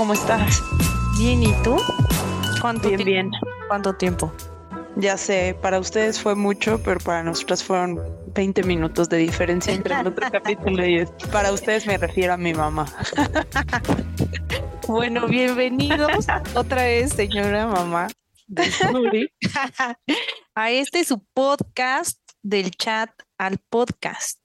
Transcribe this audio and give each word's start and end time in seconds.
¿Cómo 0.00 0.14
estás? 0.14 0.62
Bien, 1.18 1.42
¿y 1.42 1.52
tú? 1.62 1.76
¿Cuánto 2.62 2.88
bien, 2.88 3.04
bien. 3.04 3.30
¿Cuánto 3.68 3.94
tiempo? 3.94 4.32
Ya 4.96 5.18
sé, 5.18 5.54
para 5.60 5.78
ustedes 5.78 6.18
fue 6.18 6.34
mucho, 6.34 6.80
pero 6.82 6.98
para 7.00 7.22
nosotras 7.22 7.62
fueron 7.62 8.00
20 8.34 8.62
minutos 8.62 9.10
de 9.10 9.18
diferencia 9.18 9.74
entre 9.74 10.00
el 10.00 10.06
otro 10.06 10.26
capítulo 10.32 10.86
y 10.86 11.00
este. 11.00 11.26
Para 11.26 11.52
ustedes 11.52 11.86
me 11.86 11.98
refiero 11.98 12.32
a 12.32 12.38
mi 12.38 12.54
mamá. 12.54 12.86
bueno, 14.88 15.28
bienvenidos 15.28 16.26
otra 16.54 16.84
vez, 16.84 17.12
señora 17.12 17.66
mamá 17.66 18.08
a 20.54 20.70
este 20.70 21.04
su 21.04 21.22
podcast 21.34 22.18
del 22.42 22.70
chat 22.70 23.10
al 23.36 23.58
podcast. 23.68 24.40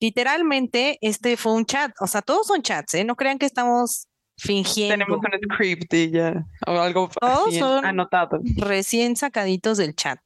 Literalmente, 0.00 0.98
este 1.00 1.38
fue 1.38 1.54
un 1.54 1.64
chat, 1.64 1.92
o 1.98 2.06
sea, 2.06 2.20
todos 2.20 2.46
son 2.46 2.60
chats, 2.60 2.92
¿eh? 2.92 3.04
No 3.04 3.16
crean 3.16 3.38
que 3.38 3.46
estamos 3.46 4.08
fingiendo. 4.36 4.94
Tenemos 4.94 5.18
un 5.18 5.54
script 5.54 5.94
y 5.94 6.10
ya, 6.10 6.46
o 6.66 6.72
algo 6.72 7.10
todos 7.20 7.54
son 7.54 7.84
anotado. 7.84 8.40
Recién 8.56 9.16
sacaditos 9.16 9.78
del 9.78 9.94
chat. 9.94 10.18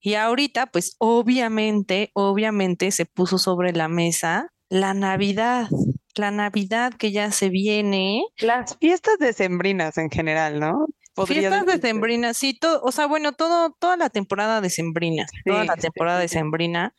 Y 0.00 0.14
ahorita, 0.14 0.66
pues 0.66 0.94
obviamente, 0.98 2.10
obviamente 2.14 2.90
se 2.92 3.06
puso 3.06 3.38
sobre 3.38 3.72
la 3.72 3.88
mesa 3.88 4.52
la 4.68 4.94
Navidad, 4.94 5.68
la 6.16 6.30
Navidad 6.30 6.92
que 6.94 7.12
ya 7.12 7.30
se 7.30 7.48
viene. 7.48 8.24
Las 8.38 8.76
fiestas 8.78 9.18
decembrinas 9.18 9.98
en 9.98 10.10
general, 10.10 10.60
¿no? 10.60 10.86
Fiestas 11.26 11.64
decembrinas, 11.64 12.36
sí, 12.36 12.58
todo, 12.58 12.82
o 12.82 12.92
sea, 12.92 13.06
bueno, 13.06 13.32
todo, 13.32 13.74
toda 13.78 13.96
la 13.96 14.10
temporada 14.10 14.60
decembrina, 14.60 15.24
toda 15.46 15.64
la 15.64 15.76
temporada 15.76 16.18
decembrina. 16.18 16.94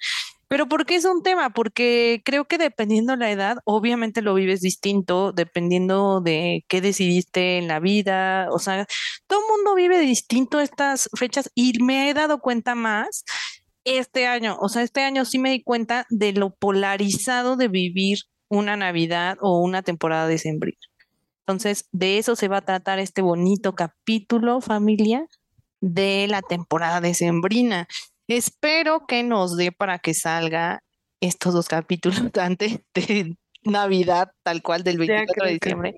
Pero 0.50 0.68
¿por 0.70 0.86
qué 0.86 0.96
es 0.96 1.06
un 1.06 1.24
tema? 1.24 1.50
Porque 1.50 2.22
creo 2.24 2.46
que 2.46 2.58
dependiendo 2.58 3.16
la 3.16 3.32
edad, 3.32 3.58
obviamente 3.66 4.22
lo 4.22 4.34
vives 4.34 4.62
distinto, 4.62 5.34
dependiendo 5.34 6.22
de 6.22 6.64
qué 6.70 6.80
decidiste 6.80 7.58
en 7.58 7.68
la 7.68 7.80
vida. 7.80 8.48
O 8.52 8.60
sea, 8.60 8.86
todo 9.28 9.40
el 9.42 9.58
mundo 9.58 9.76
vive 9.76 10.00
distinto 10.00 10.60
estas 10.60 11.10
fechas 11.16 11.52
y 11.54 11.82
me 11.84 12.10
he 12.10 12.14
dado 12.14 12.40
cuenta 12.40 12.76
más 12.76 13.26
este 13.84 14.28
año. 14.28 14.58
O 14.62 14.70
sea, 14.70 14.84
este 14.84 15.02
año 15.02 15.26
sí 15.26 15.38
me 15.38 15.52
di 15.52 15.64
cuenta 15.64 16.06
de 16.10 16.34
lo 16.34 16.56
polarizado 16.56 17.58
de 17.58 17.68
vivir 17.68 18.20
una 18.50 18.78
Navidad 18.78 19.38
o 19.42 19.60
una 19.62 19.82
temporada 19.82 20.28
decembrina. 20.28 20.78
Entonces, 21.46 21.88
de 21.92 22.18
eso 22.18 22.36
se 22.36 22.48
va 22.48 22.58
a 22.58 22.66
tratar 22.66 23.00
este 23.00 23.22
bonito 23.22 23.76
capítulo, 23.76 24.62
familia, 24.62 25.28
de 25.82 26.28
la 26.30 26.42
temporada 26.42 27.02
decembrina. 27.02 27.88
Espero 28.28 29.06
que 29.08 29.24
nos 29.24 29.56
dé 29.56 29.72
para 29.72 30.00
que 30.00 30.14
salga 30.14 30.84
estos 31.22 31.54
dos 31.54 31.68
capítulos 31.68 32.20
antes 32.40 32.80
de 32.94 33.36
Navidad, 33.64 34.30
tal 34.44 34.62
cual 34.62 34.84
del 34.84 34.98
24 34.98 35.46
de 35.46 35.54
diciembre. 35.54 35.96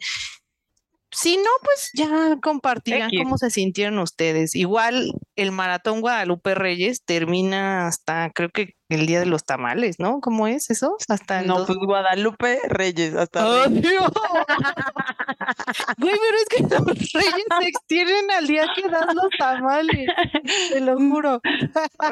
Si 1.11 1.37
no, 1.37 1.49
pues 1.63 1.89
ya 1.93 2.37
compartirán 2.41 3.09
cómo 3.17 3.37
se 3.37 3.49
sintieron 3.49 3.97
ustedes. 3.97 4.55
Igual 4.55 5.11
el 5.35 5.51
maratón 5.51 6.01
Guadalupe 6.01 6.53
Reyes 6.53 7.03
termina 7.03 7.87
hasta, 7.87 8.29
creo 8.29 8.49
que 8.49 8.75
el 8.89 9.05
día 9.05 9.19
de 9.19 9.25
los 9.25 9.45
tamales, 9.45 9.99
¿no? 9.99 10.19
¿Cómo 10.19 10.47
es 10.47 10.69
eso? 10.69 10.97
Hasta 11.07 11.43
No, 11.43 11.65
pues 11.65 11.77
Guadalupe 11.77 12.59
Reyes, 12.67 13.15
hasta. 13.15 13.47
¡Oh, 13.47 13.67
Dios! 13.67 14.11
Güey, 15.97 16.13
pero 16.13 16.37
es 16.37 16.45
que 16.49 16.75
los 16.75 17.13
reyes 17.13 17.45
se 17.61 17.67
extienden 17.67 18.31
al 18.31 18.47
día 18.47 18.67
que 18.75 18.87
das 18.87 19.13
los 19.13 19.29
tamales. 19.37 20.09
Te 20.69 20.79
lo 20.79 20.97
juro. 20.97 21.41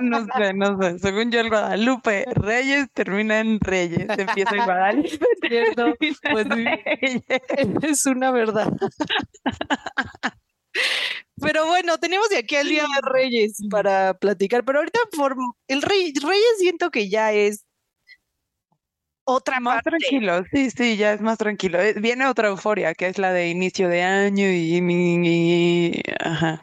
no 0.02 0.26
sé, 0.26 0.54
no 0.54 0.82
sé. 0.82 1.00
Según 1.00 1.32
yo, 1.32 1.42
el 1.42 1.50
Guadalupe 1.50 2.26
Reyes 2.34 2.90
termina 2.94 3.40
en 3.40 3.60
Reyes. 3.60 4.08
Empieza 4.18 4.56
en 4.56 4.66
Guadalupe. 4.66 5.20
¿Cierto? 5.48 5.94
Pues 6.32 6.48
es 7.84 8.06
una 8.06 8.32
verdad. 8.32 8.72
Pero 11.58 11.70
bueno, 11.70 11.98
tenemos 11.98 12.30
de 12.30 12.38
aquí 12.38 12.56
al 12.56 12.70
Día 12.70 12.84
de 12.84 13.10
Reyes 13.12 13.58
para 13.72 14.14
platicar. 14.14 14.64
Pero 14.64 14.78
ahorita 14.78 15.00
por 15.16 15.36
el 15.68 15.82
Rey, 15.82 16.14
Reyes 16.14 16.58
siento 16.60 16.92
que 16.92 17.10
ya 17.10 17.34
es 17.34 17.66
otra 19.24 19.60
más 19.60 19.82
tranquilo, 19.82 20.44
sí, 20.54 20.70
sí, 20.70 20.98
ya 20.98 21.14
es 21.14 21.22
más 21.22 21.40
tranquilo. 21.40 21.82
Eh, 21.82 21.96
viene 21.98 22.28
otra 22.28 22.50
euforia, 22.50 22.94
que 22.94 23.08
es 23.08 23.18
la 23.18 23.34
de 23.34 23.50
inicio 23.50 23.90
de 23.90 24.04
año 24.04 24.46
y, 24.48 24.78
y 24.78 26.02
ajá. 26.20 26.62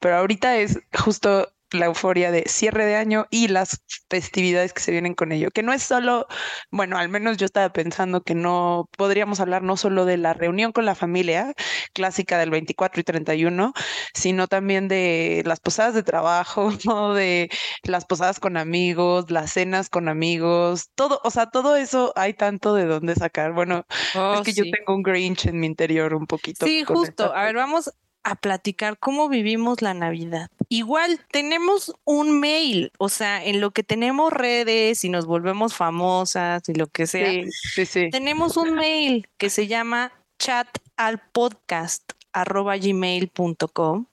Pero 0.00 0.16
ahorita 0.16 0.56
es 0.56 0.78
justo 0.98 1.52
la 1.72 1.86
euforia 1.86 2.30
de 2.30 2.44
cierre 2.46 2.84
de 2.84 2.96
año 2.96 3.26
y 3.30 3.48
las 3.48 3.82
festividades 4.08 4.72
que 4.72 4.82
se 4.82 4.92
vienen 4.92 5.14
con 5.14 5.32
ello, 5.32 5.50
que 5.50 5.62
no 5.62 5.72
es 5.72 5.82
solo, 5.82 6.26
bueno, 6.70 6.98
al 6.98 7.08
menos 7.08 7.36
yo 7.36 7.46
estaba 7.46 7.72
pensando 7.72 8.22
que 8.22 8.34
no 8.34 8.88
podríamos 8.96 9.40
hablar 9.40 9.62
no 9.62 9.76
solo 9.76 10.04
de 10.04 10.16
la 10.16 10.34
reunión 10.34 10.72
con 10.72 10.84
la 10.84 10.94
familia 10.94 11.54
clásica 11.92 12.38
del 12.38 12.50
24 12.50 13.00
y 13.00 13.04
31, 13.04 13.72
sino 14.14 14.48
también 14.48 14.88
de 14.88 15.42
las 15.46 15.60
posadas 15.60 15.94
de 15.94 16.02
trabajo, 16.02 16.70
de 17.14 17.50
las 17.84 18.04
posadas 18.04 18.40
con 18.40 18.56
amigos, 18.56 19.30
las 19.30 19.52
cenas 19.52 19.88
con 19.88 20.08
amigos, 20.08 20.90
todo, 20.94 21.20
o 21.24 21.30
sea, 21.30 21.46
todo 21.46 21.76
eso 21.76 22.12
hay 22.16 22.34
tanto 22.34 22.74
de 22.74 22.86
dónde 22.86 23.14
sacar. 23.14 23.52
Bueno, 23.52 23.84
es 23.88 24.16
oh, 24.16 24.42
que 24.44 24.52
yo 24.52 24.64
tengo 24.64 24.94
un 24.94 25.02
Grinch 25.02 25.46
en 25.46 25.60
mi 25.60 25.66
interior 25.66 26.14
un 26.14 26.26
poquito. 26.26 26.66
Sí, 26.66 26.84
justo. 26.84 27.34
A 27.34 27.44
ver, 27.44 27.54
vamos 27.54 27.90
a 28.22 28.36
platicar 28.36 28.98
cómo 28.98 29.28
vivimos 29.28 29.82
la 29.82 29.94
Navidad. 29.94 30.50
Igual 30.68 31.20
tenemos 31.30 31.94
un 32.04 32.38
mail, 32.38 32.92
o 32.98 33.08
sea, 33.08 33.44
en 33.44 33.60
lo 33.60 33.70
que 33.70 33.82
tenemos 33.82 34.32
redes 34.32 35.04
y 35.04 35.08
nos 35.08 35.26
volvemos 35.26 35.74
famosas 35.74 36.68
y 36.68 36.74
lo 36.74 36.86
que 36.86 37.06
sea, 37.06 37.42
sí, 37.74 37.86
sí, 37.86 38.10
tenemos 38.10 38.56
un 38.56 38.74
mail 38.74 39.28
que 39.38 39.50
se 39.50 39.66
llama 39.66 40.12
chat 40.38 40.68
al 40.96 41.18
podcast 41.18 42.12
arroba 42.32 42.76
gmail.com. 42.76 44.06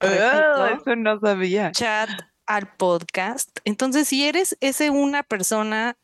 Ah, 0.00 0.78
eso 0.80 0.96
no 0.96 1.20
sabía. 1.20 1.72
Chat 1.72 2.10
al 2.46 2.74
podcast. 2.74 3.60
Entonces, 3.64 4.08
si 4.08 4.26
eres 4.26 4.56
ese 4.60 4.90
una 4.90 5.22
persona 5.22 5.96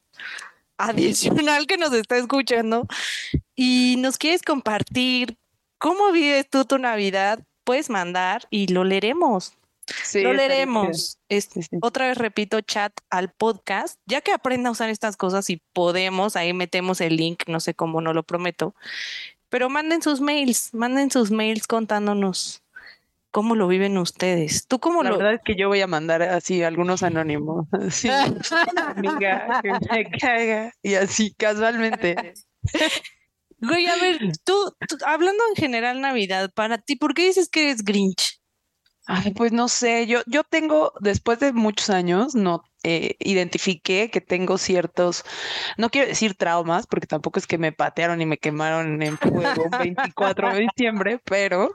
adicional 0.78 1.66
que 1.66 1.76
nos 1.76 1.92
está 1.92 2.16
escuchando 2.18 2.86
y 3.54 3.96
nos 3.98 4.18
quieres 4.18 4.42
compartir 4.42 5.36
¿Cómo 5.78 6.12
vives 6.12 6.48
tú 6.48 6.64
tu 6.64 6.78
Navidad? 6.78 7.40
Puedes 7.64 7.90
mandar 7.90 8.46
y 8.50 8.68
lo 8.68 8.84
leeremos. 8.84 9.54
Sí, 10.02 10.22
lo 10.22 10.32
leeremos. 10.32 11.18
Otra 11.80 12.08
vez 12.08 12.18
repito, 12.18 12.60
chat 12.60 12.92
al 13.10 13.30
podcast. 13.30 14.00
Ya 14.06 14.20
que 14.20 14.32
aprenda 14.32 14.68
a 14.68 14.72
usar 14.72 14.90
estas 14.90 15.16
cosas 15.16 15.48
y 15.50 15.62
podemos, 15.72 16.36
ahí 16.36 16.52
metemos 16.52 17.00
el 17.00 17.16
link, 17.16 17.44
no 17.46 17.60
sé 17.60 17.74
cómo, 17.74 18.00
no 18.00 18.12
lo 18.12 18.22
prometo. 18.22 18.74
Pero 19.48 19.68
manden 19.68 20.02
sus 20.02 20.20
mails, 20.20 20.74
manden 20.74 21.10
sus 21.10 21.30
mails 21.30 21.66
contándonos 21.66 22.62
cómo 23.30 23.54
lo 23.54 23.68
viven 23.68 23.98
ustedes. 23.98 24.66
¿Tú 24.66 24.80
cómo 24.80 25.02
La 25.02 25.10
lo...? 25.10 25.18
verdad 25.18 25.34
es 25.34 25.40
que 25.44 25.56
yo 25.56 25.68
voy 25.68 25.82
a 25.82 25.86
mandar 25.86 26.22
así 26.22 26.62
algunos 26.62 27.02
anónimos. 27.02 27.66
Sí, 27.90 28.08
amiga, 28.76 29.60
que 29.62 29.72
me 29.72 30.10
caiga. 30.18 30.72
Y 30.82 30.94
así, 30.94 31.34
casualmente. 31.34 32.34
Güey, 33.58 33.86
a 33.86 33.96
ver, 33.96 34.18
tú, 34.44 34.54
hablando 35.06 35.42
en 35.50 35.56
general 35.56 36.00
Navidad, 36.00 36.50
para 36.54 36.78
ti, 36.78 36.96
¿por 36.96 37.14
qué 37.14 37.26
dices 37.26 37.48
que 37.48 37.62
eres 37.64 37.82
Grinch? 37.84 38.40
Ay, 39.06 39.32
pues 39.34 39.52
no 39.52 39.68
sé, 39.68 40.06
yo, 40.06 40.20
yo 40.26 40.42
tengo, 40.42 40.92
después 41.00 41.38
de 41.38 41.52
muchos 41.52 41.90
años, 41.90 42.34
no 42.34 42.62
eh, 42.88 43.16
identifiqué 43.18 44.10
que 44.12 44.20
tengo 44.20 44.58
ciertos, 44.58 45.24
no 45.76 45.90
quiero 45.90 46.06
decir 46.06 46.36
traumas, 46.36 46.86
porque 46.86 47.08
tampoco 47.08 47.40
es 47.40 47.48
que 47.48 47.58
me 47.58 47.72
patearon 47.72 48.20
y 48.20 48.26
me 48.26 48.38
quemaron 48.38 49.02
en 49.02 49.18
fuego 49.18 49.68
24 49.76 50.54
de 50.54 50.60
diciembre, 50.60 51.20
pero 51.24 51.74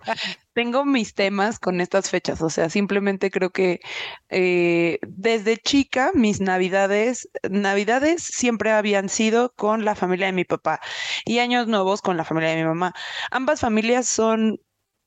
tengo 0.54 0.86
mis 0.86 1.14
temas 1.14 1.60
con 1.60 1.82
estas 1.82 2.10
fechas, 2.10 2.42
o 2.42 2.50
sea, 2.50 2.70
simplemente 2.70 3.30
creo 3.30 3.50
que 3.50 3.82
eh, 4.30 5.00
desde 5.06 5.58
chica 5.58 6.12
mis 6.14 6.40
navidades, 6.40 7.28
navidades 7.50 8.24
siempre 8.24 8.72
habían 8.72 9.10
sido 9.10 9.52
con 9.58 9.84
la 9.84 9.96
familia 9.96 10.28
de 10.28 10.34
mi 10.34 10.46
papá 10.46 10.80
y 11.26 11.40
años 11.40 11.68
nuevos 11.68 12.02
con 12.02 12.16
la 12.16 12.24
familia 12.24 12.52
de 12.52 12.56
mi 12.56 12.64
mamá. 12.64 12.94
Ambas 13.32 13.60
familias 13.60 14.08
son... 14.08 14.60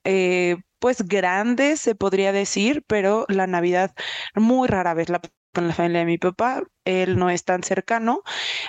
Eh, 0.03 0.57
pues 0.77 1.01
grandes, 1.07 1.81
se 1.81 1.95
podría 1.95 2.31
decir, 2.31 2.83
pero 2.85 3.25
la 3.27 3.47
Navidad 3.47 3.95
muy 4.35 4.67
rara 4.67 4.93
vez 4.93 5.09
la 5.09 5.19
con 5.55 5.67
la 5.67 5.73
familia 5.73 6.01
de 6.01 6.05
mi 6.05 6.17
papá, 6.17 6.61
él 6.83 7.17
no 7.17 7.29
es 7.29 7.45
tan 7.45 7.63
cercano 7.63 8.21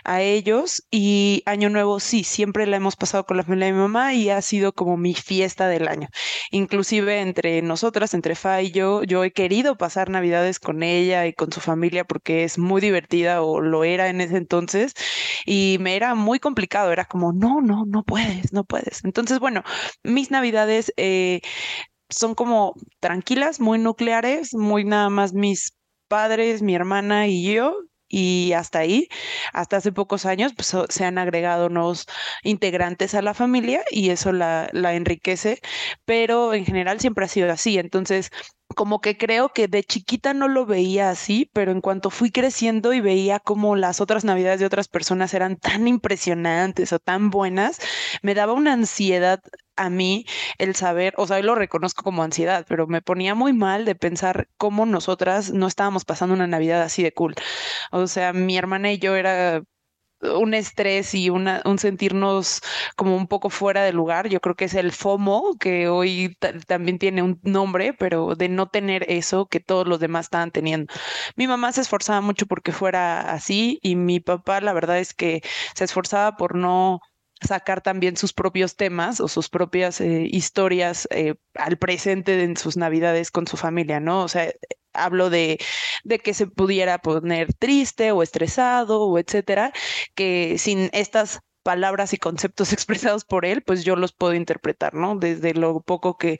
a 0.04 0.22
ellos 0.22 0.86
y 0.90 1.42
Año 1.44 1.68
Nuevo 1.68 2.00
sí, 2.00 2.24
siempre 2.24 2.66
la 2.66 2.76
hemos 2.76 2.96
pasado 2.96 3.26
con 3.26 3.36
la 3.36 3.42
familia 3.42 3.66
de 3.66 3.72
mi 3.72 3.80
mamá 3.80 4.14
y 4.14 4.30
ha 4.30 4.40
sido 4.40 4.72
como 4.72 4.96
mi 4.96 5.12
fiesta 5.14 5.68
del 5.68 5.88
año. 5.88 6.08
Inclusive 6.50 7.20
entre 7.20 7.60
nosotras, 7.60 8.14
entre 8.14 8.36
Fa 8.36 8.62
y 8.62 8.70
yo, 8.70 9.02
yo 9.02 9.24
he 9.24 9.32
querido 9.32 9.76
pasar 9.76 10.10
Navidades 10.10 10.60
con 10.60 10.82
ella 10.82 11.26
y 11.26 11.34
con 11.34 11.52
su 11.52 11.60
familia 11.60 12.04
porque 12.04 12.44
es 12.44 12.56
muy 12.56 12.80
divertida 12.80 13.42
o 13.42 13.60
lo 13.60 13.84
era 13.84 14.08
en 14.08 14.20
ese 14.20 14.36
entonces 14.36 14.94
y 15.44 15.78
me 15.80 15.96
era 15.96 16.14
muy 16.14 16.38
complicado, 16.38 16.92
era 16.92 17.04
como, 17.04 17.32
no, 17.32 17.60
no, 17.60 17.84
no 17.86 18.04
puedes, 18.04 18.52
no 18.52 18.64
puedes. 18.64 19.04
Entonces, 19.04 19.40
bueno, 19.40 19.62
mis 20.04 20.30
Navidades... 20.30 20.92
Eh, 20.96 21.40
son 22.08 22.34
como 22.36 22.74
tranquilas, 23.00 23.60
muy 23.60 23.78
nucleares, 23.78 24.54
muy 24.54 24.84
nada 24.84 25.10
más 25.10 25.32
mis 25.34 25.76
padres, 26.08 26.62
mi 26.62 26.74
hermana 26.74 27.26
y 27.28 27.52
yo, 27.54 27.76
y 28.08 28.52
hasta 28.52 28.78
ahí, 28.80 29.08
hasta 29.52 29.78
hace 29.78 29.92
pocos 29.92 30.26
años, 30.26 30.52
pues 30.54 30.72
se 30.90 31.04
han 31.04 31.18
agregado 31.18 31.68
nuevos 31.68 32.06
integrantes 32.44 33.14
a 33.14 33.22
la 33.22 33.34
familia 33.34 33.82
y 33.90 34.10
eso 34.10 34.32
la, 34.32 34.68
la 34.72 34.94
enriquece, 34.94 35.60
pero 36.04 36.54
en 36.54 36.64
general 36.64 37.00
siempre 37.00 37.24
ha 37.24 37.28
sido 37.28 37.50
así. 37.52 37.78
Entonces, 37.78 38.30
como 38.76 39.00
que 39.00 39.16
creo 39.16 39.48
que 39.54 39.68
de 39.68 39.82
chiquita 39.82 40.34
no 40.34 40.48
lo 40.48 40.66
veía 40.66 41.08
así, 41.10 41.50
pero 41.54 41.72
en 41.72 41.80
cuanto 41.80 42.10
fui 42.10 42.30
creciendo 42.30 42.92
y 42.92 43.00
veía 43.00 43.40
como 43.40 43.74
las 43.74 44.02
otras 44.02 44.24
navidades 44.24 44.60
de 44.60 44.66
otras 44.66 44.86
personas 44.86 45.32
eran 45.34 45.56
tan 45.56 45.88
impresionantes 45.88 46.92
o 46.92 46.98
tan 46.98 47.30
buenas, 47.30 47.80
me 48.22 48.34
daba 48.34 48.52
una 48.52 48.74
ansiedad 48.74 49.40
a 49.76 49.88
mí 49.90 50.26
el 50.58 50.74
saber, 50.74 51.14
o 51.16 51.26
sea, 51.26 51.40
lo 51.40 51.54
reconozco 51.54 52.02
como 52.02 52.22
ansiedad, 52.22 52.66
pero 52.68 52.86
me 52.86 53.00
ponía 53.02 53.34
muy 53.34 53.54
mal 53.54 53.86
de 53.86 53.94
pensar 53.94 54.48
cómo 54.58 54.84
nosotras 54.84 55.52
no 55.52 55.66
estábamos 55.66 56.04
pasando 56.04 56.34
una 56.34 56.46
Navidad 56.46 56.82
así 56.82 57.02
de 57.02 57.12
cool. 57.14 57.34
O 57.92 58.06
sea, 58.06 58.34
mi 58.34 58.58
hermana 58.58 58.92
y 58.92 58.98
yo 58.98 59.16
era 59.16 59.62
un 60.28 60.54
estrés 60.54 61.14
y 61.14 61.30
una, 61.30 61.62
un 61.64 61.78
sentirnos 61.78 62.60
como 62.96 63.16
un 63.16 63.26
poco 63.26 63.50
fuera 63.50 63.82
de 63.84 63.92
lugar. 63.92 64.28
Yo 64.28 64.40
creo 64.40 64.54
que 64.54 64.66
es 64.66 64.74
el 64.74 64.92
FOMO, 64.92 65.56
que 65.58 65.88
hoy 65.88 66.36
también 66.66 66.98
tiene 66.98 67.22
un 67.22 67.40
nombre, 67.42 67.92
pero 67.94 68.34
de 68.34 68.48
no 68.48 68.68
tener 68.68 69.04
eso 69.10 69.46
que 69.46 69.60
todos 69.60 69.86
los 69.86 70.00
demás 70.00 70.26
estaban 70.26 70.50
teniendo. 70.50 70.92
Mi 71.36 71.46
mamá 71.46 71.72
se 71.72 71.80
esforzaba 71.80 72.20
mucho 72.20 72.46
porque 72.46 72.72
fuera 72.72 73.32
así 73.32 73.78
y 73.82 73.96
mi 73.96 74.20
papá 74.20 74.60
la 74.60 74.72
verdad 74.72 74.98
es 74.98 75.14
que 75.14 75.42
se 75.74 75.84
esforzaba 75.84 76.36
por 76.36 76.54
no 76.54 77.00
sacar 77.40 77.82
también 77.82 78.16
sus 78.16 78.32
propios 78.32 78.76
temas 78.76 79.20
o 79.20 79.28
sus 79.28 79.48
propias 79.48 80.00
eh, 80.00 80.26
historias 80.30 81.06
eh, 81.10 81.34
al 81.54 81.76
presente 81.76 82.42
en 82.42 82.56
sus 82.56 82.76
navidades 82.76 83.30
con 83.30 83.46
su 83.46 83.56
familia, 83.56 84.00
¿no? 84.00 84.22
O 84.22 84.28
sea, 84.28 84.50
hablo 84.96 85.30
de, 85.30 85.58
de 86.04 86.18
que 86.18 86.34
se 86.34 86.46
pudiera 86.46 86.98
poner 86.98 87.54
triste 87.54 88.12
o 88.12 88.22
estresado 88.22 89.02
o 89.02 89.18
etcétera, 89.18 89.72
que 90.14 90.56
sin 90.58 90.90
estas 90.92 91.40
palabras 91.66 92.12
y 92.12 92.18
conceptos 92.18 92.72
expresados 92.72 93.24
por 93.24 93.44
él, 93.44 93.62
pues 93.62 93.84
yo 93.84 93.96
los 93.96 94.12
puedo 94.14 94.34
interpretar, 94.34 94.94
¿no? 94.94 95.16
Desde 95.16 95.52
lo 95.52 95.80
poco 95.80 96.16
que, 96.16 96.38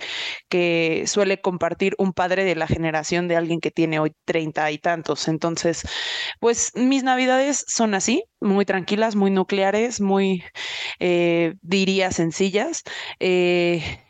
que 0.48 1.04
suele 1.06 1.40
compartir 1.40 1.94
un 1.98 2.12
padre 2.12 2.44
de 2.44 2.54
la 2.54 2.68
generación 2.68 3.26
de 3.26 3.34
alguien 3.36 3.60
que 3.60 3.72
tiene 3.72 3.98
hoy 3.98 4.12
treinta 4.24 4.70
y 4.70 4.78
tantos. 4.78 5.26
Entonces, 5.26 5.82
pues 6.40 6.70
mis 6.76 7.02
navidades 7.02 7.64
son 7.66 7.94
así, 7.94 8.22
muy 8.40 8.64
tranquilas, 8.64 9.16
muy 9.16 9.32
nucleares, 9.32 10.00
muy, 10.00 10.44
eh, 11.00 11.54
diría, 11.60 12.12
sencillas. 12.12 12.82
Eh, 13.18 14.05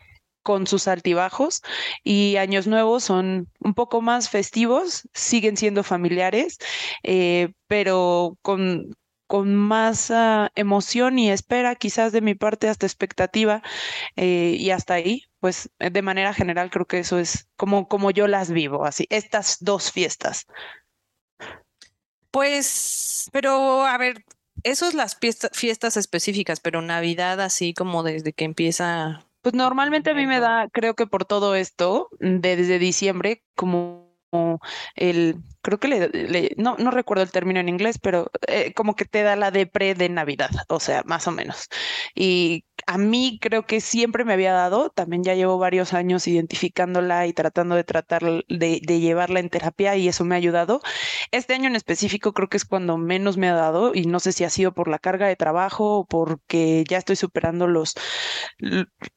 con 0.46 0.68
sus 0.68 0.86
altibajos 0.86 1.60
y 2.04 2.36
años 2.36 2.68
nuevos 2.68 3.02
son 3.02 3.48
un 3.58 3.74
poco 3.74 4.00
más 4.00 4.30
festivos, 4.30 5.08
siguen 5.12 5.56
siendo 5.56 5.82
familiares, 5.82 6.58
eh, 7.02 7.52
pero 7.66 8.38
con, 8.42 8.96
con 9.26 9.56
más 9.56 10.12
ah, 10.12 10.52
emoción 10.54 11.18
y 11.18 11.32
espera, 11.32 11.74
quizás 11.74 12.12
de 12.12 12.20
mi 12.20 12.36
parte 12.36 12.68
hasta 12.68 12.86
expectativa 12.86 13.60
eh, 14.14 14.54
y 14.56 14.70
hasta 14.70 14.94
ahí, 14.94 15.24
pues 15.40 15.68
eh, 15.80 15.90
de 15.90 16.02
manera 16.02 16.32
general 16.32 16.70
creo 16.70 16.86
que 16.86 17.00
eso 17.00 17.18
es 17.18 17.48
como, 17.56 17.88
como 17.88 18.12
yo 18.12 18.28
las 18.28 18.52
vivo, 18.52 18.84
así, 18.84 19.08
estas 19.10 19.56
dos 19.60 19.90
fiestas. 19.90 20.46
Pues, 22.30 23.28
pero 23.32 23.84
a 23.84 23.98
ver, 23.98 24.24
eso 24.62 24.86
es 24.86 24.94
las 24.94 25.18
fiestas 25.52 25.96
específicas, 25.96 26.60
pero 26.60 26.82
Navidad 26.82 27.40
así 27.40 27.74
como 27.74 28.04
desde 28.04 28.32
que 28.32 28.44
empieza. 28.44 29.25
Pues 29.46 29.54
normalmente 29.54 30.10
a 30.10 30.14
mí 30.14 30.26
me 30.26 30.40
da, 30.40 30.68
creo 30.72 30.94
que 30.94 31.06
por 31.06 31.24
todo 31.24 31.54
esto, 31.54 32.08
desde 32.18 32.80
diciembre, 32.80 33.44
como 33.54 34.10
el, 34.96 35.36
creo 35.62 35.78
que 35.78 35.86
le, 35.86 36.50
no, 36.56 36.76
no 36.78 36.90
recuerdo 36.90 37.22
el 37.22 37.30
término 37.30 37.60
en 37.60 37.68
inglés, 37.68 38.00
pero 38.02 38.28
eh, 38.48 38.72
como 38.74 38.96
que 38.96 39.04
te 39.04 39.22
da 39.22 39.36
la 39.36 39.52
depre 39.52 39.94
de 39.94 40.08
Navidad, 40.08 40.50
o 40.68 40.80
sea, 40.80 41.04
más 41.06 41.28
o 41.28 41.30
menos. 41.30 41.68
Y 42.12 42.64
a 42.86 42.98
mí 42.98 43.38
creo 43.40 43.66
que 43.66 43.80
siempre 43.80 44.24
me 44.24 44.32
había 44.32 44.52
dado, 44.52 44.90
también 44.90 45.24
ya 45.24 45.34
llevo 45.34 45.58
varios 45.58 45.92
años 45.92 46.26
identificándola 46.28 47.26
y 47.26 47.32
tratando 47.32 47.74
de 47.74 47.84
tratar 47.84 48.22
de, 48.22 48.80
de 48.82 49.00
llevarla 49.00 49.40
en 49.40 49.50
terapia 49.50 49.96
y 49.96 50.08
eso 50.08 50.24
me 50.24 50.36
ha 50.36 50.38
ayudado. 50.38 50.80
Este 51.32 51.54
año 51.54 51.66
en 51.66 51.76
específico 51.76 52.32
creo 52.32 52.48
que 52.48 52.56
es 52.56 52.64
cuando 52.64 52.96
menos 52.96 53.36
me 53.36 53.48
ha 53.48 53.54
dado 53.54 53.92
y 53.94 54.06
no 54.06 54.20
sé 54.20 54.32
si 54.32 54.44
ha 54.44 54.50
sido 54.50 54.72
por 54.72 54.88
la 54.88 54.98
carga 55.00 55.26
de 55.26 55.36
trabajo 55.36 55.98
o 55.98 56.06
porque 56.06 56.84
ya 56.88 56.98
estoy 56.98 57.16
superando 57.16 57.66
los 57.66 57.94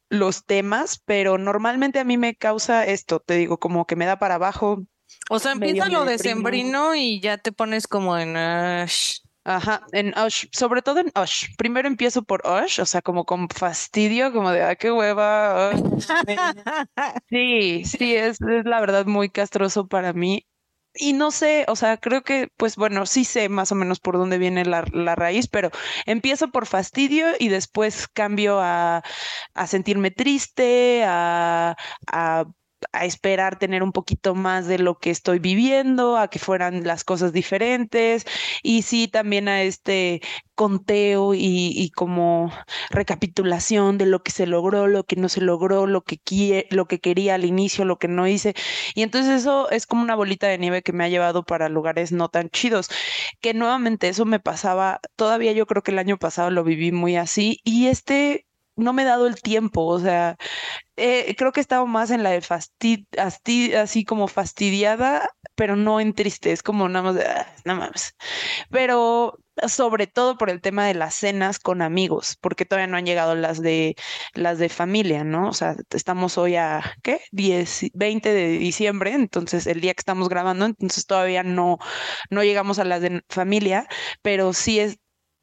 los 0.10 0.46
temas, 0.46 1.02
pero 1.06 1.38
normalmente 1.38 2.00
a 2.00 2.04
mí 2.04 2.18
me 2.18 2.36
causa 2.36 2.86
esto, 2.86 3.20
te 3.20 3.36
digo, 3.36 3.60
como 3.60 3.86
que 3.86 3.96
me 3.96 4.06
da 4.06 4.18
para 4.18 4.36
abajo, 4.36 4.84
o 5.30 5.40
sea, 5.40 5.54
empieza 5.54 5.90
lo 5.90 6.06
de 6.06 6.18
sembrino 6.18 6.96
y 6.96 7.20
ya 7.20 7.38
te 7.38 7.52
pones 7.52 7.88
como 7.88 8.18
en 8.18 8.36
Ush. 8.36 9.20
Ajá, 9.46 9.82
en 9.94 10.14
Ush, 10.18 10.46
sobre 10.52 10.82
todo 10.82 11.00
en 11.00 11.12
Ush. 11.20 11.48
Primero 11.58 11.88
empiezo 11.88 12.24
por 12.24 12.42
Ush, 12.46 12.82
o 12.82 12.86
sea, 12.86 13.02
como 13.02 13.26
con 13.26 13.50
fastidio, 13.50 14.32
como 14.32 14.52
de, 14.52 14.64
ah, 14.64 14.76
qué 14.76 14.92
hueva. 14.92 15.72
sí, 17.30 17.84
sí, 17.86 18.16
es, 18.16 18.40
es 18.42 18.66
la 18.66 18.80
verdad 18.80 19.06
muy 19.06 19.30
castroso 19.30 19.88
para 19.88 20.14
mí 20.14 20.46
y 20.94 21.14
no 21.14 21.32
sé, 21.32 21.66
o 21.70 21.76
sea, 21.76 21.98
creo 21.98 22.24
que, 22.24 22.50
pues 22.58 22.76
bueno, 22.76 23.06
sí 23.06 23.24
sé 23.24 23.48
más 23.50 23.72
o 23.72 23.76
menos 23.76 24.00
por 24.00 24.18
dónde 24.18 24.38
viene 24.40 24.66
la, 24.66 24.84
la 24.92 25.16
raíz, 25.16 25.48
pero 25.48 25.70
empiezo 26.06 26.50
por 26.52 26.66
fastidio 26.66 27.28
y 27.40 27.48
después 27.50 28.08
cambio 28.08 28.60
a, 28.60 29.04
a 29.54 29.68
sentirme 29.68 30.12
triste, 30.12 31.04
a, 31.06 31.76
a 32.08 32.46
a 32.94 33.06
esperar 33.06 33.60
tener 33.60 33.84
un 33.84 33.92
poquito 33.92 34.36
más 34.36 34.68
de 34.68 34.80
lo 34.80 35.00
que 35.00 35.10
estoy 35.12 35.40
viviendo, 35.40 36.18
a 36.18 36.30
que 36.30 36.40
fueran 36.40 36.86
las 36.86 37.04
cosas 37.04 37.34
diferentes. 37.34 38.26
Y 38.64 38.84
sí 38.84 39.08
también 39.08 39.48
a 39.48 39.64
este 39.64 40.22
conteo 40.56 41.34
y, 41.34 41.90
como 41.96 42.52
recapitulación 42.90 43.98
de 43.98 44.06
lo 44.06 44.24
que 44.24 44.32
se 44.32 44.46
logró, 44.46 44.88
lo 44.88 45.06
que 45.06 45.16
no 45.16 45.30
se 45.30 45.40
logró, 45.40 45.88
lo 45.88 46.02
que, 46.04 46.20
lo 46.70 46.86
que 46.86 47.00
quería 47.00 47.36
al 47.36 47.46
inicio, 47.46 47.86
lo 47.86 47.98
que 47.98 48.10
no 48.10 48.28
hice. 48.28 48.54
Y 48.94 49.04
entonces 49.04 49.42
eso 49.42 49.70
es 49.72 49.88
como 49.88 50.04
una 50.04 50.16
bolita 50.16 50.48
de 50.48 50.58
nieve 50.58 50.82
que 50.82 50.92
me 50.92 51.06
ha 51.06 51.10
llevado 51.10 51.44
para 51.44 51.70
lugares 51.70 52.12
no 52.12 52.28
tan 52.30 52.50
chidos, 52.50 52.90
que 53.40 53.54
nuevamente 53.54 54.10
eso 54.10 54.26
me 54.26 54.40
pasaba, 54.42 55.00
todavía 55.16 55.54
yo 55.54 55.66
creo 55.66 55.82
que 55.84 55.92
el 55.92 56.00
año 56.00 56.18
pasado 56.18 56.52
lo 56.52 56.64
viví 56.66 56.92
muy 56.92 57.16
así. 57.16 57.62
Y 57.64 57.88
este 57.88 58.49
no 58.80 58.94
me 58.94 59.04
he 59.04 59.06
dado 59.06 59.28
el 59.28 59.42
tiempo, 59.42 59.86
o 59.86 60.00
sea, 60.00 60.38
eh, 60.96 61.36
creo 61.38 61.52
que 61.52 61.60
he 61.60 61.64
estado 61.64 61.88
más 61.88 62.12
en 62.12 62.24
la 62.24 62.32
de 62.32 62.42
fastid, 62.42 63.06
así 63.76 64.06
como 64.06 64.28
fastidiada, 64.28 65.30
pero 65.56 65.76
no 65.76 66.00
en 66.02 66.14
triste, 66.14 66.52
es 66.52 66.64
como 66.64 66.90
nada 66.90 67.04
más 67.04 67.16
de, 67.16 67.26
ah, 67.26 67.56
nada 67.66 67.80
más. 67.80 68.16
Pero 68.70 69.38
sobre 69.68 70.08
todo 70.08 70.38
por 70.38 70.50
el 70.50 70.62
tema 70.62 70.86
de 70.88 70.94
las 70.94 71.16
cenas 71.16 71.60
con 71.60 71.82
amigos, 71.82 72.38
porque 72.42 72.66
todavía 72.66 72.88
no 72.88 72.98
han 72.98 73.06
llegado 73.06 73.36
las 73.36 73.62
de 73.62 73.96
las 74.34 74.58
de 74.60 74.70
familia, 74.70 75.24
¿no? 75.24 75.50
O 75.50 75.54
sea, 75.54 75.76
estamos 75.92 76.38
hoy 76.38 76.56
a 76.56 76.82
¿qué? 77.04 77.22
10 77.32 77.88
20 77.94 78.34
de 78.34 78.48
diciembre, 78.58 79.14
entonces 79.14 79.68
el 79.68 79.82
día 79.82 79.94
que 79.94 80.02
estamos 80.02 80.30
grabando, 80.30 80.66
entonces 80.66 81.06
todavía 81.06 81.44
no 81.44 81.78
no 82.30 82.44
llegamos 82.44 82.80
a 82.80 82.86
las 82.86 83.02
de 83.02 83.22
familia, 83.30 83.88
pero 84.22 84.54
sí 84.54 84.80
es 84.80 84.98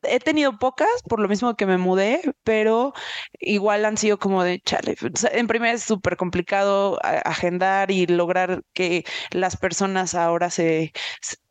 he 0.09 0.21
tenido 0.21 0.59
pocas, 0.59 0.89
por 1.09 1.21
lo 1.21 1.29
mismo 1.29 1.57
que 1.57 1.67
me 1.67 1.79
mudé, 1.79 2.23
pero 2.45 2.93
igual 3.41 3.85
han 3.85 3.97
sido 3.97 4.19
como 4.19 4.43
de 4.45 4.61
chale. 4.61 4.97
en 5.33 5.47
primer 5.47 5.75
es 5.75 5.83
súper 5.85 6.17
complicado 6.17 6.99
agendar 7.03 7.91
y 7.91 8.07
lograr 8.07 8.63
que 8.73 9.05
las 9.31 9.57
personas 9.57 10.15
ahora 10.15 10.51
se, 10.51 10.93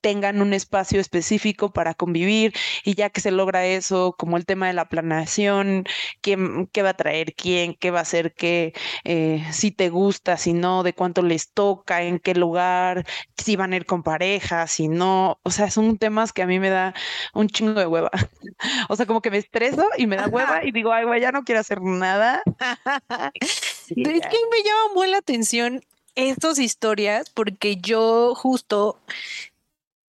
tengan 0.06 0.40
un 0.40 0.54
espacio 0.54 1.02
específico 1.02 1.74
para 1.74 1.96
convivir 1.96 2.54
y 2.84 2.94
ya 2.94 3.10
que 3.10 3.22
se 3.22 3.32
logra 3.32 3.66
eso, 3.66 4.14
como 4.16 4.38
el 4.38 4.46
tema 4.46 4.68
de 4.68 4.74
la 4.74 4.88
planeación, 4.88 5.84
quién, 6.22 6.68
qué 6.68 6.84
va 6.84 6.90
a 6.90 6.94
traer 6.94 7.34
quién, 7.34 7.74
qué 7.74 7.90
va 7.90 7.98
a 7.98 8.02
hacer 8.04 8.36
qué, 8.36 8.76
eh, 9.04 9.44
si 9.52 9.72
te 9.72 9.90
gusta, 9.90 10.38
si 10.38 10.54
no, 10.54 10.84
de 10.84 10.94
cuánto 10.94 11.24
les 11.24 11.50
toca, 11.54 12.04
en 12.04 12.20
qué 12.20 12.36
lugar, 12.36 13.04
si 13.36 13.56
van 13.56 13.74
a 13.74 13.78
ir 13.78 13.88
con 13.88 14.04
pareja, 14.04 14.68
si 14.68 14.90
no, 14.90 15.40
o 15.42 15.50
sea, 15.50 15.72
son 15.72 15.98
temas 15.98 16.34
que 16.34 16.44
a 16.44 16.46
mí 16.46 16.60
me 16.60 16.70
da 16.70 16.94
un 17.34 17.48
chingo 17.48 17.74
de 17.74 17.88
hueva. 17.88 18.12
o 18.90 18.96
sea, 18.96 19.08
como 19.08 19.22
que 19.22 19.32
me 19.32 19.38
estreso 19.38 19.88
y 19.98 20.06
me 20.06 20.18
da 20.18 20.28
hueva 20.28 20.64
y 20.64 20.72
digo, 20.72 20.94
ay, 20.94 21.06
güey, 21.06 21.20
ya 21.20 21.32
no 21.32 21.44
quiero 21.44 21.62
hacer 21.62 21.82
nada. 21.82 22.44
es 23.34 23.96
que 23.96 24.06
me 24.06 24.64
llama 24.64 24.94
muy 24.94 25.08
la 25.08 25.18
atención 25.18 25.82
estas 26.14 26.60
historias 26.60 27.32
porque 27.32 27.78
yo 27.78 28.36
justo 28.36 29.00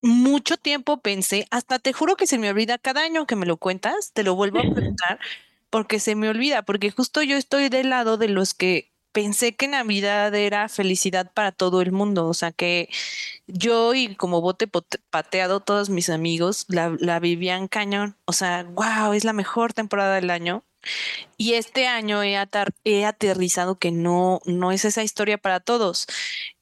mucho 0.01 0.57
tiempo 0.57 1.01
pensé, 1.01 1.47
hasta 1.51 1.79
te 1.79 1.93
juro 1.93 2.15
que 2.15 2.27
se 2.27 2.37
me 2.37 2.49
olvida 2.49 2.77
cada 2.77 3.01
año 3.01 3.25
que 3.25 3.35
me 3.35 3.45
lo 3.45 3.57
cuentas, 3.57 4.11
te 4.13 4.23
lo 4.23 4.35
vuelvo 4.35 4.59
a 4.59 4.61
preguntar, 4.73 5.19
porque 5.69 5.99
se 5.99 6.15
me 6.15 6.29
olvida, 6.29 6.63
porque 6.63 6.91
justo 6.91 7.21
yo 7.21 7.37
estoy 7.37 7.69
del 7.69 7.89
lado 7.89 8.17
de 8.17 8.29
los 8.29 8.53
que 8.53 8.91
pensé 9.11 9.55
que 9.55 9.67
Navidad 9.67 10.35
era 10.35 10.69
felicidad 10.69 11.31
para 11.33 11.51
todo 11.51 11.81
el 11.81 11.91
mundo, 11.91 12.27
o 12.27 12.33
sea 12.35 12.51
que 12.51 12.89
yo 13.47 13.95
y 13.95 14.15
como 14.15 14.41
bote 14.41 14.67
pateado 15.09 15.59
todos 15.59 15.89
mis 15.89 16.09
amigos 16.09 16.65
la, 16.69 16.95
la 16.99 17.19
vivían 17.19 17.67
cañón, 17.67 18.15
o 18.25 18.33
sea, 18.33 18.63
wow, 18.63 19.13
es 19.13 19.23
la 19.23 19.33
mejor 19.33 19.73
temporada 19.73 20.15
del 20.15 20.29
año. 20.29 20.63
Y 21.35 21.53
este 21.53 21.87
año 21.87 22.23
he, 22.23 22.37
he 22.83 23.05
aterrizado 23.05 23.77
que 23.77 23.91
no, 23.91 24.39
no 24.45 24.71
es 24.71 24.85
esa 24.85 25.03
historia 25.03 25.37
para 25.37 25.59
todos 25.59 26.07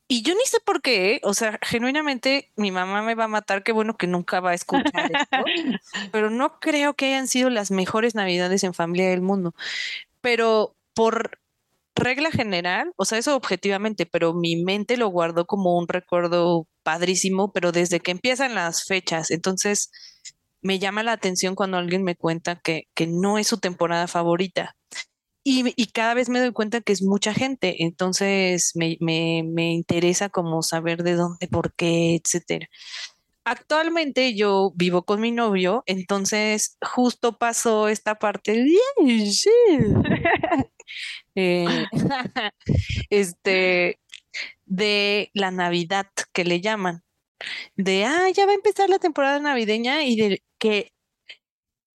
Y 0.08 0.22
yo 0.22 0.36
ni 0.36 0.46
sé 0.46 0.60
por 0.64 0.82
qué, 0.82 1.20
o 1.24 1.34
sea, 1.34 1.58
genuinamente 1.64 2.52
mi 2.56 2.72
mamá 2.72 3.02
me 3.02 3.16
va 3.16 3.24
a 3.24 3.28
matar, 3.28 3.64
qué 3.64 3.72
bueno 3.72 3.98
que 3.98 4.06
nunca 4.06 4.40
va 4.40 4.52
a 4.52 4.54
escuchar 4.54 5.12
esto, 5.12 5.38
pero 6.12 6.30
no 6.30 6.60
creo 6.60 6.94
que 6.94 7.08
hayan 7.08 7.28
sido 7.28 7.50
las 7.50 7.72
mejores 7.72 8.14
navidades 8.14 8.64
en 8.64 8.76
familia 8.76 9.10
del 9.10 9.22
mundo. 9.22 9.56
Pero 10.22 10.76
por 10.94 11.40
regla 11.96 12.30
general, 12.30 12.94
o 12.98 13.06
sea, 13.06 13.18
eso 13.18 13.36
objetivamente, 13.36 14.06
pero 14.06 14.34
mi 14.34 14.58
mente 14.58 14.98
lo 14.98 15.08
guardó 15.08 15.46
como 15.46 15.78
un 15.78 15.88
recuerdo 15.88 16.68
padrísimo, 16.84 17.52
pero 17.52 17.72
desde 17.72 18.00
que 18.00 18.12
empiezan 18.12 18.54
las 18.54 18.84
fechas, 18.84 19.32
entonces 19.32 19.92
me 20.62 20.78
llama 20.78 21.04
la 21.04 21.14
atención 21.14 21.56
cuando 21.56 21.78
alguien 21.78 22.04
me 22.04 22.16
cuenta 22.16 22.58
que, 22.58 22.88
que 22.94 23.08
no 23.08 23.38
es 23.38 23.48
su 23.48 23.60
temporada 23.60 24.08
favorita. 24.08 24.76
Y, 25.48 25.86
cada 25.94 26.16
vez 26.16 26.28
me 26.28 26.40
doy 26.40 26.52
cuenta 26.54 26.82
que 26.82 26.92
es 26.92 27.04
mucha 27.04 27.32
gente, 27.32 27.84
entonces 27.84 28.72
me, 28.76 28.98
me, 29.00 29.74
interesa 29.74 30.28
como 30.30 30.64
saber 30.64 31.04
de 31.04 31.14
dónde, 31.14 31.48
por 31.48 31.76
qué, 31.76 32.16
etcétera. 32.16 32.68
Actualmente 33.46 34.34
yo 34.36 34.74
vivo 34.76 35.04
con 35.06 35.22
mi 35.22 35.32
novio, 35.32 35.84
entonces 35.86 36.78
justo 36.82 37.38
pasó 37.38 37.90
esta 37.90 38.16
parte, 38.16 38.66
eh, 41.36 41.86
este, 43.12 44.00
de 44.66 45.30
la 45.34 45.52
Navidad 45.52 46.08
que 46.34 46.44
le 46.44 46.60
llaman, 46.60 47.04
de, 47.76 48.06
ah, 48.06 48.30
ya 48.34 48.48
va 48.48 48.54
a 48.54 48.56
empezar 48.56 48.90
la 48.90 49.00
temporada 49.00 49.40
navideña 49.40 50.06
y 50.06 50.16
de 50.16 50.44
que 50.58 50.95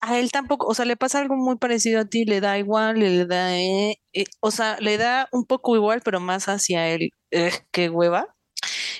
a 0.01 0.19
él 0.19 0.31
tampoco, 0.33 0.67
o 0.67 0.75
sea, 0.75 0.85
le 0.87 0.97
pasa 0.97 1.19
algo 1.21 1.37
muy 1.37 1.57
parecido 1.57 2.01
a 2.01 2.05
ti, 2.07 2.25
le 2.25 2.41
da 2.41 2.59
igual, 2.59 2.99
le 3.01 3.27
da, 3.27 3.57
eh, 3.59 3.97
eh, 4.15 4.25
o 4.41 4.51
sea, 4.51 4.79
le 4.81 4.97
da 4.99 5.29
un 5.33 5.45
poco 5.47 5.77
igual, 5.77 6.01
pero 6.03 6.21
más 6.21 6.49
hacia 6.49 6.89
él, 6.89 7.11
eh, 7.31 7.53
que 7.73 7.91
hueva. 7.91 8.35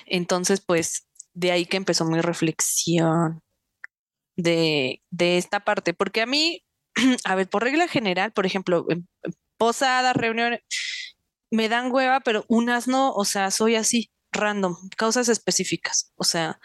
Entonces, 0.07 0.61
pues, 0.61 1.07
de 1.33 1.51
ahí 1.51 1.65
que 1.65 1.77
empezó 1.77 2.05
mi 2.05 2.21
reflexión 2.21 3.41
de, 4.37 5.01
de 5.11 5.37
esta 5.37 5.61
parte, 5.61 5.93
porque 5.93 6.21
a 6.21 6.25
mí, 6.25 6.63
a 7.25 7.35
ver, 7.35 7.49
por 7.49 7.63
regla 7.63 7.87
general, 7.87 8.31
por 8.33 8.45
ejemplo, 8.45 8.85
posadas, 9.57 10.15
reuniones, 10.15 10.61
me 11.51 11.69
dan 11.69 11.91
hueva, 11.91 12.21
pero 12.21 12.45
unas 12.49 12.87
no, 12.87 13.13
o 13.13 13.25
sea, 13.25 13.51
soy 13.51 13.75
así, 13.75 14.11
random, 14.31 14.75
causas 14.97 15.29
específicas, 15.29 16.13
o 16.15 16.23
sea, 16.23 16.59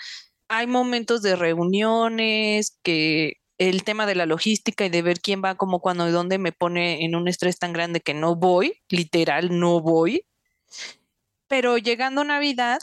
hay 0.48 0.66
momentos 0.68 1.22
de 1.22 1.36
reuniones 1.36 2.78
que 2.84 3.34
el 3.58 3.84
tema 3.84 4.06
de 4.06 4.14
la 4.14 4.26
logística 4.26 4.84
y 4.84 4.90
de 4.90 5.02
ver 5.02 5.20
quién 5.20 5.42
va, 5.44 5.54
como 5.56 5.80
cuando 5.80 6.08
y 6.08 6.12
dónde 6.12 6.38
me 6.38 6.52
pone 6.52 7.04
en 7.04 7.14
un 7.14 7.28
estrés 7.28 7.58
tan 7.58 7.72
grande 7.72 8.00
que 8.00 8.14
no 8.14 8.36
voy, 8.36 8.82
literal, 8.88 9.58
no 9.58 9.80
voy. 9.80 10.24
Pero 11.48 11.78
llegando 11.78 12.24
Navidad, 12.24 12.80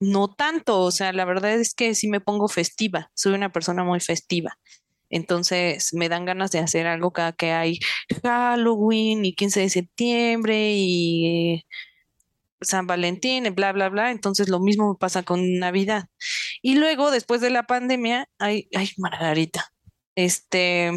no 0.00 0.28
tanto, 0.28 0.80
o 0.80 0.90
sea, 0.90 1.12
la 1.12 1.24
verdad 1.24 1.52
es 1.54 1.74
que 1.74 1.94
sí 1.94 2.08
me 2.08 2.20
pongo 2.20 2.48
festiva, 2.48 3.10
soy 3.14 3.34
una 3.34 3.52
persona 3.52 3.84
muy 3.84 4.00
festiva. 4.00 4.58
Entonces 5.10 5.94
me 5.94 6.08
dan 6.08 6.24
ganas 6.24 6.50
de 6.50 6.58
hacer 6.58 6.86
algo 6.86 7.12
cada 7.12 7.32
que 7.32 7.52
hay 7.52 7.78
Halloween 8.22 9.24
y 9.24 9.34
15 9.34 9.60
de 9.60 9.70
septiembre 9.70 10.72
y 10.74 11.64
San 12.60 12.86
Valentín 12.86 13.54
bla, 13.54 13.72
bla, 13.72 13.88
bla. 13.88 14.10
Entonces 14.10 14.48
lo 14.48 14.60
mismo 14.60 14.96
pasa 14.98 15.22
con 15.22 15.58
Navidad. 15.58 16.08
Y 16.62 16.76
luego, 16.76 17.10
después 17.10 17.40
de 17.40 17.50
la 17.50 17.64
pandemia, 17.64 18.28
ay, 18.38 18.68
ay, 18.74 18.90
Margarita, 18.98 19.72
este, 20.16 20.92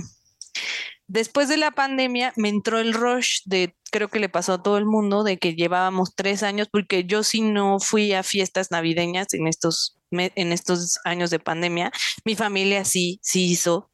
después 1.08 1.50
de 1.50 1.58
la 1.58 1.72
pandemia 1.72 2.34
me 2.36 2.50
entró 2.50 2.80
el 2.80 2.94
rush 2.94 3.42
de, 3.46 3.76
creo 3.92 4.10
que 4.10 4.20
le 4.20 4.30
pasó 4.30 4.54
a 4.54 4.64
todo 4.64 4.78
el 4.78 4.86
mundo, 4.86 5.24
de 5.24 5.38
que 5.38 5.56
llevábamos 5.56 6.14
tres 6.16 6.44
años, 6.44 6.68
porque 6.72 7.06
yo 7.06 7.24
sí 7.24 7.42
no 7.42 7.80
fui 7.80 8.14
a 8.14 8.24
fiestas 8.24 8.72
navideñas 8.72 9.34
en 9.34 9.48
estos, 9.48 9.98
en 10.12 10.52
estos 10.52 11.00
años 11.06 11.30
de 11.30 11.40
pandemia. 11.40 11.92
Mi 12.26 12.36
familia 12.36 12.86
sí, 12.86 13.20
sí 13.22 13.46
hizo, 13.52 13.90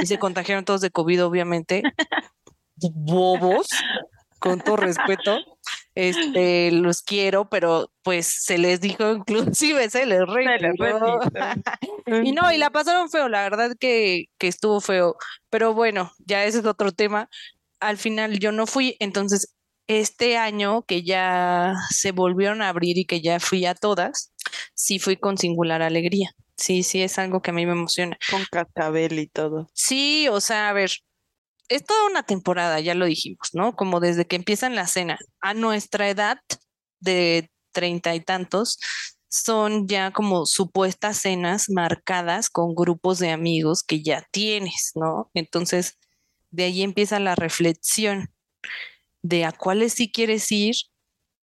y 0.00 0.06
se 0.06 0.18
contagiaron 0.18 0.64
todos 0.64 0.80
de 0.80 0.90
COVID, 0.90 1.24
obviamente. 1.24 1.82
Bobos, 2.76 3.68
con 4.38 4.60
todo 4.60 4.76
respeto 4.76 5.38
este, 5.94 6.70
los 6.72 7.02
quiero, 7.02 7.48
pero 7.48 7.90
pues 8.02 8.26
se 8.26 8.58
les 8.58 8.80
dijo 8.80 9.12
inclusive, 9.12 9.88
se 9.90 10.06
les 10.06 10.26
retiró. 10.26 11.20
y 12.22 12.32
no, 12.32 12.52
y 12.52 12.58
la 12.58 12.70
pasaron 12.70 13.10
feo, 13.10 13.28
la 13.28 13.42
verdad 13.42 13.76
que, 13.78 14.26
que 14.38 14.48
estuvo 14.48 14.80
feo, 14.80 15.16
pero 15.50 15.74
bueno, 15.74 16.12
ya 16.18 16.44
ese 16.44 16.58
es 16.58 16.66
otro 16.66 16.92
tema. 16.92 17.28
Al 17.80 17.98
final 17.98 18.38
yo 18.38 18.52
no 18.52 18.66
fui, 18.66 18.96
entonces 18.98 19.54
este 19.86 20.36
año 20.36 20.82
que 20.82 21.02
ya 21.02 21.74
se 21.90 22.12
volvieron 22.12 22.62
a 22.62 22.70
abrir 22.70 22.98
y 22.98 23.04
que 23.04 23.20
ya 23.20 23.38
fui 23.40 23.66
a 23.66 23.74
todas, 23.74 24.32
sí 24.74 24.98
fui 24.98 25.16
con 25.16 25.38
singular 25.38 25.82
alegría. 25.82 26.34
Sí, 26.56 26.82
sí, 26.82 27.02
es 27.02 27.18
algo 27.18 27.42
que 27.42 27.50
a 27.50 27.54
mí 27.54 27.66
me 27.66 27.72
emociona. 27.72 28.16
Con 28.30 28.44
cascabel 28.50 29.18
y 29.18 29.26
todo. 29.26 29.68
Sí, 29.74 30.28
o 30.28 30.40
sea, 30.40 30.68
a 30.68 30.72
ver, 30.72 30.90
es 31.68 31.84
toda 31.84 32.06
una 32.06 32.22
temporada, 32.22 32.80
ya 32.80 32.94
lo 32.94 33.06
dijimos, 33.06 33.50
¿no? 33.52 33.74
Como 33.76 34.00
desde 34.00 34.26
que 34.26 34.36
empiezan 34.36 34.74
la 34.74 34.86
cena. 34.86 35.18
A 35.40 35.54
nuestra 35.54 36.08
edad 36.08 36.38
de 37.00 37.50
treinta 37.72 38.14
y 38.14 38.20
tantos, 38.20 38.78
son 39.28 39.88
ya 39.88 40.12
como 40.12 40.46
supuestas 40.46 41.18
cenas 41.18 41.68
marcadas 41.68 42.48
con 42.50 42.74
grupos 42.74 43.18
de 43.18 43.30
amigos 43.30 43.82
que 43.82 44.00
ya 44.02 44.26
tienes, 44.30 44.92
¿no? 44.94 45.30
Entonces, 45.34 45.98
de 46.50 46.64
ahí 46.64 46.82
empieza 46.82 47.18
la 47.18 47.34
reflexión 47.34 48.32
de 49.22 49.44
a 49.44 49.50
cuáles 49.50 49.94
sí 49.94 50.12
quieres 50.12 50.52
ir 50.52 50.76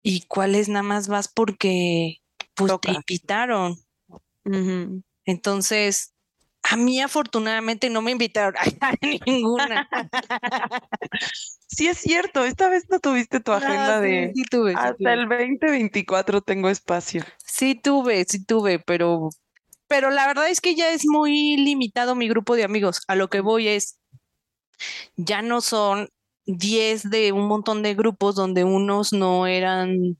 y 0.03 0.21
cuáles 0.27 0.69
nada 0.69 0.83
más 0.83 1.07
vas 1.07 1.29
porque 1.29 2.21
pues, 2.53 2.71
te 2.79 2.91
invitaron. 2.91 3.75
Entonces, 5.25 6.13
a 6.63 6.75
mí 6.75 7.01
afortunadamente 7.01 7.89
no 7.89 8.01
me 8.01 8.11
invitaron 8.11 8.55
a 8.81 8.93
ninguna. 9.25 9.89
Sí 11.71 11.87
es 11.87 11.99
cierto, 11.99 12.43
esta 12.45 12.67
vez 12.67 12.85
no 12.89 12.99
tuviste 12.99 13.39
tu 13.39 13.51
agenda 13.51 14.01
de 14.01 14.31
sí 14.35 14.43
tuve, 14.49 14.73
hasta 14.75 15.13
el 15.13 15.29
2024 15.29 16.41
tengo 16.41 16.67
espacio. 16.67 17.23
Sí 17.45 17.75
tuve, 17.75 18.25
sí 18.25 18.43
tuve, 18.43 18.79
pero 18.79 19.29
pero 19.87 20.09
la 20.09 20.27
verdad 20.27 20.49
es 20.49 20.61
que 20.61 20.75
ya 20.75 20.89
es 20.91 21.05
muy 21.05 21.57
limitado 21.57 22.15
mi 22.15 22.27
grupo 22.27 22.55
de 22.55 22.63
amigos. 22.63 23.01
A 23.07 23.15
lo 23.15 23.29
que 23.29 23.41
voy 23.41 23.67
es 23.67 23.99
ya 25.15 25.41
no 25.41 25.61
son 25.61 26.09
10 26.45 27.09
de 27.09 27.31
un 27.31 27.47
montón 27.47 27.83
de 27.83 27.93
grupos 27.93 28.35
donde 28.35 28.63
unos 28.63 29.13
no 29.13 29.47
eran 29.47 30.17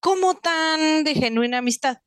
como 0.00 0.34
tan 0.34 1.04
de 1.04 1.14
genuina 1.14 1.58
amistad. 1.58 1.98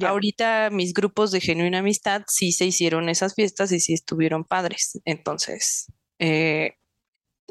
Ahorita 0.00 0.70
mis 0.70 0.94
grupos 0.94 1.30
de 1.32 1.40
genuina 1.40 1.80
amistad 1.80 2.22
sí 2.26 2.52
se 2.52 2.64
hicieron 2.64 3.08
esas 3.08 3.34
fiestas 3.34 3.72
y 3.72 3.80
sí 3.80 3.92
estuvieron 3.92 4.44
padres. 4.44 5.00
Entonces, 5.04 5.92
eh, 6.18 6.76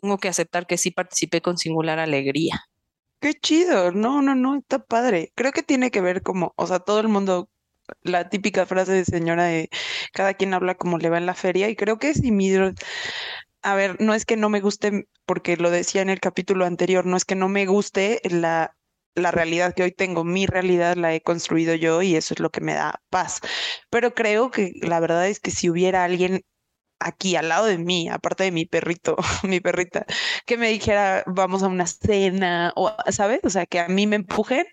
tengo 0.02 0.18
que 0.18 0.30
aceptar 0.30 0.68
que 0.68 0.78
sí 0.78 0.92
participé 0.92 1.42
con 1.42 1.58
singular 1.58 2.00
alegría. 2.00 2.62
Qué 3.22 3.34
chido. 3.36 3.92
No, 3.92 4.22
no, 4.22 4.34
no, 4.36 4.58
está 4.58 4.80
padre. 4.80 5.32
Creo 5.36 5.52
que 5.52 5.64
tiene 5.64 5.92
que 5.92 6.02
ver 6.02 6.24
como, 6.24 6.54
o 6.58 6.66
sea, 6.68 6.80
todo 6.80 7.00
el 7.00 7.08
mundo, 7.08 7.50
la 8.02 8.30
típica 8.30 8.66
frase 8.66 8.94
de 8.94 9.06
señora 9.06 9.46
de 9.46 9.70
cada 10.14 10.34
quien 10.34 10.54
habla 10.54 10.76
como 10.76 10.98
le 10.98 11.10
va 11.10 11.20
en 11.20 11.28
la 11.28 11.36
feria 11.36 11.70
y 11.70 11.76
creo 11.76 12.00
que 12.00 12.10
es 12.10 12.22
mi 12.24 12.52
a 13.64 13.76
ver, 13.76 14.02
no 14.02 14.14
es 14.14 14.26
que 14.26 14.38
no 14.38 14.50
me 14.50 14.60
guste, 14.60 15.08
porque 15.26 15.58
lo 15.58 15.70
decía 15.70 16.02
en 16.02 16.10
el 16.10 16.20
capítulo 16.20 16.66
anterior, 16.66 17.06
no 17.06 17.16
es 17.18 17.26
que 17.26 17.36
no 17.36 17.48
me 17.48 17.66
guste 17.66 18.20
la 18.24 18.76
la 19.16 19.32
realidad 19.32 19.74
que 19.74 19.84
hoy 19.84 19.92
tengo, 19.92 20.24
mi 20.24 20.46
realidad 20.46 20.96
la 20.98 21.14
he 21.14 21.22
construido 21.22 21.76
yo 21.76 22.02
y 22.02 22.16
eso 22.16 22.34
es 22.34 22.40
lo 22.40 22.50
que 22.50 22.62
me 22.62 22.74
da 22.74 23.02
paz. 23.10 23.42
Pero 23.90 24.14
creo 24.14 24.52
que 24.52 24.74
la 24.82 25.00
verdad 25.00 25.28
es 25.28 25.40
que 25.40 25.52
si 25.52 25.70
hubiera 25.70 26.04
alguien 26.04 26.42
aquí 27.00 27.36
al 27.36 27.50
lado 27.50 27.66
de 27.66 27.78
mí, 27.78 28.10
aparte 28.10 28.44
de 28.46 28.52
mi 28.52 28.66
perrito, 28.66 29.18
mi 29.44 29.60
perrita, 29.60 30.06
que 30.46 30.58
me 30.58 30.70
dijera, 30.70 31.24
vamos 31.28 31.64
a 31.64 31.68
una 31.68 31.88
cena, 31.88 32.74
o, 32.76 32.94
¿sabes? 33.12 33.42
O 33.44 33.50
sea, 33.50 33.66
que 33.66 33.80
a 33.80 33.88
mí 33.88 34.08
me 34.08 34.18
empujen, 34.18 34.66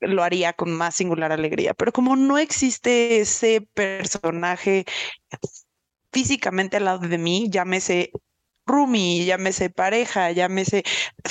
lo 0.00 0.22
haría 0.22 0.52
con 0.52 0.72
más 0.72 0.94
singular 0.94 1.32
alegría. 1.32 1.74
Pero 1.74 1.92
como 1.92 2.16
no 2.16 2.38
existe 2.38 3.20
ese 3.20 3.62
personaje 3.74 4.84
físicamente 6.12 6.76
al 6.76 6.84
lado 6.84 7.00
de 7.00 7.18
mí, 7.18 7.48
llámese 7.50 8.12
roomie, 8.68 9.24
llámese 9.24 9.70
pareja, 9.70 10.30
llámese 10.32 10.84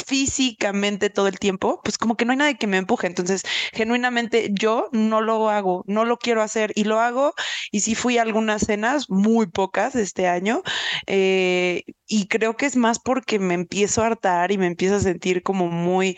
físicamente 0.05 1.09
todo 1.09 1.27
el 1.27 1.39
tiempo, 1.39 1.79
pues 1.83 1.97
como 1.97 2.15
que 2.17 2.25
no 2.25 2.31
hay 2.31 2.37
nadie 2.37 2.57
que 2.57 2.67
me 2.67 2.77
empuje. 2.77 3.07
Entonces, 3.07 3.43
genuinamente 3.73 4.49
yo 4.51 4.89
no 4.91 5.21
lo 5.21 5.49
hago, 5.49 5.83
no 5.87 6.05
lo 6.05 6.17
quiero 6.17 6.41
hacer 6.41 6.71
y 6.75 6.83
lo 6.85 6.99
hago. 6.99 7.33
Y 7.71 7.81
sí 7.81 7.95
fui 7.95 8.17
a 8.17 8.23
algunas 8.23 8.63
cenas, 8.65 9.09
muy 9.09 9.47
pocas 9.47 9.95
este 9.95 10.27
año, 10.27 10.61
eh, 11.07 11.83
y 12.07 12.27
creo 12.27 12.55
que 12.57 12.65
es 12.65 12.75
más 12.75 12.99
porque 12.99 13.39
me 13.39 13.53
empiezo 13.53 14.03
a 14.03 14.07
hartar 14.07 14.51
y 14.51 14.57
me 14.57 14.67
empiezo 14.67 14.95
a 14.95 14.99
sentir 14.99 15.43
como 15.43 15.67
muy, 15.69 16.17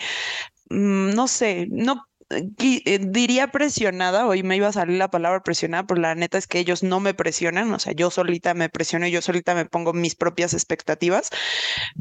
mm, 0.70 1.12
no 1.16 1.28
sé, 1.28 1.68
no 1.72 2.09
diría 2.29 3.48
presionada, 3.48 4.27
hoy 4.27 4.43
me 4.43 4.55
iba 4.55 4.67
a 4.67 4.71
salir 4.74 4.98
la 4.98 5.09
palabra 5.09 5.41
presionada, 5.41 5.86
pero 5.88 6.01
la 6.01 6.15
neta 6.15 6.38
es 6.38 6.48
que 6.48 6.59
ellos 6.59 6.83
no 6.83 7.00
me 7.00 7.13
presionan, 7.13 7.74
o 7.74 7.79
sea, 7.79 7.93
yo 7.93 8.12
solita 8.12 8.53
me 8.53 8.69
presiono 8.69 9.07
yo 9.07 9.21
solita 9.21 9.55
me 9.55 9.65
pongo 9.65 9.93
mis 9.93 10.15
propias 10.15 10.53
expectativas, 10.53 11.29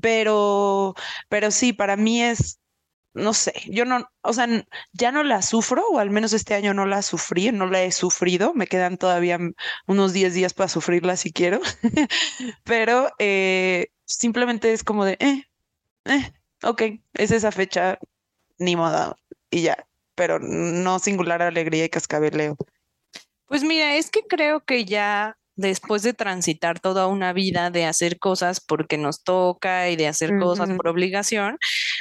pero, 0.03 0.95
pero 1.29 1.51
sí, 1.51 1.73
para 1.73 1.97
mí 1.97 2.23
es 2.23 2.61
no 3.15 3.35
sé, 3.35 3.53
yo 3.67 3.85
no, 3.85 4.09
o 4.23 4.33
sea, 4.33 4.47
ya 4.93 5.13
no 5.13 5.25
la 5.25 5.43
sufro, 5.43 5.85
o 5.91 5.99
al 5.99 6.11
menos 6.11 6.33
este 6.33 6.55
año 6.55 6.75
no 6.75 6.87
la 6.87 7.03
sufrí, 7.03 7.51
no 7.53 7.67
la 7.67 7.83
he 7.83 7.93
sufrido, 7.93 8.55
me 8.55 8.67
quedan 8.69 8.97
todavía 8.99 9.39
unos 9.87 10.13
10 10.13 10.35
días 10.35 10.55
para 10.55 10.69
sufrirla 10.69 11.17
si 11.17 11.33
quiero, 11.33 11.61
pero 12.65 13.11
eh, 13.19 13.89
simplemente 14.05 14.73
es 14.73 14.85
como 14.85 15.05
de, 15.05 15.17
eh, 15.21 15.45
eh, 16.07 16.33
ok, 16.63 16.83
es 17.15 17.31
esa 17.33 17.53
fecha, 17.53 17.99
ni 18.59 18.77
moda, 18.77 19.17
y 19.51 19.63
ya, 19.63 19.88
pero 20.19 20.41
no 20.41 20.99
singular 20.99 21.41
alegría 21.43 21.85
y 21.85 21.89
cascabeleo. 21.89 22.57
Pues 23.47 23.63
mira, 23.63 23.95
es 23.97 24.11
que 24.11 24.23
creo 24.29 24.61
que 24.61 24.85
ya 24.85 25.39
después 25.55 26.03
de 26.03 26.13
transitar 26.13 26.81
toda 26.81 27.07
una 27.07 27.33
vida 27.33 27.71
de 27.71 27.85
hacer 27.85 28.19
cosas 28.19 28.61
porque 28.61 28.99
nos 28.99 29.23
toca 29.23 29.89
y 29.91 29.97
de 29.97 30.09
hacer 30.09 30.39
cosas 30.39 30.71
por 30.71 30.89
obligación, 30.89 31.57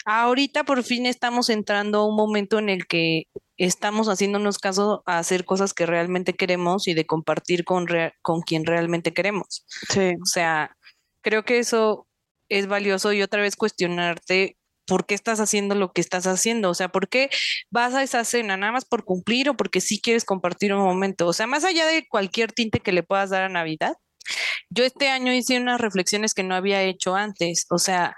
ahorita 0.05 0.63
por 0.63 0.83
fin 0.83 1.05
estamos 1.05 1.49
entrando 1.49 1.99
a 1.99 2.07
un 2.07 2.15
momento 2.15 2.57
en 2.57 2.69
el 2.69 2.87
que 2.87 3.23
estamos 3.55 4.07
haciéndonos 4.07 4.57
caso 4.57 5.03
a 5.05 5.19
hacer 5.19 5.45
cosas 5.45 5.73
que 5.73 5.85
realmente 5.85 6.33
queremos 6.33 6.87
y 6.87 6.95
de 6.95 7.05
compartir 7.05 7.65
con, 7.65 7.85
con 8.21 8.41
quien 8.41 8.65
realmente 8.65 9.13
queremos. 9.13 9.63
Sí. 9.89 10.15
O 10.21 10.25
sea, 10.25 10.75
creo 11.21 11.45
que 11.45 11.59
eso 11.59 12.07
es 12.49 12.67
valioso 12.67 13.13
y 13.13 13.21
otra 13.21 13.41
vez 13.41 13.55
cuestionarte 13.55 14.56
por 14.87 15.05
qué 15.05 15.13
estás 15.15 15.39
haciendo 15.39 15.75
lo 15.75 15.91
que 15.91 16.01
estás 16.01 16.25
haciendo, 16.25 16.69
o 16.69 16.73
sea, 16.73 16.89
por 16.89 17.09
qué 17.09 17.29
vas 17.69 17.93
a 17.93 18.03
esa 18.03 18.23
cena, 18.23 18.57
nada 18.57 18.71
más 18.71 18.85
por 18.85 19.03
cumplir 19.03 19.49
o 19.49 19.57
porque 19.57 19.81
sí 19.81 20.01
quieres 20.01 20.25
compartir 20.25 20.73
un 20.73 20.83
momento, 20.83 21.27
o 21.27 21.33
sea, 21.33 21.47
más 21.47 21.63
allá 21.63 21.85
de 21.85 22.07
cualquier 22.07 22.51
tinte 22.51 22.79
que 22.79 22.91
le 22.91 23.03
puedas 23.03 23.29
dar 23.29 23.43
a 23.43 23.49
Navidad, 23.49 23.93
yo 24.69 24.83
este 24.83 25.09
año 25.09 25.33
hice 25.33 25.57
unas 25.57 25.79
reflexiones 25.81 26.33
que 26.33 26.43
no 26.43 26.55
había 26.55 26.81
hecho 26.83 27.15
antes, 27.15 27.65
o 27.69 27.77
sea, 27.77 28.15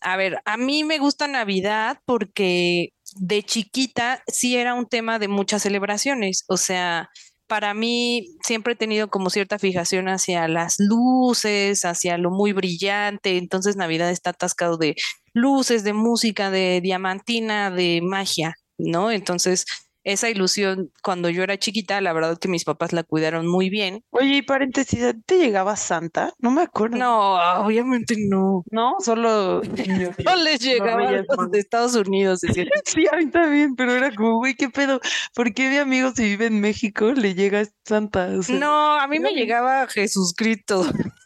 a 0.00 0.16
ver, 0.16 0.38
a 0.44 0.56
mí 0.56 0.84
me 0.84 0.98
gusta 0.98 1.26
Navidad 1.28 1.98
porque 2.04 2.90
de 3.16 3.42
chiquita 3.42 4.22
sí 4.26 4.56
era 4.56 4.74
un 4.74 4.86
tema 4.86 5.18
de 5.18 5.28
muchas 5.28 5.62
celebraciones, 5.62 6.44
o 6.48 6.56
sea, 6.56 7.08
para 7.46 7.74
mí 7.74 8.36
siempre 8.42 8.72
he 8.72 8.76
tenido 8.76 9.08
como 9.08 9.30
cierta 9.30 9.58
fijación 9.58 10.08
hacia 10.08 10.48
las 10.48 10.76
luces, 10.78 11.84
hacia 11.84 12.18
lo 12.18 12.30
muy 12.30 12.52
brillante, 12.52 13.36
entonces 13.36 13.76
Navidad 13.76 14.10
está 14.10 14.30
atascado 14.30 14.76
de 14.76 14.96
luces, 15.34 15.84
de 15.84 15.92
música, 15.92 16.50
de 16.50 16.80
diamantina, 16.80 17.70
de 17.70 18.00
magia, 18.02 18.54
¿no? 18.78 19.10
Entonces, 19.10 19.66
esa 20.04 20.28
ilusión 20.28 20.92
cuando 21.02 21.30
yo 21.30 21.42
era 21.42 21.58
chiquita, 21.58 22.00
la 22.00 22.12
verdad 22.12 22.38
que 22.38 22.48
mis 22.48 22.64
papás 22.64 22.92
la 22.92 23.02
cuidaron 23.02 23.46
muy 23.46 23.70
bien. 23.70 24.04
Oye, 24.10 24.36
y 24.36 24.42
paréntesis, 24.42 25.02
¿te 25.26 25.38
llegaba 25.38 25.76
Santa? 25.76 26.32
No 26.38 26.50
me 26.50 26.62
acuerdo. 26.62 26.98
No, 26.98 27.36
obviamente 27.64 28.14
no. 28.18 28.64
No, 28.70 28.96
solo 29.00 29.62
no 30.24 30.36
les 30.36 30.60
llegaba 30.60 31.10
de 31.10 31.58
Estados 31.58 31.94
Unidos. 31.94 32.40
sí, 32.84 33.06
a 33.10 33.16
mí 33.16 33.30
también, 33.30 33.74
pero 33.74 33.92
era 33.92 34.14
como, 34.14 34.36
güey, 34.36 34.54
¿qué 34.54 34.68
pedo? 34.68 35.00
¿Por 35.34 35.54
qué 35.54 35.70
mi 35.70 35.78
amigo 35.78 36.12
si 36.14 36.24
vive 36.24 36.46
en 36.46 36.60
México 36.60 37.12
le 37.12 37.34
llega 37.34 37.64
Santa? 37.84 38.28
no, 38.50 38.94
a 38.94 39.06
mí 39.08 39.18
me 39.18 39.32
llegaba 39.32 39.86
Jesucristo. 39.86 40.84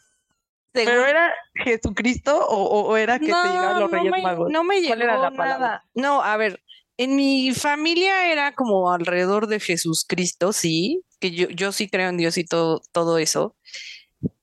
¿Pero 0.71 1.05
era 1.05 1.33
Jesucristo 1.63 2.37
o, 2.47 2.95
era 2.95 3.19
que 3.19 3.25
te 3.25 3.31
llegaban 3.31 3.79
los 3.79 3.91
Reyes 3.91 4.13
Magos? 4.21 4.49
No 4.51 4.63
me 4.63 4.81
llegó 4.81 4.95
nada. 4.95 5.83
No, 5.93 6.21
a 6.21 6.37
ver, 6.37 6.61
en 6.97 7.15
mi 7.15 7.53
familia 7.53 8.31
era 8.31 8.53
como 8.53 8.91
alrededor 8.91 9.47
de 9.47 9.59
Jesucristo, 9.59 10.53
sí, 10.53 11.01
que 11.19 11.31
yo, 11.31 11.47
yo 11.49 11.71
sí 11.71 11.89
creo 11.89 12.09
en 12.09 12.17
Dios 12.17 12.37
y 12.37 12.45
todo, 12.45 12.81
todo 12.91 13.17
eso, 13.17 13.55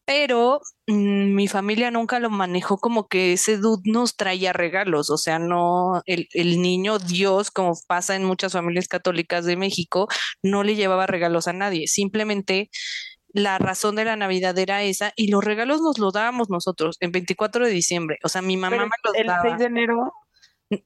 pero 0.07 0.61
mm, 0.87 1.35
mi 1.35 1.49
familia 1.49 1.91
nunca 1.91 2.21
lo 2.21 2.31
manejó 2.31 2.79
como 2.79 3.09
que 3.09 3.35
ese 3.35 3.59
dude 3.59 3.83
nos 3.91 4.17
traía 4.17 4.53
regalos, 4.55 5.11
o 5.11 5.19
sea, 5.19 5.39
no, 5.39 6.01
el, 6.07 6.29
el, 6.33 6.63
niño 6.63 6.99
Dios, 6.99 7.51
como 7.51 7.75
pasa 7.87 8.17
en 8.17 8.25
muchas 8.25 8.53
familias 8.53 8.89
católicas 8.89 9.45
de 9.45 9.57
México, 9.57 10.09
no 10.43 10.63
le 10.63 10.77
llevaba 10.77 11.07
regalos 11.07 11.49
a 11.49 11.53
nadie, 11.53 11.89
simplemente 11.89 12.71
la 13.37 13.59
razón 13.59 13.97
de 13.97 14.07
la 14.07 14.17
Navidad 14.17 14.59
era 14.59 14.83
esa 14.83 15.13
y 15.15 15.29
los 15.29 15.45
regalos 15.45 15.83
nos 15.83 15.99
los 15.99 16.15
dábamos 16.15 16.49
nosotros 16.49 16.97
en 17.01 17.13
24 17.13 17.67
de 17.67 17.71
diciembre. 17.71 18.19
O 18.25 18.31
sea, 18.31 18.41
mi 18.41 18.57
mamá 18.57 18.77
me 18.79 18.91
los 19.05 19.15
el 19.15 19.31
6 19.43 19.59
de 19.59 19.65
enero 19.67 20.13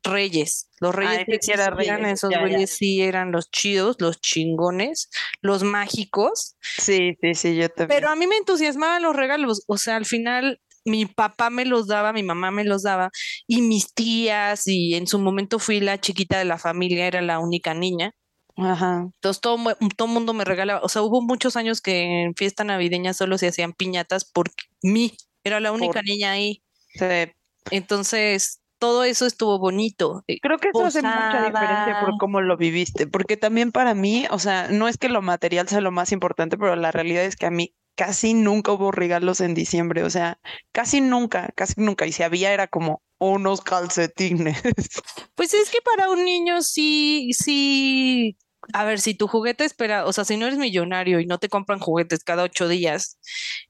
Reyes, 0.02 0.68
los 0.80 0.94
reyes 0.94 1.24
que 1.26 1.52
eran 1.52 2.04
esos 2.04 2.34
reyes 2.34 2.76
sí 2.76 3.00
eran 3.00 3.32
los 3.32 3.50
chidos, 3.50 3.96
los 3.98 4.20
chingones, 4.20 5.08
los 5.40 5.62
mágicos. 5.62 6.56
Sí, 6.60 7.16
sí, 7.22 7.34
sí, 7.34 7.56
yo 7.56 7.68
también. 7.70 8.00
Pero 8.00 8.10
a 8.10 8.16
mí 8.16 8.26
me 8.26 8.36
entusiasmaban 8.36 9.02
los 9.02 9.16
regalos, 9.16 9.62
o 9.66 9.78
sea, 9.78 9.96
al 9.96 10.04
final 10.04 10.60
mi 10.84 11.06
papá 11.06 11.48
me 11.50 11.64
los 11.64 11.86
daba, 11.86 12.12
mi 12.12 12.22
mamá 12.22 12.50
me 12.50 12.64
los 12.64 12.82
daba 12.82 13.10
y 13.46 13.62
mis 13.62 13.94
tías 13.94 14.66
y 14.66 14.96
en 14.96 15.06
su 15.06 15.18
momento 15.18 15.58
fui 15.58 15.80
la 15.80 15.98
chiquita 15.98 16.38
de 16.38 16.44
la 16.44 16.58
familia, 16.58 17.06
era 17.06 17.22
la 17.22 17.38
única 17.38 17.72
niña. 17.72 18.12
Ajá. 18.56 19.08
Entonces 19.14 19.40
todo, 19.40 19.58
todo 19.96 20.08
mundo 20.08 20.34
me 20.34 20.44
regalaba, 20.44 20.80
o 20.82 20.88
sea, 20.88 21.02
hubo 21.02 21.22
muchos 21.22 21.56
años 21.56 21.80
que 21.80 22.24
en 22.24 22.34
fiesta 22.34 22.64
navideña 22.64 23.14
solo 23.14 23.38
se 23.38 23.48
hacían 23.48 23.72
piñatas 23.72 24.24
por 24.24 24.50
mí, 24.82 25.16
era 25.44 25.60
la 25.60 25.72
única 25.72 26.02
niña 26.02 26.32
ahí. 26.32 26.62
Sí. 26.94 27.32
Entonces, 27.70 28.60
todo 28.78 29.04
eso 29.04 29.26
estuvo 29.26 29.58
bonito. 29.58 30.24
Eh, 30.26 30.38
Creo 30.40 30.58
que 30.58 30.68
eso 30.68 30.84
hace 30.84 31.02
mucha 31.02 31.44
diferencia 31.46 32.00
por 32.00 32.16
cómo 32.18 32.40
lo 32.40 32.56
viviste, 32.56 33.06
porque 33.06 33.36
también 33.36 33.72
para 33.72 33.94
mí, 33.94 34.26
o 34.30 34.38
sea, 34.38 34.68
no 34.68 34.88
es 34.88 34.96
que 34.98 35.08
lo 35.08 35.22
material 35.22 35.68
sea 35.68 35.80
lo 35.80 35.92
más 35.92 36.12
importante, 36.12 36.56
pero 36.56 36.74
la 36.76 36.90
realidad 36.90 37.24
es 37.24 37.36
que 37.36 37.46
a 37.46 37.50
mí 37.50 37.74
casi 37.94 38.32
nunca 38.32 38.72
hubo 38.72 38.90
regalos 38.90 39.42
en 39.42 39.54
diciembre, 39.54 40.02
o 40.02 40.10
sea, 40.10 40.40
casi 40.72 41.02
nunca, 41.02 41.50
casi 41.54 41.74
nunca, 41.76 42.06
y 42.06 42.12
si 42.12 42.22
había 42.22 42.52
era 42.52 42.66
como 42.66 43.02
unos 43.20 43.60
calcetines. 43.60 44.60
Pues 45.36 45.54
es 45.54 45.70
que 45.70 45.78
para 45.80 46.10
un 46.10 46.22
niño 46.22 46.60
sí, 46.60 47.30
sí 47.32 48.36
a 48.74 48.84
ver, 48.84 49.00
si 49.00 49.14
tu 49.14 49.26
juguete 49.26 49.64
espera, 49.64 50.04
o 50.04 50.12
sea, 50.12 50.24
si 50.24 50.36
no 50.36 50.46
eres 50.46 50.58
millonario 50.58 51.20
y 51.20 51.26
no 51.26 51.38
te 51.38 51.48
compran 51.48 51.78
juguetes 51.78 52.24
cada 52.24 52.42
ocho 52.42 52.68
días 52.68 53.18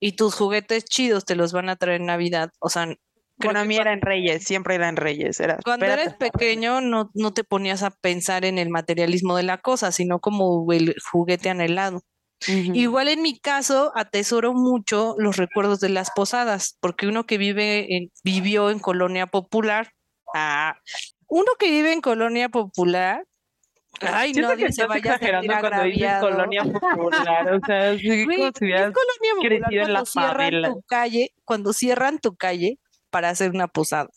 y 0.01 0.13
tus 0.13 0.35
juguetes 0.35 0.85
chidos 0.85 1.25
te 1.25 1.37
los 1.37 1.53
van 1.53 1.69
a 1.69 1.77
traer 1.77 2.01
en 2.01 2.07
Navidad, 2.07 2.51
o 2.59 2.69
sea... 2.69 2.89
Bueno, 3.43 3.61
a 3.61 3.65
mí 3.65 3.77
era 3.77 3.95
en 3.95 4.03
Reyes, 4.03 4.45
siempre 4.45 4.75
era 4.75 4.91
en 4.91 4.97
Reyes. 4.97 5.41
Era, 5.41 5.57
cuando 5.65 5.87
eres 5.87 6.13
pequeño 6.13 6.83
no, 6.83 7.11
no 7.15 7.33
te 7.33 7.43
ponías 7.43 7.83
a 7.83 7.91
pensar 7.91 8.45
en 8.45 8.59
el 8.59 8.69
materialismo 8.69 9.35
de 9.35 9.45
la 9.45 9.57
cosa, 9.57 9.93
sino 9.93 10.19
como 10.19 10.71
el 10.73 10.95
juguete 11.11 11.49
anhelado. 11.49 12.03
Igual 12.46 13.09
en 13.09 13.22
mi 13.22 13.38
caso, 13.38 13.92
atesoro 13.94 14.55
mucho 14.55 15.14
los 15.18 15.37
recuerdos 15.37 15.81
de 15.81 15.90
las 15.90 16.11
posadas, 16.11 16.76
porque 16.81 17.07
uno 17.07 17.24
que 17.24 17.38
vive 17.38 17.96
en, 17.96 18.11
vivió 18.24 18.70
en 18.70 18.79
colonia 18.79 19.26
popular, 19.26 19.92
ah, 20.35 20.76
uno 21.29 21.53
que 21.59 21.70
vive 21.70 21.92
en 21.92 22.00
colonia 22.00 22.48
popular, 22.48 23.24
Ay, 24.00 24.33
no, 24.33 24.57
que 24.57 24.72
se 24.72 24.87
vaya 24.87 25.14
a 25.14 25.18
sentir 25.18 25.53
agraviado. 25.53 26.31
colonia 26.31 26.62
popular, 26.62 27.55
o 27.55 27.61
sea, 27.66 27.98
sí, 27.98 28.24
como 28.24 28.50
si 28.59 28.72
es 28.72 28.92
colonia 28.92 29.61
popular 29.68 29.72
en 29.72 29.92
la 29.92 30.05
cierran 30.05 30.62
tu 30.62 30.83
calle, 30.83 31.35
cuando 31.44 31.72
cierran 31.72 32.18
tu 32.18 32.37
calle 32.37 32.79
para 33.11 33.29
hacer 33.29 33.50
una 33.50 33.68
posada. 33.68 34.09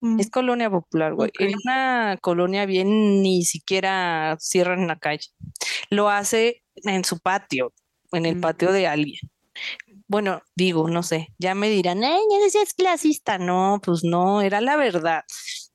Mm. 0.00 0.20
Es 0.20 0.30
colonia 0.30 0.70
popular, 0.70 1.14
güey. 1.14 1.30
En 1.38 1.54
una 1.64 2.16
colonia 2.20 2.66
bien 2.66 3.22
ni 3.22 3.44
siquiera 3.44 4.36
cierran 4.40 4.86
la 4.86 4.96
calle. 4.96 5.28
Lo 5.90 6.08
hace 6.08 6.62
en 6.84 7.04
su 7.04 7.18
patio, 7.18 7.72
en 8.12 8.26
el 8.26 8.40
patio 8.40 8.72
de 8.72 8.86
alguien. 8.86 9.20
Bueno, 10.06 10.42
digo, 10.54 10.88
no 10.88 11.02
sé, 11.02 11.28
ya 11.38 11.54
me 11.54 11.68
dirán, 11.68 12.02
ay, 12.02 12.20
ya 12.30 12.38
decías 12.38 12.74
clasista. 12.74 13.38
No, 13.38 13.80
pues 13.82 14.04
no, 14.04 14.40
era 14.40 14.60
la 14.60 14.76
verdad. 14.76 15.24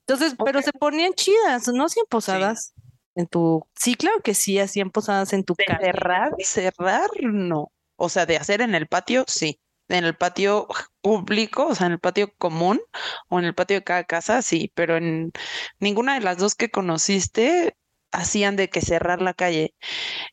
Entonces, 0.08 0.36
pero 0.44 0.62
se 0.62 0.72
ponían 0.74 1.14
chidas, 1.14 1.68
¿no? 1.68 1.86
Hacían 1.86 2.06
posadas 2.10 2.74
en 3.16 3.28
tu. 3.28 3.66
Sí, 3.76 3.96
claro 3.96 4.20
que 4.22 4.34
sí, 4.34 4.60
hacían 4.60 4.92
posadas 4.92 5.34
en 5.34 5.44
tu 5.44 5.56
casa. 5.56 5.80
Cerrar, 5.82 6.32
cerrar, 6.40 7.10
no. 7.22 7.72
O 7.96 8.10
sea, 8.10 8.26
de 8.26 8.38
hacer 8.38 8.62
en 8.62 8.76
el 8.76 8.88
patio, 8.88 9.24
sí. 9.28 9.60
En 9.90 10.06
el 10.06 10.16
patio 10.16 10.68
público, 11.02 11.68
o 11.68 11.76
sea, 11.76 11.88
en 11.88 11.94
el 11.94 12.00
patio 12.00 12.34
común 12.38 12.82
o 13.30 13.40
en 13.40 13.46
el 13.46 13.54
patio 13.54 13.78
de 13.78 13.84
cada 13.84 14.04
casa, 14.06 14.42
sí, 14.42 14.72
pero 14.74 14.98
en 14.98 15.32
ninguna 15.80 16.16
de 16.16 16.22
las 16.22 16.38
dos 16.38 16.56
que 16.56 16.72
conociste 16.72 17.76
hacían 18.14 18.56
de 18.56 18.70
que 18.70 18.82
cerrar 18.82 19.22
la 19.22 19.34
calle. 19.34 19.74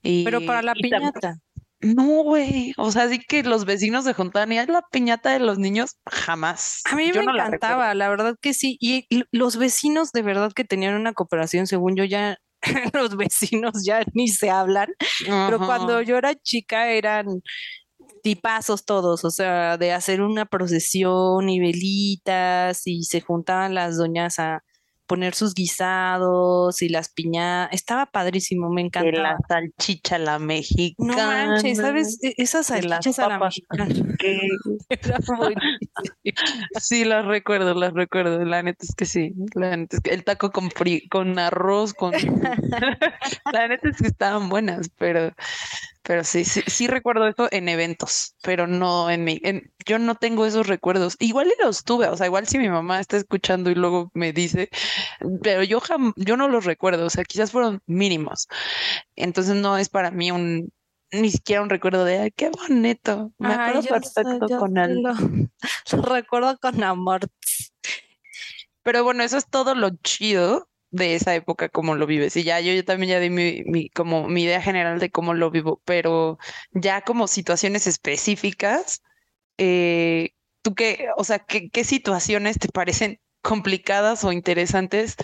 Y, 0.02 0.24
pero 0.24 0.44
para 0.46 0.62
la 0.62 0.74
piñata. 0.74 1.38
No, 1.80 2.22
güey. 2.22 2.74
O 2.76 2.90
sea, 2.92 3.08
sí 3.08 3.18
que 3.18 3.42
los 3.42 3.64
vecinos 3.64 4.04
se 4.04 4.12
juntaban 4.12 4.52
y 4.52 4.58
es 4.58 4.68
la 4.68 4.82
piñata 4.92 5.32
de 5.32 5.40
los 5.40 5.58
niños, 5.58 5.96
jamás. 6.06 6.82
A 6.90 6.94
mí 6.94 7.10
me 7.10 7.22
encantaba, 7.22 7.94
la, 7.94 8.10
verdad 8.10 8.36
que 8.40 8.52
sí. 8.52 8.76
Y 8.80 9.06
los 9.32 9.56
vecinos 9.56 10.12
de 10.12 10.22
verdad 10.22 10.52
que 10.52 10.64
tenían 10.64 10.94
una 10.94 11.14
cooperación, 11.14 11.66
según 11.66 11.96
yo, 11.96 12.04
ya 12.04 12.36
los 12.92 13.16
vecinos 13.16 13.82
ya 13.84 14.02
ni 14.12 14.28
se 14.28 14.50
hablan, 14.50 14.88
pero 15.26 15.58
cuando 15.58 16.02
yo 16.02 16.18
era 16.18 16.34
chica 16.34 16.90
eran 16.90 17.42
tipazos 18.22 18.84
todos, 18.84 19.24
o 19.24 19.30
sea, 19.30 19.78
de 19.78 19.92
hacer 19.92 20.20
una 20.20 20.44
procesión 20.44 21.48
y 21.48 21.60
velitas 21.60 22.82
y 22.86 23.04
se 23.04 23.22
juntaban 23.22 23.74
las 23.74 23.96
doñas 23.96 24.38
a 24.38 24.62
poner 25.10 25.34
sus 25.34 25.54
guisados 25.54 26.82
y 26.82 26.88
las 26.88 27.08
piñas. 27.08 27.68
Estaba 27.72 28.06
padrísimo, 28.06 28.70
me 28.70 28.82
encantaba. 28.82 29.30
La 29.30 29.38
salchicha 29.48 30.18
la 30.18 30.38
mexicana. 30.38 31.16
No 31.16 31.16
manches, 31.16 31.78
¿sabes? 31.78 32.22
E, 32.22 32.34
esas 32.36 32.68
salchichas 32.68 33.18
a 33.18 33.28
la 33.28 33.40
mexicana. 33.40 33.88
sí, 36.80 37.04
las 37.04 37.24
recuerdo, 37.24 37.74
las 37.74 37.92
recuerdo. 37.92 38.44
La 38.44 38.62
neta 38.62 38.84
es 38.84 38.94
que 38.94 39.04
sí. 39.04 39.32
La 39.54 39.76
neta 39.76 39.96
es 39.96 40.00
que 40.00 40.10
el 40.10 40.22
taco 40.22 40.52
con, 40.52 40.70
con 41.10 41.40
arroz, 41.40 41.92
con... 41.92 42.12
la 43.52 43.66
neta 43.66 43.88
es 43.88 43.96
que 43.96 44.06
estaban 44.06 44.48
buenas, 44.48 44.90
pero 44.96 45.32
pero 46.02 46.24
sí, 46.24 46.44
sí, 46.44 46.62
sí 46.66 46.86
recuerdo 46.86 47.28
eso 47.28 47.48
en 47.50 47.68
eventos, 47.68 48.34
pero 48.42 48.66
no 48.66 49.10
en 49.10 49.24
mi, 49.24 49.38
en, 49.42 49.72
yo 49.86 49.98
no 49.98 50.14
tengo 50.14 50.46
esos 50.46 50.66
recuerdos. 50.66 51.16
Igual 51.18 51.48
y 51.48 51.62
los 51.62 51.84
tuve, 51.84 52.08
o 52.08 52.16
sea, 52.16 52.26
igual 52.26 52.46
si 52.46 52.58
mi 52.58 52.68
mamá 52.68 53.00
está 53.00 53.16
escuchando 53.18 53.70
y 53.70 53.74
luego 53.74 54.10
me 54.14 54.32
dice, 54.32 54.70
pero 55.42 55.62
yo 55.62 55.80
yo 56.16 56.36
no 56.36 56.48
los 56.48 56.64
recuerdo, 56.64 57.06
o 57.06 57.10
sea, 57.10 57.24
quizás 57.24 57.50
fueron 57.50 57.82
mínimos. 57.86 58.48
Entonces 59.14 59.56
no 59.56 59.76
es 59.76 59.90
para 59.90 60.10
mí 60.10 60.30
un, 60.30 60.72
ni 61.12 61.30
siquiera 61.30 61.62
un 61.62 61.70
recuerdo 61.70 62.04
de, 62.04 62.18
ay, 62.18 62.30
qué 62.30 62.50
bonito. 62.50 63.32
Me 63.38 63.52
acuerdo 63.52 63.82
perfecto 63.82 64.58
con. 64.58 64.74
Lo, 65.02 65.12
lo 65.92 66.02
recuerdo 66.02 66.56
con 66.58 66.82
amor. 66.82 67.20
Pero 68.82 69.04
bueno, 69.04 69.22
eso 69.22 69.36
es 69.36 69.46
todo 69.46 69.74
lo 69.74 69.90
chido 70.02 70.69
de 70.90 71.14
esa 71.14 71.34
época, 71.34 71.68
cómo 71.68 71.94
lo 71.94 72.06
vives. 72.06 72.36
Y 72.36 72.44
ya 72.44 72.60
yo, 72.60 72.72
yo 72.72 72.84
también 72.84 73.10
ya 73.10 73.20
di 73.20 73.30
mi, 73.30 73.62
mi, 73.64 73.90
como 73.90 74.28
mi 74.28 74.44
idea 74.44 74.62
general 74.62 74.98
de 75.00 75.10
cómo 75.10 75.34
lo 75.34 75.50
vivo, 75.50 75.80
pero 75.84 76.38
ya 76.72 77.02
como 77.02 77.28
situaciones 77.28 77.86
específicas, 77.86 79.02
eh, 79.58 80.34
¿tú 80.62 80.74
qué, 80.74 81.08
o 81.16 81.24
sea, 81.24 81.40
qué, 81.40 81.70
qué 81.70 81.84
situaciones 81.84 82.58
te 82.58 82.68
parecen 82.68 83.20
complicadas 83.42 84.24
o 84.24 84.32
interesantes 84.32 85.16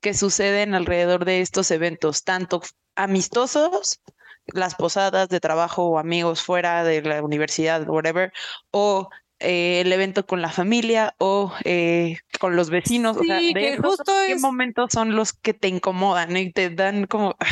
que 0.00 0.14
suceden 0.14 0.74
alrededor 0.74 1.24
de 1.24 1.40
estos 1.40 1.70
eventos, 1.70 2.24
tanto 2.24 2.62
amistosos, 2.94 4.00
las 4.46 4.74
posadas 4.74 5.28
de 5.28 5.40
trabajo 5.40 5.84
o 5.86 5.98
amigos 5.98 6.42
fuera 6.42 6.84
de 6.84 7.02
la 7.02 7.22
universidad, 7.22 7.88
whatever, 7.88 8.32
o 8.70 9.08
eh, 9.40 9.80
el 9.80 9.92
evento 9.92 10.26
con 10.26 10.42
la 10.42 10.50
familia 10.50 11.14
o 11.18 11.52
eh, 11.64 12.18
con 12.38 12.56
los 12.56 12.70
vecinos. 12.70 13.16
o 13.16 13.24
sea, 13.24 13.40
de 13.40 13.78
justo 13.78 14.12
¿qué 14.26 14.36
momentos 14.36 14.92
son 14.92 15.16
los 15.16 15.32
que 15.32 15.54
te 15.54 15.68
incomodan 15.68 16.36
y 16.36 16.52
te 16.52 16.70
dan 16.70 17.06
como... 17.06 17.36
Ah? 17.40 17.46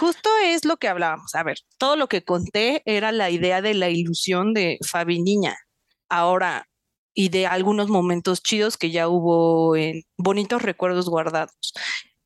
Justo 0.00 0.30
es 0.44 0.64
lo 0.64 0.78
que 0.78 0.88
hablábamos. 0.88 1.34
A 1.34 1.42
ver, 1.42 1.58
todo 1.78 1.96
lo 1.96 2.08
que 2.08 2.24
conté 2.24 2.82
era 2.86 3.12
la 3.12 3.30
idea 3.30 3.60
de 3.60 3.74
la 3.74 3.90
ilusión 3.90 4.54
de 4.54 4.78
Fabi 4.86 5.20
Niña. 5.20 5.56
Ahora, 6.08 6.66
y 7.12 7.30
de 7.30 7.46
algunos 7.46 7.88
momentos 7.88 8.42
chidos 8.42 8.76
que 8.76 8.90
ya 8.90 9.08
hubo 9.08 9.76
en 9.76 10.02
bonitos 10.16 10.62
recuerdos 10.62 11.08
guardados. 11.08 11.72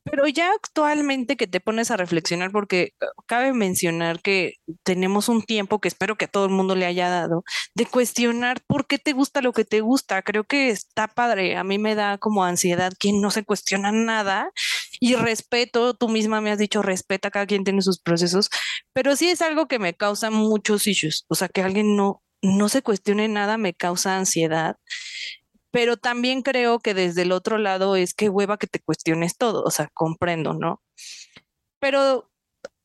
Pero 0.05 0.27
ya 0.29 0.51
actualmente 0.53 1.37
que 1.37 1.47
te 1.47 1.61
pones 1.61 1.91
a 1.91 1.97
reflexionar, 1.97 2.51
porque 2.53 2.95
eh, 3.01 3.07
cabe 3.27 3.53
mencionar 3.53 4.21
que 4.21 4.55
tenemos 4.83 5.29
un 5.29 5.43
tiempo 5.43 5.81
que 5.81 5.89
espero 5.89 6.17
que 6.17 6.29
todo 6.29 6.47
el 6.47 6.51
mundo 6.53 6.75
le 6.75 6.87
haya 6.87 7.09
dado, 7.09 7.45
de 7.75 7.87
cuestionar 7.87 8.63
por 8.67 8.87
qué 8.87 8.99
te 8.99 9.13
gusta 9.13 9.43
lo 9.43 9.53
que 9.53 9.65
te 9.65 9.81
gusta. 9.81 10.23
Creo 10.23 10.45
que 10.45 10.71
está 10.71 11.09
padre. 11.09 11.57
A 11.57 11.65
mí 11.65 11.79
me 11.79 11.95
da 11.95 12.19
como 12.19 12.45
ansiedad 12.45 12.93
quien 12.99 13.21
no 13.21 13.31
se 13.31 13.45
cuestiona 13.45 13.93
nada 13.93 14.51
y 15.01 15.15
respeto, 15.15 15.95
tú 15.95 16.09
misma 16.09 16.41
me 16.41 16.51
has 16.51 16.59
dicho, 16.59 16.83
respeta, 16.83 17.31
cada 17.31 17.47
quien 17.47 17.65
tiene 17.65 17.83
sus 17.83 18.01
procesos, 18.01 18.51
pero 18.93 19.17
sí 19.17 19.29
es 19.31 19.43
algo 19.43 19.67
que 19.67 19.79
me 19.79 19.95
causa 19.95 20.31
muchos 20.31 20.87
issues. 20.87 21.25
O 21.29 21.35
sea, 21.35 21.49
que 21.49 21.63
alguien 21.63 21.97
no, 21.97 22.23
no 22.43 22.69
se 22.69 22.83
cuestione 22.83 23.29
nada 23.29 23.59
me 23.59 23.75
causa 23.75 24.17
ansiedad 24.17 24.77
pero 25.71 25.97
también 25.97 26.43
creo 26.43 26.79
que 26.81 26.95
desde 26.95 27.23
el 27.23 27.33
otro 27.33 27.59
lado 27.59 27.97
es 27.97 28.15
que 28.15 28.29
hueva 28.29 28.59
que 28.59 28.67
te 28.67 28.81
cuestiones 28.81 29.37
todo, 29.37 29.63
o 29.63 29.71
sea, 29.71 29.89
comprendo, 29.95 30.55
¿no? 30.55 30.83
Pero 31.81 32.31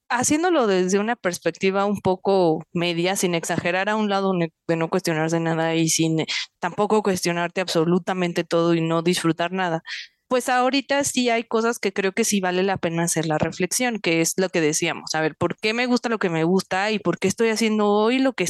haciéndolo 0.10 0.68
desde 0.68 1.00
una 1.00 1.16
perspectiva 1.16 1.86
un 1.86 2.00
poco 2.02 2.64
media, 2.74 3.16
sin 3.16 3.36
exagerar 3.36 3.90
a 3.90 3.96
un 3.96 4.10
lado 4.10 4.34
de 4.68 4.76
no 4.76 4.90
cuestionarse 4.90 5.40
nada 5.40 5.76
y 5.76 5.90
sin 5.90 6.26
tampoco 6.60 7.04
cuestionarte 7.04 7.62
absolutamente 7.62 8.44
todo 8.44 8.76
y 8.76 8.82
no 8.82 9.02
disfrutar 9.02 9.52
nada, 9.52 9.84
pues 10.28 10.50
ahorita 10.50 11.04
sí 11.04 11.30
hay 11.30 11.44
cosas 11.44 11.80
que 11.80 11.94
creo 11.94 12.14
que 12.14 12.24
sí 12.26 12.40
vale 12.40 12.64
la 12.64 12.78
pena 12.78 13.04
hacer 13.04 13.26
la 13.28 13.38
reflexión, 13.38 14.00
que 14.00 14.22
es 14.22 14.34
lo 14.38 14.50
que 14.50 14.62
decíamos, 14.62 15.16
a 15.16 15.22
ver, 15.22 15.36
¿por 15.36 15.58
qué 15.58 15.74
me 15.74 15.86
gusta 15.88 16.10
lo 16.10 16.20
que 16.20 16.30
me 16.30 16.44
gusta 16.44 16.92
y 16.92 17.00
por 17.00 17.20
qué 17.20 17.28
estoy 17.28 17.50
haciendo 17.50 17.90
hoy 17.92 18.20
lo 18.20 18.34
que, 18.34 18.46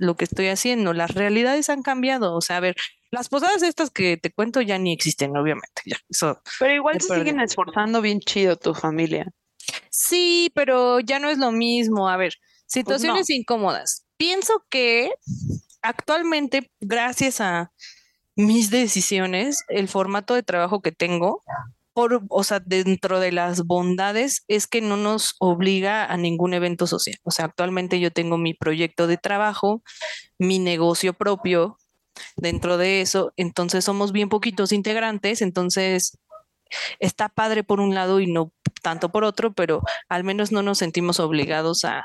lo 0.00 0.16
que 0.16 0.24
estoy 0.24 0.48
haciendo? 0.48 0.92
Las 0.92 1.14
realidades 1.14 1.68
han 1.70 1.82
cambiado, 1.82 2.34
o 2.34 2.40
sea, 2.40 2.56
a 2.56 2.60
ver, 2.60 2.74
las 3.10 3.28
posadas 3.28 3.62
estas 3.62 3.90
que 3.90 4.16
te 4.16 4.32
cuento 4.32 4.60
ya 4.60 4.78
ni 4.78 4.92
existen, 4.92 5.36
obviamente. 5.36 5.82
Ya, 5.84 5.96
eso 6.08 6.40
pero 6.58 6.74
igual 6.74 7.00
se 7.00 7.14
siguen 7.14 7.40
esforzando 7.40 8.00
bien 8.00 8.20
chido 8.20 8.56
tu 8.56 8.74
familia. 8.74 9.26
Sí, 9.90 10.50
pero 10.54 11.00
ya 11.00 11.18
no 11.18 11.28
es 11.30 11.38
lo 11.38 11.52
mismo. 11.52 12.08
A 12.08 12.16
ver, 12.16 12.32
pues 12.40 12.66
situaciones 12.66 13.30
incómodas. 13.30 14.06
Pienso 14.16 14.64
que 14.70 15.12
actualmente, 15.82 16.70
gracias 16.80 17.40
a 17.40 17.72
mis 18.36 18.70
decisiones, 18.70 19.64
el 19.68 19.88
formato 19.88 20.34
de 20.34 20.42
trabajo 20.42 20.80
que 20.80 20.92
tengo, 20.92 21.42
o 21.94 22.44
sea, 22.44 22.60
dentro 22.60 23.20
de 23.20 23.32
las 23.32 23.64
bondades 23.64 24.44
es 24.48 24.66
que 24.66 24.80
no 24.80 24.96
nos 24.96 25.34
obliga 25.38 26.04
a 26.04 26.16
ningún 26.16 26.54
evento 26.54 26.86
social. 26.86 27.16
O 27.24 27.30
sea, 27.30 27.46
actualmente 27.46 28.00
yo 28.00 28.10
tengo 28.10 28.38
mi 28.38 28.54
proyecto 28.54 29.06
de 29.06 29.16
trabajo, 29.16 29.82
mi 30.38 30.58
negocio 30.58 31.14
propio, 31.14 31.76
dentro 32.36 32.76
de 32.76 33.00
eso, 33.00 33.32
entonces 33.36 33.84
somos 33.84 34.12
bien 34.12 34.28
poquitos 34.28 34.72
integrantes, 34.72 35.42
entonces 35.42 36.18
está 36.98 37.28
padre 37.28 37.64
por 37.64 37.80
un 37.80 37.94
lado 37.94 38.20
y 38.20 38.26
no 38.26 38.52
tanto 38.82 39.10
por 39.10 39.24
otro, 39.24 39.52
pero 39.52 39.82
al 40.08 40.24
menos 40.24 40.52
no 40.52 40.62
nos 40.62 40.78
sentimos 40.78 41.20
obligados 41.20 41.84
a 41.84 42.04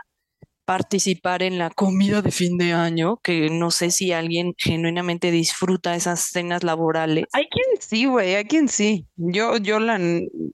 participar 0.66 1.44
en 1.44 1.58
la 1.58 1.70
comida 1.70 2.22
de 2.22 2.32
fin 2.32 2.58
de 2.58 2.74
año, 2.74 3.18
que 3.18 3.50
no 3.50 3.72
sé 3.72 3.92
si 3.92 4.12
alguien 4.12 4.54
genuinamente 4.58 5.32
disfruta 5.32 5.96
esas 5.96 6.22
cenas 6.22 6.64
laborales. 6.64 7.26
Hay 7.34 7.48
quien 7.48 7.66
sí, 7.80 8.06
güey, 8.06 8.36
hay 8.36 8.46
quien 8.46 8.68
sí. 8.68 9.08
Yo, 9.16 9.58
yo 9.58 9.80
la, 9.80 10.00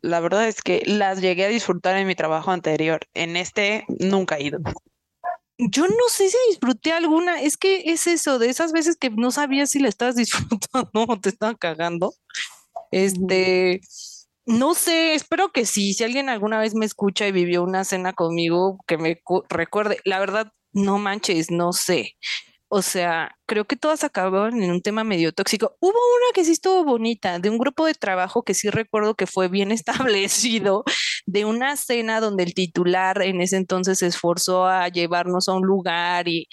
la 0.02 0.19
verdad 0.19 0.47
es 0.47 0.62
que 0.62 0.84
las 0.86 1.21
llegué 1.21 1.45
a 1.45 1.50
disfrutar 1.50 1.95
en 1.97 2.08
mi 2.08 2.15
trabajo 2.15 2.52
anterior. 2.52 3.00
En 3.13 3.38
este 3.38 3.86
nunca 4.00 4.38
he 4.38 4.43
ido 4.43 4.60
yo 5.69 5.88
no 5.88 6.10
sé 6.10 6.30
si 6.30 6.38
disfruté 6.50 6.91
alguna, 6.91 7.41
es 7.41 7.56
que 7.58 7.84
es 7.91 8.08
eso, 8.08 8.39
de 8.39 8.50
esas 8.50 8.71
veces 8.71 8.95
que 8.95 9.12
no 9.12 9.32
sabías 9.32 9.69
si 9.69 9.80
la 9.80 9.89
estabas 9.89 10.15
disfrutando 10.15 11.06
o 11.08 11.19
te 11.19 11.30
estaban 11.30 11.56
cagando. 11.56 12.13
Este, 12.91 13.82
no 14.45 14.73
sé, 14.73 15.13
espero 15.15 15.51
que 15.51 15.65
sí, 15.65 15.93
si 15.93 16.04
alguien 16.04 16.30
alguna 16.30 16.60
vez 16.60 16.73
me 16.75 16.86
escucha 16.86 17.27
y 17.27 17.32
vivió 17.32 17.63
una 17.63 17.84
cena 17.84 18.13
conmigo, 18.13 18.80
que 18.88 18.97
me 18.97 19.21
recuerde, 19.49 19.99
la 20.06 20.19
verdad, 20.19 20.51
no 20.73 20.97
manches, 20.99 21.51
no 21.51 21.73
sé. 21.73 22.15
O 22.69 22.82
sea, 22.82 23.36
creo 23.47 23.65
que 23.65 23.75
todas 23.75 24.04
acababan 24.06 24.62
en 24.63 24.71
un 24.71 24.82
tema 24.82 25.04
medio 25.04 25.34
tóxico. 25.34 25.75
Hubo 25.82 25.89
una 25.89 26.34
que 26.34 26.45
sí 26.45 26.54
estuvo 26.54 26.86
bonita, 26.86 27.38
de 27.39 27.49
un 27.49 27.58
grupo 27.58 27.86
de 27.86 27.93
trabajo 27.93 28.43
que 28.43 28.54
sí 28.54 28.69
recuerdo 28.69 29.15
que 29.15 29.27
fue 29.27 29.49
bien 29.49 29.71
establecido, 29.73 30.84
de 31.25 31.45
una 31.45 31.75
cena 31.77 32.21
donde 32.21 32.43
el 32.43 32.54
titular 32.54 33.21
en 33.23 33.41
ese 33.41 33.58
entonces 33.58 33.99
se 33.99 34.08
esforzó 34.08 34.65
a 34.67 34.88
llevarnos 34.89 35.49
a 35.49 35.54
un 35.54 35.63
lugar 35.67 36.27
y, 36.30 36.47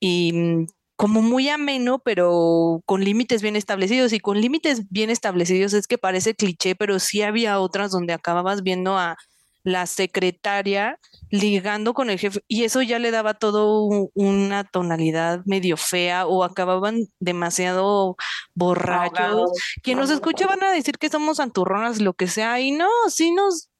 y 0.00 0.32
mm, 0.32 0.66
como 0.96 1.22
muy 1.22 1.48
ameno, 1.48 1.98
pero 1.98 2.82
con 2.86 3.04
límites 3.04 3.42
bien 3.42 3.56
establecidos. 3.56 4.12
Y 4.12 4.20
con 4.20 4.40
límites 4.40 4.88
bien 4.90 5.10
establecidos 5.10 5.72
es 5.72 5.86
que 5.86 5.98
parece 5.98 6.34
cliché, 6.34 6.74
pero 6.74 6.98
sí 6.98 7.22
había 7.22 7.58
otras 7.60 7.90
donde 7.90 8.12
acababas 8.12 8.62
viendo 8.62 8.96
a 8.96 9.16
la 9.64 9.86
secretaria 9.86 10.98
ligando 11.30 11.94
con 11.94 12.10
el 12.10 12.18
jefe 12.18 12.40
y 12.48 12.64
eso 12.64 12.82
ya 12.82 12.98
le 12.98 13.10
daba 13.10 13.32
todo 13.32 13.88
una 14.12 14.62
tonalidad 14.64 15.40
medio 15.46 15.78
fea 15.78 16.26
o 16.26 16.44
acababan 16.44 17.06
demasiado 17.18 18.16
borrachos. 18.54 19.50
Quien 19.82 19.98
nos 19.98 20.10
escucha 20.10 20.46
van 20.46 20.62
a 20.62 20.70
decir 20.70 20.98
que 20.98 21.08
somos 21.08 21.40
anturronas, 21.40 22.00
lo 22.00 22.12
que 22.12 22.28
sea, 22.28 22.60
y 22.60 22.72
no, 22.72 22.88
sí 23.08 23.32
nos 23.32 23.70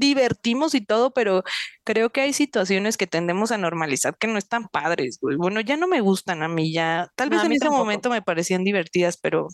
divertimos 0.00 0.74
y 0.74 0.80
todo, 0.80 1.12
pero 1.12 1.44
creo 1.84 2.10
que 2.10 2.22
hay 2.22 2.32
situaciones 2.32 2.96
que 2.96 3.06
tendemos 3.06 3.52
a 3.52 3.58
normalizar 3.58 4.16
que 4.18 4.26
no 4.26 4.38
están 4.38 4.66
padres, 4.68 5.18
Bueno, 5.20 5.60
ya 5.60 5.76
no 5.76 5.86
me 5.86 6.00
gustan 6.00 6.42
a 6.42 6.48
mí, 6.48 6.72
ya, 6.72 7.08
tal 7.14 7.30
vez 7.30 7.44
en 7.44 7.52
ese 7.52 7.70
momento 7.70 8.10
me 8.10 8.22
parecían 8.22 8.64
divertidas, 8.64 9.16
pero 9.16 9.48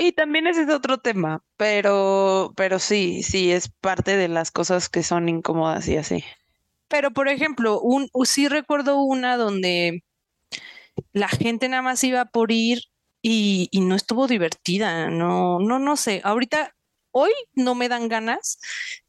y 0.00 0.12
también 0.12 0.46
ese 0.46 0.62
es 0.62 0.68
otro 0.68 0.98
tema, 0.98 1.42
pero, 1.56 2.52
pero 2.56 2.78
sí, 2.78 3.22
sí, 3.22 3.52
es 3.52 3.68
parte 3.80 4.16
de 4.16 4.28
las 4.28 4.50
cosas 4.50 4.88
que 4.88 5.02
son 5.02 5.28
incómodas 5.28 5.88
y 5.88 5.96
así. 5.96 6.24
Pero, 6.88 7.12
por 7.12 7.28
ejemplo, 7.28 7.80
un, 7.80 8.08
sí 8.24 8.48
recuerdo 8.48 9.00
una 9.00 9.36
donde 9.36 10.04
la 11.12 11.28
gente 11.28 11.68
nada 11.68 11.82
más 11.82 12.04
iba 12.04 12.26
por 12.26 12.52
ir 12.52 12.80
y, 13.22 13.68
y 13.70 13.80
no 13.80 13.94
estuvo 13.94 14.26
divertida, 14.26 15.08
no, 15.08 15.58
no, 15.58 15.78
no 15.78 15.96
sé. 15.96 16.20
Ahorita, 16.24 16.74
hoy 17.12 17.30
no 17.54 17.74
me 17.74 17.88
dan 17.88 18.08
ganas 18.08 18.58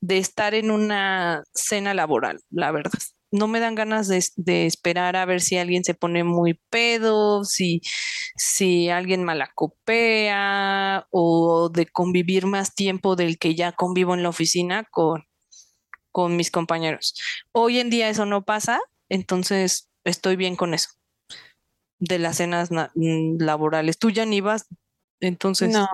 de 0.02 0.18
estar 0.20 0.54
en 0.54 0.72
una 0.72 1.44
cena 1.54 1.94
laboral, 1.94 2.40
la 2.50 2.72
verdad. 2.72 2.92
no 3.32 3.48
me 3.48 3.60
dan 3.60 3.74
ganas 3.74 4.08
de, 4.08 4.66
esperar 4.68 5.16
a 5.16 5.26
ver 5.26 5.42
si 5.42 5.58
alguien 5.58 5.84
se 5.84 5.96
pone 5.96 6.24
muy 6.24 6.60
pedo, 6.70 7.44
si, 7.46 7.82
si 8.36 8.90
alguien 8.90 9.24
malacopea 9.24 11.08
o 11.10 11.70
de 11.70 11.88
convivir 11.88 12.46
más 12.46 12.76
tiempo 12.76 13.16
del 13.16 13.40
que 13.40 13.56
ya 13.56 13.72
convivo 13.72 14.14
en 14.14 14.22
la 14.22 14.30
oficina 14.30 14.84
con, 14.92 15.24
con 16.12 16.36
mis 16.38 16.52
compañeros. 16.52 17.16
Hoy 17.52 17.80
en 17.80 17.90
día 17.90 18.08
eso 18.08 18.28
no 18.28 18.46
pasa, 18.46 18.80
entonces 19.10 19.90
estoy 20.04 20.36
bien 20.36 20.56
con 20.56 20.76
eso. 20.76 20.90
De 21.98 22.20
las 22.20 22.38
cenas 22.38 22.70
mm, 22.72 23.42
laborales. 23.42 23.98
Tú 23.98 24.12
ya 24.12 24.26
ni 24.26 24.42
vas, 24.42 24.68
entonces. 25.20 25.72
No, 25.72 25.88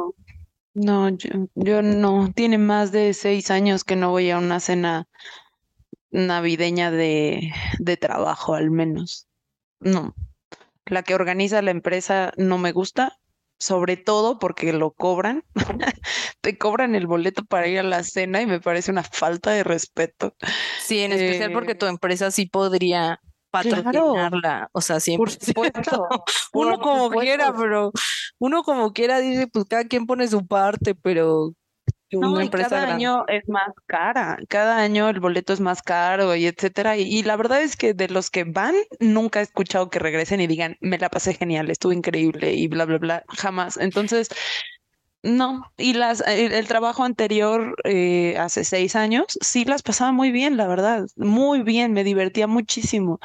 no, 0.73 1.09
yo, 1.55 1.81
no. 1.81 2.31
Tiene 2.33 2.57
más 2.57 2.91
de 2.91 3.13
seis 3.13 3.51
años 3.51 3.83
que 3.83 3.95
no 3.95 4.11
voy 4.11 4.29
a 4.29 4.37
una 4.37 4.59
cena 4.59 5.07
navideña 6.11 6.91
de, 6.91 7.51
de 7.79 7.97
trabajo, 7.97 8.55
al 8.55 8.71
menos. 8.71 9.27
No. 9.79 10.15
La 10.85 11.03
que 11.03 11.15
organiza 11.15 11.61
la 11.61 11.71
empresa 11.71 12.31
no 12.37 12.57
me 12.57 12.71
gusta, 12.71 13.19
sobre 13.59 13.97
todo 13.97 14.39
porque 14.39 14.73
lo 14.73 14.91
cobran. 14.91 15.43
Te 16.41 16.57
cobran 16.57 16.95
el 16.95 17.07
boleto 17.07 17.43
para 17.45 17.67
ir 17.67 17.79
a 17.79 17.83
la 17.83 18.03
cena 18.03 18.41
y 18.41 18.45
me 18.45 18.61
parece 18.61 18.91
una 18.91 19.03
falta 19.03 19.51
de 19.51 19.63
respeto. 19.63 20.35
Sí, 20.81 20.99
en 20.99 21.11
especial 21.11 21.51
porque 21.51 21.75
tu 21.75 21.85
eh, 21.85 21.89
empresa 21.89 22.31
sí 22.31 22.45
podría 22.45 23.19
patrocinarla, 23.51 24.69
o 24.71 24.81
sea, 24.81 24.99
siempre. 24.99 25.33
uno 26.53 26.79
como 26.79 27.09
quiera, 27.11 27.53
pero 27.53 27.91
uno 28.39 28.63
como 28.63 28.93
quiera 28.93 29.19
dice, 29.19 29.47
pues 29.47 29.65
cada 29.65 29.85
quien 29.85 30.05
pone 30.05 30.27
su 30.27 30.45
parte, 30.45 30.95
pero 30.95 31.53
una 32.11 32.43
empresa 32.43 32.69
cada 32.69 32.93
año 32.93 33.25
es 33.27 33.47
más 33.47 33.71
cara, 33.85 34.39
cada 34.47 34.77
año 34.77 35.09
el 35.09 35.19
boleto 35.19 35.53
es 35.53 35.59
más 35.59 35.81
caro 35.81 36.35
y 36.35 36.47
etcétera. 36.47 36.97
Y, 36.97 37.21
la 37.23 37.35
verdad 37.35 37.61
es 37.61 37.75
que 37.75 37.93
de 37.93 38.09
los 38.09 38.31
que 38.31 38.45
van, 38.45 38.73
nunca 38.99 39.39
he 39.39 39.43
escuchado 39.43 39.89
que 39.89 39.99
regresen 39.99 40.41
y 40.41 40.47
digan, 40.47 40.77
me 40.81 40.97
la 40.97 41.09
pasé 41.09 41.33
genial, 41.33 41.69
estuvo 41.69 41.93
increíble 41.93 42.53
y 42.53 42.67
bla, 42.67 42.85
bla, 42.85 42.97
bla, 42.97 43.23
jamás. 43.37 43.77
Entonces, 43.77 44.29
no, 45.21 45.63
y 45.77 45.93
las, 45.93 46.21
el, 46.27 46.67
trabajo 46.67 47.03
anterior, 47.03 47.75
eh, 47.83 48.37
hace 48.37 48.63
seis 48.63 48.95
años, 48.95 49.25
sí 49.41 49.65
las 49.65 49.83
pasaba 49.83 50.11
muy 50.13 50.31
bien, 50.31 50.55
la 50.55 50.67
verdad, 50.67 51.07
muy 51.17 51.61
bien, 51.61 51.91
me 51.93 52.05
divertía 52.05 52.47
muchísimo, 52.47 53.19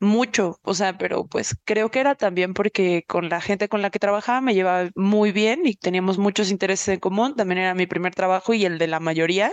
mucho, 0.00 0.58
o 0.62 0.74
sea, 0.74 0.98
pero 0.98 1.26
pues 1.26 1.56
creo 1.64 1.90
que 1.90 2.00
era 2.00 2.14
también 2.14 2.54
porque 2.54 3.04
con 3.08 3.28
la 3.28 3.40
gente 3.40 3.68
con 3.68 3.82
la 3.82 3.90
que 3.90 3.98
trabajaba 3.98 4.40
me 4.40 4.54
llevaba 4.54 4.90
muy 4.94 5.32
bien 5.32 5.66
y 5.66 5.74
teníamos 5.74 6.18
muchos 6.18 6.50
intereses 6.50 6.88
en 6.88 7.00
común, 7.00 7.34
también 7.34 7.58
era 7.58 7.74
mi 7.74 7.86
primer 7.86 8.14
trabajo 8.14 8.54
y 8.54 8.64
el 8.64 8.78
de 8.78 8.86
la 8.86 9.00
mayoría, 9.00 9.52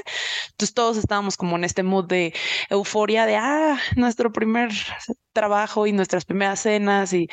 entonces 0.52 0.73
todos 0.75 0.97
estábamos 0.97 1.38
como 1.38 1.56
en 1.58 1.63
este 1.63 1.84
mood 1.84 2.06
de 2.08 2.34
euforia 2.69 3.25
de, 3.25 3.36
ah, 3.38 3.80
nuestro 3.95 4.32
primer 4.32 4.69
trabajo 5.34 5.88
y 5.88 5.92
nuestras 5.92 6.26
primeras 6.26 6.62
cenas 6.62 7.13
y, 7.13 7.28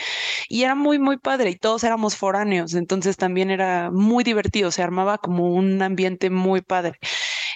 y 0.48 0.62
era 0.62 0.74
muy, 0.74 0.98
muy 0.98 1.18
padre 1.18 1.50
y 1.50 1.56
todos 1.56 1.84
éramos 1.84 2.16
foráneos, 2.16 2.74
entonces 2.74 3.16
también 3.16 3.50
era 3.50 3.90
muy 3.90 4.24
divertido, 4.24 4.70
se 4.70 4.82
armaba 4.82 5.18
como 5.18 5.52
un 5.52 5.82
ambiente 5.82 6.30
muy 6.30 6.62
padre. 6.62 6.98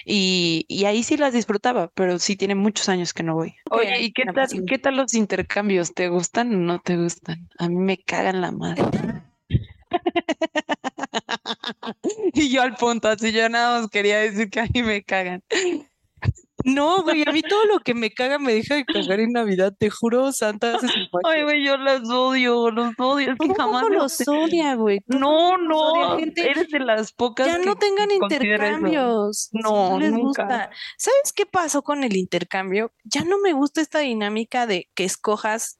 Y, 0.03 0.65
y, 0.67 0.85
ahí 0.85 1.03
sí 1.03 1.15
las 1.15 1.31
disfrutaba, 1.31 1.91
pero 1.93 2.17
sí 2.17 2.35
tiene 2.35 2.55
muchos 2.55 2.89
años 2.89 3.13
que 3.13 3.21
no 3.21 3.35
voy. 3.35 3.53
Oye, 3.69 4.01
¿y 4.01 4.11
qué 4.11 4.23
tal, 4.33 4.47
qué 4.67 4.79
tal 4.79 4.95
los 4.95 5.13
intercambios? 5.13 5.93
¿Te 5.93 6.09
gustan 6.09 6.55
o 6.55 6.57
no 6.57 6.79
te 6.79 6.97
gustan? 6.97 7.47
A 7.59 7.69
mí 7.69 7.75
me 7.75 7.97
cagan 7.97 8.41
la 8.41 8.51
madre. 8.51 8.83
y 12.33 12.49
yo 12.49 12.63
al 12.63 12.75
punto, 12.75 13.09
así 13.09 13.31
yo 13.31 13.47
nada 13.49 13.79
más 13.79 13.89
quería 13.89 14.19
decir 14.19 14.49
que 14.49 14.61
a 14.61 14.67
mí 14.73 14.81
me 14.81 15.03
cagan. 15.03 15.43
No, 16.63 17.03
güey, 17.03 17.23
a 17.27 17.31
mí 17.31 17.41
todo 17.41 17.65
lo 17.65 17.79
que 17.79 17.93
me 17.93 18.11
caga 18.11 18.37
me 18.39 18.53
deja 18.53 18.75
de 18.75 18.85
cagar 18.85 19.19
en 19.19 19.31
Navidad, 19.31 19.73
te 19.77 19.89
juro, 19.89 20.31
Santa. 20.31 20.77
Ay, 21.23 21.43
güey, 21.43 21.65
yo 21.65 21.77
los 21.77 22.09
odio, 22.09 22.71
los 22.71 22.93
odio. 22.97 23.31
Es 23.31 23.37
que 23.39 23.53
jamás 23.55 23.85
los 23.89 24.27
odia, 24.27 24.75
güey? 24.75 25.01
No, 25.07 25.57
no, 25.57 26.17
eres 26.17 26.69
de 26.69 26.79
las 26.79 27.11
pocas. 27.13 27.47
Ya 27.47 27.57
no 27.57 27.75
tengan 27.75 28.11
intercambios. 28.11 29.49
No, 29.51 29.99
les 29.99 30.11
gusta. 30.11 30.69
¿Sabes 30.97 31.33
qué 31.35 31.45
pasó 31.45 31.81
con 31.83 32.03
el 32.03 32.15
intercambio? 32.15 32.91
Ya 33.03 33.23
no 33.23 33.39
me 33.39 33.53
gusta 33.53 33.81
esta 33.81 33.99
dinámica 33.99 34.67
de 34.67 34.89
que 34.93 35.03
escojas. 35.03 35.79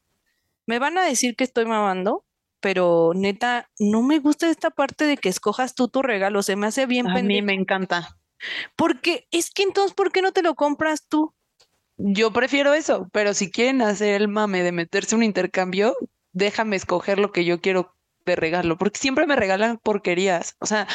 Me 0.65 0.80
van 0.80 0.98
a 0.98 1.04
decir 1.04 1.36
que 1.36 1.44
estoy 1.44 1.65
mamando, 1.65 2.26
pero 2.60 3.12
neta, 3.15 3.70
no 3.80 4.02
me 4.04 4.20
gusta 4.20 4.50
esta 4.50 4.70
parte 4.70 5.06
de 5.06 5.17
que 5.17 5.30
escojas 5.30 5.76
tú 5.76 5.88
tu 5.88 6.02
regalo. 6.02 6.44
Se 6.44 6.56
me 6.56 6.67
hace 6.67 6.86
bien 6.86 7.08
A 7.08 7.22
mí 7.22 7.41
me 7.41 7.54
encanta. 7.54 8.20
Porque 8.75 9.27
es 9.32 9.51
que 9.51 9.63
entonces, 9.63 9.93
¿por 9.93 10.12
qué 10.12 10.21
no 10.21 10.32
te 10.32 10.41
lo 10.41 10.56
compras 10.56 11.08
tú? 11.08 11.34
Yo 11.97 12.32
prefiero 12.32 12.73
eso, 12.73 13.08
pero 13.12 13.34
si 13.34 13.51
quieren 13.51 13.82
hacer 13.82 14.21
el 14.21 14.27
mame 14.27 14.63
de 14.63 14.71
meterse 14.71 15.15
un 15.15 15.23
intercambio, 15.23 15.95
déjame 16.32 16.75
escoger 16.75 17.19
lo 17.19 17.32
que 17.32 17.45
yo 17.45 17.62
quiero 17.62 17.95
de 18.25 18.36
regalo, 18.36 18.77
porque 18.77 18.99
siempre 18.99 19.27
me 19.27 19.36
regalan 19.36 19.77
porquerías. 19.77 20.56
O 20.60 20.65
sea, 20.65 20.88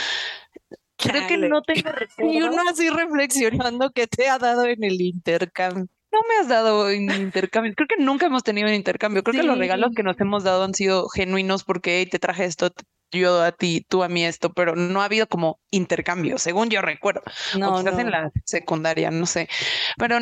creo 0.97 1.27
que 1.27 1.37
no 1.37 1.63
tengo 1.63 1.91
Y 2.19 2.43
uno 2.43 2.63
así 2.69 2.89
reflexionando 2.91 3.91
que 3.91 4.07
te 4.07 4.29
ha 4.29 4.39
dado 4.39 4.65
en 4.67 4.83
el 4.83 5.01
intercambio. 5.01 5.89
No 6.13 6.21
me 6.29 6.37
has 6.41 6.49
dado 6.49 6.89
en 6.91 7.11
intercambio. 7.11 7.75
Creo 7.75 7.89
que 7.89 8.03
nunca 8.03 8.27
hemos 8.27 8.43
tenido 8.43 8.69
un 8.69 8.75
intercambio. 8.75 9.23
Creo 9.23 9.43
que 9.43 9.47
los 9.47 9.59
regalos 9.59 9.91
que 9.95 10.03
nos 10.03 10.19
hemos 10.21 10.45
dado 10.45 10.65
han 10.65 10.75
sido 10.75 11.09
genuinos 11.09 11.65
porque 11.65 12.07
te 12.11 12.19
traje 12.19 12.45
esto, 12.45 12.71
yo 13.11 13.43
a 13.43 13.53
ti, 13.53 13.87
tú 13.89 14.03
a 14.03 14.09
mí 14.09 14.25
esto, 14.25 14.53
pero 14.53 14.75
no 14.77 15.03
ha 15.03 15.07
habido 15.07 15.27
como 15.27 15.61
intercambio, 15.71 16.39
según 16.39 16.71
yo 16.71 16.83
recuerdo. 16.83 17.23
No, 17.59 17.83
no. 17.83 17.99
en 17.99 18.11
la 18.11 18.31
secundaria, 18.45 19.11
no 19.11 19.27
sé. 19.27 19.49
Pero 19.97 20.19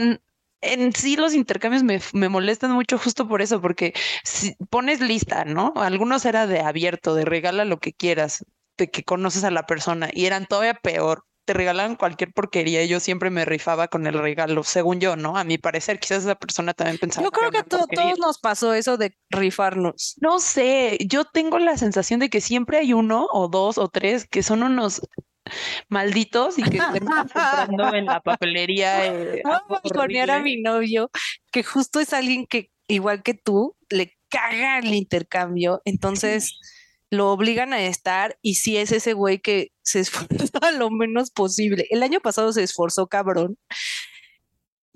en 0.64 0.92
sí 0.94 1.16
los 1.16 1.34
intercambios 1.34 1.82
me, 1.82 2.00
me, 2.12 2.28
molestan 2.28 2.72
mucho 2.72 2.98
justo 2.98 3.28
por 3.28 3.42
eso, 3.42 3.60
porque 3.60 3.94
si 4.22 4.56
pones 4.70 5.00
lista, 5.00 5.44
¿no? 5.44 5.72
Algunos 5.76 6.24
era 6.24 6.46
de 6.46 6.60
abierto, 6.60 7.14
de 7.14 7.24
regala 7.24 7.64
lo 7.64 7.78
que 7.78 7.92
quieras, 7.92 8.44
de 8.76 8.90
que 8.90 9.04
conoces 9.04 9.44
a 9.44 9.50
la 9.50 9.66
persona, 9.66 10.10
y 10.12 10.26
eran 10.26 10.46
todavía 10.46 10.74
peor, 10.74 11.24
te 11.44 11.52
regalan 11.52 11.96
cualquier 11.96 12.32
porquería 12.32 12.82
y 12.82 12.88
yo 12.88 13.00
siempre 13.00 13.30
me 13.30 13.44
rifaba 13.44 13.88
con 13.88 14.06
el 14.06 14.14
regalo, 14.14 14.62
según 14.64 15.00
yo, 15.00 15.16
¿no? 15.16 15.36
A 15.36 15.44
mi 15.44 15.58
parecer, 15.58 16.00
quizás 16.00 16.24
esa 16.24 16.34
persona 16.34 16.74
también 16.74 16.98
pensaba. 16.98 17.24
Yo 17.24 17.30
creo 17.30 17.50
que, 17.50 17.58
a 17.58 17.64
todos 17.64 18.18
nos 18.18 18.38
pasó 18.38 18.74
eso 18.74 18.96
de 18.96 19.16
rifarnos. 19.30 20.14
No 20.20 20.38
sé, 20.40 20.98
yo 21.06 21.24
tengo 21.24 21.58
la 21.58 21.76
sensación 21.76 22.20
de 22.20 22.30
que 22.30 22.40
siempre 22.40 22.78
hay 22.78 22.92
uno 22.92 23.28
o 23.30 23.48
dos 23.48 23.78
o 23.78 23.88
tres 23.88 24.26
que 24.26 24.42
son 24.42 24.62
unos 24.62 25.02
malditos 25.88 26.58
y 26.58 26.62
que 26.62 26.78
estén 26.78 27.06
comprando 27.06 27.94
en 27.94 28.06
la 28.06 28.20
papelería. 28.20 29.06
Eh, 29.06 29.42
a 29.44 30.34
a 30.34 30.40
mi 30.40 30.60
novio, 30.62 31.10
que 31.52 31.62
justo 31.62 32.00
es 32.00 32.12
alguien 32.12 32.46
que, 32.46 32.70
igual 32.88 33.22
que 33.22 33.34
tú, 33.34 33.76
le 33.90 34.16
caga 34.28 34.78
el 34.78 34.94
intercambio, 34.94 35.80
entonces 35.84 36.58
lo 37.14 37.30
obligan 37.30 37.72
a 37.72 37.82
estar 37.82 38.38
y 38.42 38.56
si 38.56 38.76
es 38.76 38.92
ese 38.92 39.12
güey 39.14 39.38
que 39.40 39.68
se 39.82 40.00
esfuerza 40.00 40.72
lo 40.78 40.90
menos 40.90 41.30
posible. 41.30 41.86
El 41.90 42.02
año 42.02 42.20
pasado 42.20 42.52
se 42.52 42.62
esforzó 42.62 43.06
cabrón. 43.06 43.56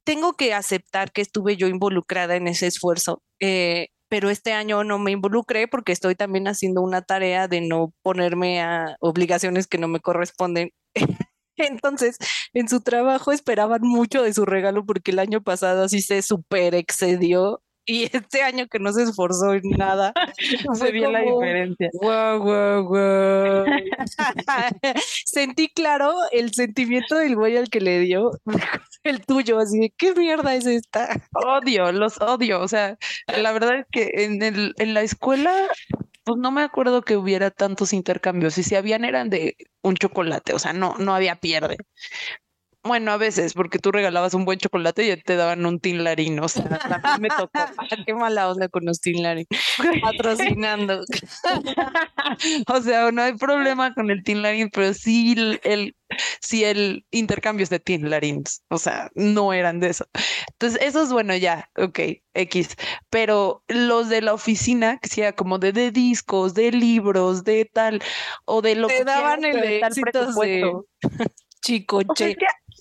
Tengo 0.05 0.35
que 0.35 0.55
aceptar 0.55 1.13
que 1.13 1.21
estuve 1.21 1.57
yo 1.57 1.69
involucrada 1.69 2.37
en 2.37 2.49
ese 2.49 2.67
esfuerzo, 2.67 3.23
eh, 3.41 3.89
pero 4.09 4.31
este 4.31 4.53
año 4.53 4.83
no 4.85 4.99
me 4.99 5.11
involucré 5.11 5.69
porque 5.69 5.93
estoy 5.93 6.15
también 6.15 6.49
haciendo 6.49 6.81
una 6.83 7.03
tarea 7.03 7.47
de 7.47 7.61
no 7.61 7.93
ponerme 8.03 8.63
a 8.63 8.97
obligaciones 9.01 9.67
que 9.67 9.79
no 9.79 9.89
me 9.89 10.01
corresponden. 10.01 10.71
Entonces, 11.59 12.17
en 12.55 12.69
su 12.69 12.81
trabajo 12.81 13.33
esperaban 13.33 13.81
mucho 13.83 14.23
de 14.23 14.33
su 14.33 14.47
regalo 14.47 14.87
porque 14.87 15.11
el 15.11 15.19
año 15.19 15.43
pasado 15.43 15.85
así 15.85 16.01
se 16.01 16.23
super 16.23 16.75
excedió 16.75 17.61
y 17.89 18.05
este 18.05 18.43
año 18.43 18.67
que 18.69 18.79
no 18.79 18.93
se 18.93 19.03
esforzó 19.05 19.55
en 19.55 19.63
nada, 19.71 20.13
se 20.75 20.93
vio 20.93 21.11
la 21.11 21.21
diferencia. 21.21 21.89
Wow, 21.95 22.39
wow, 22.43 22.85
wow. 22.85 23.65
Sentí 25.25 25.69
claro 25.69 26.15
el 26.31 26.53
sentimiento 26.53 27.17
del 27.17 27.35
güey 27.35 27.57
al 27.57 27.71
que 27.71 27.81
le 27.81 28.01
dio, 28.01 28.31
el 29.05 29.25
tuyo, 29.25 29.59
así 29.59 29.79
de 29.79 29.93
qué 29.97 30.15
mierda 30.15 30.55
es 30.55 30.67
esta. 30.67 31.09
Odio, 31.33 31.91
los 31.91 32.21
odio. 32.21 32.61
O 32.61 32.69
sea, 32.69 32.99
la 33.27 33.53
verdad 33.53 33.81
es 33.81 33.87
que 33.91 34.11
en, 34.25 34.43
el, 34.43 34.75
en 34.77 34.93
la 34.93 35.01
escuela 35.01 35.53
pues 36.25 36.39
no 36.39 36.51
me 36.51 36.61
acuerdo 36.61 37.01
que 37.01 37.17
hubiera 37.17 37.51
tantos 37.51 37.95
intercambios 37.95 38.59
y 38.59 38.63
si 38.63 38.75
habían 38.75 39.07
eran 39.07 39.31
de 39.31 39.57
un 39.81 39.95
chocolate, 39.95 40.53
o 40.53 40.59
sea, 40.59 40.75
no, 40.75 40.95
no 40.99 41.15
había 41.15 41.37
pierde. 41.37 41.79
Bueno, 42.85 43.11
a 43.11 43.17
veces, 43.17 43.55
porque 43.55 43.79
tú 43.79 43.91
regalabas 43.91 44.35
un 44.35 44.45
buen 44.45 44.59
chocolate 44.59 45.11
y 45.11 45.17
te 45.23 45.37
daban 45.37 45.67
un 45.67 45.81
tinlarín, 45.81 46.39
o 46.39 46.49
sea, 46.49 46.65
a 47.03 47.19
mí 47.19 47.23
me 47.23 47.29
tocó. 47.29 47.51
Qué 48.07 48.15
mala 48.15 48.49
onda 48.49 48.69
con 48.69 48.85
los 48.85 49.01
tinlarín, 49.01 49.47
patrocinando. 50.01 51.01
o 52.69 52.81
sea, 52.81 53.11
no 53.11 53.23
hay 53.23 53.35
problema 53.35 53.93
con 53.95 54.11
el 54.11 54.23
tinlarín, 54.23 54.71
pero 54.73 54.95
sí 54.95 55.35
el, 55.37 55.97
sí 56.41 56.65
el 56.65 57.05
intercambio 57.11 57.65
es 57.65 57.71
de 57.71 57.81
tinlarins, 57.81 58.63
o 58.69 58.79
sea, 58.79 59.11
no 59.15 59.53
eran 59.53 59.81
de 59.81 59.89
eso. 59.89 60.07
Entonces, 60.53 60.81
eso 60.81 61.03
es 61.03 61.11
bueno 61.11 61.37
ya, 61.37 61.69
ok, 61.77 61.99
X, 62.35 62.77
pero 63.11 63.65
los 63.67 64.09
de 64.09 64.23
la 64.23 64.35
oficina, 64.35 64.99
que 64.99 65.09
sea 65.09 65.33
como 65.33 65.59
de, 65.59 65.73
de 65.73 65.91
discos, 65.91 66.55
de 66.55 66.71
libros, 66.71 67.43
de 67.43 67.65
tal, 67.65 68.01
o 68.45 68.63
de 68.63 68.77
lo 68.77 68.87
te 68.87 68.99
que 68.99 69.05
daban 69.05 69.45
el 69.45 69.61
de 69.61 69.81
tal 69.81 69.93
presupuesto. 69.95 70.87
Chico, 71.61 72.01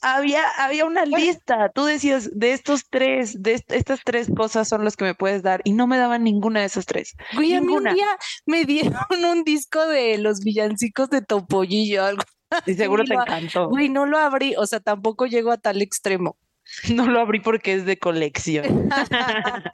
había, 0.01 0.43
había 0.57 0.85
una 0.85 1.05
lista. 1.05 1.69
Tú 1.73 1.85
decías, 1.85 2.29
de 2.33 2.53
estos 2.53 2.89
tres, 2.89 3.41
de 3.41 3.61
estas 3.69 4.01
tres 4.03 4.29
cosas 4.35 4.67
son 4.67 4.83
los 4.83 4.95
que 4.95 5.05
me 5.05 5.15
puedes 5.15 5.43
dar, 5.43 5.61
y 5.63 5.73
no 5.73 5.87
me 5.87 5.97
daban 5.97 6.23
ninguna 6.23 6.61
de 6.61 6.65
esas 6.67 6.85
tres. 6.85 7.15
Güey, 7.33 7.53
a 7.53 7.61
mí 7.61 7.75
un 7.75 7.83
día 7.83 8.07
me 8.45 8.65
dieron 8.65 8.95
un 9.25 9.43
disco 9.43 9.87
de 9.87 10.17
los 10.17 10.39
villancicos 10.41 11.09
de 11.09 11.21
Topollillo, 11.21 12.03
algo. 12.03 12.23
Y 12.65 12.75
seguro 12.75 13.03
te 13.03 13.13
encantó. 13.13 13.69
Güey, 13.69 13.89
no 13.89 14.05
lo 14.05 14.17
abrí, 14.17 14.55
o 14.57 14.65
sea, 14.65 14.79
tampoco 14.79 15.25
llego 15.25 15.51
a 15.51 15.57
tal 15.57 15.81
extremo. 15.81 16.37
No 16.93 17.07
lo 17.07 17.19
abrí 17.21 17.39
porque 17.39 17.73
es 17.73 17.85
de 17.85 17.97
colección. 17.97 18.89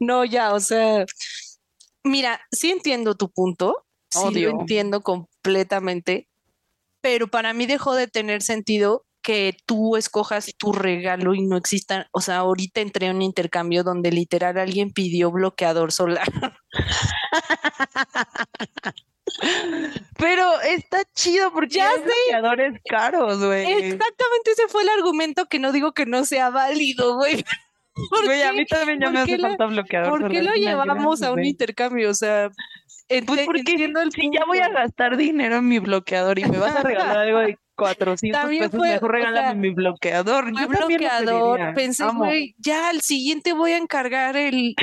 no, 0.00 0.24
ya, 0.24 0.52
o 0.52 0.60
sea, 0.60 1.04
mira, 2.02 2.40
sí 2.50 2.70
entiendo 2.70 3.14
tu 3.14 3.30
punto, 3.30 3.86
sí 4.10 4.40
lo 4.40 4.50
entiendo 4.50 5.02
completamente, 5.02 6.28
pero 7.00 7.28
para 7.28 7.52
mí 7.52 7.66
dejó 7.66 7.94
de 7.94 8.06
tener 8.06 8.42
sentido 8.42 9.04
que 9.22 9.56
tú 9.66 9.96
escojas 9.96 10.52
tu 10.56 10.72
regalo 10.72 11.34
y 11.34 11.42
no 11.42 11.56
exista, 11.56 12.08
o 12.12 12.20
sea, 12.20 12.38
ahorita 12.38 12.80
entré 12.80 13.06
en 13.06 13.16
un 13.16 13.22
intercambio 13.22 13.84
donde 13.84 14.10
literal 14.10 14.58
alguien 14.58 14.92
pidió 14.92 15.30
bloqueador 15.30 15.92
solar. 15.92 16.28
Pero 20.18 20.60
está 20.62 21.02
chido 21.14 21.52
porque 21.52 21.76
ya 21.76 21.90
hay 21.90 22.02
bloqueadores 22.02 22.80
caros, 22.88 23.44
güey. 23.44 23.70
Exactamente 23.70 24.52
ese 24.52 24.68
fue 24.68 24.82
el 24.82 24.88
argumento 24.88 25.46
que 25.46 25.58
no 25.58 25.72
digo 25.72 25.92
que 25.92 26.06
no 26.06 26.24
sea 26.24 26.50
válido, 26.50 27.16
güey. 27.16 27.44
Güey, 28.24 28.42
a 28.42 28.52
mí 28.52 28.64
también 28.64 29.00
ya 29.00 29.10
me 29.10 29.20
hace 29.20 29.36
falta 29.36 29.66
bloqueador. 29.66 30.20
¿Por 30.20 30.30
qué 30.30 30.42
lo 30.42 30.54
llevamos 30.54 31.22
a 31.22 31.32
un 31.32 31.44
intercambio? 31.44 32.08
O 32.08 32.14
sea, 32.14 32.50
pues 33.26 33.40
porque 33.44 33.60
el 33.72 34.12
si 34.12 34.30
ya 34.32 34.44
voy 34.46 34.58
a 34.58 34.68
gastar 34.68 35.16
dinero 35.16 35.56
en 35.56 35.68
mi 35.68 35.80
bloqueador 35.80 36.38
y 36.38 36.44
me 36.44 36.58
vas 36.58 36.76
a 36.76 36.82
regalar 36.82 37.18
algo 37.18 37.40
de 37.40 37.58
400 37.76 38.44
pesos, 38.46 38.80
mejor 38.80 39.10
regálame 39.10 39.54
mi 39.54 39.70
bloqueador. 39.70 40.52
Yo 40.56 40.68
bloqueador, 40.68 41.74
pensé, 41.74 42.04
güey, 42.14 42.54
ya 42.58 42.90
al 42.90 43.00
siguiente 43.00 43.54
voy 43.54 43.72
a 43.72 43.78
encargar 43.78 44.36
el, 44.36 44.74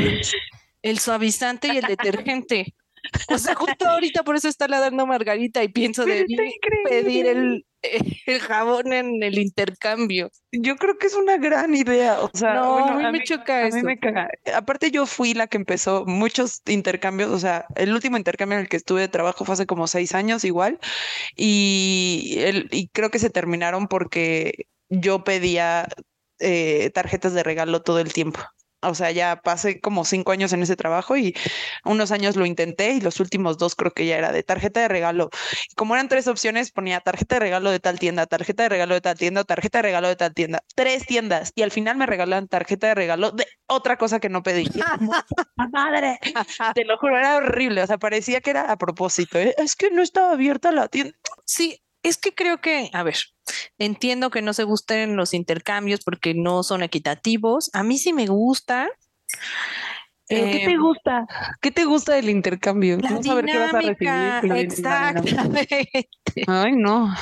el 0.81 0.99
suavizante 0.99 1.67
y 1.67 1.77
el 1.77 1.85
detergente. 1.85 2.73
O 3.29 3.37
sea, 3.37 3.55
justo 3.55 3.87
ahorita 3.87 4.23
por 4.23 4.35
eso 4.35 4.47
está 4.47 4.67
la 4.67 4.79
dando 4.79 5.05
Margarita 5.05 5.63
y 5.63 5.67
pienso 5.67 6.05
de 6.05 6.25
pedir 6.89 7.27
el, 7.27 7.65
el, 7.81 8.39
jabón 8.39 8.93
en 8.93 9.21
el 9.21 9.37
intercambio. 9.37 10.29
Yo 10.51 10.75
creo 10.77 10.97
que 10.97 11.07
es 11.07 11.13
una 11.13 11.37
gran 11.37 11.75
idea. 11.75 12.19
O 12.21 12.29
sea, 12.33 12.55
no, 12.55 12.77
a 12.77 12.97
mí 12.97 13.19
me 13.19 13.23
choca 13.23 13.65
a 13.65 13.69
Mí 13.69 13.81
me 13.83 13.99
caga. 13.99 14.29
Aparte, 14.55 14.91
yo 14.91 15.05
fui 15.05 15.33
la 15.33 15.47
que 15.47 15.57
empezó 15.57 16.05
muchos 16.05 16.61
intercambios. 16.65 17.31
O 17.31 17.39
sea, 17.39 17.65
el 17.75 17.93
último 17.93 18.17
intercambio 18.17 18.57
en 18.57 18.63
el 18.63 18.69
que 18.69 18.77
estuve 18.77 19.01
de 19.01 19.07
trabajo 19.07 19.45
fue 19.45 19.53
hace 19.53 19.65
como 19.65 19.87
seis 19.87 20.13
años 20.13 20.43
igual. 20.43 20.79
Y, 21.35 22.35
el, 22.39 22.67
y 22.71 22.89
creo 22.89 23.09
que 23.09 23.19
se 23.19 23.29
terminaron 23.29 23.87
porque 23.87 24.67
yo 24.89 25.23
pedía 25.23 25.87
eh, 26.39 26.91
tarjetas 26.93 27.33
de 27.33 27.43
regalo 27.43 27.81
todo 27.81 27.99
el 27.99 28.13
tiempo. 28.13 28.39
O 28.89 28.95
sea, 28.95 29.11
ya 29.11 29.41
pasé 29.41 29.79
como 29.79 30.05
cinco 30.05 30.31
años 30.31 30.53
en 30.53 30.63
ese 30.63 30.75
trabajo 30.75 31.17
y 31.17 31.35
unos 31.85 32.11
años 32.11 32.35
lo 32.35 32.45
intenté 32.45 32.93
y 32.93 33.01
los 33.01 33.19
últimos 33.19 33.57
dos 33.57 33.75
creo 33.75 33.91
que 33.91 34.05
ya 34.05 34.17
era 34.17 34.31
de 34.31 34.43
tarjeta 34.43 34.81
de 34.81 34.87
regalo. 34.87 35.29
como 35.75 35.95
eran 35.95 36.07
tres 36.07 36.27
opciones, 36.27 36.71
ponía 36.71 36.99
tarjeta 36.99 37.35
de 37.35 37.39
regalo 37.39 37.71
de 37.71 37.79
tal 37.79 37.99
tienda, 37.99 38.25
tarjeta 38.25 38.63
de 38.63 38.69
regalo 38.69 38.93
de 38.93 39.01
tal 39.01 39.17
tienda, 39.17 39.43
tarjeta 39.43 39.79
de 39.79 39.81
regalo 39.83 40.07
de 40.07 40.15
tal 40.15 40.33
tienda. 40.33 40.63
Tres 40.75 41.05
tiendas 41.05 41.51
y 41.55 41.61
al 41.61 41.71
final 41.71 41.97
me 41.97 42.05
regalaban 42.05 42.47
tarjeta 42.47 42.87
de 42.87 42.95
regalo 42.95 43.31
de 43.31 43.45
otra 43.67 43.97
cosa 43.97 44.19
que 44.19 44.29
no 44.29 44.43
pedí. 44.43 44.69
Madre, 45.55 46.19
te 46.75 46.85
lo 46.85 46.97
juro, 46.97 47.17
era 47.17 47.37
horrible. 47.37 47.81
O 47.81 47.87
sea, 47.87 47.97
parecía 47.97 48.41
que 48.41 48.51
era 48.51 48.71
a 48.71 48.77
propósito. 48.77 49.37
¿eh? 49.37 49.53
Es 49.57 49.75
que 49.75 49.91
no 49.91 50.01
estaba 50.01 50.31
abierta 50.31 50.71
la 50.71 50.87
tienda. 50.87 51.13
Sí, 51.45 51.81
es 52.03 52.17
que 52.17 52.33
creo 52.33 52.59
que, 52.61 52.89
a 52.93 53.03
ver, 53.03 53.17
entiendo 53.77 54.29
que 54.29 54.41
no 54.41 54.53
se 54.53 54.63
gusten 54.63 55.15
los 55.15 55.33
intercambios 55.33 56.01
porque 56.03 56.33
no 56.33 56.63
son 56.63 56.83
equitativos. 56.83 57.69
A 57.73 57.83
mí 57.83 57.97
sí 57.97 58.13
me 58.13 58.27
gusta. 58.27 58.87
¿Qué 60.27 60.63
te 60.65 60.71
em, 60.71 60.81
gusta? 60.81 61.25
¿Qué 61.61 61.71
te 61.71 61.85
gusta 61.85 62.13
del 62.15 62.29
intercambio? 62.29 62.97
La 62.97 63.19
dinámica, 63.19 64.41
Exactamente. 64.57 66.09
Ay, 66.47 66.73
no. 66.75 67.13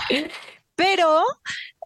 Pero, 0.75 1.23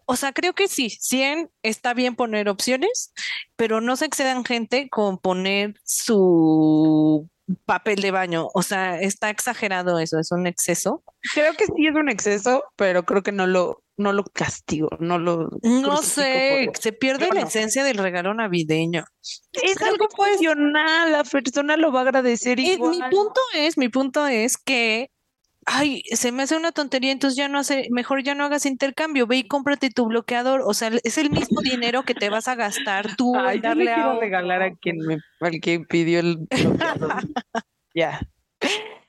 o 0.06 0.16
sea, 0.16 0.32
creo 0.32 0.54
que 0.54 0.66
sí, 0.66 0.90
100 0.90 1.50
está 1.62 1.94
bien 1.94 2.16
poner 2.16 2.48
opciones, 2.48 3.12
pero 3.56 3.80
no 3.80 3.96
se 3.96 4.06
excedan 4.06 4.44
gente 4.44 4.88
con 4.88 5.18
poner 5.18 5.74
su 5.84 7.28
papel 7.64 8.00
de 8.00 8.10
baño. 8.10 8.48
O 8.54 8.62
sea, 8.62 9.00
está 9.00 9.30
exagerado 9.30 9.98
eso, 9.98 10.18
es 10.18 10.32
un 10.32 10.46
exceso. 10.46 11.02
Creo 11.34 11.54
que 11.54 11.66
sí 11.66 11.86
es 11.86 11.94
un 11.94 12.08
exceso, 12.08 12.64
pero 12.76 13.04
creo 13.04 13.22
que 13.22 13.32
no 13.32 13.46
lo, 13.46 13.82
no 13.96 14.12
lo 14.12 14.24
castigo, 14.24 14.88
no 14.98 15.18
lo. 15.18 15.48
No 15.62 15.98
sé, 15.98 16.70
se 16.78 16.92
pierde 16.92 17.28
la 17.32 17.42
esencia 17.42 17.84
del 17.84 17.98
regalo 17.98 18.34
navideño. 18.34 19.04
Es 19.52 19.80
algo 19.82 20.06
funcional, 20.14 21.12
la 21.12 21.24
persona 21.24 21.76
lo 21.76 21.92
va 21.92 22.00
a 22.00 22.02
agradecer. 22.02 22.58
y 22.58 22.78
Mi 22.78 23.00
punto 23.10 23.40
es, 23.54 23.76
mi 23.76 23.88
punto 23.88 24.26
es 24.26 24.56
que 24.56 25.10
ay, 25.66 26.02
se 26.12 26.32
me 26.32 26.42
hace 26.42 26.56
una 26.56 26.72
tontería, 26.72 27.12
entonces 27.12 27.36
ya 27.36 27.48
no 27.48 27.58
hace, 27.58 27.88
mejor 27.90 28.22
ya 28.22 28.34
no 28.34 28.44
hagas 28.44 28.66
intercambio, 28.66 29.26
ve 29.26 29.38
y 29.38 29.48
cómprate 29.48 29.90
tu 29.90 30.06
bloqueador, 30.06 30.62
o 30.64 30.74
sea, 30.74 30.90
es 31.04 31.18
el 31.18 31.30
mismo 31.30 31.60
dinero 31.60 32.02
que 32.02 32.14
te 32.14 32.30
vas 32.30 32.48
a 32.48 32.54
gastar 32.54 33.16
tú. 33.16 33.36
Ay, 33.36 33.60
darle 33.60 33.84
yo 33.84 33.90
le 33.90 33.94
quiero 33.94 34.20
regalar 34.20 34.62
a 34.62 34.74
quien 34.74 34.98
me, 34.98 35.18
al 35.40 35.60
que 35.60 35.80
pidió 35.80 36.20
el 36.20 36.36
bloqueador. 36.36 37.12
ya. 37.94 38.20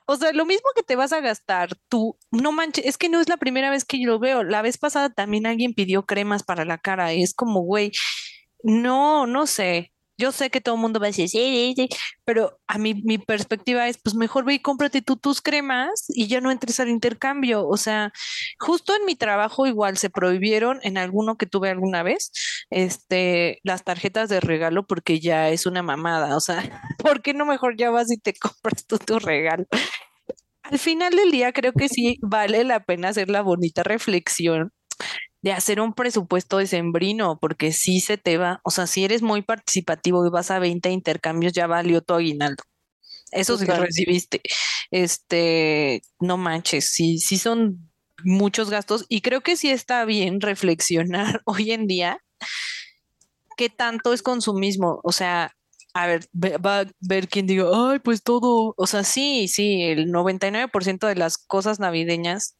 O 0.06 0.16
sea, 0.16 0.32
lo 0.32 0.44
mismo 0.44 0.68
que 0.74 0.82
te 0.82 0.96
vas 0.96 1.12
a 1.12 1.20
gastar 1.20 1.70
tú, 1.88 2.18
no 2.30 2.52
manches, 2.52 2.84
es 2.84 2.98
que 2.98 3.08
no 3.08 3.20
es 3.20 3.28
la 3.28 3.36
primera 3.36 3.70
vez 3.70 3.84
que 3.84 4.00
yo 4.00 4.10
lo 4.10 4.18
veo. 4.18 4.42
La 4.42 4.60
vez 4.60 4.76
pasada 4.76 5.10
también 5.10 5.46
alguien 5.46 5.74
pidió 5.74 6.04
cremas 6.04 6.42
para 6.42 6.64
la 6.64 6.76
cara. 6.78 7.14
Y 7.14 7.22
es 7.22 7.34
como, 7.34 7.60
güey, 7.60 7.92
no, 8.62 9.26
no 9.26 9.46
sé 9.46 9.91
yo 10.22 10.30
sé 10.30 10.50
que 10.50 10.60
todo 10.60 10.76
el 10.76 10.80
mundo 10.80 11.00
va 11.00 11.06
a 11.06 11.08
decir, 11.08 11.28
sí, 11.28 11.74
sí, 11.76 11.88
pero 12.24 12.60
a 12.68 12.78
mí 12.78 12.94
mi 13.04 13.18
perspectiva 13.18 13.88
es, 13.88 13.98
pues 13.98 14.14
mejor 14.14 14.44
ve 14.44 14.54
y 14.54 14.58
cómprate 14.60 15.02
tú 15.02 15.16
tus 15.16 15.42
cremas 15.42 16.04
y 16.08 16.28
ya 16.28 16.40
no 16.40 16.52
entres 16.52 16.78
al 16.78 16.88
intercambio. 16.88 17.66
O 17.66 17.76
sea, 17.76 18.12
justo 18.60 18.94
en 18.94 19.04
mi 19.04 19.16
trabajo 19.16 19.66
igual 19.66 19.98
se 19.98 20.10
prohibieron 20.10 20.78
en 20.82 20.96
alguno 20.96 21.36
que 21.36 21.46
tuve 21.46 21.70
alguna 21.70 22.04
vez, 22.04 22.30
este, 22.70 23.58
las 23.64 23.82
tarjetas 23.82 24.28
de 24.28 24.40
regalo 24.40 24.86
porque 24.86 25.18
ya 25.18 25.50
es 25.50 25.66
una 25.66 25.82
mamada. 25.82 26.36
O 26.36 26.40
sea, 26.40 26.62
¿por 26.98 27.22
qué 27.22 27.34
no 27.34 27.44
mejor 27.44 27.76
ya 27.76 27.90
vas 27.90 28.10
y 28.12 28.18
te 28.18 28.34
compras 28.40 28.86
tú 28.86 28.98
tu 28.98 29.18
regalo? 29.18 29.66
Al 30.62 30.78
final 30.78 31.16
del 31.16 31.32
día 31.32 31.52
creo 31.52 31.72
que 31.72 31.88
sí 31.88 32.18
vale 32.22 32.64
la 32.64 32.84
pena 32.84 33.08
hacer 33.08 33.28
la 33.28 33.42
bonita 33.42 33.82
reflexión 33.82 34.72
de 35.42 35.52
hacer 35.52 35.80
un 35.80 35.92
presupuesto 35.92 36.58
de 36.58 36.66
sembrino, 36.66 37.38
porque 37.40 37.72
si 37.72 38.00
se 38.00 38.16
te 38.16 38.38
va, 38.38 38.60
o 38.64 38.70
sea, 38.70 38.86
si 38.86 39.04
eres 39.04 39.22
muy 39.22 39.42
participativo 39.42 40.24
y 40.26 40.30
vas 40.30 40.50
a 40.50 40.60
20 40.60 40.90
intercambios, 40.90 41.52
ya 41.52 41.66
valió 41.66 42.00
tu 42.00 42.14
aguinaldo. 42.14 42.62
Eso 43.32 43.58
sí 43.58 43.64
recibiste. 43.66 44.40
Este, 44.90 46.02
no 46.20 46.36
manches, 46.36 46.92
sí, 46.92 47.18
sí 47.18 47.38
son 47.38 47.90
muchos 48.24 48.70
gastos 48.70 49.04
y 49.08 49.20
creo 49.20 49.40
que 49.40 49.56
sí 49.56 49.70
está 49.70 50.04
bien 50.04 50.40
reflexionar 50.40 51.40
hoy 51.46 51.72
en 51.72 51.86
día 51.86 52.18
qué 53.56 53.68
tanto 53.68 54.12
es 54.12 54.22
consumismo. 54.22 55.00
O 55.02 55.12
sea, 55.12 55.52
a 55.94 56.06
ver, 56.06 56.26
va 56.34 56.80
a 56.80 56.86
ver 57.00 57.28
quién 57.28 57.46
diga, 57.46 57.66
ay, 57.72 57.98
pues 57.98 58.22
todo, 58.22 58.74
o 58.76 58.86
sea, 58.86 59.04
sí, 59.04 59.48
sí, 59.48 59.82
el 59.82 60.10
99% 60.10 61.06
de 61.06 61.16
las 61.16 61.38
cosas 61.38 61.80
navideñas 61.80 62.56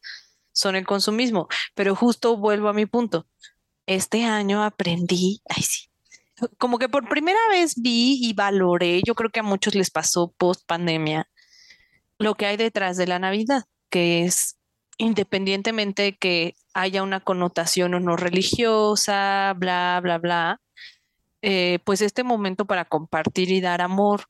son 0.53 0.75
el 0.75 0.85
consumismo. 0.85 1.47
Pero 1.75 1.95
justo 1.95 2.37
vuelvo 2.37 2.69
a 2.69 2.73
mi 2.73 2.85
punto. 2.85 3.27
Este 3.85 4.23
año 4.23 4.63
aprendí, 4.63 5.41
ay 5.49 5.63
sí, 5.63 5.89
como 6.57 6.79
que 6.79 6.89
por 6.89 7.07
primera 7.09 7.39
vez 7.49 7.73
vi 7.75 8.19
y 8.21 8.33
valoré, 8.33 9.01
yo 9.05 9.15
creo 9.15 9.29
que 9.29 9.41
a 9.41 9.43
muchos 9.43 9.75
les 9.75 9.91
pasó 9.91 10.33
post 10.37 10.65
pandemia, 10.65 11.29
lo 12.17 12.35
que 12.35 12.45
hay 12.45 12.57
detrás 12.57 12.97
de 12.97 13.07
la 13.07 13.19
Navidad, 13.19 13.63
que 13.89 14.23
es 14.23 14.57
independientemente 14.97 16.03
de 16.03 16.17
que 16.17 16.55
haya 16.73 17.03
una 17.03 17.19
connotación 17.19 17.93
o 17.93 17.99
no 17.99 18.15
religiosa, 18.15 19.53
bla, 19.57 19.99
bla, 20.01 20.17
bla, 20.17 20.61
eh, 21.43 21.79
pues 21.83 22.01
este 22.01 22.23
momento 22.23 22.65
para 22.65 22.85
compartir 22.85 23.51
y 23.51 23.61
dar 23.61 23.81
amor. 23.81 24.25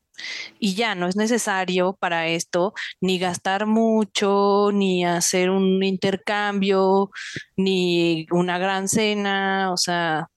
Y 0.60 0.76
ya 0.76 0.95
no 0.95 1.08
es 1.08 1.15
necesario 1.15 1.93
para 1.99 2.28
esto 2.28 2.73
ni 3.02 3.19
gastar 3.19 3.67
mucho, 3.67 4.71
ni 4.73 5.06
hacer 5.06 5.49
un 5.49 5.84
intercambio, 5.84 7.12
ni 7.56 8.26
una 8.32 8.58
gran 8.58 8.88
cena, 8.88 9.71
o 9.71 9.78
sea, 9.78 10.28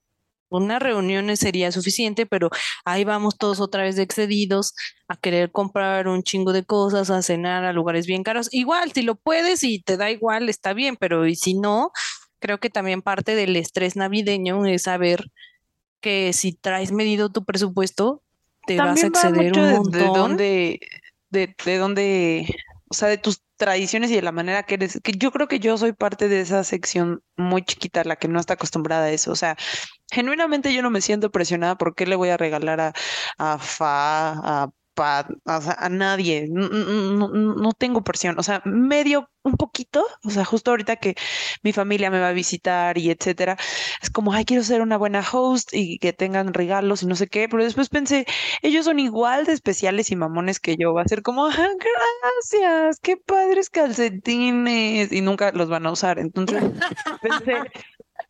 una 0.48 0.78
reunión 0.78 1.34
sería 1.36 1.72
suficiente, 1.72 2.26
pero 2.26 2.50
ahí 2.84 3.04
vamos 3.04 3.36
todos 3.38 3.60
otra 3.60 3.82
vez 3.82 3.98
excedidos 3.98 4.74
a 5.08 5.16
querer 5.16 5.50
comprar 5.52 6.08
un 6.08 6.22
chingo 6.22 6.52
de 6.52 6.64
cosas, 6.64 7.10
a 7.10 7.22
cenar 7.22 7.64
a 7.64 7.72
lugares 7.72 8.06
bien 8.06 8.22
caros. 8.22 8.48
Igual, 8.52 8.92
si 8.92 9.02
lo 9.02 9.16
puedes 9.16 9.64
y 9.64 9.80
te 9.82 9.96
da 9.96 10.10
igual, 10.10 10.48
está 10.48 10.72
bien, 10.74 10.96
pero 10.96 11.26
y 11.26 11.36
si 11.36 11.54
no, 11.54 11.90
creo 12.38 12.58
que 12.60 12.70
también 12.70 13.02
parte 13.02 13.34
del 13.34 13.56
estrés 13.56 13.96
navideño 13.96 14.66
es 14.66 14.82
saber 14.82 15.24
que 16.06 16.32
si 16.32 16.52
traes 16.52 16.92
medido 16.92 17.30
tu 17.30 17.44
presupuesto, 17.44 18.22
te 18.64 18.76
vas 18.76 19.02
a 19.02 19.08
exceder 19.08 19.58
un 19.58 19.72
montón. 19.72 19.90
De, 19.90 20.04
dónde, 20.04 20.80
de, 21.30 21.56
de 21.64 21.78
dónde 21.78 22.46
o 22.88 22.94
sea, 22.94 23.08
de 23.08 23.18
tus 23.18 23.42
tradiciones 23.56 24.12
y 24.12 24.14
de 24.14 24.22
la 24.22 24.30
manera 24.30 24.62
que 24.62 24.74
eres, 24.74 25.00
que 25.02 25.10
yo 25.10 25.32
creo 25.32 25.48
que 25.48 25.58
yo 25.58 25.76
soy 25.76 25.94
parte 25.94 26.28
de 26.28 26.42
esa 26.42 26.62
sección 26.62 27.24
muy 27.36 27.62
chiquita, 27.62 28.04
la 28.04 28.14
que 28.14 28.28
no 28.28 28.38
está 28.38 28.54
acostumbrada 28.54 29.06
a 29.06 29.10
eso. 29.10 29.32
O 29.32 29.34
sea, 29.34 29.56
genuinamente 30.12 30.72
yo 30.72 30.80
no 30.80 30.90
me 30.90 31.00
siento 31.00 31.32
presionada 31.32 31.74
por 31.76 31.96
qué 31.96 32.06
le 32.06 32.14
voy 32.14 32.28
a 32.28 32.36
regalar 32.36 32.80
a, 32.80 32.92
a 33.38 33.58
Fa, 33.58 34.30
a 34.62 34.70
a 35.04 35.88
nadie, 35.90 36.48
no, 36.50 37.72
tengo 37.72 38.02
presión, 38.02 38.38
o 38.38 38.42
sea, 38.42 38.62
medio 38.64 39.28
un 39.42 39.56
poquito, 39.56 40.04
o 40.24 40.30
sea, 40.30 40.44
justo 40.44 40.72
ahorita 40.72 40.96
que 40.96 41.14
mi 41.62 41.72
familia 41.72 42.10
me 42.10 42.20
va 42.20 42.28
a 42.28 42.32
visitar 42.32 42.98
y 42.98 43.10
etcétera, 43.10 43.56
es 44.02 44.10
como, 44.10 44.32
ay, 44.32 44.44
quiero 44.44 44.62
ser 44.64 44.82
una 44.82 44.96
buena 44.96 45.24
host 45.30 45.70
y 45.72 45.98
que 45.98 46.12
tengan 46.12 46.52
regalos 46.52 47.02
y 47.02 47.06
no 47.06 47.14
sé 47.14 47.28
qué, 47.28 47.48
pero 47.48 47.62
después 47.62 47.88
pensé, 47.88 48.26
ellos 48.62 48.84
son 48.86 48.98
igual 48.98 49.46
de 49.46 49.52
especiales 49.52 50.10
y 50.10 50.16
mamones 50.16 50.58
que 50.60 50.76
yo, 50.76 50.94
va 50.94 51.02
a 51.02 51.08
ser 51.08 51.22
como, 51.22 51.46
ah, 51.46 51.68
gracias, 52.52 52.98
qué 53.00 53.16
padres 53.16 53.70
calcetines 53.70 55.12
y 55.12 55.20
nunca 55.20 55.52
los 55.52 55.68
van 55.68 55.86
a 55.86 55.92
usar, 55.92 56.18
entonces 56.18 56.62
pensé, 57.22 57.54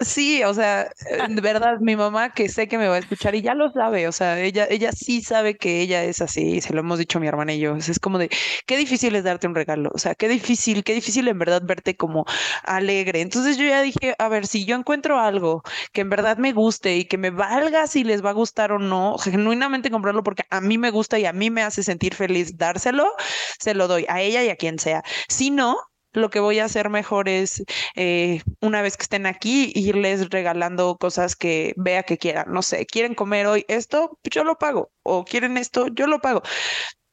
Sí, 0.00 0.44
o 0.44 0.52
sea, 0.52 0.90
de 1.30 1.40
verdad, 1.40 1.78
mi 1.80 1.96
mamá 1.96 2.34
que 2.34 2.50
sé 2.50 2.68
que 2.68 2.76
me 2.76 2.86
va 2.86 2.96
a 2.96 2.98
escuchar 2.98 3.34
y 3.34 3.40
ya 3.40 3.54
lo 3.54 3.70
sabe, 3.70 4.06
o 4.08 4.12
sea, 4.12 4.38
ella, 4.38 4.66
ella 4.68 4.92
sí 4.92 5.22
sabe 5.22 5.56
que 5.56 5.80
ella 5.80 6.04
es 6.04 6.20
así, 6.20 6.60
se 6.60 6.74
lo 6.74 6.80
hemos 6.80 6.98
dicho 6.98 7.18
mi 7.18 7.26
hermana 7.28 7.54
y 7.54 7.60
yo, 7.60 7.74
es 7.76 7.98
como 7.98 8.18
de, 8.18 8.28
qué 8.66 8.76
difícil 8.76 9.16
es 9.16 9.24
darte 9.24 9.46
un 9.46 9.54
regalo, 9.54 9.90
o 9.94 9.98
sea, 9.98 10.14
qué 10.14 10.28
difícil, 10.28 10.84
qué 10.84 10.92
difícil 10.92 11.26
en 11.28 11.38
verdad 11.38 11.62
verte 11.64 11.96
como 11.96 12.26
alegre. 12.64 13.22
Entonces 13.22 13.56
yo 13.56 13.64
ya 13.64 13.80
dije, 13.80 14.14
a 14.18 14.28
ver, 14.28 14.46
si 14.46 14.66
yo 14.66 14.76
encuentro 14.76 15.18
algo 15.18 15.62
que 15.92 16.02
en 16.02 16.10
verdad 16.10 16.36
me 16.36 16.52
guste 16.52 16.96
y 16.96 17.06
que 17.06 17.16
me 17.16 17.30
valga 17.30 17.86
si 17.86 18.04
les 18.04 18.22
va 18.22 18.30
a 18.30 18.32
gustar 18.34 18.72
o 18.72 18.78
no, 18.78 19.16
genuinamente 19.16 19.90
comprarlo 19.90 20.22
porque 20.22 20.44
a 20.50 20.60
mí 20.60 20.76
me 20.76 20.90
gusta 20.90 21.18
y 21.18 21.24
a 21.24 21.32
mí 21.32 21.48
me 21.50 21.62
hace 21.62 21.82
sentir 21.82 22.14
feliz 22.14 22.58
dárselo, 22.58 23.10
se 23.58 23.72
lo 23.72 23.88
doy 23.88 24.04
a 24.10 24.20
ella 24.20 24.44
y 24.44 24.50
a 24.50 24.56
quien 24.56 24.78
sea. 24.78 25.02
Si 25.28 25.50
no, 25.50 25.78
lo 26.16 26.30
que 26.30 26.40
voy 26.40 26.58
a 26.58 26.64
hacer 26.64 26.90
mejor 26.90 27.28
es, 27.28 27.62
eh, 27.94 28.40
una 28.60 28.82
vez 28.82 28.96
que 28.96 29.02
estén 29.02 29.26
aquí, 29.26 29.72
irles 29.74 30.30
regalando 30.30 30.96
cosas 30.98 31.36
que 31.36 31.74
vea 31.76 32.02
que 32.02 32.18
quieran. 32.18 32.52
No 32.52 32.62
sé, 32.62 32.86
quieren 32.86 33.14
comer 33.14 33.46
hoy 33.46 33.64
esto, 33.68 34.18
yo 34.24 34.44
lo 34.44 34.56
pago. 34.58 34.90
O 35.02 35.24
quieren 35.24 35.56
esto, 35.56 35.88
yo 35.88 36.06
lo 36.06 36.20
pago 36.20 36.42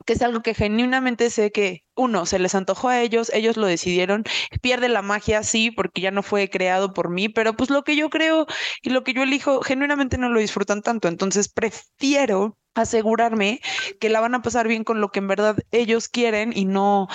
que 0.06 0.14
es 0.14 0.22
algo 0.22 0.42
que 0.42 0.54
genuinamente 0.54 1.30
sé 1.30 1.52
que 1.52 1.84
uno, 1.96 2.26
se 2.26 2.40
les 2.40 2.56
antojó 2.56 2.90
a 2.90 3.02
ellos, 3.02 3.32
ellos 3.34 3.58
lo 3.58 3.68
decidieron, 3.68 4.24
pierde 4.62 4.90
la 4.90 5.02
magia, 5.02 5.44
sí, 5.44 5.72
porque 5.72 6.02
ya 6.02 6.12
no 6.12 6.24
fue 6.24 6.50
creado 6.50 6.94
por 6.94 7.10
mí, 7.10 7.30
pero 7.30 7.54
pues 7.56 7.70
lo 7.70 7.84
que 7.84 7.96
yo 7.96 8.10
creo 8.10 8.46
y 8.82 8.90
lo 8.90 9.04
que 9.04 9.14
yo 9.14 9.24
elijo, 9.24 9.62
genuinamente 9.62 10.18
no 10.18 10.30
lo 10.30 10.40
disfrutan 10.40 10.82
tanto, 10.82 11.08
entonces 11.08 11.50
prefiero 11.50 12.58
asegurarme 12.76 13.62
que 14.00 14.10
la 14.10 14.20
van 14.20 14.36
a 14.36 14.42
pasar 14.42 14.68
bien 14.68 14.84
con 14.84 15.02
lo 15.02 15.10
que 15.10 15.20
en 15.20 15.28
verdad 15.28 15.58
ellos 15.72 16.08
quieren 16.10 16.54
y 16.56 16.66
no, 16.66 17.08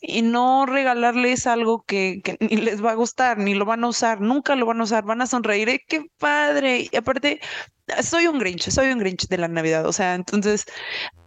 y 0.00 0.22
no 0.22 0.66
regalarles 0.66 1.46
algo 1.46 1.84
que, 1.86 2.22
ni 2.40 2.56
les 2.56 2.82
va 2.84 2.92
a 2.92 2.94
gustar, 2.94 3.38
ni 3.38 3.54
lo 3.54 3.64
van 3.64 3.84
a 3.84 3.88
usar, 3.88 4.20
nunca 4.20 4.56
lo 4.56 4.66
van 4.66 4.80
a 4.80 4.84
usar, 4.84 5.04
van 5.04 5.20
a 5.20 5.26
sonreír, 5.26 5.68
¡eh, 5.68 5.84
qué 5.86 6.06
padre. 6.18 6.88
Y 6.90 6.96
aparte, 6.96 7.40
soy 8.02 8.26
un 8.26 8.38
Grinch, 8.38 8.70
soy 8.70 8.90
un 8.90 8.98
Grinch 8.98 9.28
de 9.28 9.38
la 9.38 9.48
Navidad, 9.48 9.86
o 9.86 9.92
sea, 9.92 10.14
entonces, 10.14 10.64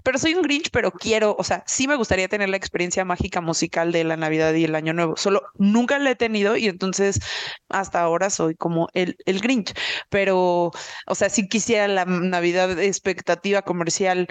pero 0.07 0.19
soy 0.19 0.35
un 0.35 0.41
Grinch, 0.41 0.69
pero 0.71 0.89
quiero, 0.93 1.35
o 1.37 1.43
sea, 1.43 1.65
sí 1.67 1.85
me 1.85 1.97
gustaría 1.97 2.29
tener 2.29 2.47
la 2.47 2.55
experiencia 2.55 3.03
mágica 3.03 3.41
musical 3.41 3.91
de 3.91 4.05
la 4.05 4.15
Navidad 4.15 4.53
y 4.53 4.63
el 4.63 4.73
Año 4.73 4.93
Nuevo, 4.93 5.17
solo 5.17 5.41
nunca 5.55 5.99
la 5.99 6.11
he 6.11 6.15
tenido 6.15 6.55
y 6.55 6.67
entonces 6.67 7.19
hasta 7.67 7.99
ahora 7.99 8.29
soy 8.29 8.55
como 8.55 8.87
el, 8.93 9.17
el 9.25 9.41
Grinch, 9.41 9.73
pero, 10.09 10.71
o 11.07 11.15
sea, 11.15 11.27
si 11.27 11.49
quisiera 11.49 11.89
la 11.89 12.05
Navidad 12.05 12.79
expectativa 12.79 13.63
comercial 13.63 14.29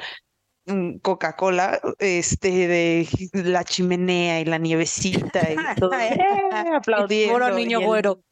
mm, 0.65 1.01
Coca-Cola, 1.01 1.79
este, 1.99 2.49
de 2.69 3.07
la 3.35 3.63
chimenea 3.63 4.41
y 4.41 4.47
la 4.47 4.57
nievecita 4.57 5.41
y 5.53 5.57
todo, 5.79 5.93
eh, 5.93 6.17
aplaudiendo. 6.75 7.35
Puro 7.35 7.55
niño 7.55 7.83
güero. 7.83 8.23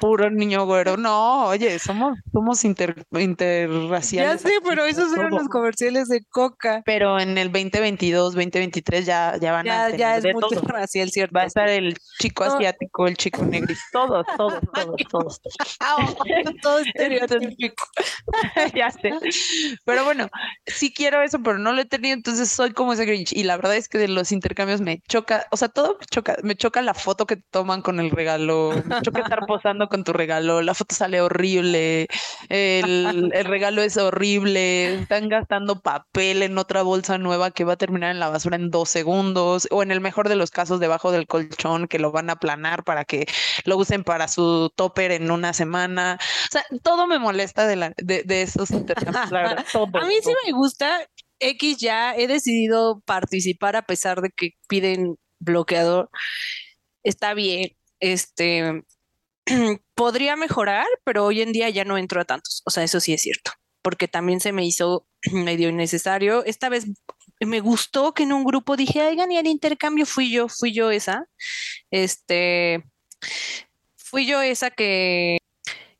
Puro 0.00 0.30
niño 0.30 0.64
güero. 0.64 0.96
No, 0.96 1.46
oye, 1.46 1.78
somos, 1.78 2.18
somos 2.32 2.64
inter, 2.64 3.04
interraciales. 3.12 4.42
Ya 4.42 4.48
sé, 4.48 4.54
pero 4.66 4.84
esos 4.84 5.12
eran 5.12 5.30
los 5.30 5.48
comerciales 5.48 6.08
de 6.08 6.24
Coca. 6.30 6.82
Pero 6.84 7.18
en 7.18 7.36
el 7.38 7.50
2022, 7.50 8.34
2023 8.34 9.06
ya, 9.06 9.36
ya 9.40 9.52
van 9.52 9.68
a 9.68 9.86
tener 9.86 9.98
Ya 9.98 10.16
es 10.16 10.24
multirracial, 10.32 11.10
¿cierto? 11.10 11.34
Va 11.34 11.42
a 11.42 11.46
estar 11.46 11.68
el 11.68 11.96
chico 12.18 12.44
asiático, 12.44 13.06
el 13.06 13.16
chico 13.16 13.44
negro, 13.44 13.74
todos, 13.92 14.26
todos, 14.36 14.60
todos, 14.72 14.96
todos. 15.10 15.40
Todo 16.62 16.78
estereotípico. 16.78 17.84
ya 18.74 18.90
sé. 18.90 19.12
Pero 19.84 20.04
bueno, 20.04 20.28
sí 20.66 20.92
quiero 20.92 21.22
eso, 21.22 21.38
pero 21.42 21.58
no 21.58 21.72
lo 21.72 21.80
he 21.80 21.86
tenido, 21.86 22.14
entonces 22.14 22.50
soy 22.50 22.72
como 22.72 22.92
ese 22.92 23.04
Grinch. 23.04 23.32
Y 23.32 23.42
la 23.42 23.56
verdad 23.56 23.76
es 23.76 23.88
que 23.88 23.98
de 23.98 24.08
los 24.08 24.32
intercambios 24.32 24.80
me 24.80 25.00
choca, 25.08 25.46
o 25.50 25.56
sea, 25.56 25.68
todo 25.68 25.96
me 25.98 26.06
choca, 26.06 26.36
me 26.42 26.54
choca 26.54 26.82
la 26.82 26.94
foto 26.94 27.26
que 27.26 27.36
toman 27.36 27.82
con 27.82 28.00
el 28.00 28.10
regalo, 28.10 28.72
me 28.84 29.02
choca 29.02 29.20
estar 29.20 29.46
posando 29.56 29.88
con 29.88 30.04
tu 30.04 30.12
regalo, 30.12 30.60
la 30.60 30.74
foto 30.74 30.94
sale 30.94 31.20
horrible, 31.20 32.08
el, 32.50 33.30
el, 33.34 33.44
regalo 33.46 33.80
es 33.80 33.96
horrible, 33.96 34.96
están 34.96 35.28
gastando 35.28 35.80
papel 35.80 36.42
en 36.42 36.58
otra 36.58 36.82
bolsa 36.82 37.16
nueva 37.16 37.50
que 37.50 37.64
va 37.64 37.72
a 37.74 37.76
terminar 37.76 38.10
en 38.10 38.20
la 38.20 38.28
basura 38.28 38.56
en 38.56 38.70
dos 38.70 38.90
segundos, 38.90 39.66
o 39.70 39.82
en 39.82 39.90
el 39.90 40.00
mejor 40.00 40.28
de 40.28 40.36
los 40.36 40.50
casos 40.50 40.78
debajo 40.78 41.10
del 41.10 41.26
colchón 41.26 41.88
que 41.88 41.98
lo 41.98 42.12
van 42.12 42.28
a 42.28 42.34
aplanar 42.34 42.84
para 42.84 43.04
que 43.06 43.26
lo 43.64 43.78
usen 43.78 44.04
para 44.04 44.28
su 44.28 44.70
topper 44.76 45.12
en 45.12 45.30
una 45.30 45.54
semana. 45.54 46.18
O 46.20 46.48
sea, 46.50 46.64
todo 46.82 47.06
me 47.06 47.18
molesta 47.18 47.66
de, 47.66 47.76
la, 47.76 47.92
de, 47.96 48.24
de 48.24 48.42
esos 48.42 48.70
intercambios, 48.70 49.30
la 49.30 49.42
verdad. 49.42 49.66
Todo, 49.72 49.88
a 49.94 50.06
mí 50.06 50.14
sí 50.22 50.32
me 50.44 50.52
gusta. 50.52 51.06
X 51.38 51.78
ya 51.78 52.14
he 52.14 52.26
decidido 52.28 53.00
participar 53.04 53.76
a 53.76 53.82
pesar 53.82 54.20
de 54.20 54.30
que 54.30 54.50
piden 54.68 55.16
bloqueador. 55.38 56.10
Está 57.02 57.34
bien. 57.34 57.70
Este, 58.00 58.82
podría 59.94 60.36
mejorar, 60.36 60.86
pero 61.04 61.24
hoy 61.24 61.42
en 61.42 61.52
día 61.52 61.68
ya 61.70 61.84
no 61.84 61.98
entro 61.98 62.20
a 62.20 62.24
tantos. 62.24 62.62
O 62.66 62.70
sea, 62.70 62.84
eso 62.84 63.00
sí 63.00 63.12
es 63.12 63.22
cierto, 63.22 63.52
porque 63.82 64.08
también 64.08 64.40
se 64.40 64.52
me 64.52 64.64
hizo 64.66 65.06
medio 65.32 65.68
innecesario. 65.68 66.44
Esta 66.44 66.68
vez 66.68 66.86
me 67.40 67.60
gustó 67.60 68.14
que 68.14 68.24
en 68.24 68.32
un 68.32 68.44
grupo 68.44 68.76
dije, 68.76 69.02
oigan, 69.02 69.30
y 69.32 69.38
el 69.38 69.46
intercambio 69.46 70.06
fui 70.06 70.30
yo, 70.30 70.48
fui 70.48 70.72
yo 70.72 70.90
esa. 70.90 71.26
Este, 71.90 72.84
fui 73.96 74.26
yo 74.26 74.40
esa 74.42 74.70
que 74.70 75.38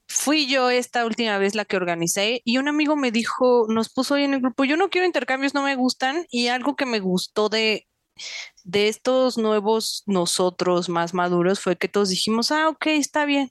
fui 0.09 0.47
yo 0.47 0.71
esta 0.71 1.05
última 1.05 1.39
vez 1.39 1.55
la 1.55 1.65
que 1.65 1.77
organicé 1.77 2.41
y 2.45 2.59
un 2.59 2.69
amigo 2.69 2.97
me 2.97 3.11
dijo, 3.11 3.67
nos 3.69 3.93
puso 3.93 4.15
hoy 4.15 4.25
en 4.25 4.35
el 4.35 4.41
grupo, 4.41 4.65
yo 4.65 4.77
no 4.77 4.89
quiero 4.91 5.07
intercambios, 5.07 5.55
no 5.55 5.63
me 5.63 5.77
gustan 5.77 6.27
y 6.31 6.49
algo 6.49 6.77
que 6.77 6.87
me 6.87 7.01
gustó 7.01 7.49
de 7.49 7.87
de 8.65 8.89
estos 8.89 9.39
nuevos 9.39 10.03
nosotros 10.07 10.89
más 10.89 11.15
maduros 11.15 11.61
fue 11.61 11.77
que 11.77 11.89
todos 11.89 12.09
dijimos, 12.09 12.51
ah, 12.51 12.69
ok, 12.69 12.87
está 12.89 13.25
bien. 13.25 13.51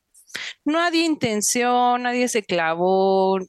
No 0.65 0.79
había 0.79 1.05
intención, 1.05 2.03
nadie 2.03 2.27
se 2.27 2.43
clavó. 2.43 3.39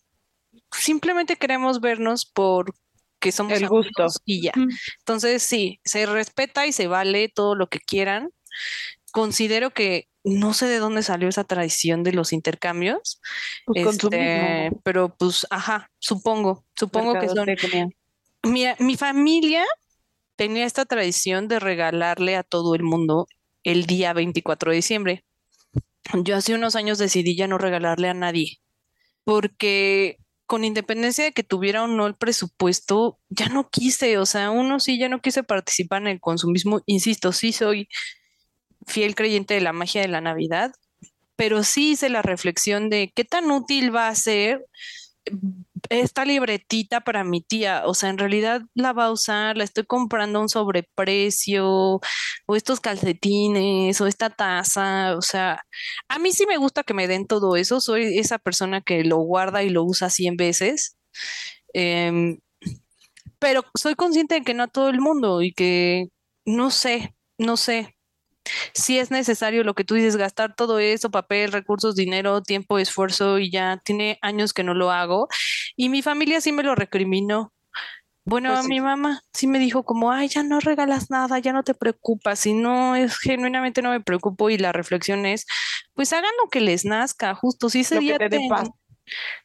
Simplemente 0.71 1.37
queremos 1.37 1.81
vernos 1.81 2.27
por 2.27 2.75
que 3.19 3.33
somos 3.33 3.55
el 3.55 3.69
gusto 3.69 4.07
y 4.25 4.43
ya. 4.43 4.53
Entonces, 4.99 5.43
sí, 5.43 5.81
se 5.85 6.07
respeta 6.07 6.67
y 6.67 6.73
se 6.73 6.87
vale 6.87 7.29
todo 7.29 7.55
lo 7.55 7.69
que 7.69 7.81
quieran. 7.81 8.31
Considero 9.11 9.71
que 9.71 10.09
no 10.23 10.55
sé 10.55 10.67
de 10.67 10.79
dónde 10.79 11.03
salió 11.03 11.29
esa 11.29 11.45
tradición 11.45 12.03
de 12.03 12.13
los 12.13 12.33
intercambios. 12.33 13.21
Pues 13.65 13.87
este, 13.87 14.71
pero 14.83 15.15
pues, 15.17 15.47
ajá, 15.51 15.91
supongo, 15.99 16.65
supongo 16.75 17.19
que 17.19 17.29
son. 17.29 17.49
Mi, 18.43 18.65
mi 18.79 18.97
familia 18.97 19.65
tenía 20.37 20.65
esta 20.65 20.85
tradición 20.85 21.49
de 21.49 21.59
regalarle 21.59 22.37
a 22.37 22.43
todo 22.43 22.75
el 22.75 22.83
mundo 22.83 23.27
el 23.65 23.87
día 23.87 24.13
24 24.13 24.71
de 24.71 24.77
diciembre. 24.77 25.25
Yo 26.15 26.37
hace 26.37 26.55
unos 26.55 26.77
años 26.77 26.99
decidí 26.99 27.37
ya 27.37 27.49
no 27.49 27.59
regalarle 27.59 28.09
a 28.09 28.15
nadie, 28.15 28.61
porque 29.25 30.19
con 30.47 30.65
independencia 30.65 31.25
de 31.25 31.33
que 31.33 31.43
tuviera 31.43 31.83
o 31.83 31.89
no 31.89 32.07
el 32.07 32.15
presupuesto, 32.15 33.19
ya 33.29 33.49
no 33.49 33.69
quise, 33.69 34.19
o 34.19 34.27
sea, 34.27 34.51
uno 34.51 34.79
sí, 34.79 34.99
ya 34.99 35.09
no 35.09 35.21
quise 35.21 35.43
participar 35.43 36.03
en 36.03 36.09
el 36.09 36.21
consumismo, 36.21 36.83
insisto, 36.87 37.33
sí 37.33 37.53
soy 37.53 37.89
fiel 38.87 39.17
creyente 39.17 39.55
de 39.55 39.61
la 39.61 39.73
magia 39.73 40.03
de 40.03 40.09
la 40.09 40.21
Navidad, 40.21 40.73
pero 41.35 41.65
sí 41.65 41.93
hice 41.93 42.09
la 42.09 42.23
reflexión 42.23 42.89
de 42.89 43.13
qué 43.15 43.25
tan 43.25 43.51
útil 43.51 43.95
va 43.95 44.09
a 44.09 44.15
ser 44.15 44.65
esta 45.91 46.25
libretita 46.25 47.01
para 47.03 47.25
mi 47.25 47.41
tía, 47.43 47.83
o 47.87 47.95
sea, 47.95 48.11
en 48.11 48.19
realidad 48.19 48.63
la 48.75 48.93
va 48.93 49.07
a 49.07 49.13
usar, 49.13 49.57
la 49.57 49.65
estoy 49.65 49.85
comprando 49.85 50.39
a 50.39 50.43
un 50.43 50.49
sobreprecio, 50.49 52.01
o 52.47 52.57
estos 52.57 52.81
calcetines, 52.81 54.01
o 54.01 54.07
esta 54.07 54.31
taza, 54.31 55.17
o 55.17 55.23
sea, 55.23 55.61
a 56.09 56.19
mí 56.19 56.33
sí 56.33 56.47
me 56.47 56.57
gusta 56.59 56.83
que 56.83 56.95
me 56.95 57.09
den 57.09 57.27
todo 57.27 57.57
eso, 57.57 57.81
soy 57.81 58.19
esa 58.19 58.39
persona 58.39 58.81
que 58.81 59.05
lo 59.05 59.19
guarda 59.19 59.63
y 59.63 59.71
lo 59.71 59.85
usa 59.85 60.11
100 60.11 60.37
veces, 60.37 60.97
em, 61.75 62.39
pero 63.39 63.65
soy 63.75 63.95
consciente 63.95 64.37
de 64.37 64.43
que 64.43 64.55
no 64.55 64.65
a 64.65 64.69
todo 64.69 64.89
el 64.89 65.01
mundo 65.01 65.43
y 65.43 65.53
que 65.53 66.09
no 66.45 66.71
sé, 66.71 67.15
no 67.39 67.57
sé, 67.57 67.96
si 68.75 68.99
es 68.99 69.11
necesario 69.11 69.65
lo 69.65 69.75
que 69.75 69.85
tú 69.85 69.95
dices, 69.95 70.17
gastar 70.17 70.55
todo 70.55 70.79
eso, 70.79 71.11
papel, 71.11 71.53
recursos, 71.53 71.95
dinero, 71.97 72.43
tiempo, 72.43 72.79
esfuerzo 72.79 73.39
y 73.39 73.51
ya 73.51 73.81
tiene 73.85 74.19
años 74.23 74.53
que 74.53 74.65
no 74.65 74.75
lo 74.75 74.91
hago. 74.93 75.29
Y 75.77 75.89
mi 75.89 76.03
familia 76.03 76.41
sí 76.41 76.53
me 76.53 76.63
lo 76.63 76.75
recriminó. 76.75 77.53
Bueno, 78.25 78.51
Pues 78.55 78.67
mi 78.67 78.81
mamá 78.81 79.23
sí 79.33 79.47
me 79.47 79.59
dijo 79.61 79.85
como, 79.85 80.11
ay, 80.11 80.29
ya 80.29 80.43
no 80.43 80.59
regalas 80.61 81.11
nada, 81.11 81.39
ya 81.39 81.53
no 81.53 81.63
te 81.63 81.75
preocupas, 81.75 82.45
y 82.47 82.55
no 82.55 82.97
es 82.97 83.19
genuinamente 83.19 83.83
no 83.83 83.91
me 83.91 84.01
preocupo 84.01 84.51
y 84.51 84.59
la 84.59 84.73
reflexión 84.73 85.27
es, 85.27 85.47
pues 85.95 86.13
hagan 86.13 86.33
lo 86.43 86.51
que 86.51 86.61
les 86.61 86.85
nazca, 86.85 87.35
justo 87.37 87.71
si 87.71 87.81
ese 87.81 87.97
Lo 87.97 88.03
que 88.03 88.05
día 88.05 88.19
te 88.19 88.29
dé 88.29 88.41
paz. 88.49 88.69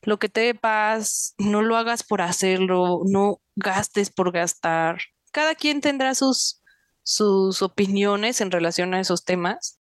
lo 0.02 0.20
que 0.20 0.30
te 0.30 0.42
dé 0.42 0.56
paz, 0.56 1.34
no 1.38 1.62
lo 1.62 1.78
hagas 1.78 2.04
por 2.04 2.22
hacerlo, 2.22 3.02
no 3.06 3.40
gastes 3.56 4.10
por 4.10 4.32
gastar. 4.32 5.00
Cada 5.32 5.56
quien 5.56 5.82
tendrá 5.82 6.16
sus, 6.16 6.61
sus 7.04 7.62
opiniones 7.62 8.42
en 8.42 8.52
relación 8.52 8.94
a 8.94 9.00
esos 9.02 9.24
temas. 9.26 9.80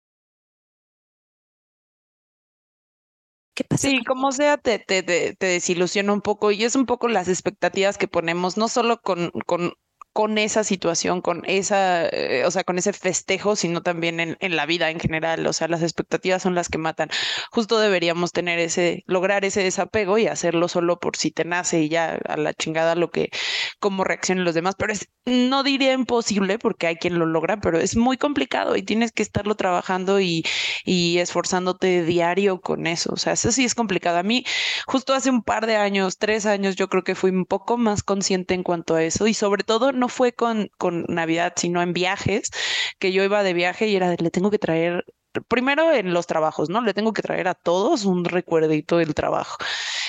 ¿Qué 3.54 3.64
pasa? 3.64 3.88
Sí, 3.88 4.04
como 4.04 4.32
sea, 4.32 4.56
te, 4.56 4.78
te, 4.78 5.02
te, 5.02 5.34
te 5.36 5.46
desilusiona 5.46 6.12
un 6.12 6.22
poco 6.22 6.50
y 6.52 6.64
es 6.64 6.74
un 6.74 6.86
poco 6.86 7.08
las 7.08 7.28
expectativas 7.28 7.98
que 7.98 8.08
ponemos, 8.08 8.56
no 8.56 8.68
solo 8.68 9.00
con, 9.02 9.30
con, 9.46 9.74
con 10.12 10.38
esa 10.38 10.64
situación, 10.64 11.20
con 11.22 11.42
esa, 11.46 12.06
eh, 12.08 12.44
o 12.46 12.50
sea, 12.50 12.64
con 12.64 12.78
ese 12.78 12.92
festejo, 12.92 13.56
sino 13.56 13.82
también 13.82 14.20
en, 14.20 14.36
en 14.40 14.56
la 14.56 14.66
vida 14.66 14.90
en 14.90 15.00
general. 15.00 15.46
O 15.46 15.52
sea, 15.52 15.68
las 15.68 15.82
expectativas 15.82 16.42
son 16.42 16.54
las 16.54 16.68
que 16.68 16.78
matan. 16.78 17.08
Justo 17.50 17.78
deberíamos 17.78 18.32
tener 18.32 18.58
ese, 18.58 19.04
lograr 19.06 19.44
ese 19.44 19.62
desapego 19.62 20.18
y 20.18 20.26
hacerlo 20.26 20.68
solo 20.68 20.98
por 20.98 21.16
si 21.16 21.30
te 21.30 21.44
nace 21.44 21.80
y 21.82 21.88
ya 21.88 22.18
a 22.26 22.36
la 22.36 22.54
chingada 22.54 22.94
lo 22.94 23.10
que, 23.10 23.30
cómo 23.78 24.04
reaccionen 24.04 24.44
los 24.44 24.54
demás. 24.54 24.74
Pero 24.78 24.92
es, 24.92 25.08
no 25.24 25.62
diría 25.62 25.92
imposible 25.92 26.58
porque 26.58 26.86
hay 26.86 26.96
quien 26.96 27.18
lo 27.18 27.26
logra, 27.26 27.60
pero 27.60 27.78
es 27.78 27.96
muy 27.96 28.16
complicado 28.18 28.76
y 28.76 28.82
tienes 28.82 29.12
que 29.12 29.22
estarlo 29.22 29.54
trabajando 29.54 30.20
y, 30.20 30.44
y 30.84 31.18
esforzándote 31.18 32.04
diario 32.04 32.60
con 32.60 32.86
eso. 32.86 33.12
O 33.12 33.16
sea, 33.16 33.32
eso 33.34 33.52
sí 33.52 33.64
es 33.64 33.74
complicado. 33.74 34.18
A 34.18 34.22
mí, 34.22 34.44
justo 34.86 35.14
hace 35.14 35.30
un 35.30 35.42
par 35.42 35.66
de 35.66 35.76
años, 35.76 36.18
tres 36.18 36.46
años, 36.46 36.76
yo 36.76 36.88
creo 36.88 37.04
que 37.04 37.14
fui 37.14 37.30
un 37.30 37.46
poco 37.46 37.76
más 37.78 38.02
consciente 38.02 38.54
en 38.54 38.62
cuanto 38.62 38.94
a 38.94 39.02
eso 39.02 39.26
y 39.26 39.34
sobre 39.34 39.64
todo 39.64 39.92
no 40.02 40.08
fue 40.08 40.32
con, 40.32 40.68
con 40.78 41.04
Navidad, 41.08 41.52
sino 41.54 41.80
en 41.80 41.92
viajes, 41.92 42.50
que 42.98 43.12
yo 43.12 43.22
iba 43.22 43.44
de 43.44 43.52
viaje 43.54 43.86
y 43.86 43.94
era 43.94 44.10
de, 44.10 44.16
le 44.16 44.30
tengo 44.32 44.50
que 44.50 44.58
traer, 44.58 45.04
primero 45.46 45.92
en 45.92 46.12
los 46.12 46.26
trabajos, 46.26 46.68
¿no? 46.68 46.80
Le 46.82 46.92
tengo 46.92 47.12
que 47.12 47.22
traer 47.22 47.46
a 47.46 47.54
todos 47.54 48.04
un 48.04 48.24
recuerdito 48.24 48.98
del 48.98 49.14
trabajo 49.14 49.58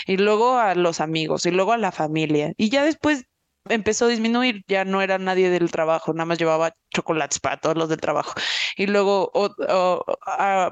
y 0.08 0.18
luego 0.18 0.58
a 0.58 0.74
los 0.74 1.00
amigos 1.00 1.46
y 1.46 1.52
luego 1.52 1.74
a 1.74 1.78
la 1.78 1.92
familia 1.92 2.54
y 2.58 2.70
ya 2.70 2.84
después 2.84 3.26
empezó 3.70 4.06
a 4.06 4.10
disminuir, 4.10 4.64
ya 4.68 4.84
no 4.84 5.02
era 5.04 5.20
nadie 5.20 5.52
del 5.52 5.72
trabajo, 5.72 6.12
nada 6.14 6.26
más 6.26 6.40
llevaba 6.40 6.74
chocolates 6.94 7.40
para 7.40 7.58
todos 7.58 7.76
los 7.78 7.90
del 7.90 8.00
trabajo. 8.00 8.34
Y 8.78 8.88
luego 8.88 9.32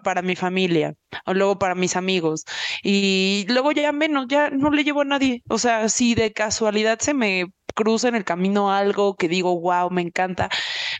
para 0.03 0.21
mi 0.21 0.35
familia 0.35 0.95
o 1.25 1.33
luego 1.33 1.59
para 1.59 1.75
mis 1.75 1.95
amigos. 1.95 2.45
Y 2.83 3.45
luego 3.49 3.71
ya 3.71 3.91
menos, 3.91 4.27
ya 4.27 4.49
no 4.49 4.71
le 4.71 4.83
llevo 4.83 5.01
a 5.01 5.05
nadie, 5.05 5.43
o 5.49 5.57
sea, 5.57 5.89
si 5.89 6.15
de 6.15 6.33
casualidad 6.33 6.99
se 6.99 7.13
me 7.13 7.45
cruza 7.73 8.07
en 8.07 8.15
el 8.15 8.23
camino 8.23 8.71
algo 8.71 9.15
que 9.15 9.27
digo, 9.27 9.59
wow, 9.59 9.89
me 9.89 10.01
encanta, 10.01 10.49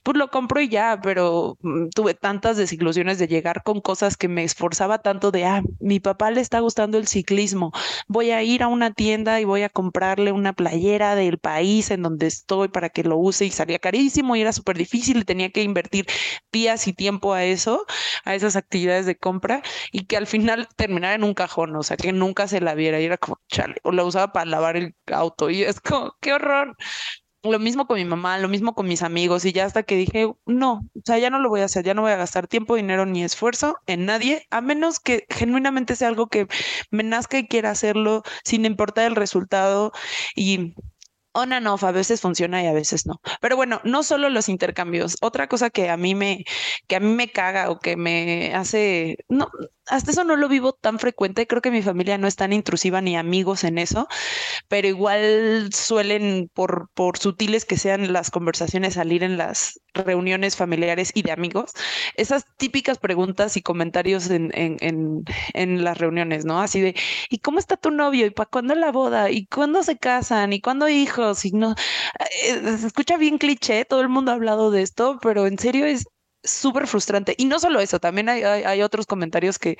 pues 0.03 0.17
lo 0.17 0.29
compro 0.29 0.61
y 0.61 0.69
ya, 0.69 0.99
pero 1.01 1.57
mm, 1.61 1.89
tuve 1.89 2.13
tantas 2.13 2.57
desilusiones 2.57 3.19
de 3.19 3.27
llegar 3.27 3.63
con 3.63 3.81
cosas 3.81 4.17
que 4.17 4.27
me 4.27 4.43
esforzaba 4.43 4.99
tanto 4.99 5.31
de, 5.31 5.45
ah, 5.45 5.61
mi 5.79 5.99
papá 5.99 6.31
le 6.31 6.41
está 6.41 6.59
gustando 6.59 6.97
el 6.97 7.07
ciclismo, 7.07 7.71
voy 8.07 8.31
a 8.31 8.43
ir 8.43 8.63
a 8.63 8.67
una 8.67 8.91
tienda 8.93 9.39
y 9.39 9.45
voy 9.45 9.63
a 9.63 9.69
comprarle 9.69 10.31
una 10.31 10.53
playera 10.53 11.15
del 11.15 11.39
país 11.39 11.91
en 11.91 12.01
donde 12.03 12.27
estoy 12.27 12.69
para 12.69 12.89
que 12.89 13.03
lo 13.03 13.17
use 13.17 13.45
y 13.45 13.51
salía 13.51 13.79
carísimo 13.79 14.35
y 14.35 14.41
era 14.41 14.53
súper 14.53 14.77
difícil 14.77 15.10
y 15.19 15.23
tenía 15.25 15.49
que 15.51 15.63
invertir 15.63 16.05
días 16.51 16.87
y 16.87 16.93
tiempo 16.93 17.33
a 17.33 17.43
eso, 17.43 17.85
a 18.25 18.35
esas 18.35 18.55
actividades 18.55 19.05
de 19.05 19.17
compra 19.17 19.61
y 19.91 20.05
que 20.05 20.17
al 20.17 20.27
final 20.27 20.67
terminara 20.75 21.15
en 21.15 21.23
un 21.23 21.33
cajón, 21.33 21.75
o 21.75 21.83
sea, 21.83 21.97
que 21.97 22.11
nunca 22.13 22.47
se 22.47 22.61
la 22.61 22.75
viera 22.75 22.99
y 22.99 23.05
era 23.05 23.17
como, 23.17 23.39
chale, 23.49 23.75
o 23.83 23.91
la 23.91 24.03
usaba 24.03 24.31
para 24.33 24.45
lavar 24.45 24.77
el 24.77 24.95
auto 25.07 25.49
y 25.49 25.63
es 25.63 25.79
como, 25.81 26.15
qué 26.21 26.33
horror. 26.33 26.75
Lo 27.43 27.57
mismo 27.57 27.87
con 27.87 27.97
mi 27.97 28.05
mamá, 28.05 28.37
lo 28.37 28.47
mismo 28.47 28.75
con 28.75 28.87
mis 28.87 29.01
amigos 29.01 29.45
y 29.45 29.51
ya 29.51 29.65
hasta 29.65 29.81
que 29.81 29.95
dije, 29.95 30.31
no, 30.45 30.73
o 30.95 31.01
sea, 31.03 31.17
ya 31.17 31.31
no 31.31 31.39
lo 31.39 31.49
voy 31.49 31.61
a 31.61 31.65
hacer, 31.65 31.83
ya 31.83 31.95
no 31.95 32.03
voy 32.03 32.11
a 32.11 32.15
gastar 32.15 32.47
tiempo, 32.47 32.75
dinero 32.75 33.07
ni 33.07 33.23
esfuerzo 33.23 33.77
en 33.87 34.05
nadie, 34.05 34.45
a 34.51 34.61
menos 34.61 34.99
que 34.99 35.25
genuinamente 35.27 35.95
sea 35.95 36.09
algo 36.09 36.27
que 36.27 36.47
me 36.91 37.01
nazca 37.03 37.39
y 37.39 37.47
quiera 37.47 37.71
hacerlo 37.71 38.21
sin 38.43 38.65
importar 38.65 39.05
el 39.07 39.15
resultado 39.15 39.91
y 40.35 40.75
on 41.33 41.53
and 41.53 41.67
off, 41.67 41.83
a 41.83 41.91
veces 41.91 42.21
funciona 42.21 42.63
y 42.63 42.67
a 42.67 42.73
veces 42.73 43.05
no. 43.05 43.21
Pero 43.41 43.55
bueno, 43.55 43.81
no 43.83 44.03
solo 44.03 44.29
los 44.29 44.49
intercambios. 44.49 45.17
Otra 45.21 45.47
cosa 45.47 45.69
que 45.69 45.89
a 45.89 45.97
mí 45.97 46.15
me, 46.15 46.45
que 46.87 46.95
a 46.97 46.99
mí 46.99 47.13
me 47.13 47.31
caga 47.31 47.69
o 47.69 47.79
que 47.79 47.95
me 47.97 48.53
hace, 48.55 49.17
no, 49.29 49.49
hasta 49.91 50.11
eso 50.11 50.23
no 50.23 50.35
lo 50.37 50.47
vivo 50.47 50.73
tan 50.73 50.99
frecuente. 50.99 51.47
Creo 51.47 51.61
que 51.61 51.69
mi 51.69 51.81
familia 51.81 52.17
no 52.17 52.27
es 52.27 52.35
tan 52.37 52.53
intrusiva 52.53 53.01
ni 53.01 53.17
amigos 53.17 53.63
en 53.65 53.77
eso, 53.77 54.07
pero 54.69 54.87
igual 54.87 55.69
suelen, 55.73 56.49
por, 56.53 56.89
sutiles 57.19 57.65
que 57.65 57.77
sean 57.77 58.13
las 58.13 58.31
conversaciones, 58.31 58.95
salir 58.95 59.23
en 59.23 59.37
las 59.37 59.79
reuniones 59.93 60.55
familiares 60.55 61.11
y 61.13 61.23
de 61.23 61.31
amigos. 61.31 61.71
Esas 62.15 62.45
típicas 62.57 62.99
preguntas 62.99 63.57
y 63.57 63.61
comentarios 63.61 64.29
en, 64.29 64.51
en, 64.53 64.77
en, 64.81 65.23
en 65.53 65.83
las 65.83 65.97
reuniones, 65.97 66.45
¿no? 66.45 66.61
Así 66.61 66.81
de, 66.81 66.95
¿y 67.29 67.39
cómo 67.39 67.59
está 67.59 67.77
tu 67.77 67.91
novio? 67.91 68.25
¿Y 68.25 68.31
para 68.31 68.49
cuándo 68.49 68.75
la 68.75 68.91
boda? 68.91 69.29
¿Y 69.29 69.45
cuándo 69.47 69.83
se 69.83 69.97
casan? 69.97 70.53
¿Y 70.53 70.61
cuándo 70.61 70.87
hijos? 70.89 71.45
Y 71.45 71.51
no, 71.51 71.75
eh, 72.43 72.77
se 72.77 72.87
escucha 72.87 73.17
bien 73.17 73.37
cliché, 73.37 73.85
todo 73.85 74.01
el 74.01 74.09
mundo 74.09 74.31
ha 74.31 74.35
hablado 74.35 74.71
de 74.71 74.81
esto, 74.81 75.19
pero 75.21 75.47
en 75.47 75.59
serio 75.59 75.85
es 75.85 76.05
súper 76.43 76.87
frustrante. 76.87 77.35
Y 77.37 77.45
no 77.45 77.59
solo 77.59 77.79
eso, 77.79 77.99
también 77.99 78.29
hay, 78.29 78.43
hay, 78.43 78.63
hay, 78.63 78.81
otros 78.81 79.05
comentarios 79.05 79.59
que 79.59 79.77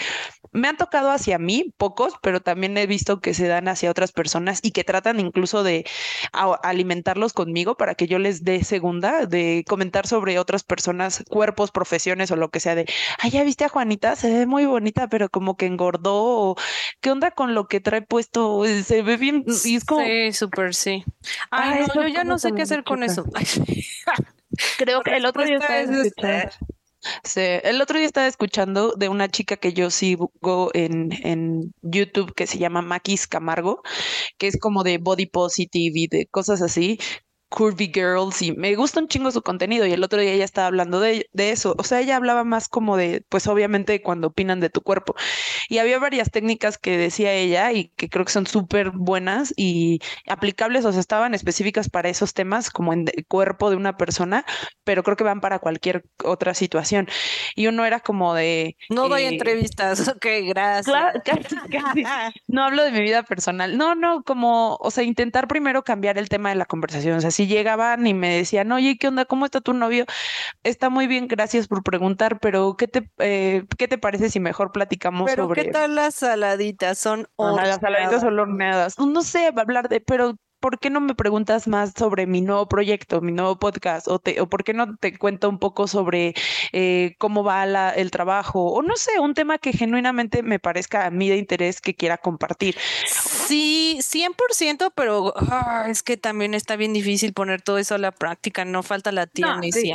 me 0.51 0.68
han 0.68 0.78
tocado 0.78 1.12
hacia 1.12 1.38
mí, 1.38 1.74
pocos, 1.78 2.14
pero 2.22 2.41
también 2.41 2.78
he 2.78 2.88
visto 2.88 3.20
que 3.20 3.34
se 3.34 3.47
dan 3.47 3.68
hacia 3.68 3.89
otras 3.89 4.12
personas 4.12 4.59
y 4.62 4.72
que 4.72 4.84
tratan 4.84 5.20
incluso 5.20 5.64
de 5.64 5.86
alimentarlos 6.32 7.34
conmigo 7.34 7.76
para 7.76 7.95
que 7.95 8.07
yo 8.07 8.20
les 8.20 8.43
dé 8.43 8.64
segunda, 8.64 9.26
de 9.26 9.64
comentar 9.68 10.07
sobre 10.07 10.39
otras 10.39 10.64
personas, 10.64 11.24
cuerpos, 11.30 11.72
profesiones 11.72 12.32
o 12.32 12.36
lo 12.36 12.49
que 12.49 12.59
sea 12.59 12.76
de, 12.76 12.86
ay, 13.20 13.32
ya 13.32 13.43
viste 13.43 13.66
a 13.66 13.70
Juanita, 13.70 14.16
se 14.16 14.32
ve 14.32 14.45
muy 14.45 14.66
bonita, 14.66 15.07
pero 15.07 15.30
como 15.30 15.57
que 15.57 15.66
engordó, 15.66 16.16
o 16.16 16.55
qué 16.99 17.12
onda 17.12 17.32
con 17.32 17.55
lo 17.55 17.68
que 17.68 17.80
trae 17.80 18.01
puesto, 18.01 18.64
se 18.84 19.01
ve 19.01 19.18
bien, 19.18 19.45
y 19.66 19.76
es 19.76 19.86
como... 19.86 20.05
Sí, 20.05 20.32
súper, 20.34 20.76
sí. 20.76 21.03
Ay, 21.49 21.80
ay 21.80 21.88
no, 21.88 22.01
yo 22.01 22.07
ya 22.07 22.24
no 22.24 22.38
sé 22.38 22.51
qué 22.53 22.62
hacer 22.62 22.84
con 22.84 23.03
eso. 23.03 23.26
Creo 24.78 25.01
que 25.01 25.16
el 25.16 25.26
otro 25.26 25.43
día 25.43 25.57
estaba 25.57 25.80
escuchando. 25.80 26.49
Sí, 27.24 27.41
el 27.41 27.82
otro 27.82 27.97
día 27.97 28.05
estaba 28.05 28.28
escuchando 28.28 28.93
de 28.95 29.09
una 29.09 29.28
chica 29.28 29.57
que 29.57 29.74
yo 29.74 29.89
sigo 29.89 30.32
en, 30.74 31.09
en 31.26 31.74
YouTube 31.82 32.34
que 32.36 32.45
se 32.45 32.59
llama 32.59 32.84
Maquis 32.84 33.28
Camargo, 33.28 33.82
que 34.38 34.47
es 34.47 34.59
como 34.59 34.84
de 34.84 34.99
body 34.99 35.26
positive 35.26 35.93
y 35.95 36.07
de 36.07 36.28
cosas 36.28 36.62
así, 36.62 36.99
curvy 37.51 37.91
girls 37.93 38.41
y 38.41 38.53
me 38.53 38.73
gusta 38.75 39.01
un 39.01 39.09
chingo 39.09 39.29
su 39.29 39.41
contenido 39.41 39.85
y 39.85 39.91
el 39.91 40.03
otro 40.03 40.21
día 40.21 40.31
ella 40.31 40.45
estaba 40.45 40.67
hablando 40.67 41.01
de, 41.01 41.29
de, 41.33 41.51
eso, 41.51 41.75
o 41.77 41.83
sea, 41.83 41.99
ella 41.99 42.15
hablaba 42.15 42.45
más 42.45 42.69
como 42.69 42.95
de, 42.95 43.25
pues 43.27 43.45
obviamente 43.47 44.01
cuando 44.01 44.27
opinan 44.27 44.61
de 44.61 44.69
tu 44.69 44.81
cuerpo. 44.81 45.15
Y 45.67 45.79
había 45.79 45.99
varias 45.99 46.31
técnicas 46.31 46.77
que 46.77 46.97
decía 46.97 47.33
ella 47.33 47.73
y 47.73 47.89
que 47.89 48.09
creo 48.09 48.23
que 48.23 48.31
son 48.31 48.47
súper 48.47 48.91
buenas 48.91 49.53
y 49.57 49.99
aplicables, 50.27 50.85
o 50.85 50.91
sea, 50.91 51.01
estaban 51.01 51.33
específicas 51.33 51.89
para 51.89 52.07
esos 52.09 52.33
temas 52.33 52.69
como 52.69 52.93
en 52.93 53.05
el 53.13 53.25
cuerpo 53.27 53.69
de 53.69 53.75
una 53.75 53.97
persona, 53.97 54.45
pero 54.85 55.03
creo 55.03 55.17
que 55.17 55.25
van 55.25 55.41
para 55.41 55.59
cualquier 55.59 56.05
otra 56.23 56.53
situación. 56.53 57.09
Y 57.55 57.67
uno 57.67 57.85
era 57.85 57.99
como 57.99 58.33
de... 58.33 58.77
No 58.89 59.09
doy 59.09 59.23
eh, 59.23 59.27
entrevistas, 59.27 60.07
ok, 60.07 60.25
gracias. 60.45 60.85
Claro, 60.85 61.21
casi, 61.25 61.55
casi. 61.69 62.03
No 62.47 62.63
hablo 62.63 62.83
de 62.83 62.91
mi 62.91 63.01
vida 63.01 63.23
personal, 63.23 63.77
no, 63.77 63.93
no, 63.93 64.23
como, 64.23 64.77
o 64.79 64.89
sea, 64.89 65.03
intentar 65.03 65.49
primero 65.49 65.83
cambiar 65.83 66.17
el 66.17 66.29
tema 66.29 66.47
de 66.47 66.55
la 66.55 66.65
conversación, 66.65 67.17
o 67.17 67.21
sea, 67.21 67.31
si 67.41 67.47
llegaban 67.47 68.05
y 68.05 68.13
me 68.13 68.35
decían, 68.35 68.71
oye, 68.71 68.97
¿qué 68.97 69.07
onda? 69.07 69.25
¿Cómo 69.25 69.45
está 69.45 69.61
tu 69.61 69.73
novio? 69.73 70.05
Está 70.63 70.89
muy 70.89 71.07
bien, 71.07 71.27
gracias 71.27 71.67
por 71.67 71.83
preguntar, 71.83 72.39
pero 72.39 72.75
¿qué 72.77 72.87
te, 72.87 73.09
eh, 73.17 73.65
¿qué 73.77 73.87
te 73.87 73.97
parece 73.97 74.29
si 74.29 74.39
mejor 74.39 74.71
platicamos 74.71 75.29
pero 75.29 75.43
sobre... 75.43 75.63
¿Qué 75.63 75.71
tal 75.71 75.95
las 75.95 76.15
saladitas? 76.15 76.99
Son 76.99 77.27
horneadas. 77.37 77.67
Las 77.67 77.79
saladitas 77.81 78.21
son 78.21 78.39
horneadas. 78.39 78.99
No 78.99 79.21
sé, 79.23 79.51
hablar 79.55 79.89
de, 79.89 80.01
pero 80.01 80.35
¿por 80.62 80.80
qué 80.80 80.89
no 80.89 81.01
me 81.01 81.16
preguntas 81.16 81.68
más 81.68 81.91
sobre 81.97 82.26
mi 82.28 82.39
nuevo 82.39 82.68
proyecto, 82.68 83.20
mi 83.20 83.34
nuevo 83.34 83.57
podcast? 83.57 84.07
¿O, 84.07 84.20
te, 84.20 84.39
o 84.39 84.47
por 84.47 84.64
qué 84.64 84.74
no 84.74 84.95
te 84.95 85.18
cuento 85.18 85.49
un 85.49 85.59
poco 85.59 85.88
sobre 85.88 86.34
eh, 86.72 87.16
cómo 87.18 87.43
va 87.43 87.66
la, 87.66 87.89
el 87.89 88.12
trabajo? 88.12 88.68
O 88.72 88.82
no 88.82 88.95
sé, 88.95 89.20
un 89.20 89.34
tema 89.34 89.57
que 89.57 89.74
genuinamente 89.74 90.43
me 90.43 90.59
parezca 90.59 91.05
a 91.05 91.12
mí 91.12 91.28
de 91.28 91.38
interés 91.38 91.82
que 91.82 91.95
quiera 91.95 92.18
compartir. 92.18 92.78
Sí, 93.07 93.97
100%, 93.99 94.93
pero 94.95 95.34
oh, 95.36 95.86
es 95.88 96.03
que 96.03 96.16
también 96.16 96.53
está 96.53 96.76
bien 96.76 96.93
difícil 96.93 97.34
poner 97.34 97.62
todo 97.62 97.80
eso 97.80 97.95
a 97.95 97.97
la 97.97 98.12
práctica, 98.12 98.64
no 98.64 98.84
falta 98.84 99.12
la 99.12 99.28
tía 99.28 99.55
no, 99.55 99.64
sí. 99.64 99.91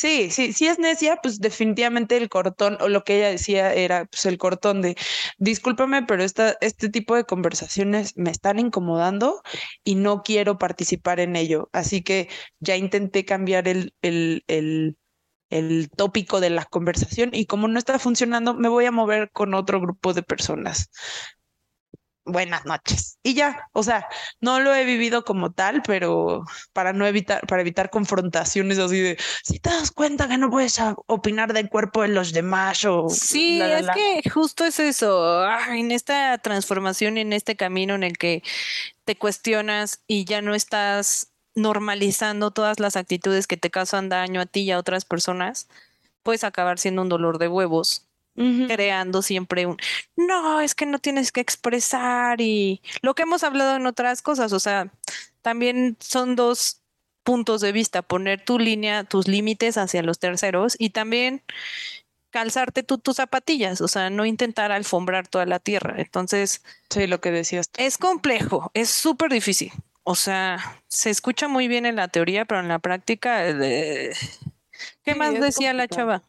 Sí, 0.00 0.30
sí, 0.30 0.52
si 0.52 0.66
es 0.68 0.78
necia, 0.78 1.16
pues 1.20 1.40
definitivamente 1.40 2.16
el 2.16 2.28
cortón, 2.28 2.78
o 2.80 2.88
lo 2.88 3.02
que 3.02 3.16
ella 3.16 3.30
decía 3.30 3.74
era 3.74 4.04
pues 4.04 4.26
el 4.26 4.38
cortón 4.38 4.80
de 4.80 4.96
discúlpame, 5.38 6.04
pero 6.04 6.22
esta, 6.22 6.56
este 6.60 6.88
tipo 6.88 7.16
de 7.16 7.24
conversaciones 7.24 8.16
me 8.16 8.30
están 8.30 8.60
incomodando 8.60 9.42
y 9.82 9.96
no 9.96 10.22
quiero 10.22 10.56
participar 10.56 11.18
en 11.18 11.34
ello. 11.34 11.68
Así 11.72 12.02
que 12.04 12.28
ya 12.60 12.76
intenté 12.76 13.24
cambiar 13.24 13.66
el, 13.66 13.92
el, 14.02 14.44
el, 14.46 14.96
el 15.50 15.90
tópico 15.96 16.40
de 16.40 16.50
la 16.50 16.66
conversación 16.66 17.30
y 17.32 17.46
como 17.46 17.68
no 17.68 17.78
está 17.78 17.98
funcionando, 17.98 18.54
me 18.54 18.68
voy 18.68 18.86
a 18.86 18.92
mover 18.92 19.30
con 19.32 19.54
otro 19.54 19.80
grupo 19.80 20.14
de 20.14 20.22
personas. 20.24 20.90
Buenas 22.28 22.64
noches. 22.64 23.18
Y 23.22 23.34
ya, 23.34 23.68
o 23.72 23.82
sea, 23.82 24.06
no 24.40 24.60
lo 24.60 24.74
he 24.74 24.84
vivido 24.84 25.24
como 25.24 25.50
tal, 25.52 25.82
pero 25.82 26.44
para 26.72 26.92
no 26.92 27.06
evitar, 27.06 27.46
para 27.46 27.62
evitar 27.62 27.90
confrontaciones 27.90 28.78
así 28.78 29.00
de, 29.00 29.18
si 29.42 29.58
te 29.58 29.70
das 29.70 29.90
cuenta 29.90 30.28
que 30.28 30.38
no 30.38 30.50
puedes 30.50 30.78
opinar 31.06 31.52
del 31.52 31.68
cuerpo 31.68 32.02
de 32.02 32.08
los 32.08 32.32
demás 32.32 32.84
o... 32.84 33.08
Sí, 33.08 33.60
es 33.60 33.86
que 33.94 34.28
justo 34.30 34.64
es 34.64 34.78
eso, 34.78 35.44
en 35.70 35.90
esta 35.90 36.38
transformación, 36.38 37.18
en 37.18 37.32
este 37.32 37.56
camino 37.56 37.94
en 37.94 38.04
el 38.04 38.18
que 38.18 38.42
te 39.04 39.16
cuestionas 39.16 40.02
y 40.06 40.24
ya 40.24 40.42
no 40.42 40.54
estás 40.54 41.32
normalizando 41.54 42.50
todas 42.50 42.78
las 42.78 42.96
actitudes 42.96 43.46
que 43.46 43.56
te 43.56 43.70
causan 43.70 44.08
daño 44.08 44.40
a 44.40 44.46
ti 44.46 44.60
y 44.60 44.70
a 44.70 44.78
otras 44.78 45.04
personas, 45.04 45.68
puedes 46.22 46.44
acabar 46.44 46.78
siendo 46.78 47.02
un 47.02 47.08
dolor 47.08 47.38
de 47.38 47.48
huevos 47.48 48.07
creando 48.66 49.22
siempre 49.22 49.66
un, 49.66 49.76
no, 50.16 50.60
es 50.60 50.74
que 50.74 50.86
no 50.86 50.98
tienes 50.98 51.32
que 51.32 51.40
expresar 51.40 52.40
y 52.40 52.82
lo 53.02 53.14
que 53.14 53.22
hemos 53.22 53.42
hablado 53.42 53.76
en 53.76 53.86
otras 53.86 54.22
cosas, 54.22 54.52
o 54.52 54.60
sea, 54.60 54.92
también 55.42 55.96
son 56.00 56.36
dos 56.36 56.82
puntos 57.24 57.60
de 57.60 57.72
vista, 57.72 58.02
poner 58.02 58.44
tu 58.44 58.58
línea, 58.58 59.04
tus 59.04 59.28
límites 59.28 59.76
hacia 59.76 60.02
los 60.02 60.18
terceros 60.18 60.76
y 60.78 60.90
también 60.90 61.42
calzarte 62.30 62.82
tú 62.82 62.98
tus 62.98 63.16
zapatillas, 63.16 63.80
o 63.80 63.88
sea, 63.88 64.10
no 64.10 64.24
intentar 64.24 64.72
alfombrar 64.72 65.28
toda 65.28 65.46
la 65.46 65.58
tierra. 65.58 65.94
Entonces, 65.98 66.62
sí, 66.90 67.06
lo 67.06 67.20
que 67.20 67.30
decías. 67.30 67.70
Es 67.76 67.98
complejo, 67.98 68.70
es 68.74 68.90
súper 68.90 69.30
difícil. 69.30 69.72
O 70.04 70.14
sea, 70.14 70.80
se 70.88 71.10
escucha 71.10 71.48
muy 71.48 71.68
bien 71.68 71.84
en 71.84 71.96
la 71.96 72.08
teoría, 72.08 72.44
pero 72.46 72.60
en 72.60 72.68
la 72.68 72.78
práctica, 72.78 73.46
eh, 73.46 74.14
¿qué 75.04 75.14
más 75.14 75.38
decía 75.38 75.74
la 75.74 75.86
chava? 75.86 76.22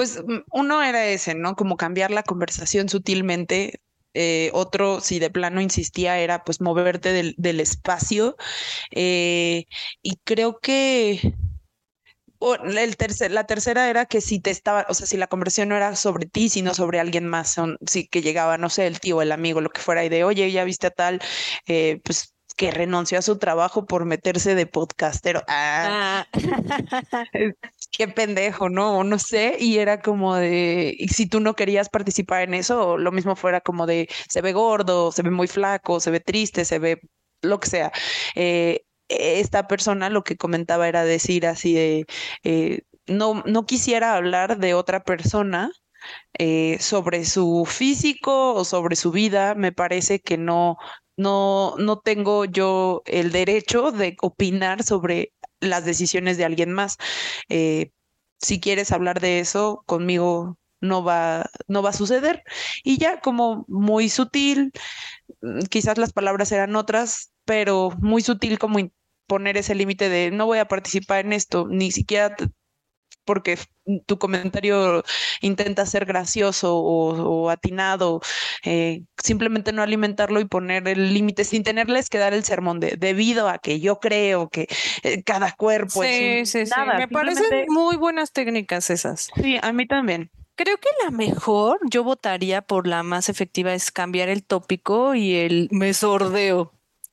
Pues 0.00 0.18
uno 0.50 0.82
era 0.82 1.08
ese, 1.08 1.34
¿no? 1.34 1.54
Como 1.56 1.76
cambiar 1.76 2.10
la 2.10 2.22
conversación 2.22 2.88
sutilmente. 2.88 3.82
Eh, 4.14 4.50
otro, 4.54 5.00
si 5.02 5.18
de 5.18 5.28
plano 5.28 5.60
insistía, 5.60 6.18
era 6.18 6.42
pues 6.42 6.62
moverte 6.62 7.12
del, 7.12 7.60
espacio. 7.60 8.34
Eh, 8.92 9.66
y 10.00 10.16
creo 10.24 10.58
que 10.58 11.34
el 12.64 13.34
la 13.34 13.44
tercera 13.44 13.90
era 13.90 14.06
que 14.06 14.22
si 14.22 14.40
te 14.40 14.48
estaba, 14.50 14.86
o 14.88 14.94
sea, 14.94 15.06
si 15.06 15.18
la 15.18 15.26
conversación 15.26 15.68
no 15.68 15.76
era 15.76 15.94
sobre 15.96 16.24
ti, 16.24 16.48
sino 16.48 16.72
sobre 16.72 16.98
alguien 16.98 17.26
más, 17.26 17.56
sí 17.86 18.08
que 18.08 18.22
llegaba, 18.22 18.56
no 18.56 18.70
sé, 18.70 18.86
el 18.86 19.00
tío, 19.00 19.20
el 19.20 19.32
amigo, 19.32 19.60
lo 19.60 19.68
que 19.68 19.82
fuera, 19.82 20.02
y 20.02 20.08
de, 20.08 20.24
oye, 20.24 20.50
ya 20.50 20.64
viste 20.64 20.86
a 20.86 20.90
tal, 20.92 21.20
eh, 21.66 22.00
pues 22.04 22.32
que 22.60 22.70
renunció 22.70 23.18
a 23.18 23.22
su 23.22 23.38
trabajo 23.38 23.86
por 23.86 24.04
meterse 24.04 24.54
de 24.54 24.66
podcastero. 24.66 25.42
Ah, 25.48 26.26
ah. 26.30 27.24
qué 27.90 28.06
pendejo, 28.06 28.68
¿no? 28.68 29.02
No 29.02 29.18
sé, 29.18 29.56
y 29.58 29.78
era 29.78 30.02
como 30.02 30.34
de, 30.36 30.94
si 31.10 31.26
tú 31.26 31.40
no 31.40 31.54
querías 31.56 31.88
participar 31.88 32.42
en 32.42 32.52
eso, 32.52 32.98
lo 32.98 33.12
mismo 33.12 33.34
fuera 33.34 33.62
como 33.62 33.86
de, 33.86 34.10
se 34.28 34.42
ve 34.42 34.52
gordo, 34.52 35.10
se 35.10 35.22
ve 35.22 35.30
muy 35.30 35.46
flaco, 35.46 36.00
se 36.00 36.10
ve 36.10 36.20
triste, 36.20 36.66
se 36.66 36.78
ve 36.78 37.00
lo 37.40 37.60
que 37.60 37.68
sea. 37.68 37.92
Eh, 38.34 38.82
esta 39.08 39.66
persona 39.66 40.10
lo 40.10 40.22
que 40.22 40.36
comentaba 40.36 40.86
era 40.86 41.02
decir 41.02 41.46
así 41.46 41.72
de, 41.72 42.04
eh, 42.44 42.82
no, 43.06 43.42
no 43.46 43.64
quisiera 43.64 44.16
hablar 44.16 44.58
de 44.58 44.74
otra 44.74 45.02
persona 45.02 45.70
eh, 46.38 46.76
sobre 46.78 47.24
su 47.24 47.64
físico 47.66 48.52
o 48.54 48.66
sobre 48.66 48.96
su 48.96 49.12
vida, 49.12 49.54
me 49.54 49.72
parece 49.72 50.20
que 50.20 50.36
no, 50.36 50.76
no, 51.20 51.74
no 51.78 51.98
tengo 52.00 52.44
yo 52.46 53.02
el 53.06 53.32
derecho 53.32 53.92
de 53.92 54.16
opinar 54.22 54.82
sobre 54.82 55.32
las 55.60 55.84
decisiones 55.84 56.38
de 56.38 56.44
alguien 56.46 56.72
más. 56.72 56.96
Eh, 57.48 57.90
si 58.38 58.60
quieres 58.60 58.92
hablar 58.92 59.20
de 59.20 59.40
eso, 59.40 59.82
conmigo 59.86 60.58
no 60.80 61.04
va, 61.04 61.50
no 61.68 61.82
va 61.82 61.90
a 61.90 61.92
suceder. 61.92 62.42
Y 62.84 62.98
ya 62.98 63.20
como 63.20 63.64
muy 63.68 64.08
sutil, 64.08 64.72
mm, 65.42 65.60
quizás 65.70 65.98
las 65.98 66.12
palabras 66.12 66.52
eran 66.52 66.76
otras, 66.76 67.32
pero 67.44 67.90
muy 68.00 68.22
sutil 68.22 68.58
como 68.58 68.78
poner 69.26 69.56
ese 69.56 69.74
límite 69.74 70.08
de 70.08 70.30
no 70.30 70.46
voy 70.46 70.58
a 70.58 70.68
participar 70.68 71.24
en 71.26 71.32
esto, 71.32 71.66
ni 71.68 71.92
siquiera 71.92 72.36
porque 73.24 73.58
tu 74.06 74.18
comentario 74.18 75.04
intenta 75.40 75.86
ser 75.86 76.04
gracioso 76.04 76.76
o, 76.76 77.50
atinado, 77.50 78.20
eh, 78.64 79.02
simplemente 79.22 79.72
no 79.72 79.82
alimentarlo 79.82 80.40
y 80.40 80.44
poner 80.44 80.86
el 80.88 81.14
límite 81.14 81.44
sin 81.44 81.62
tenerles 81.62 82.08
que 82.08 82.18
dar 82.18 82.34
el 82.34 82.44
sermón 82.44 82.80
de 82.80 82.96
debido 82.98 83.48
a 83.48 83.58
que 83.58 83.80
yo 83.80 83.98
creo 84.00 84.48
que 84.48 84.68
eh, 85.02 85.22
cada 85.22 85.52
cuerpo 85.52 86.04
es 86.04 86.50
sí, 86.50 86.64
nada. 86.64 86.98
Me 86.98 87.08
parecen 87.08 87.66
muy 87.68 87.96
buenas 87.96 88.32
técnicas 88.32 88.90
esas. 88.90 89.30
Sí, 89.34 89.58
a 89.60 89.72
mí 89.72 89.86
también. 89.86 90.30
Creo 90.56 90.76
que 90.76 90.88
la 91.02 91.10
mejor, 91.10 91.78
yo 91.88 92.04
votaría 92.04 92.60
por 92.60 92.86
la 92.86 93.02
más 93.02 93.30
efectiva, 93.30 93.72
es 93.72 93.90
cambiar 93.90 94.28
el 94.28 94.44
tópico 94.44 95.14
y 95.14 95.34
el 95.36 95.68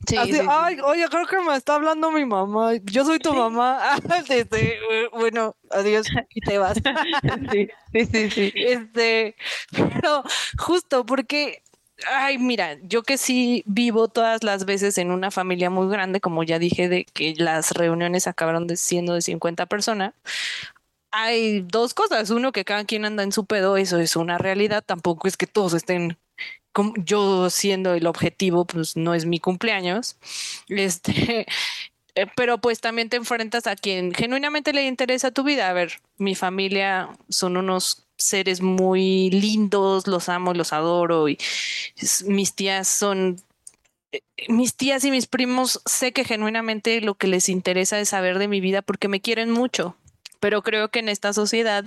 Sí, 0.08 0.16
ay, 0.18 0.80
oye, 0.86 1.05
creo 1.10 1.28
que 1.28 1.39
me 1.41 1.55
está 1.55 1.76
hablando 1.76 2.12
mi 2.12 2.26
mamá. 2.26 2.72
Yo 2.86 3.03
soy 3.03 3.20
tu 3.20 3.34
mamá. 3.34 3.80
Este, 4.30 4.80
bueno, 5.12 5.55
adiós 5.70 6.08
y 6.30 6.41
te 6.41 6.58
vas. 6.58 6.78
sí, 7.51 7.70
sí, 8.12 8.30
sí, 8.32 8.53
Este, 8.55 9.36
pero 9.72 10.24
justo 10.58 11.05
porque, 11.05 11.62
ay, 12.10 12.38
mira, 12.38 12.78
yo 12.84 13.03
que 13.03 13.18
sí 13.18 13.64
vivo 13.66 14.08
todas 14.08 14.43
las 14.43 14.66
veces 14.66 14.97
en 14.97 15.12
una 15.12 15.30
familia 15.30 15.70
muy 15.70 15.89
grande, 15.89 16.22
como 16.22 16.43
ya 16.43 16.58
dije, 16.58 16.88
de 16.88 17.05
que 17.05 17.34
las 17.38 17.72
reuniones 17.72 18.28
acabaron 18.28 18.68
siendo 18.78 19.14
de 19.14 19.22
50 19.22 19.66
personas. 19.66 20.14
Hay 21.12 21.62
dos 21.62 21.93
cosas. 21.93 22.30
Uno, 22.30 22.51
que 22.51 22.66
cada 22.66 22.86
quien 22.86 23.05
anda 23.05 23.24
en 23.24 23.32
su 23.32 23.45
pedo, 23.45 23.76
eso 23.78 23.99
es 23.99 24.16
una 24.16 24.38
realidad. 24.38 24.84
Tampoco 24.86 25.28
es 25.28 25.36
que 25.38 25.47
todos 25.47 25.74
estén 25.74 26.18
yo 26.97 27.49
siendo 27.49 27.93
el 27.93 28.07
objetivo, 28.07 28.65
pues 28.65 28.95
no 28.95 29.13
es 29.13 29.25
mi 29.25 29.39
cumpleaños, 29.39 30.17
este, 30.69 31.45
eh, 32.15 32.28
pero 32.36 32.59
pues 32.59 32.82
también 32.82 33.09
te 33.09 33.17
enfrentas 33.17 33.67
a 33.67 33.75
quien 33.75 34.13
genuinamente 34.13 34.73
le 34.73 34.88
interesa 34.88 35.32
tu 35.32 35.43
vida. 35.43 35.69
A 35.69 35.73
ver, 35.73 36.01
mi 36.17 36.36
familia 36.36 37.09
son 37.30 37.57
unos 37.57 38.07
seres 38.17 38.61
muy 38.61 39.30
lindos, 39.30 40.07
los 40.07 40.30
amo, 40.30 40.53
los 40.53 40.73
adoro 40.73 41.30
y 41.30 41.38
mis 42.25 42.55
tías 42.55 42.88
son 42.88 43.38
eh, 44.11 44.21
mis 44.49 44.75
tías 44.75 45.03
y 45.03 45.11
mis 45.11 45.28
primos 45.28 45.82
sé 45.86 46.13
que 46.13 46.23
genuinamente 46.23 47.01
lo 47.01 47.15
que 47.15 47.28
les 47.28 47.49
interesa 47.49 47.99
es 47.99 48.09
saber 48.09 48.39
de 48.39 48.47
mi 48.47 48.61
vida 48.61 48.82
porque 48.82 49.09
me 49.09 49.21
quieren 49.21 49.51
mucho, 49.51 49.97
pero 50.39 50.63
creo 50.63 50.89
que 50.89 50.99
en 50.99 51.09
esta 51.09 51.34
sociedad 51.34 51.86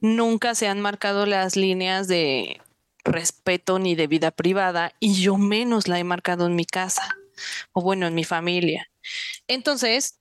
nunca 0.00 0.54
se 0.54 0.68
han 0.68 0.80
marcado 0.80 1.26
las 1.26 1.56
líneas 1.56 2.08
de 2.08 2.61
respeto 3.04 3.78
ni 3.78 3.94
de 3.94 4.06
vida 4.06 4.30
privada 4.30 4.92
y 5.00 5.14
yo 5.14 5.36
menos 5.36 5.88
la 5.88 5.98
he 5.98 6.04
marcado 6.04 6.46
en 6.46 6.54
mi 6.54 6.64
casa 6.64 7.16
o 7.72 7.82
bueno, 7.82 8.06
en 8.06 8.14
mi 8.14 8.24
familia. 8.24 8.88
Entonces, 9.48 10.20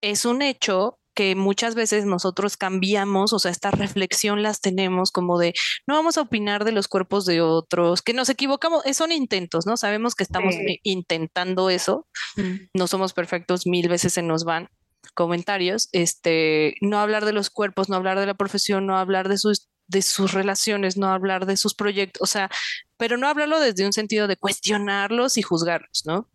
es 0.00 0.24
un 0.24 0.42
hecho 0.42 0.98
que 1.14 1.34
muchas 1.34 1.74
veces 1.74 2.06
nosotros 2.06 2.56
cambiamos, 2.56 3.32
o 3.32 3.40
sea, 3.40 3.50
esta 3.50 3.72
reflexión 3.72 4.40
las 4.40 4.60
tenemos 4.60 5.10
como 5.10 5.36
de, 5.36 5.52
no 5.84 5.94
vamos 5.96 6.16
a 6.16 6.20
opinar 6.20 6.64
de 6.64 6.70
los 6.70 6.86
cuerpos 6.86 7.26
de 7.26 7.40
otros, 7.40 8.02
que 8.02 8.12
nos 8.12 8.28
equivocamos, 8.28 8.86
eh, 8.86 8.94
son 8.94 9.10
intentos, 9.10 9.66
¿no? 9.66 9.76
Sabemos 9.76 10.14
que 10.14 10.22
estamos 10.22 10.54
intentando 10.84 11.70
eso, 11.70 12.06
mm. 12.36 12.68
no 12.72 12.86
somos 12.86 13.14
perfectos, 13.14 13.66
mil 13.66 13.88
veces 13.88 14.12
se 14.12 14.22
nos 14.22 14.44
van 14.44 14.68
comentarios, 15.14 15.88
este, 15.90 16.76
no 16.80 17.00
hablar 17.00 17.24
de 17.24 17.32
los 17.32 17.50
cuerpos, 17.50 17.88
no 17.88 17.96
hablar 17.96 18.20
de 18.20 18.26
la 18.26 18.34
profesión, 18.34 18.86
no 18.86 18.96
hablar 18.96 19.28
de 19.28 19.38
sus 19.38 19.68
de 19.88 20.02
sus 20.02 20.32
relaciones, 20.32 20.96
no 20.96 21.08
hablar 21.08 21.46
de 21.46 21.56
sus 21.56 21.74
proyectos, 21.74 22.22
o 22.22 22.26
sea, 22.26 22.50
pero 22.96 23.16
no 23.16 23.28
hablarlo 23.28 23.58
desde 23.60 23.86
un 23.86 23.92
sentido 23.92 24.28
de 24.28 24.36
cuestionarlos 24.36 25.36
y 25.38 25.42
juzgarlos, 25.42 26.04
¿no? 26.06 26.28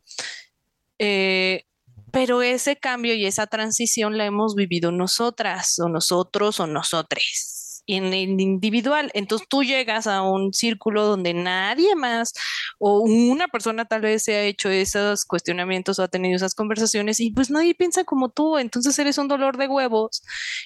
Eh, 1.00 1.66
pero 2.12 2.42
ese 2.44 2.76
cambio 2.76 3.16
y 3.16 3.26
esa 3.26 3.48
transición 3.48 4.18
la 4.18 4.26
hemos 4.26 4.56
vivido 4.56 4.92
nosotras 4.92 5.80
o 5.80 5.90
nosotros 5.90 6.60
o 6.60 6.68
nosotres 6.68 7.84
en 7.88 8.14
el 8.14 8.40
individual. 8.40 9.12
Entonces 9.14 9.48
tú 9.50 9.64
llegas 9.64 10.08
a 10.08 10.22
un 10.22 10.54
círculo 10.54 11.06
donde 11.06 11.34
nadie 11.34 11.96
más 11.96 12.34
o 12.80 13.02
una 13.02 13.48
persona 13.48 13.86
tal 13.86 14.02
vez 14.02 14.24
se 14.24 14.36
ha 14.36 14.44
hecho 14.44 14.70
esos 14.70 15.26
cuestionamientos 15.26 16.00
o 16.00 16.04
ha 16.04 16.08
tenido 16.08 16.36
esas 16.36 16.56
conversaciones 16.56 17.20
y 17.20 17.32
pues 17.32 17.50
nadie 17.50 17.76
piensa 17.76 18.04
como 18.04 18.30
tú. 18.30 18.58
Entonces 18.58 18.98
eres 19.00 19.18
un 19.18 19.28
dolor 19.28 19.58
de 19.58 19.68
huevos 19.68 20.24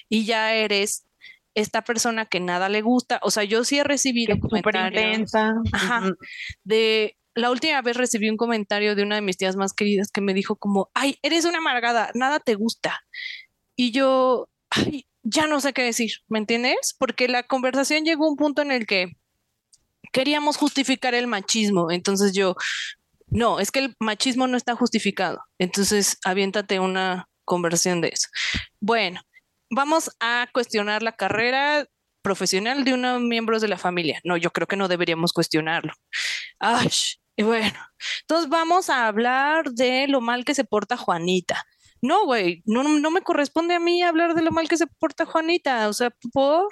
y 0.08 0.24
ya 0.26 0.54
eres 0.54 1.07
esta 1.54 1.82
persona 1.82 2.26
que 2.26 2.40
nada 2.40 2.68
le 2.68 2.82
gusta, 2.82 3.20
o 3.22 3.30
sea, 3.30 3.44
yo 3.44 3.64
sí 3.64 3.78
he 3.78 3.84
recibido 3.84 4.38
comentarios. 4.38 5.32
Ajá, 5.72 6.10
de 6.64 7.16
la 7.34 7.50
última 7.50 7.80
vez 7.82 7.96
recibí 7.96 8.28
un 8.28 8.36
comentario 8.36 8.94
de 8.94 9.02
una 9.02 9.14
de 9.14 9.22
mis 9.22 9.36
tías 9.36 9.56
más 9.56 9.72
queridas 9.72 10.10
que 10.10 10.20
me 10.20 10.34
dijo 10.34 10.56
como, 10.56 10.90
ay, 10.94 11.18
eres 11.22 11.44
una 11.44 11.58
amargada, 11.58 12.10
nada 12.14 12.40
te 12.40 12.54
gusta. 12.54 13.00
Y 13.76 13.92
yo, 13.92 14.48
ay, 14.70 15.06
ya 15.22 15.46
no 15.46 15.60
sé 15.60 15.72
qué 15.72 15.82
decir, 15.82 16.12
¿me 16.28 16.38
entiendes? 16.38 16.96
Porque 16.98 17.28
la 17.28 17.44
conversación 17.44 18.04
llegó 18.04 18.26
a 18.26 18.30
un 18.30 18.36
punto 18.36 18.62
en 18.62 18.72
el 18.72 18.86
que 18.86 19.16
queríamos 20.12 20.56
justificar 20.56 21.14
el 21.14 21.26
machismo. 21.26 21.90
Entonces 21.90 22.32
yo, 22.32 22.56
no, 23.28 23.60
es 23.60 23.70
que 23.70 23.80
el 23.80 23.96
machismo 24.00 24.46
no 24.46 24.56
está 24.56 24.74
justificado. 24.74 25.42
Entonces, 25.58 26.18
aviéntate 26.24 26.80
una 26.80 27.28
conversión 27.44 28.00
de 28.00 28.08
eso. 28.08 28.28
Bueno, 28.80 29.20
vamos 29.70 30.10
a 30.20 30.48
cuestionar 30.52 31.02
la 31.02 31.12
carrera 31.12 31.86
profesional 32.22 32.84
de 32.84 32.94
unos 32.94 33.20
miembros 33.20 33.62
de 33.62 33.68
la 33.68 33.78
familia. 33.78 34.20
No, 34.24 34.36
yo 34.36 34.50
creo 34.50 34.66
que 34.66 34.76
no 34.76 34.88
deberíamos 34.88 35.32
cuestionarlo. 35.32 35.92
Ay, 36.60 36.90
Y 37.36 37.44
bueno, 37.44 37.78
entonces 38.22 38.50
vamos 38.50 38.90
a 38.90 39.06
hablar 39.06 39.70
de 39.70 40.08
lo 40.08 40.20
mal 40.20 40.44
que 40.44 40.54
se 40.56 40.64
porta 40.64 40.96
Juanita. 40.96 41.64
No, 42.02 42.24
güey, 42.26 42.62
no, 42.66 42.82
no 42.82 43.10
me 43.12 43.22
corresponde 43.22 43.74
a 43.74 43.80
mí 43.80 44.02
hablar 44.02 44.34
de 44.34 44.42
lo 44.42 44.50
mal 44.52 44.68
que 44.68 44.76
se 44.76 44.86
porta 44.86 45.24
Juanita, 45.26 45.88
o 45.88 45.92
sea, 45.92 46.10
por... 46.32 46.68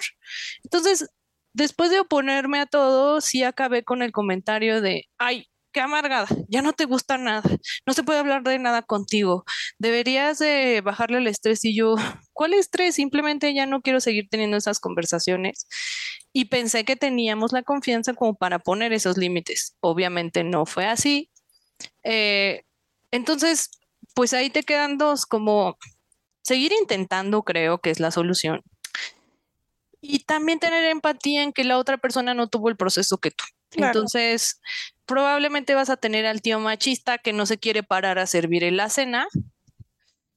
Entonces, 0.63 1.09
después 1.53 1.91
de 1.91 2.01
oponerme 2.01 2.59
a 2.59 2.65
todo, 2.65 3.21
sí 3.21 3.43
acabé 3.43 3.83
con 3.83 4.01
el 4.01 4.11
comentario 4.11 4.81
de, 4.81 5.05
ay, 5.17 5.47
qué 5.77 5.81
amargada, 5.81 6.27
ya 6.47 6.63
no 6.63 6.73
te 6.73 6.85
gusta 6.85 7.19
nada, 7.19 7.47
no 7.85 7.93
se 7.93 8.01
puede 8.01 8.17
hablar 8.17 8.41
de 8.41 8.57
nada 8.57 8.81
contigo, 8.81 9.45
deberías 9.77 10.39
de 10.39 10.81
bajarle 10.81 11.19
el 11.19 11.27
estrés 11.27 11.63
y 11.65 11.75
yo, 11.75 11.93
¿cuál 12.33 12.55
estrés? 12.55 12.95
Simplemente 12.95 13.53
ya 13.53 13.67
no 13.67 13.83
quiero 13.83 13.99
seguir 13.99 14.27
teniendo 14.27 14.57
esas 14.57 14.79
conversaciones 14.79 15.67
y 16.33 16.45
pensé 16.45 16.83
que 16.83 16.95
teníamos 16.95 17.51
la 17.51 17.61
confianza 17.61 18.15
como 18.15 18.33
para 18.33 18.57
poner 18.57 18.91
esos 18.91 19.17
límites. 19.17 19.75
Obviamente 19.79 20.43
no 20.43 20.65
fue 20.65 20.87
así. 20.87 21.29
Eh, 22.03 22.63
entonces, 23.11 23.69
pues 24.15 24.33
ahí 24.33 24.49
te 24.49 24.63
quedan 24.63 24.97
dos, 24.97 25.27
como 25.27 25.77
seguir 26.41 26.71
intentando, 26.73 27.43
creo 27.43 27.77
que 27.81 27.91
es 27.91 27.99
la 27.99 28.09
solución. 28.09 28.63
Y 30.01 30.25
también 30.25 30.57
tener 30.57 30.85
empatía 30.85 31.43
en 31.43 31.53
que 31.53 31.63
la 31.63 31.77
otra 31.77 31.99
persona 31.99 32.33
no 32.33 32.47
tuvo 32.47 32.69
el 32.69 32.77
proceso 32.77 33.19
que 33.19 33.29
tú. 33.29 33.43
Entonces, 33.73 34.59
probablemente 35.07 35.73
vas 35.73 35.89
a 35.89 35.97
tener 35.97 36.27
al 36.27 36.41
tío 36.41 36.59
machista 36.59 37.17
que 37.17 37.33
no 37.33 37.45
se 37.47 37.57
quiere 37.57 37.81
parar 37.81 38.19
a 38.19 38.27
servir 38.27 38.63
en 38.63 38.77
la 38.77 38.89
cena, 38.89 39.27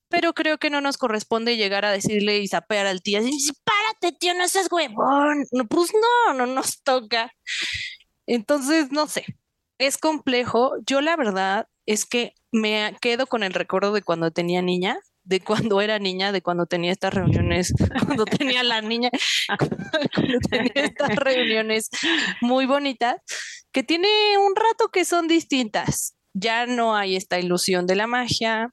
pero 0.09 0.33
creo 0.33 0.59
que 0.59 0.71
no 0.71 0.81
nos 0.81 0.97
corresponde 0.97 1.57
llegar 1.57 1.85
a 1.85 1.93
decirle 1.93 2.39
y 2.39 2.49
sapear 2.49 2.87
al 2.87 3.03
tío, 3.03 3.21
párate, 3.21 4.17
tío, 4.19 4.35
no 4.35 4.49
seas 4.49 4.69
huevón. 4.71 5.45
No, 5.53 5.67
pues 5.67 5.93
no, 5.93 6.35
no 6.35 6.47
nos 6.47 6.83
toca. 6.83 7.33
Entonces, 8.27 8.91
no 8.91 9.07
sé, 9.07 9.25
es 9.79 9.99
complejo. 9.99 10.73
Yo 10.87 11.01
la 11.01 11.17
verdad 11.17 11.69
es 11.87 12.07
que 12.07 12.35
me 12.53 12.97
quedo 13.01 13.27
con 13.27 13.43
el 13.43 13.53
recuerdo 13.53 13.93
de 13.93 14.03
cuando 14.03 14.31
tenía 14.31 14.63
niña, 14.63 14.99
de 15.25 15.41
cuando 15.41 15.81
era 15.81 15.99
niña, 15.99 16.33
de 16.33 16.43
cuando 16.43 16.67
tenía 16.67 16.93
estas 16.93 17.15
reuniones, 17.15 17.73
cuando 18.07 18.25
tenía 18.25 18.63
la 18.63 18.81
niña, 18.81 19.11
cuando 20.15 20.39
tenía 20.49 20.73
estas 20.75 21.17
reuniones 21.17 21.91
muy 22.41 22.67
bonitas, 22.67 23.17
que 23.73 23.83
tiene 23.83 24.09
un 24.39 24.55
rato 24.57 24.89
que 24.93 25.05
son 25.05 25.29
distintas. 25.29 26.17
Ya 26.33 26.67
no 26.67 26.95
hay 26.97 27.17
esta 27.17 27.39
ilusión 27.39 27.87
de 27.87 27.97
la 27.97 28.07
magia. 28.07 28.73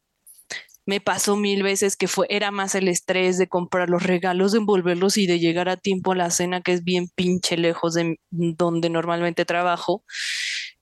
Me 0.85 1.01
pasó 1.01 1.35
mil 1.35 1.63
veces 1.63 1.97
que 1.97 2.07
fue, 2.07 2.27
era 2.29 2.49
más 2.49 2.73
el 2.75 2.87
estrés 2.87 3.37
de 3.37 3.49
comprar 3.49 3.89
los 3.89 4.03
regalos, 4.03 4.53
de 4.53 4.59
envolverlos 4.59 5.17
y 5.17 5.27
de 5.27 5.39
llegar 5.39 5.67
a 5.67 5.75
tiempo 5.75 6.13
a 6.13 6.15
la 6.15 6.31
cena, 6.31 6.61
que 6.61 6.71
es 6.71 6.83
bien 6.83 7.09
pinche 7.13 7.57
lejos 7.57 7.95
de 7.95 8.19
donde 8.29 8.89
normalmente 8.89 9.43
trabajo. 9.43 10.03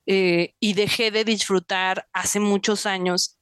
Eh, 0.05 0.53
y 0.59 0.74
dejé 0.74 1.09
de 1.09 1.24
disfrutar 1.24 2.07
hace 2.13 2.39
muchos 2.39 2.86
años 2.86 3.39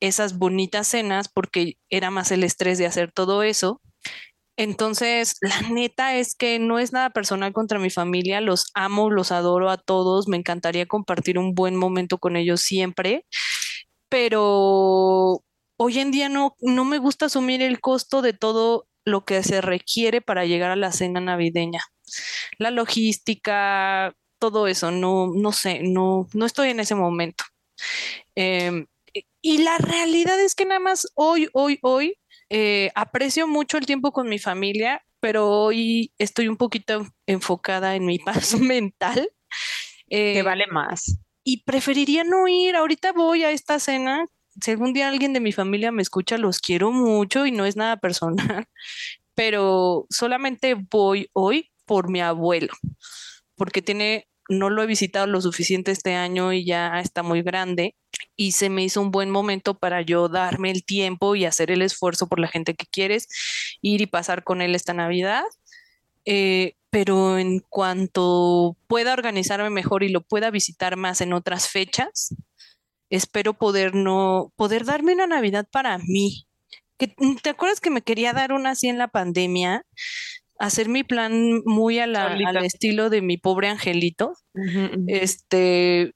esas 0.00 0.38
bonitas 0.38 0.88
cenas 0.88 1.28
porque 1.28 1.78
era 1.90 2.10
más 2.10 2.30
el 2.32 2.44
estrés 2.44 2.78
de 2.78 2.86
hacer 2.86 3.12
todo 3.12 3.42
eso. 3.42 3.80
Entonces, 4.56 5.36
la 5.42 5.62
neta 5.70 6.16
es 6.16 6.34
que 6.34 6.58
no 6.58 6.78
es 6.78 6.92
nada 6.92 7.10
personal 7.10 7.52
contra 7.52 7.78
mi 7.78 7.90
familia, 7.90 8.40
los 8.40 8.70
amo, 8.74 9.10
los 9.10 9.32
adoro 9.32 9.70
a 9.70 9.78
todos, 9.78 10.28
me 10.28 10.36
encantaría 10.36 10.86
compartir 10.86 11.38
un 11.38 11.54
buen 11.54 11.76
momento 11.76 12.18
con 12.18 12.36
ellos 12.36 12.62
siempre, 12.62 13.26
pero 14.08 15.42
hoy 15.78 15.98
en 15.98 16.10
día 16.10 16.28
no, 16.28 16.56
no 16.60 16.84
me 16.84 16.98
gusta 16.98 17.26
asumir 17.26 17.62
el 17.62 17.80
costo 17.80 18.22
de 18.22 18.32
todo 18.32 18.88
lo 19.04 19.24
que 19.24 19.42
se 19.42 19.60
requiere 19.60 20.20
para 20.20 20.46
llegar 20.46 20.70
a 20.70 20.76
la 20.76 20.92
cena 20.92 21.20
navideña. 21.20 21.80
La 22.58 22.70
logística, 22.70 24.14
todo 24.40 24.66
eso, 24.68 24.90
no, 24.90 25.28
no 25.34 25.52
sé, 25.52 25.80
no, 25.82 26.28
no 26.34 26.46
estoy 26.46 26.70
en 26.70 26.80
ese 26.80 26.94
momento. 26.94 27.44
Em, 28.34 28.86
y 29.42 29.58
la 29.58 29.78
realidad 29.78 30.40
es 30.40 30.54
que 30.54 30.64
nada 30.64 30.80
más 30.80 31.06
hoy, 31.14 31.48
hoy, 31.52 31.78
hoy, 31.82 32.18
eh, 32.50 32.90
aprecio 32.94 33.46
mucho 33.48 33.78
el 33.78 33.86
tiempo 33.86 34.12
con 34.12 34.28
mi 34.28 34.38
familia, 34.38 35.04
pero 35.20 35.50
hoy 35.50 36.12
estoy 36.18 36.48
un 36.48 36.56
poquito 36.56 37.06
enfocada 37.26 37.96
en 37.96 38.06
mi 38.06 38.18
paz 38.24 38.58
mental. 38.58 39.28
que 40.08 40.38
eh, 40.38 40.42
vale 40.42 40.66
más. 40.66 41.18
Y 41.44 41.62
preferiría 41.64 42.24
no 42.24 42.48
ir. 42.48 42.76
Ahorita 42.76 43.12
voy 43.12 43.44
a 43.44 43.50
esta 43.50 43.78
cena. 43.78 44.26
Si 44.60 44.70
algún 44.70 44.92
día 44.92 45.08
alguien 45.08 45.32
de 45.32 45.40
mi 45.40 45.52
familia 45.52 45.92
me 45.92 46.02
escucha, 46.02 46.38
los 46.38 46.60
quiero 46.60 46.90
mucho 46.90 47.46
y 47.46 47.52
no 47.52 47.66
es 47.66 47.76
nada 47.76 47.98
personal, 47.98 48.36
pero 49.34 50.06
solamente 50.10 50.74
voy 50.74 51.28
hoy 51.32 51.70
por 51.84 52.10
mi 52.10 52.20
abuelo, 52.20 52.72
porque 53.54 53.82
tiene 53.82 54.28
no 54.48 54.70
lo 54.70 54.82
he 54.82 54.86
visitado 54.86 55.26
lo 55.26 55.40
suficiente 55.40 55.90
este 55.90 56.14
año 56.14 56.52
y 56.52 56.64
ya 56.64 57.00
está 57.00 57.22
muy 57.22 57.42
grande 57.42 57.94
y 58.36 58.52
se 58.52 58.70
me 58.70 58.84
hizo 58.84 59.00
un 59.00 59.10
buen 59.10 59.30
momento 59.30 59.78
para 59.78 60.02
yo 60.02 60.28
darme 60.28 60.70
el 60.70 60.84
tiempo 60.84 61.34
y 61.34 61.44
hacer 61.44 61.70
el 61.70 61.82
esfuerzo 61.82 62.28
por 62.28 62.38
la 62.38 62.48
gente 62.48 62.74
que 62.74 62.86
quieres, 62.86 63.28
ir 63.82 64.00
y 64.02 64.06
pasar 64.06 64.44
con 64.44 64.62
él 64.62 64.74
esta 64.74 64.94
Navidad. 64.94 65.44
Eh, 66.24 66.74
pero 66.90 67.38
en 67.38 67.60
cuanto 67.60 68.76
pueda 68.86 69.12
organizarme 69.12 69.70
mejor 69.70 70.02
y 70.02 70.08
lo 70.08 70.22
pueda 70.22 70.50
visitar 70.50 70.96
más 70.96 71.20
en 71.20 71.32
otras 71.32 71.68
fechas, 71.68 72.34
espero 73.10 73.54
poder 73.54 73.94
no 73.94 74.52
poder 74.56 74.84
darme 74.84 75.14
una 75.14 75.26
Navidad 75.26 75.66
para 75.70 75.98
mí. 75.98 76.46
¿Te 76.98 77.50
acuerdas 77.50 77.80
que 77.80 77.90
me 77.90 78.02
quería 78.02 78.32
dar 78.32 78.52
una 78.52 78.70
así 78.70 78.88
en 78.88 78.98
la 78.98 79.08
pandemia? 79.08 79.84
Hacer 80.58 80.88
mi 80.88 81.04
plan 81.04 81.62
muy 81.64 81.98
al 81.98 82.64
estilo 82.64 83.10
de 83.10 83.22
mi 83.22 83.36
pobre 83.36 83.68
angelito. 83.68 84.34
Este, 85.06 86.14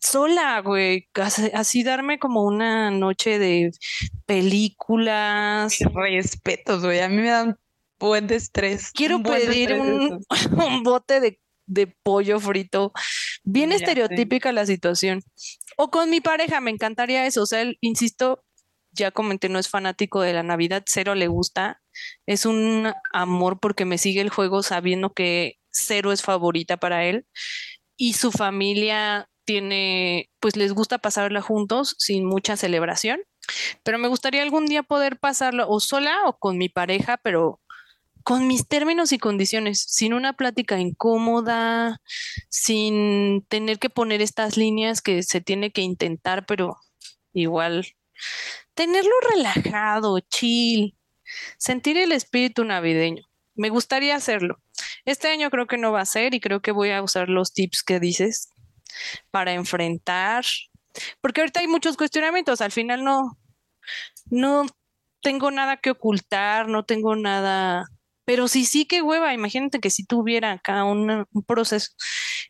sola, 0.00 0.60
güey, 0.60 1.08
así, 1.54 1.82
darme 1.82 2.18
como 2.18 2.44
una 2.44 2.90
noche 2.90 3.38
de 3.38 3.70
películas. 4.26 5.78
Respetos, 5.94 6.82
güey, 6.82 7.00
a 7.00 7.08
mí 7.08 7.16
me 7.16 7.30
dan 7.30 7.58
buen 7.98 8.26
de 8.26 8.36
estrés. 8.36 8.90
Quiero 8.92 9.22
pedir 9.22 9.72
un, 9.80 10.82
bote 10.82 11.20
de, 11.20 11.40
de, 11.66 11.86
pollo 11.86 12.40
frito. 12.40 12.92
Bien 13.44 13.72
estereotípica 13.72 14.52
la 14.52 14.66
situación. 14.66 15.22
O 15.76 15.90
con 15.90 16.10
mi 16.10 16.20
pareja, 16.20 16.60
me 16.60 16.70
encantaría 16.70 17.26
eso. 17.26 17.42
O 17.42 17.46
sea, 17.46 17.64
insisto, 17.80 18.42
ya 18.92 19.10
comenté, 19.10 19.48
no 19.48 19.58
es 19.58 19.68
fanático 19.68 20.20
de 20.22 20.32
la 20.32 20.42
Navidad, 20.42 20.82
cero 20.86 21.14
le 21.14 21.28
gusta. 21.28 21.79
Es 22.26 22.46
un 22.46 22.92
amor 23.12 23.58
porque 23.60 23.84
me 23.84 23.98
sigue 23.98 24.20
el 24.20 24.30
juego 24.30 24.62
sabiendo 24.62 25.12
que 25.12 25.56
cero 25.70 26.12
es 26.12 26.22
favorita 26.22 26.76
para 26.76 27.04
él. 27.04 27.26
Y 27.96 28.14
su 28.14 28.32
familia 28.32 29.28
tiene, 29.44 30.30
pues 30.40 30.56
les 30.56 30.72
gusta 30.72 30.98
pasarla 30.98 31.42
juntos 31.42 31.96
sin 31.98 32.24
mucha 32.24 32.56
celebración. 32.56 33.20
Pero 33.82 33.98
me 33.98 34.08
gustaría 34.08 34.42
algún 34.42 34.66
día 34.66 34.82
poder 34.82 35.18
pasarlo 35.18 35.68
o 35.68 35.80
sola 35.80 36.16
o 36.26 36.38
con 36.38 36.58
mi 36.58 36.68
pareja, 36.68 37.18
pero 37.18 37.60
con 38.22 38.46
mis 38.46 38.68
términos 38.68 39.12
y 39.12 39.18
condiciones, 39.18 39.82
sin 39.88 40.14
una 40.14 40.34
plática 40.34 40.78
incómoda, 40.78 42.00
sin 42.48 43.44
tener 43.48 43.78
que 43.78 43.90
poner 43.90 44.22
estas 44.22 44.56
líneas 44.56 45.00
que 45.00 45.22
se 45.22 45.40
tiene 45.40 45.72
que 45.72 45.80
intentar, 45.82 46.46
pero 46.46 46.76
igual 47.32 47.86
tenerlo 48.74 49.12
relajado, 49.34 50.20
chill, 50.20 50.96
sentir 51.58 51.96
el 51.96 52.12
espíritu 52.12 52.64
navideño. 52.64 53.24
Me 53.54 53.68
gustaría 53.68 54.16
hacerlo. 54.16 54.60
Este 55.04 55.28
año 55.28 55.50
creo 55.50 55.66
que 55.66 55.78
no 55.78 55.92
va 55.92 56.00
a 56.00 56.06
ser 56.06 56.34
y 56.34 56.40
creo 56.40 56.60
que 56.60 56.72
voy 56.72 56.90
a 56.90 57.02
usar 57.02 57.28
los 57.28 57.52
tips 57.52 57.82
que 57.82 58.00
dices 58.00 58.48
para 59.30 59.52
enfrentar, 59.52 60.44
porque 61.20 61.40
ahorita 61.40 61.60
hay 61.60 61.68
muchos 61.68 61.96
cuestionamientos, 61.96 62.60
al 62.60 62.72
final 62.72 63.04
no, 63.04 63.38
no 64.30 64.66
tengo 65.22 65.50
nada 65.50 65.76
que 65.76 65.90
ocultar, 65.90 66.68
no 66.68 66.84
tengo 66.84 67.14
nada 67.16 67.86
pero 68.24 68.48
sí, 68.48 68.64
sí, 68.64 68.84
qué 68.86 69.02
hueva. 69.02 69.34
Imagínate 69.34 69.80
que 69.80 69.90
si 69.90 70.04
tuviera 70.04 70.52
acá 70.52 70.84
un, 70.84 71.26
proceso. 71.46 71.90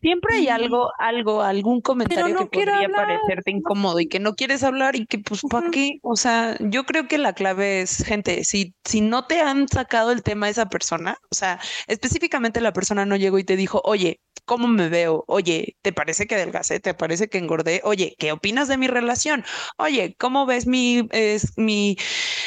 Siempre 0.00 0.36
hay 0.36 0.48
algo, 0.48 0.90
algo, 0.98 1.42
algún 1.42 1.80
comentario 1.80 2.48
que 2.50 2.64
podría 2.64 2.88
parecerte 2.88 3.50
incómodo 3.50 4.00
y 4.00 4.08
que 4.08 4.20
no 4.20 4.34
quieres 4.34 4.62
hablar 4.62 4.96
y 4.96 5.06
que, 5.06 5.18
pues, 5.18 5.42
¿para 5.50 5.70
qué? 5.70 5.98
O 6.02 6.16
sea, 6.16 6.56
yo 6.60 6.84
creo 6.84 7.06
que 7.06 7.18
la 7.18 7.32
clave 7.32 7.82
es, 7.82 8.04
gente, 8.04 8.44
si, 8.44 8.74
si 8.84 9.00
no 9.00 9.26
te 9.26 9.40
han 9.40 9.68
sacado 9.68 10.12
el 10.12 10.22
tema 10.22 10.48
esa 10.48 10.68
persona, 10.68 11.18
o 11.30 11.34
sea, 11.34 11.60
específicamente 11.86 12.60
la 12.60 12.72
persona 12.72 13.06
no 13.06 13.16
llegó 13.16 13.38
y 13.38 13.44
te 13.44 13.56
dijo, 13.56 13.80
oye, 13.84 14.20
¿cómo 14.51 14.66
me 14.66 14.88
veo? 14.88 15.22
Oye, 15.28 15.76
¿te 15.80 15.92
parece 15.92 16.26
que 16.26 16.34
adelgacé? 16.34 16.80
¿Te 16.80 16.92
parece 16.92 17.28
que 17.28 17.38
engordé? 17.38 17.82
Oye, 17.84 18.16
¿qué 18.18 18.32
opinas 18.32 18.66
de 18.66 18.78
mi 18.78 18.88
relación? 18.88 19.44
Oye, 19.76 20.16
¿cómo 20.18 20.44
ves 20.44 20.66
mi, 20.66 21.09
mi 21.57 21.96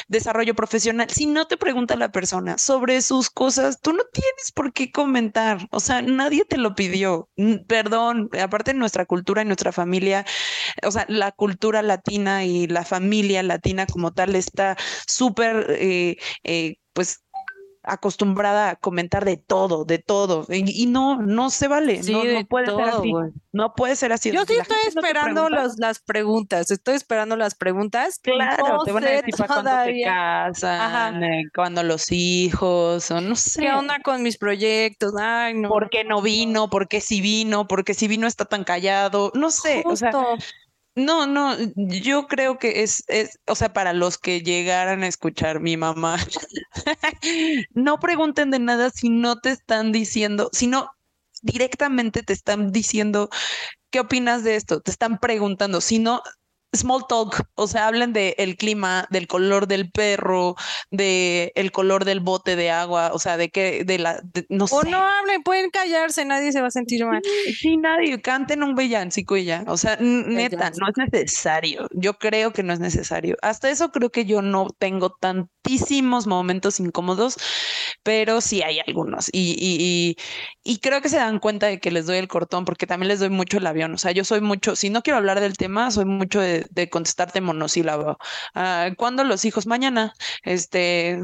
desarrollo 0.10 0.54
profesional? 0.54 1.10
Si 1.10 1.28
no 1.28 1.47
te 1.47 1.56
pregunta 1.56 1.95
la 1.95 2.12
persona 2.12 2.58
sobre 2.58 3.01
sus 3.01 3.30
cosas, 3.30 3.80
tú 3.80 3.93
no 3.93 4.04
tienes 4.12 4.51
por 4.54 4.74
qué 4.74 4.91
comentar, 4.91 5.66
o 5.72 5.80
sea, 5.80 6.01
nadie 6.01 6.43
te 6.43 6.58
lo 6.58 6.76
pidió, 6.76 7.30
perdón, 7.68 8.30
aparte 8.38 8.74
de 8.74 8.80
nuestra 8.80 9.06
cultura 9.06 9.43
y 9.43 9.45
nuestra 9.45 9.72
familia, 9.72 10.26
o 10.86 10.91
sea, 10.91 11.06
la 11.08 11.32
cultura 11.32 11.82
latina 11.84 12.43
y 12.43 12.68
la 12.68 12.84
familia 12.84 13.43
latina 13.43 13.86
como 13.86 14.12
tal 14.14 14.36
está 14.36 14.76
súper, 15.08 15.68
eh, 15.80 16.18
eh, 16.43 16.76
pues 16.91 17.22
acostumbrada 17.84 18.71
a 18.71 18.75
comentar 18.75 19.25
de 19.25 19.38
todo, 19.38 19.86
de 19.86 19.99
todo, 19.99 20.45
y, 20.49 20.86
no, 20.86 21.21
no 21.21 21.49
se 21.49 21.67
vale, 21.67 22.01
no, 22.03 22.45
puede 22.45 22.67
ser 22.67 22.81
así, 22.81 23.13
no 23.51 23.73
puede 23.75 23.95
ser 23.95 24.13
así. 24.13 24.31
Yo 24.31 24.45
sí 24.45 24.53
estoy 24.53 24.77
esperando 24.88 25.49
las 25.49 25.99
preguntas, 25.99 26.71
estoy 26.71 26.95
esperando 26.95 27.36
las 27.36 27.55
preguntas. 27.55 28.19
Claro, 28.21 28.84
te 28.84 28.91
van 28.91 29.03
a 29.03 29.09
decir 29.09 29.36
para 29.38 29.47
cuándo 29.53 29.71
te 29.86 30.01
casan, 30.03 31.23
eh, 31.23 31.43
cuando 31.53 31.84
los 31.84 32.11
hijos, 32.11 33.11
o 33.11 33.21
no 33.21 33.36
sé. 33.36 33.61
¿Qué 33.61 33.71
onda 33.71 33.99
con 33.99 34.23
mis 34.23 34.38
proyectos? 34.38 35.13
Ay, 35.19 35.53
no. 35.53 35.69
¿Por 35.69 35.89
qué 35.89 36.03
no 36.03 36.21
vino? 36.21 36.69
¿Por 36.69 36.88
qué 36.88 37.01
si 37.01 37.21
vino? 37.21 37.67
¿Por 37.67 37.84
qué 37.84 37.93
si 37.93 38.07
vino 38.07 38.27
está 38.27 38.45
tan 38.45 38.63
callado? 38.63 39.31
No 39.36 39.51
sé, 39.51 39.84
o 39.86 39.95
sea, 39.95 40.11
no, 40.96 41.26
no, 41.28 41.56
yo 41.76 42.28
creo 42.28 42.60
que 42.60 42.84
es, 42.84 43.04
es, 43.08 43.39
o 43.48 43.56
sea, 43.56 43.74
para 43.74 43.94
los 43.94 44.18
que 44.18 44.41
llegaran 44.41 45.04
a 45.04 45.08
escuchar 45.08 45.60
mi 45.60 45.78
mamá, 45.78 46.18
no 47.74 48.00
pregunten 48.00 48.52
de 48.52 48.60
nada 48.60 48.89
si 48.91 49.10
no 49.10 49.39
te 49.39 49.52
están 49.52 49.91
diciendo, 49.91 50.50
si 50.54 50.68
no 50.68 50.89
directamente 51.41 52.24
te 52.24 52.34
están 52.34 52.72
diciendo 52.72 53.30
qué 53.91 54.02
opinas 54.02 54.44
de 54.44 54.56
esto, 54.56 54.82
te 54.82 54.91
están 54.91 55.20
preguntando, 55.20 55.82
si 55.82 56.00
no, 56.00 56.22
small 56.74 57.05
talk, 57.07 57.47
o 57.55 57.67
sea, 57.67 57.88
hablen 57.88 58.13
del 58.13 58.34
el 58.38 58.57
clima, 58.57 59.07
del 59.09 59.28
color 59.28 59.67
del 59.67 59.91
perro, 59.91 60.55
de 60.91 61.51
el 61.55 61.71
color 61.71 62.05
del 62.05 62.19
bote 62.19 62.55
de 62.55 62.71
agua, 62.71 63.11
o 63.13 63.19
sea, 63.19 63.38
de 63.38 63.49
qué, 63.49 63.84
de 63.86 63.99
la, 63.99 64.21
no 64.49 64.67
sé. 64.67 64.76
O 64.76 64.84
no 64.84 64.97
hablen, 64.97 65.43
pueden 65.43 65.69
callarse, 65.69 66.26
nadie 66.26 66.51
se 66.51 66.61
va 66.61 66.67
a 66.67 66.71
sentir 66.71 67.05
mal. 67.05 67.21
Sí, 67.59 67.78
nadie, 67.78 68.21
canten 68.21 68.63
un 68.63 68.76
villancico 68.76 69.38
y 69.38 69.45
ya, 69.45 69.63
o 69.67 69.78
sea, 69.78 69.97
neta, 69.99 70.71
no 70.80 70.88
es 70.88 71.11
necesario, 71.11 71.88
yo 71.91 72.15
creo 72.15 72.53
que 72.53 72.63
no 72.63 72.74
es 72.74 72.80
necesario. 72.80 73.38
Hasta 73.41 73.69
eso 73.69 73.91
creo 73.91 74.09
que 74.09 74.26
yo 74.26 74.41
no 74.41 74.67
tengo 74.78 75.11
tantísimos 75.11 76.28
momentos 76.28 76.80
incómodos, 76.80 77.38
pero 78.03 78.41
sí 78.41 78.61
hay 78.63 78.80
algunos 78.86 79.30
y, 79.32 79.55
y, 79.59 80.17
y, 80.63 80.78
creo 80.80 81.01
que 81.01 81.09
se 81.09 81.17
dan 81.17 81.39
cuenta 81.39 81.67
de 81.67 81.80
que 81.80 81.91
les 81.91 82.05
doy 82.05 82.17
el 82.17 82.28
cortón 82.28 82.65
porque 82.65 82.88
también 82.88 83.07
les 83.07 83.19
doy 83.19 83.30
mucho 83.30 83.57
el 83.57 83.67
avión, 83.67 83.93
o 83.93 83.97
sea, 83.97 84.11
yo 84.11 84.24
soy 84.24 84.41
mucho, 84.41 84.76
si 84.76 84.89
no 84.89 85.01
quiero 85.01 85.17
hablar 85.17 85.39
del 85.39 85.57
tema, 85.57 85.91
soy 85.91 86.05
mucho 86.05 86.41
de 86.41 86.62
de, 86.72 86.89
contestarte 86.89 87.41
monosílabo. 87.41 88.18
Ah, 88.53 88.89
¿Cuándo 88.97 89.24
los 89.24 89.45
hijos? 89.45 89.68
Mañana. 89.68 90.14
Este, 90.43 91.20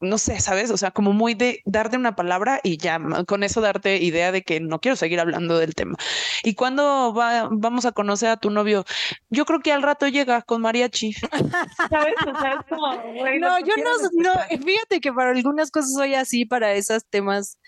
no 0.00 0.16
sé, 0.16 0.40
¿sabes? 0.40 0.70
O 0.70 0.76
sea, 0.76 0.90
como 0.90 1.12
muy 1.12 1.34
de 1.34 1.60
darte 1.66 1.96
una 1.96 2.16
palabra 2.16 2.60
y 2.62 2.78
ya 2.78 2.98
con 3.26 3.42
eso 3.42 3.60
darte 3.60 3.98
idea 3.98 4.32
de 4.32 4.42
que 4.42 4.58
no 4.60 4.80
quiero 4.80 4.96
seguir 4.96 5.20
hablando 5.20 5.58
del 5.58 5.74
tema. 5.74 5.96
¿Y 6.42 6.54
cuándo 6.54 7.12
va, 7.14 7.48
vamos 7.50 7.84
a 7.84 7.92
conocer 7.92 8.30
a 8.30 8.38
tu 8.38 8.50
novio? 8.50 8.84
Yo 9.28 9.44
creo 9.44 9.60
que 9.60 9.72
al 9.72 9.82
rato 9.82 10.08
llega 10.08 10.42
con 10.42 10.62
mariachi. 10.62 11.12
¿Sabes? 11.12 12.14
O 12.26 12.40
sea, 12.40 12.64
no, 13.40 13.58
yo 13.60 13.74
no, 13.76 14.22
no, 14.22 14.32
fíjate 14.64 15.00
que 15.00 15.12
para 15.12 15.30
algunas 15.30 15.70
cosas 15.70 15.92
soy 15.92 16.14
así, 16.14 16.46
para 16.46 16.72
esos 16.72 17.04
temas 17.06 17.58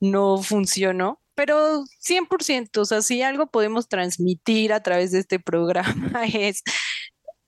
no 0.00 0.38
funciono 0.38 1.20
pero 1.36 1.84
100%, 2.00 2.80
o 2.80 2.84
sea, 2.84 3.02
si 3.02 3.22
algo 3.22 3.46
podemos 3.46 3.88
transmitir 3.88 4.72
a 4.72 4.82
través 4.82 5.12
de 5.12 5.20
este 5.20 5.38
programa 5.38 6.24
es 6.34 6.62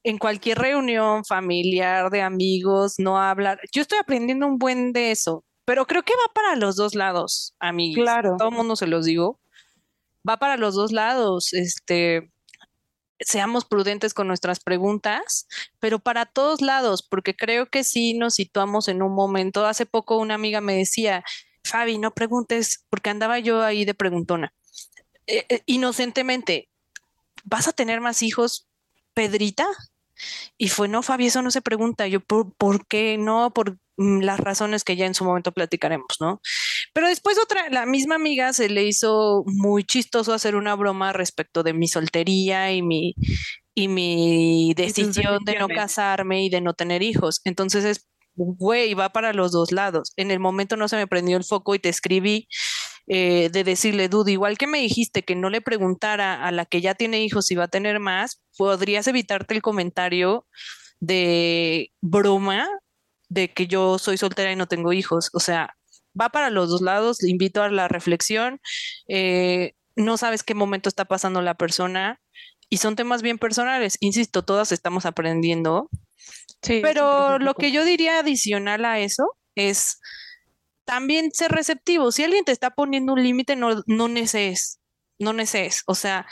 en 0.04 0.18
cualquier 0.18 0.58
reunión 0.58 1.24
familiar 1.24 2.10
de 2.10 2.22
amigos, 2.22 2.94
no 2.98 3.18
hablar. 3.18 3.58
Yo 3.72 3.82
estoy 3.82 3.98
aprendiendo 3.98 4.46
un 4.46 4.58
buen 4.58 4.92
de 4.92 5.10
eso, 5.10 5.44
pero 5.64 5.86
creo 5.86 6.02
que 6.02 6.12
va 6.14 6.32
para 6.32 6.56
los 6.56 6.76
dos 6.76 6.94
lados, 6.94 7.54
amigos. 7.58 8.04
Claro. 8.04 8.36
Todo 8.38 8.50
el 8.50 8.54
mundo 8.54 8.76
se 8.76 8.86
los 8.86 9.04
digo. 9.04 9.40
Va 10.28 10.36
para 10.36 10.56
los 10.56 10.74
dos 10.74 10.92
lados. 10.92 11.52
Este, 11.52 12.30
seamos 13.20 13.64
prudentes 13.64 14.14
con 14.14 14.28
nuestras 14.28 14.60
preguntas, 14.60 15.46
pero 15.78 15.98
para 15.98 16.26
todos 16.26 16.60
lados, 16.60 17.02
porque 17.02 17.34
creo 17.34 17.66
que 17.66 17.84
sí 17.84 18.14
nos 18.14 18.34
situamos 18.34 18.88
en 18.88 19.02
un 19.02 19.14
momento. 19.14 19.66
Hace 19.66 19.86
poco 19.86 20.18
una 20.18 20.34
amiga 20.34 20.60
me 20.60 20.76
decía, 20.76 21.24
Fabi, 21.68 21.98
no 21.98 22.12
preguntes, 22.12 22.84
porque 22.90 23.10
andaba 23.10 23.38
yo 23.38 23.62
ahí 23.62 23.84
de 23.84 23.94
preguntona. 23.94 24.52
Eh, 25.26 25.44
eh, 25.48 25.62
inocentemente, 25.66 26.68
¿vas 27.44 27.68
a 27.68 27.72
tener 27.72 28.00
más 28.00 28.22
hijos, 28.22 28.66
Pedrita? 29.14 29.66
Y 30.56 30.68
fue, 30.68 30.88
no, 30.88 31.02
Fabi, 31.02 31.26
eso 31.26 31.42
no 31.42 31.50
se 31.50 31.62
pregunta. 31.62 32.06
Yo, 32.08 32.20
¿por, 32.20 32.52
¿por 32.54 32.86
qué 32.86 33.18
no? 33.18 33.52
Por 33.52 33.78
mm, 33.96 34.20
las 34.20 34.40
razones 34.40 34.84
que 34.84 34.96
ya 34.96 35.06
en 35.06 35.14
su 35.14 35.24
momento 35.24 35.52
platicaremos, 35.52 36.16
¿no? 36.20 36.40
Pero 36.92 37.08
después 37.08 37.38
otra, 37.38 37.68
la 37.70 37.86
misma 37.86 38.16
amiga 38.16 38.52
se 38.52 38.68
le 38.68 38.84
hizo 38.84 39.44
muy 39.46 39.84
chistoso 39.84 40.32
hacer 40.32 40.56
una 40.56 40.74
broma 40.74 41.12
respecto 41.12 41.62
de 41.62 41.72
mi 41.72 41.88
soltería 41.88 42.72
y 42.72 42.82
mi, 42.82 43.14
y 43.74 43.88
mi 43.88 44.72
decisión 44.76 45.44
de 45.44 45.58
no 45.58 45.68
casarme 45.68 46.44
y 46.44 46.48
de 46.48 46.60
no 46.60 46.74
tener 46.74 47.02
hijos. 47.02 47.40
Entonces 47.44 47.84
es 47.84 48.08
güey, 48.38 48.94
va 48.94 49.10
para 49.10 49.32
los 49.32 49.52
dos 49.52 49.72
lados. 49.72 50.12
En 50.16 50.30
el 50.30 50.40
momento 50.40 50.76
no 50.76 50.88
se 50.88 50.96
me 50.96 51.06
prendió 51.06 51.36
el 51.36 51.44
foco 51.44 51.74
y 51.74 51.78
te 51.78 51.88
escribí 51.88 52.48
eh, 53.08 53.50
de 53.50 53.64
decirle, 53.64 54.08
Dude, 54.08 54.32
igual 54.32 54.58
que 54.58 54.66
me 54.66 54.80
dijiste 54.80 55.22
que 55.24 55.34
no 55.34 55.50
le 55.50 55.60
preguntara 55.60 56.44
a 56.44 56.52
la 56.52 56.66
que 56.66 56.80
ya 56.80 56.94
tiene 56.94 57.22
hijos 57.22 57.46
si 57.46 57.54
va 57.54 57.64
a 57.64 57.68
tener 57.68 58.00
más, 58.00 58.42
podrías 58.56 59.06
evitarte 59.08 59.54
el 59.54 59.62
comentario 59.62 60.46
de 61.00 61.92
broma 62.00 62.68
de 63.28 63.52
que 63.52 63.66
yo 63.66 63.98
soy 63.98 64.18
soltera 64.18 64.52
y 64.52 64.56
no 64.56 64.66
tengo 64.66 64.92
hijos. 64.92 65.30
O 65.34 65.40
sea, 65.40 65.76
va 66.20 66.30
para 66.30 66.50
los 66.50 66.68
dos 66.70 66.80
lados, 66.82 67.18
le 67.22 67.30
invito 67.30 67.62
a 67.62 67.70
la 67.70 67.88
reflexión. 67.88 68.60
Eh, 69.08 69.74
no 69.96 70.16
sabes 70.16 70.42
qué 70.42 70.54
momento 70.54 70.88
está 70.88 71.06
pasando 71.06 71.42
la 71.42 71.54
persona 71.54 72.20
y 72.70 72.78
son 72.78 72.96
temas 72.96 73.22
bien 73.22 73.38
personales. 73.38 73.96
Insisto, 74.00 74.44
todas 74.44 74.72
estamos 74.72 75.06
aprendiendo 75.06 75.88
pero 76.60 77.38
lo 77.38 77.54
que 77.54 77.72
yo 77.72 77.84
diría 77.84 78.18
adicional 78.18 78.84
a 78.84 78.98
eso 78.98 79.36
es 79.54 79.98
también 80.84 81.30
ser 81.32 81.52
receptivo. 81.52 82.12
Si 82.12 82.24
alguien 82.24 82.44
te 82.44 82.52
está 82.52 82.70
poniendo 82.70 83.12
un 83.12 83.22
límite, 83.22 83.56
no, 83.56 83.82
no 83.86 84.08
neces, 84.08 84.80
no 85.18 85.32
neces. 85.32 85.82
O 85.86 85.94
sea, 85.94 86.26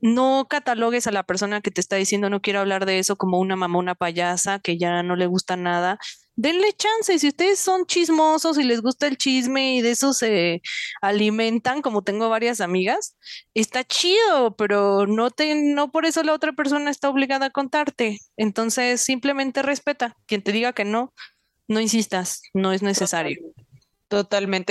no 0.00 0.46
catalogues 0.48 1.06
a 1.06 1.12
la 1.12 1.22
persona 1.22 1.60
que 1.60 1.70
te 1.70 1.80
está 1.80 1.96
diciendo 1.96 2.28
no 2.28 2.42
quiero 2.42 2.60
hablar 2.60 2.86
de 2.86 2.98
eso 2.98 3.16
como 3.16 3.38
una 3.38 3.56
mamona 3.56 3.94
payasa 3.94 4.58
que 4.58 4.78
ya 4.78 5.02
no 5.02 5.16
le 5.16 5.26
gusta 5.26 5.56
nada. 5.56 5.98
Denle 6.42 6.72
chance, 6.72 7.18
si 7.18 7.28
ustedes 7.28 7.58
son 7.58 7.84
chismosos 7.84 8.56
y 8.56 8.62
les 8.64 8.80
gusta 8.80 9.06
el 9.06 9.18
chisme 9.18 9.76
y 9.76 9.82
de 9.82 9.90
eso 9.90 10.14
se 10.14 10.62
alimentan, 11.02 11.82
como 11.82 12.00
tengo 12.00 12.30
varias 12.30 12.62
amigas, 12.62 13.14
está 13.52 13.84
chido, 13.84 14.56
pero 14.56 15.06
no 15.06 15.30
te, 15.30 15.54
no 15.54 15.90
por 15.90 16.06
eso 16.06 16.22
la 16.22 16.32
otra 16.32 16.54
persona 16.54 16.90
está 16.90 17.10
obligada 17.10 17.46
a 17.46 17.50
contarte. 17.50 18.20
Entonces, 18.38 19.02
simplemente 19.02 19.60
respeta. 19.60 20.16
Quien 20.24 20.42
te 20.42 20.52
diga 20.52 20.72
que 20.72 20.86
no, 20.86 21.12
no 21.68 21.78
insistas, 21.78 22.40
no 22.54 22.72
es 22.72 22.80
necesario. 22.80 23.38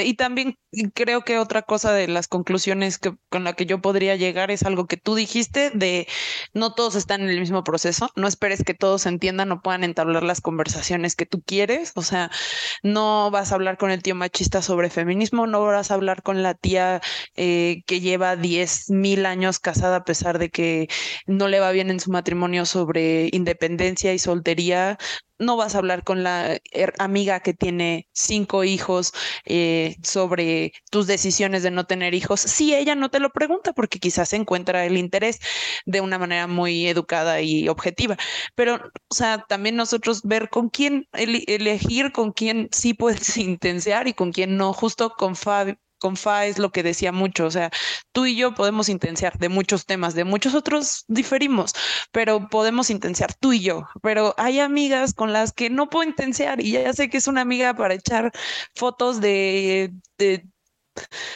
Y 0.03 0.15
también 0.15 0.57
creo 0.93 1.21
que 1.21 1.39
otra 1.39 1.61
cosa 1.61 1.93
de 1.93 2.07
las 2.09 2.27
conclusiones 2.27 2.97
que, 2.97 3.15
con 3.29 3.45
la 3.45 3.53
que 3.53 3.65
yo 3.65 3.81
podría 3.81 4.17
llegar 4.17 4.51
es 4.51 4.63
algo 4.63 4.85
que 4.85 4.97
tú 4.97 5.15
dijiste 5.15 5.69
de 5.69 6.07
no 6.53 6.73
todos 6.73 6.95
están 6.95 7.21
en 7.21 7.29
el 7.29 7.39
mismo 7.39 7.63
proceso, 7.63 8.09
no 8.15 8.27
esperes 8.27 8.63
que 8.63 8.73
todos 8.73 9.05
entiendan 9.05 9.51
o 9.53 9.61
puedan 9.61 9.85
entablar 9.85 10.23
las 10.23 10.41
conversaciones 10.41 11.15
que 11.15 11.25
tú 11.25 11.41
quieres, 11.41 11.93
o 11.95 12.01
sea, 12.01 12.29
no 12.83 13.31
vas 13.31 13.51
a 13.51 13.55
hablar 13.55 13.77
con 13.77 13.91
el 13.91 14.03
tío 14.03 14.13
machista 14.15 14.61
sobre 14.61 14.89
feminismo, 14.89 15.47
no 15.47 15.61
vas 15.61 15.91
a 15.91 15.93
hablar 15.93 16.21
con 16.21 16.43
la 16.43 16.53
tía 16.53 17.01
eh, 17.35 17.83
que 17.85 18.01
lleva 18.01 18.35
10 18.35 18.89
mil 18.89 19.25
años 19.25 19.59
casada 19.59 19.97
a 19.97 20.03
pesar 20.03 20.37
de 20.37 20.49
que 20.49 20.87
no 21.27 21.47
le 21.47 21.61
va 21.61 21.71
bien 21.71 21.89
en 21.89 21.99
su 22.01 22.11
matrimonio 22.11 22.65
sobre 22.65 23.29
independencia 23.31 24.13
y 24.13 24.19
soltería, 24.19 24.97
no 25.39 25.57
vas 25.57 25.75
a 25.75 25.79
hablar 25.79 26.03
con 26.03 26.23
la 26.23 26.59
amiga 26.99 27.39
que 27.39 27.53
tiene 27.53 28.07
cinco 28.13 28.63
hijos 28.63 29.13
eh, 29.45 29.95
sobre 30.03 30.73
tus 30.91 31.07
decisiones 31.07 31.63
de 31.63 31.71
no 31.71 31.85
tener 31.85 32.13
hijos 32.13 32.41
si 32.41 32.75
ella 32.75 32.95
no 32.95 33.09
te 33.09 33.19
lo 33.19 33.31
pregunta, 33.31 33.73
porque 33.73 33.99
quizás 33.99 34.33
encuentra 34.33 34.85
el 34.85 34.97
interés 34.97 35.39
de 35.85 36.01
una 36.01 36.19
manera 36.19 36.47
muy 36.47 36.87
educada 36.87 37.41
y 37.41 37.69
objetiva. 37.69 38.17
Pero, 38.55 38.75
o 39.09 39.15
sea, 39.15 39.45
también 39.47 39.75
nosotros 39.75 40.21
ver 40.23 40.49
con 40.49 40.69
quién 40.69 41.07
elegir, 41.13 42.11
con 42.11 42.31
quién 42.33 42.69
sí 42.71 42.93
puedes 42.93 43.37
intensear 43.37 44.07
y 44.07 44.13
con 44.13 44.31
quién 44.31 44.57
no, 44.57 44.73
justo 44.73 45.11
con 45.11 45.35
Fabi 45.35 45.77
con 45.99 46.15
Fa 46.17 46.45
es 46.45 46.57
lo 46.57 46.71
que 46.71 46.83
decía 46.83 47.11
mucho, 47.11 47.45
o 47.45 47.51
sea, 47.51 47.69
tú 48.11 48.25
y 48.25 48.35
yo 48.35 48.53
podemos 48.55 48.89
intensiar 48.89 49.37
de 49.37 49.49
muchos 49.49 49.85
temas, 49.85 50.15
de 50.15 50.23
muchos 50.23 50.55
otros 50.55 51.05
diferimos, 51.07 51.73
pero 52.11 52.49
podemos 52.49 52.89
intensiar 52.89 53.33
tú 53.33 53.53
y 53.53 53.59
yo, 53.59 53.87
pero 54.01 54.33
hay 54.37 54.59
amigas 54.59 55.13
con 55.13 55.33
las 55.33 55.53
que 55.53 55.69
no 55.69 55.89
puedo 55.89 56.09
intensiar 56.09 56.61
y 56.61 56.71
ya 56.71 56.93
sé 56.93 57.09
que 57.09 57.17
es 57.17 57.27
una 57.27 57.41
amiga 57.41 57.73
para 57.75 57.93
echar 57.93 58.31
fotos 58.75 59.21
de, 59.21 59.93
de 60.17 60.45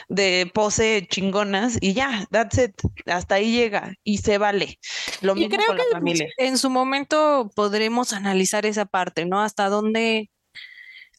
de 0.10 0.50
pose 0.54 1.08
chingonas 1.10 1.78
y 1.80 1.94
ya, 1.94 2.28
that's 2.32 2.58
it, 2.58 2.74
hasta 3.06 3.36
ahí 3.36 3.52
llega 3.52 3.94
y 4.04 4.18
se 4.18 4.38
vale. 4.38 4.80
Lo 5.22 5.36
mismo 5.36 5.58
con 5.66 5.78
la 5.78 5.84
familia. 5.92 6.28
En 6.38 6.58
su 6.58 6.70
momento 6.70 7.50
podremos 7.56 8.14
analizar 8.14 8.66
esa 8.66 8.86
parte, 8.86 9.26
¿no? 9.26 9.42
Hasta 9.42 9.70
dónde 9.70 10.30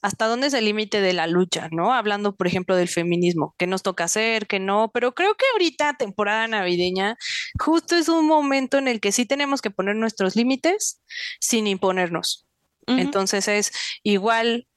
hasta 0.04 0.26
dónde 0.26 0.48
es 0.48 0.52
el 0.52 0.66
límite 0.66 1.00
de 1.00 1.14
la 1.14 1.26
lucha, 1.26 1.70
¿no? 1.72 1.94
Hablando, 1.94 2.36
por 2.36 2.46
ejemplo, 2.46 2.76
del 2.76 2.88
feminismo, 2.88 3.54
qué 3.56 3.66
nos 3.66 3.82
toca 3.82 4.04
hacer, 4.04 4.46
qué 4.46 4.60
no, 4.60 4.90
pero 4.92 5.14
creo 5.14 5.34
que 5.34 5.46
ahorita, 5.54 5.94
temporada 5.94 6.46
navideña, 6.46 7.16
justo 7.58 7.96
es 7.96 8.10
un 8.10 8.26
momento 8.26 8.76
en 8.76 8.86
el 8.86 9.00
que 9.00 9.12
sí 9.12 9.24
tenemos 9.24 9.62
que 9.62 9.70
poner 9.70 9.96
nuestros 9.96 10.36
límites 10.36 11.02
sin 11.40 11.66
imponernos. 11.66 12.46
Entonces 12.86 13.48
es 13.48 13.72
igual 14.02 14.68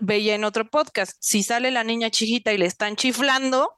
veía 0.00 0.34
en 0.34 0.42
otro 0.42 0.68
podcast, 0.68 1.16
si 1.20 1.44
sale 1.44 1.70
la 1.70 1.84
niña 1.84 2.10
chiquita 2.10 2.52
y 2.52 2.58
le 2.58 2.66
están 2.66 2.96
chiflando, 2.96 3.70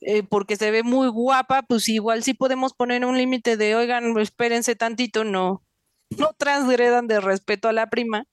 eh, 0.00 0.22
porque 0.22 0.54
se 0.54 0.70
ve 0.70 0.84
muy 0.84 1.08
guapa, 1.08 1.62
pues 1.62 1.88
igual 1.88 2.22
sí 2.22 2.34
podemos 2.34 2.72
poner 2.72 3.04
un 3.04 3.18
límite 3.18 3.56
de, 3.56 3.74
oigan, 3.74 4.16
espérense 4.20 4.76
tantito, 4.76 5.24
no, 5.24 5.64
no 6.16 6.34
transgredan 6.38 7.08
de 7.08 7.20
respeto 7.20 7.66
a 7.66 7.72
la 7.72 7.90
prima, 7.90 8.26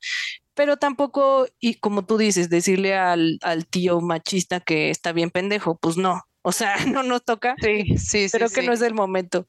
pero 0.57 0.75
tampoco, 0.77 1.45
y 1.59 1.75
como 1.75 2.03
tú 2.03 2.17
dices, 2.17 2.49
decirle 2.49 2.95
al, 2.95 3.37
al 3.43 3.67
tío 3.67 4.01
machista 4.01 4.59
que 4.59 4.89
está 4.89 5.13
bien 5.13 5.29
pendejo, 5.29 5.77
pues 5.77 5.97
no, 5.97 6.23
o 6.41 6.51
sea, 6.51 6.73
no 6.99 7.03
nos 7.03 7.23
toca. 7.23 7.55
Sí, 7.61 7.97
sí, 7.97 8.27
sí. 8.27 8.37
Creo 8.37 8.49
que 8.49 8.63
no 8.63 8.73
es 8.73 8.81
el 8.81 8.95
momento. 8.95 9.47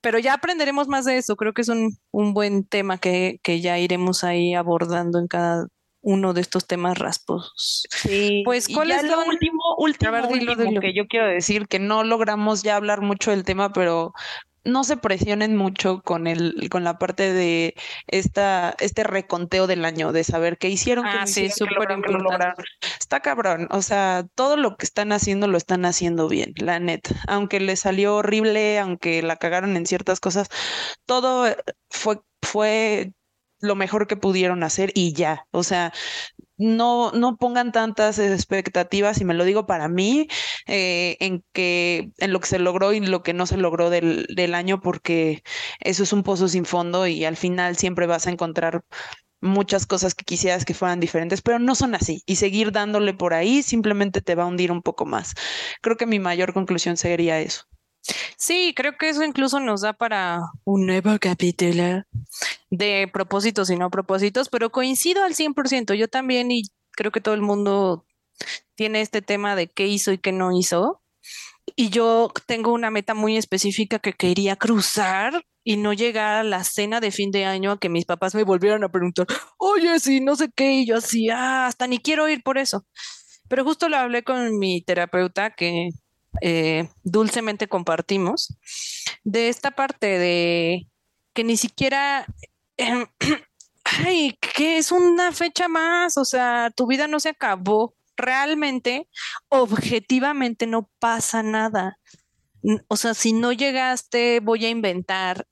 Pero 0.00 0.18
ya 0.18 0.32
aprenderemos 0.32 0.88
más 0.88 1.04
de 1.04 1.18
eso. 1.18 1.36
Creo 1.36 1.52
que 1.52 1.60
es 1.62 1.68
un, 1.68 1.98
un 2.12 2.32
buen 2.32 2.64
tema 2.64 2.96
que, 2.96 3.40
que, 3.42 3.60
ya 3.60 3.78
iremos 3.78 4.24
ahí 4.24 4.54
abordando 4.54 5.18
en 5.18 5.26
cada 5.26 5.66
uno 6.00 6.32
de 6.32 6.40
estos 6.40 6.66
temas 6.66 6.96
rasposos. 6.96 7.86
Sí. 7.90 8.42
Pues, 8.44 8.68
¿cuál 8.68 8.90
es 8.92 9.02
lo 9.02 9.18
último, 9.26 9.60
último, 9.76 10.28
último 10.28 10.80
que 10.80 10.94
yo 10.94 11.06
quiero 11.08 11.26
decir? 11.26 11.68
Que 11.68 11.78
no 11.78 12.04
logramos 12.04 12.62
ya 12.62 12.76
hablar 12.76 13.02
mucho 13.02 13.32
del 13.32 13.44
tema, 13.44 13.72
pero 13.72 14.14
no 14.68 14.84
se 14.84 14.96
presionen 14.96 15.56
mucho 15.56 16.02
con 16.02 16.26
el, 16.26 16.68
con 16.70 16.84
la 16.84 16.98
parte 16.98 17.32
de 17.32 17.74
esta, 18.06 18.74
este 18.78 19.02
reconteo 19.04 19.66
del 19.66 19.84
año, 19.84 20.12
de 20.12 20.24
saber 20.24 20.58
qué 20.58 20.68
hicieron, 20.68 21.06
ah, 21.06 21.26
sí, 21.26 21.50
súper 21.50 21.90
importante. 21.90 22.62
Está 22.98 23.20
cabrón, 23.20 23.68
o 23.70 23.82
sea, 23.82 24.24
todo 24.34 24.56
lo 24.56 24.76
que 24.76 24.84
están 24.84 25.12
haciendo 25.12 25.48
lo 25.48 25.56
están 25.56 25.84
haciendo 25.84 26.28
bien, 26.28 26.52
la 26.56 26.78
neta. 26.78 27.10
Aunque 27.26 27.60
le 27.60 27.76
salió 27.76 28.16
horrible, 28.16 28.78
aunque 28.78 29.22
la 29.22 29.36
cagaron 29.36 29.76
en 29.76 29.86
ciertas 29.86 30.20
cosas, 30.20 30.48
todo 31.06 31.46
fue, 31.90 32.20
fue 32.42 33.12
lo 33.60 33.74
mejor 33.76 34.06
que 34.06 34.16
pudieron 34.16 34.62
hacer 34.62 34.92
y 34.94 35.12
ya. 35.12 35.46
O 35.50 35.62
sea, 35.62 35.92
no, 36.56 37.12
no 37.12 37.36
pongan 37.36 37.72
tantas 37.72 38.18
expectativas, 38.18 39.20
y 39.20 39.24
me 39.24 39.34
lo 39.34 39.44
digo 39.44 39.66
para 39.66 39.88
mí, 39.88 40.28
eh, 40.66 41.16
en 41.20 41.44
que 41.52 42.10
en 42.18 42.32
lo 42.32 42.40
que 42.40 42.48
se 42.48 42.58
logró 42.58 42.92
y 42.92 43.00
lo 43.00 43.22
que 43.22 43.34
no 43.34 43.46
se 43.46 43.56
logró 43.56 43.90
del, 43.90 44.26
del 44.34 44.54
año, 44.54 44.80
porque 44.80 45.42
eso 45.80 46.02
es 46.02 46.12
un 46.12 46.22
pozo 46.22 46.48
sin 46.48 46.64
fondo 46.64 47.06
y 47.06 47.24
al 47.24 47.36
final 47.36 47.76
siempre 47.76 48.06
vas 48.06 48.26
a 48.26 48.30
encontrar 48.30 48.82
muchas 49.40 49.86
cosas 49.86 50.14
que 50.14 50.24
quisieras 50.24 50.64
que 50.64 50.74
fueran 50.74 51.00
diferentes, 51.00 51.42
pero 51.42 51.58
no 51.58 51.74
son 51.74 51.94
así. 51.94 52.22
Y 52.26 52.36
seguir 52.36 52.72
dándole 52.72 53.14
por 53.14 53.34
ahí 53.34 53.62
simplemente 53.62 54.20
te 54.20 54.34
va 54.34 54.44
a 54.44 54.46
hundir 54.46 54.72
un 54.72 54.82
poco 54.82 55.06
más. 55.06 55.34
Creo 55.82 55.96
que 55.96 56.06
mi 56.06 56.18
mayor 56.18 56.52
conclusión 56.54 56.96
sería 56.96 57.40
eso. 57.40 57.62
Sí, 58.36 58.72
creo 58.74 58.96
que 58.96 59.08
eso 59.08 59.22
incluso 59.24 59.60
nos 59.60 59.82
da 59.82 59.92
para 59.92 60.40
un 60.64 60.86
nuevo 60.86 61.10
capítulo 61.20 62.04
de 62.70 63.08
propósitos 63.12 63.70
y 63.70 63.76
no 63.76 63.90
propósitos, 63.90 64.48
pero 64.48 64.70
coincido 64.70 65.24
al 65.24 65.34
100%. 65.34 65.94
Yo 65.94 66.08
también 66.08 66.50
y 66.50 66.62
creo 66.92 67.12
que 67.12 67.20
todo 67.20 67.34
el 67.34 67.42
mundo 67.42 68.06
tiene 68.74 69.00
este 69.00 69.22
tema 69.22 69.56
de 69.56 69.68
qué 69.68 69.86
hizo 69.86 70.12
y 70.12 70.18
qué 70.18 70.32
no 70.32 70.56
hizo. 70.56 71.02
Y 71.76 71.90
yo 71.90 72.32
tengo 72.46 72.72
una 72.72 72.90
meta 72.90 73.14
muy 73.14 73.36
específica 73.36 73.98
que 73.98 74.14
quería 74.14 74.56
cruzar 74.56 75.42
y 75.64 75.76
no 75.76 75.92
llegar 75.92 76.36
a 76.36 76.44
la 76.44 76.64
cena 76.64 77.00
de 77.00 77.10
fin 77.10 77.30
de 77.30 77.44
año 77.44 77.72
a 77.72 77.78
que 77.78 77.90
mis 77.90 78.06
papás 78.06 78.34
me 78.34 78.42
volvieran 78.44 78.84
a 78.84 78.88
preguntar, 78.90 79.26
oye, 79.58 80.00
sí, 80.00 80.20
no 80.20 80.34
sé 80.34 80.48
qué, 80.54 80.72
y 80.72 80.86
yo 80.86 80.96
así, 80.96 81.28
ah, 81.28 81.66
hasta 81.66 81.86
ni 81.86 81.98
quiero 81.98 82.28
ir 82.28 82.42
por 82.42 82.56
eso. 82.56 82.86
Pero 83.48 83.64
justo 83.64 83.88
lo 83.88 83.96
hablé 83.98 84.22
con 84.24 84.58
mi 84.58 84.82
terapeuta 84.82 85.50
que 85.50 85.90
eh, 86.40 86.88
dulcemente 87.02 87.68
compartimos, 87.68 88.56
de 89.24 89.48
esta 89.48 89.70
parte 89.70 90.06
de 90.18 90.88
que 91.34 91.44
ni 91.44 91.56
siquiera, 91.56 92.26
em, 92.76 93.06
ay, 93.84 94.36
que 94.40 94.78
es 94.78 94.92
una 94.92 95.32
fecha 95.32 95.68
más, 95.68 96.16
o 96.16 96.24
sea, 96.24 96.70
tu 96.74 96.86
vida 96.86 97.06
no 97.08 97.20
se 97.20 97.30
acabó, 97.30 97.94
realmente, 98.16 99.08
objetivamente 99.48 100.66
no 100.66 100.90
pasa 100.98 101.42
nada. 101.42 101.98
O 102.88 102.96
sea, 102.96 103.14
si 103.14 103.32
no 103.32 103.52
llegaste, 103.52 104.40
voy 104.40 104.66
a 104.66 104.70
inventar 104.70 105.46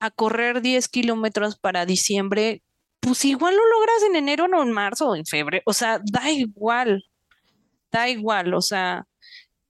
a 0.00 0.10
correr 0.10 0.62
10 0.62 0.88
kilómetros 0.88 1.58
para 1.58 1.86
diciembre, 1.86 2.62
pues 3.00 3.24
igual 3.24 3.56
lo 3.56 3.66
logras 3.66 4.02
en 4.08 4.16
enero, 4.16 4.48
no 4.48 4.62
en 4.62 4.72
marzo 4.72 5.10
o 5.10 5.16
en 5.16 5.26
febrero. 5.26 5.62
O 5.66 5.72
sea, 5.72 6.00
da 6.04 6.30
igual, 6.30 7.04
da 7.92 8.08
igual. 8.08 8.54
O 8.54 8.62
sea, 8.62 9.06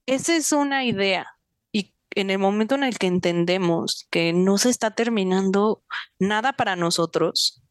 esa 0.05 0.35
es 0.35 0.51
una 0.51 0.85
idea. 0.85 1.27
Y 1.71 1.93
en 2.11 2.29
el 2.29 2.39
momento 2.39 2.75
en 2.75 2.83
el 2.83 2.97
que 2.97 3.07
entendemos 3.07 4.07
que 4.09 4.33
no 4.33 4.57
se 4.57 4.69
está 4.69 4.91
terminando 4.91 5.83
nada 6.19 6.53
para 6.53 6.75
nosotros, 6.75 7.61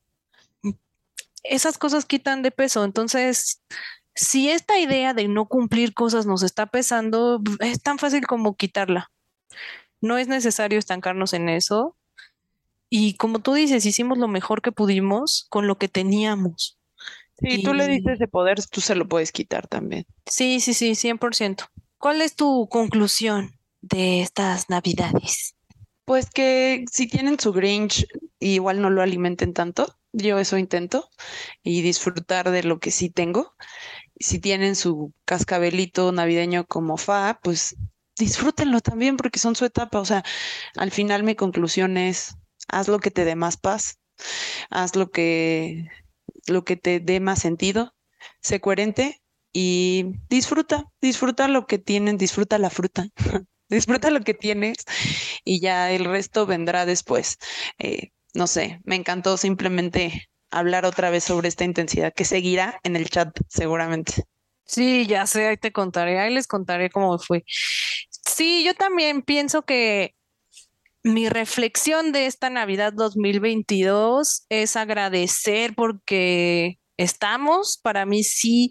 esas 1.43 1.79
cosas 1.79 2.05
quitan 2.05 2.43
de 2.43 2.51
peso. 2.51 2.85
Entonces, 2.85 3.63
si 4.15 4.51
esta 4.51 4.79
idea 4.79 5.15
de 5.15 5.29
no 5.29 5.47
cumplir 5.47 5.95
cosas 5.95 6.27
nos 6.27 6.43
está 6.43 6.67
pesando, 6.67 7.41
es 7.61 7.83
tan 7.83 7.99
fácil 7.99 8.27
como 8.27 8.57
quitarla. 8.57 9.11
No 10.01 10.19
es 10.19 10.29
necesario 10.29 10.79
estancarnos 10.79 11.33
en 11.33 11.49
eso. 11.49 11.97
Y 12.89 13.15
como 13.15 13.39
tú 13.39 13.55
dices, 13.55 13.87
hicimos 13.87 14.19
lo 14.19 14.29
mejor 14.29 14.63
que 14.63 14.73
pudimos 14.73 15.47
con 15.49 15.67
lo 15.67 15.79
que 15.79 15.89
teníamos. 15.89 16.79
Si 17.39 17.63
tú 17.63 17.73
le 17.73 17.87
dices 17.87 18.15
ese 18.15 18.29
poder, 18.29 18.59
tú 18.67 18.81
se 18.81 18.95
lo 18.95 19.09
puedes 19.09 19.33
quitar 19.33 19.67
también. 19.67 20.05
Sí, 20.27 20.61
sí, 20.61 20.75
sí, 20.75 20.91
100%. 20.91 21.69
¿Cuál 22.01 22.23
es 22.23 22.35
tu 22.35 22.67
conclusión 22.71 23.59
de 23.83 24.23
estas 24.23 24.71
navidades? 24.71 25.55
Pues 26.07 26.31
que 26.31 26.87
si 26.91 27.07
tienen 27.07 27.39
su 27.39 27.53
Grinch, 27.53 28.07
igual 28.39 28.81
no 28.81 28.89
lo 28.89 29.03
alimenten 29.03 29.53
tanto. 29.53 29.99
Yo 30.11 30.39
eso 30.39 30.57
intento 30.57 31.11
y 31.63 31.83
disfrutar 31.83 32.53
de 32.53 32.63
lo 32.63 32.81
que 32.81 32.91
sí 32.91 33.11
tengo. 33.11 33.55
Si 34.19 34.39
tienen 34.39 34.77
su 34.77 35.13
cascabelito 35.27 36.11
navideño 36.11 36.65
como 36.67 36.97
fa, 36.97 37.39
pues 37.43 37.77
disfrútenlo 38.17 38.81
también 38.81 39.19
porque 39.19 39.39
son 39.39 39.55
su 39.55 39.67
etapa. 39.67 40.01
O 40.01 40.07
sea, 40.07 40.25
al 40.77 40.93
final 40.93 41.23
mi 41.23 41.35
conclusión 41.35 41.99
es, 41.99 42.35
haz 42.69 42.89
lo 42.89 42.99
que 42.99 43.11
te 43.11 43.27
dé 43.27 43.37
más 43.37 43.59
paz, 43.59 44.01
haz 44.71 44.97
lo 44.97 45.11
que, 45.11 45.85
lo 46.47 46.65
que 46.65 46.77
te 46.77 46.99
dé 46.99 47.21
más 47.21 47.41
sentido, 47.41 47.95
sé 48.41 48.59
coherente 48.59 49.21
y 49.53 50.13
disfruta, 50.29 50.85
disfruta 51.01 51.49
lo 51.49 51.67
que 51.67 51.79
tienen, 51.79 52.17
disfruta 52.17 52.59
la 52.59 52.71
fruta, 52.71 53.07
disfruta 53.69 54.11
lo 54.11 54.21
que 54.21 54.35
tienes 54.35 54.77
y 55.45 55.61
ya 55.61 55.91
el 55.91 56.05
resto 56.05 56.47
vendrá 56.47 56.87
después. 56.87 57.39
Eh, 57.79 58.11
no 58.35 58.47
sé, 58.47 58.81
me 58.85 58.97
encantó 58.97 59.37
simplemente 59.37 60.29
hablar 60.51 60.85
otra 60.85 61.11
vez 61.11 61.25
sobre 61.25 61.49
esta 61.49 61.65
intensidad 61.65 62.13
que 62.15 62.25
seguirá 62.25 62.81
en 62.83 62.97
el 62.97 63.09
chat 63.09 63.37
seguramente. 63.49 64.25
Sí, 64.65 65.07
ya 65.07 65.27
sé, 65.27 65.49
ahí 65.49 65.57
te 65.57 65.73
contaré, 65.73 66.21
ahí 66.21 66.33
les 66.33 66.47
contaré 66.47 66.91
cómo 66.91 67.19
fue. 67.19 67.45
Sí, 68.25 68.63
yo 68.65 68.75
también 68.75 69.23
pienso 69.23 69.63
que 69.63 70.15
mi 71.03 71.29
reflexión 71.29 72.13
de 72.13 72.27
esta 72.27 72.51
Navidad 72.51 72.93
2022 72.93 74.45
es 74.49 74.77
agradecer 74.77 75.75
porque 75.75 76.79
estamos, 76.97 77.81
para 77.83 78.07
mí 78.07 78.23
sí 78.23 78.71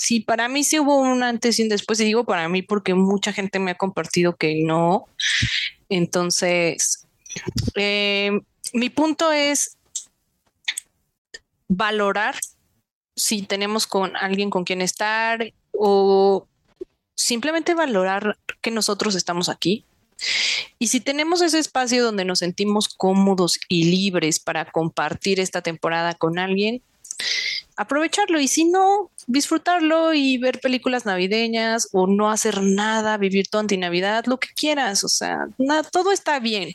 sí, 0.00 0.20
para 0.20 0.48
mí 0.48 0.64
sí 0.64 0.80
hubo 0.80 0.96
un 0.96 1.22
antes 1.22 1.58
y 1.58 1.62
un 1.62 1.68
después, 1.68 2.00
y 2.00 2.04
digo 2.04 2.24
para 2.24 2.48
mí 2.48 2.62
porque 2.62 2.94
mucha 2.94 3.32
gente 3.32 3.58
me 3.58 3.72
ha 3.72 3.76
compartido 3.76 4.36
que 4.36 4.62
no. 4.64 5.06
Entonces, 5.88 7.06
eh, 7.76 8.40
mi 8.72 8.90
punto 8.90 9.30
es 9.30 9.76
valorar 11.68 12.36
si 13.14 13.42
tenemos 13.42 13.86
con 13.86 14.16
alguien 14.16 14.50
con 14.50 14.64
quien 14.64 14.80
estar 14.80 15.52
o 15.72 16.46
simplemente 17.14 17.74
valorar 17.74 18.38
que 18.62 18.70
nosotros 18.70 19.14
estamos 19.14 19.48
aquí, 19.48 19.84
Y 20.78 20.88
si 20.88 21.00
tenemos 21.00 21.40
ese 21.40 21.58
espacio 21.58 22.04
donde 22.04 22.26
nos 22.26 22.40
sentimos 22.40 22.88
cómodos 22.88 23.58
y 23.68 23.84
libres 23.84 24.38
para 24.38 24.70
compartir 24.70 25.40
esta 25.40 25.62
temporada 25.62 26.14
con 26.14 26.38
alguien, 26.38 26.82
aprovecharlo 27.80 28.38
y 28.38 28.46
si 28.46 28.66
no, 28.66 29.10
disfrutarlo 29.26 30.12
y 30.12 30.36
ver 30.36 30.60
películas 30.60 31.06
navideñas 31.06 31.88
o 31.92 32.06
no 32.06 32.30
hacer 32.30 32.62
nada, 32.62 33.16
vivir 33.16 33.48
tu 33.48 33.56
antinavidad, 33.56 34.26
lo 34.26 34.38
que 34.38 34.48
quieras, 34.54 35.02
o 35.02 35.08
sea, 35.08 35.46
nada, 35.56 35.82
todo 35.84 36.12
está 36.12 36.38
bien. 36.40 36.74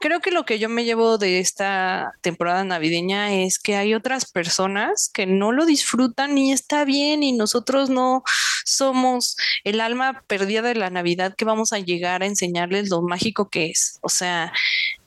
Creo 0.00 0.20
que 0.20 0.30
lo 0.30 0.46
que 0.46 0.58
yo 0.58 0.70
me 0.70 0.86
llevo 0.86 1.18
de 1.18 1.38
esta 1.38 2.14
temporada 2.22 2.64
navideña 2.64 3.34
es 3.34 3.58
que 3.58 3.76
hay 3.76 3.92
otras 3.92 4.24
personas 4.24 5.10
que 5.12 5.26
no 5.26 5.52
lo 5.52 5.66
disfrutan 5.66 6.38
y 6.38 6.50
está 6.50 6.86
bien 6.86 7.22
y 7.22 7.32
nosotros 7.32 7.90
no 7.90 8.24
somos 8.64 9.36
el 9.64 9.82
alma 9.82 10.24
perdida 10.26 10.62
de 10.62 10.76
la 10.76 10.88
Navidad 10.88 11.34
que 11.36 11.44
vamos 11.44 11.74
a 11.74 11.78
llegar 11.78 12.22
a 12.22 12.26
enseñarles 12.26 12.88
lo 12.88 13.02
mágico 13.02 13.50
que 13.50 13.66
es. 13.66 13.98
O 14.00 14.08
sea, 14.08 14.50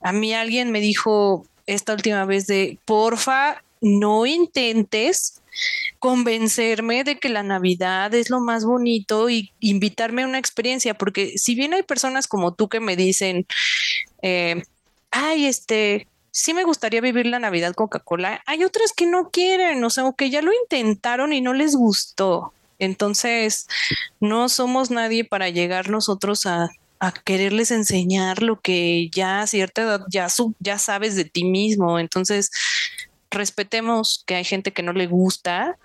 a 0.02 0.12
mí 0.12 0.36
alguien 0.36 0.72
me 0.72 0.82
dijo 0.82 1.48
esta 1.66 1.94
última 1.94 2.26
vez 2.26 2.46
de, 2.46 2.78
porfa, 2.86 3.64
no 3.86 4.26
intentes 4.26 5.42
convencerme 6.00 7.04
de 7.04 7.18
que 7.18 7.30
la 7.30 7.44
Navidad 7.44 8.14
es 8.14 8.30
lo 8.30 8.40
más 8.40 8.66
bonito 8.66 9.30
y 9.30 9.54
invitarme 9.60 10.24
a 10.24 10.28
una 10.28 10.40
experiencia, 10.40 10.96
porque 10.96 11.38
si 11.38 11.56
bien 11.56 11.74
hay 11.74 11.84
personas 11.84 12.28
como 12.28 12.54
tú 12.54 12.68
que 12.68 12.80
me 12.80 12.96
dicen, 12.96 13.46
eh, 14.22 14.64
ay, 15.12 15.46
este, 15.46 16.08
sí 16.32 16.54
me 16.54 16.64
gustaría 16.64 17.00
vivir 17.00 17.28
la 17.28 17.40
Navidad 17.40 17.74
Coca-Cola, 17.74 18.42
hay 18.46 18.64
otras 18.64 18.92
que 18.92 19.06
no 19.06 19.30
quieren, 19.30 19.84
o 19.84 19.90
sea, 19.90 20.04
que 20.18 20.30
ya 20.30 20.42
lo 20.42 20.52
intentaron 20.52 21.32
y 21.32 21.42
no 21.42 21.54
les 21.54 21.76
gustó. 21.76 22.54
Entonces, 22.78 23.68
no 24.20 24.50
somos 24.50 24.92
nadie 24.92 25.24
para 25.24 25.50
llegar 25.50 25.90
nosotros 25.90 26.46
a, 26.46 26.70
a 27.00 27.12
quererles 27.14 27.72
enseñar 27.72 28.42
lo 28.42 28.60
que 28.60 29.10
ya 29.12 29.42
a 29.42 29.48
cierta 29.48 29.84
edad 29.84 30.02
ya, 30.10 30.28
ya 30.60 30.80
sabes 30.80 31.16
de 31.16 31.26
ti 31.26 31.44
mismo. 31.46 32.00
Entonces, 32.00 32.52
respetemos 33.30 34.24
que 34.26 34.36
hay 34.36 34.44
gente 34.44 34.74
que 34.74 34.84
no 34.84 34.94
le 34.94 35.08
gusta 35.08 35.78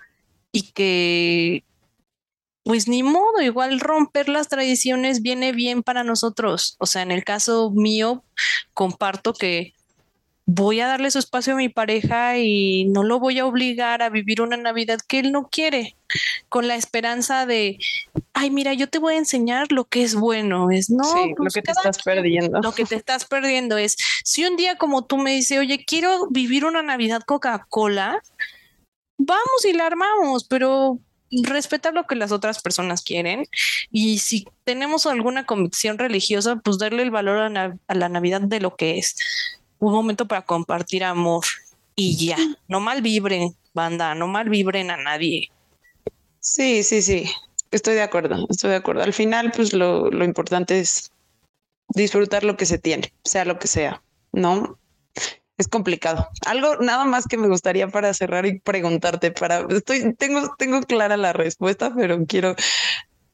y 0.51 0.71
que 0.71 1.63
pues 2.63 2.87
ni 2.87 3.01
modo, 3.01 3.41
igual 3.41 3.79
romper 3.79 4.29
las 4.29 4.47
tradiciones 4.47 5.21
viene 5.21 5.51
bien 5.51 5.81
para 5.81 6.03
nosotros. 6.03 6.75
O 6.79 6.85
sea, 6.85 7.01
en 7.01 7.11
el 7.11 7.23
caso 7.23 7.71
mío, 7.71 8.23
comparto 8.73 9.33
que 9.33 9.73
voy 10.53 10.81
a 10.81 10.87
darle 10.87 11.09
su 11.11 11.19
espacio 11.19 11.53
a 11.53 11.57
mi 11.57 11.69
pareja 11.69 12.37
y 12.37 12.85
no 12.85 13.03
lo 13.03 13.19
voy 13.19 13.39
a 13.39 13.45
obligar 13.45 14.01
a 14.01 14.09
vivir 14.09 14.41
una 14.41 14.57
Navidad 14.57 14.99
que 15.07 15.19
él 15.19 15.31
no 15.31 15.47
quiere, 15.49 15.95
con 16.49 16.67
la 16.67 16.75
esperanza 16.75 17.45
de, 17.45 17.77
ay, 18.33 18.49
mira, 18.49 18.73
yo 18.73 18.89
te 18.89 18.99
voy 18.99 19.13
a 19.13 19.17
enseñar 19.17 19.71
lo 19.71 19.85
que 19.85 20.03
es 20.03 20.13
bueno. 20.13 20.69
Es 20.69 20.89
no, 20.89 21.03
lo 21.03 21.35
pues 21.35 21.53
que 21.53 21.61
te 21.61 21.71
estás 21.71 22.03
perdiendo. 22.03 22.59
Lo 22.61 22.73
que 22.73 22.83
te 22.83 22.95
estás 22.95 23.25
perdiendo 23.25 23.77
es, 23.77 23.95
si 24.25 24.45
un 24.45 24.57
día 24.57 24.75
como 24.75 25.05
tú 25.05 25.17
me 25.17 25.31
dices, 25.31 25.57
oye, 25.57 25.85
quiero 25.85 26.27
vivir 26.29 26.65
una 26.65 26.81
Navidad 26.81 27.21
Coca-Cola, 27.25 28.21
vamos 29.17 29.65
y 29.65 29.71
la 29.71 29.85
armamos, 29.85 30.43
pero 30.43 30.99
respetar 31.43 31.93
lo 31.93 32.07
que 32.07 32.15
las 32.15 32.33
otras 32.33 32.61
personas 32.61 33.03
quieren 33.03 33.45
y 33.89 34.17
si 34.17 34.45
tenemos 34.65 35.05
alguna 35.05 35.45
convicción 35.45 35.97
religiosa, 35.97 36.57
pues 36.57 36.77
darle 36.77 37.03
el 37.03 37.11
valor 37.11 37.57
a, 37.57 37.73
a 37.87 37.95
la 37.95 38.09
Navidad 38.09 38.41
de 38.41 38.59
lo 38.59 38.75
que 38.75 38.97
es 38.97 39.15
un 39.81 39.91
momento 39.91 40.27
para 40.27 40.43
compartir 40.43 41.03
amor 41.03 41.43
y 41.95 42.15
ya, 42.25 42.37
no 42.67 42.79
mal 42.79 43.01
vibren, 43.01 43.55
banda, 43.73 44.15
no 44.15 44.27
mal 44.27 44.49
vibren 44.49 44.91
a 44.91 44.97
nadie. 44.97 45.49
Sí, 46.39 46.83
sí, 46.83 47.01
sí, 47.01 47.29
estoy 47.71 47.95
de 47.95 48.03
acuerdo, 48.03 48.47
estoy 48.49 48.69
de 48.69 48.75
acuerdo. 48.77 49.03
Al 49.03 49.13
final, 49.13 49.51
pues 49.55 49.73
lo, 49.73 50.09
lo 50.09 50.23
importante 50.23 50.79
es 50.79 51.11
disfrutar 51.89 52.43
lo 52.43 52.55
que 52.57 52.65
se 52.65 52.77
tiene, 52.77 53.11
sea 53.23 53.43
lo 53.43 53.59
que 53.59 53.67
sea, 53.67 54.03
¿no? 54.31 54.79
Es 55.57 55.67
complicado. 55.67 56.27
Algo 56.45 56.77
nada 56.77 57.05
más 57.05 57.27
que 57.27 57.37
me 57.37 57.47
gustaría 57.47 57.87
para 57.87 58.13
cerrar 58.13 58.45
y 58.45 58.59
preguntarte 58.59 59.31
para 59.31 59.65
estoy 59.69 60.15
tengo 60.15 60.55
tengo 60.57 60.81
clara 60.81 61.17
la 61.17 61.33
respuesta, 61.33 61.91
pero 61.95 62.25
quiero 62.25 62.55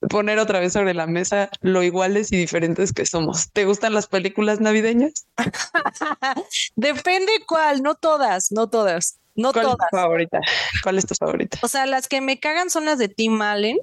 poner 0.09 0.39
otra 0.39 0.59
vez 0.59 0.73
sobre 0.73 0.93
la 0.93 1.07
mesa 1.07 1.49
lo 1.61 1.83
iguales 1.83 2.31
y 2.31 2.37
diferentes 2.37 2.93
que 2.93 3.05
somos. 3.05 3.51
¿Te 3.51 3.65
gustan 3.65 3.93
las 3.93 4.07
películas 4.07 4.59
navideñas? 4.59 5.25
Depende 6.75 7.31
cuál, 7.47 7.81
no 7.81 7.95
todas, 7.95 8.51
no 8.51 8.67
todas, 8.67 9.17
no 9.35 9.53
¿Cuál 9.53 9.65
todas. 9.65 9.79
Es 9.79 9.89
tu 9.89 9.97
favorita? 9.97 10.39
¿Cuál 10.83 10.97
es 10.97 11.05
tu 11.05 11.15
favorita? 11.15 11.59
O 11.61 11.67
sea, 11.67 11.85
las 11.85 12.07
que 12.07 12.21
me 12.21 12.39
cagan 12.39 12.69
son 12.69 12.85
las 12.85 12.97
de 12.97 13.09
Tim 13.09 13.41
Allen, 13.41 13.77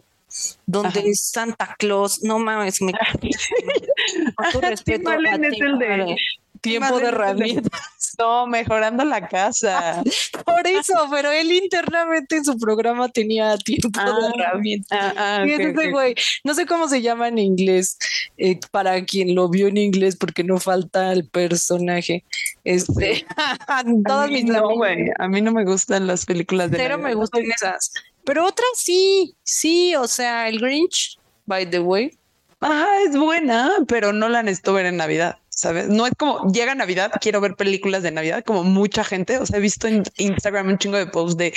donde 0.66 1.14
Santa 1.14 1.76
Claus, 1.78 2.22
no 2.22 2.38
mames, 2.38 2.80
me 2.82 2.92
con 4.36 4.50
tu 4.52 4.60
respeto 4.60 4.98
Tim 4.98 5.08
Allen 5.08 5.44
es 5.44 5.60
el 5.60 5.78
de 5.78 6.16
tiempo 6.64 6.98
de 6.98 7.08
herramientas. 7.08 7.80
No, 8.16 8.46
mejorando 8.46 9.04
la 9.04 9.26
casa. 9.26 10.00
Por 10.44 10.64
eso, 10.68 10.94
pero 11.10 11.32
él 11.32 11.50
internamente 11.50 12.36
en 12.36 12.44
su 12.44 12.56
programa 12.58 13.08
tenía 13.08 13.56
tiempo 13.56 13.88
de 13.88 14.08
ah, 14.08 14.30
herramientas. 14.36 15.14
Ah, 15.16 15.42
ah, 15.42 15.90
güey, 15.90 16.14
no 16.44 16.54
sé 16.54 16.64
cómo 16.64 16.88
se 16.88 17.02
llama 17.02 17.26
en 17.26 17.38
inglés, 17.38 17.98
eh, 18.36 18.60
para 18.70 19.04
quien 19.04 19.34
lo 19.34 19.48
vio 19.48 19.66
en 19.66 19.78
inglés, 19.78 20.14
porque 20.14 20.44
no 20.44 20.60
falta 20.60 21.12
el 21.12 21.28
personaje. 21.28 22.22
Este, 22.62 23.26
todas 24.06 24.30
mis 24.30 24.44
no, 24.44 24.76
güey, 24.76 25.10
a 25.18 25.26
mí 25.26 25.40
no 25.40 25.50
me 25.50 25.64
gustan 25.64 26.06
las 26.06 26.24
películas 26.24 26.70
de 26.70 26.76
Pero 26.76 26.98
me 26.98 27.14
gustan 27.14 27.42
esas. 27.50 27.92
Pero 28.24 28.46
otras 28.46 28.68
sí, 28.76 29.34
sí, 29.42 29.96
o 29.96 30.06
sea, 30.06 30.48
el 30.48 30.60
Grinch, 30.60 31.18
by 31.46 31.68
the 31.68 31.80
way. 31.80 32.16
Ajá, 32.60 32.86
es 33.06 33.16
buena, 33.16 33.72
pero 33.88 34.12
no 34.12 34.28
la 34.28 34.44
necesito 34.44 34.72
ver 34.72 34.86
en 34.86 34.98
Navidad. 34.98 35.38
¿Sabes? 35.54 35.88
No 35.88 36.06
es 36.06 36.12
como 36.18 36.50
llega 36.52 36.74
Navidad, 36.74 37.12
quiero 37.20 37.40
ver 37.40 37.54
películas 37.54 38.02
de 38.02 38.10
Navidad, 38.10 38.44
como 38.44 38.64
mucha 38.64 39.04
gente. 39.04 39.38
O 39.38 39.46
sea, 39.46 39.58
he 39.58 39.60
visto 39.60 39.86
en 39.86 40.02
Instagram 40.16 40.68
un 40.68 40.78
chingo 40.78 40.96
de 40.96 41.06
posts 41.06 41.36
de 41.36 41.54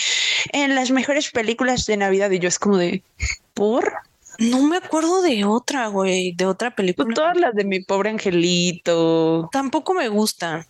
en 0.54 0.76
las 0.76 0.92
mejores 0.92 1.32
películas 1.32 1.86
de 1.86 1.98
Navidad 1.98 2.32
y 2.32 2.40
yo 2.40 2.48
es 2.48 2.60
como 2.60 2.78
de 2.78 3.04
por. 3.54 3.94
No 4.40 4.62
me 4.62 4.78
acuerdo 4.78 5.22
de 5.24 5.46
otra, 5.46 5.88
güey, 5.88 6.34
de 6.34 6.46
otra 6.46 6.76
película. 6.76 7.12
Todas 7.16 7.38
las 7.38 7.56
de 7.56 7.64
mi 7.64 7.80
pobre 7.80 8.12
angelito. 8.12 9.50
Tampoco 9.52 9.96
me 9.96 10.08
gustan. 10.10 10.66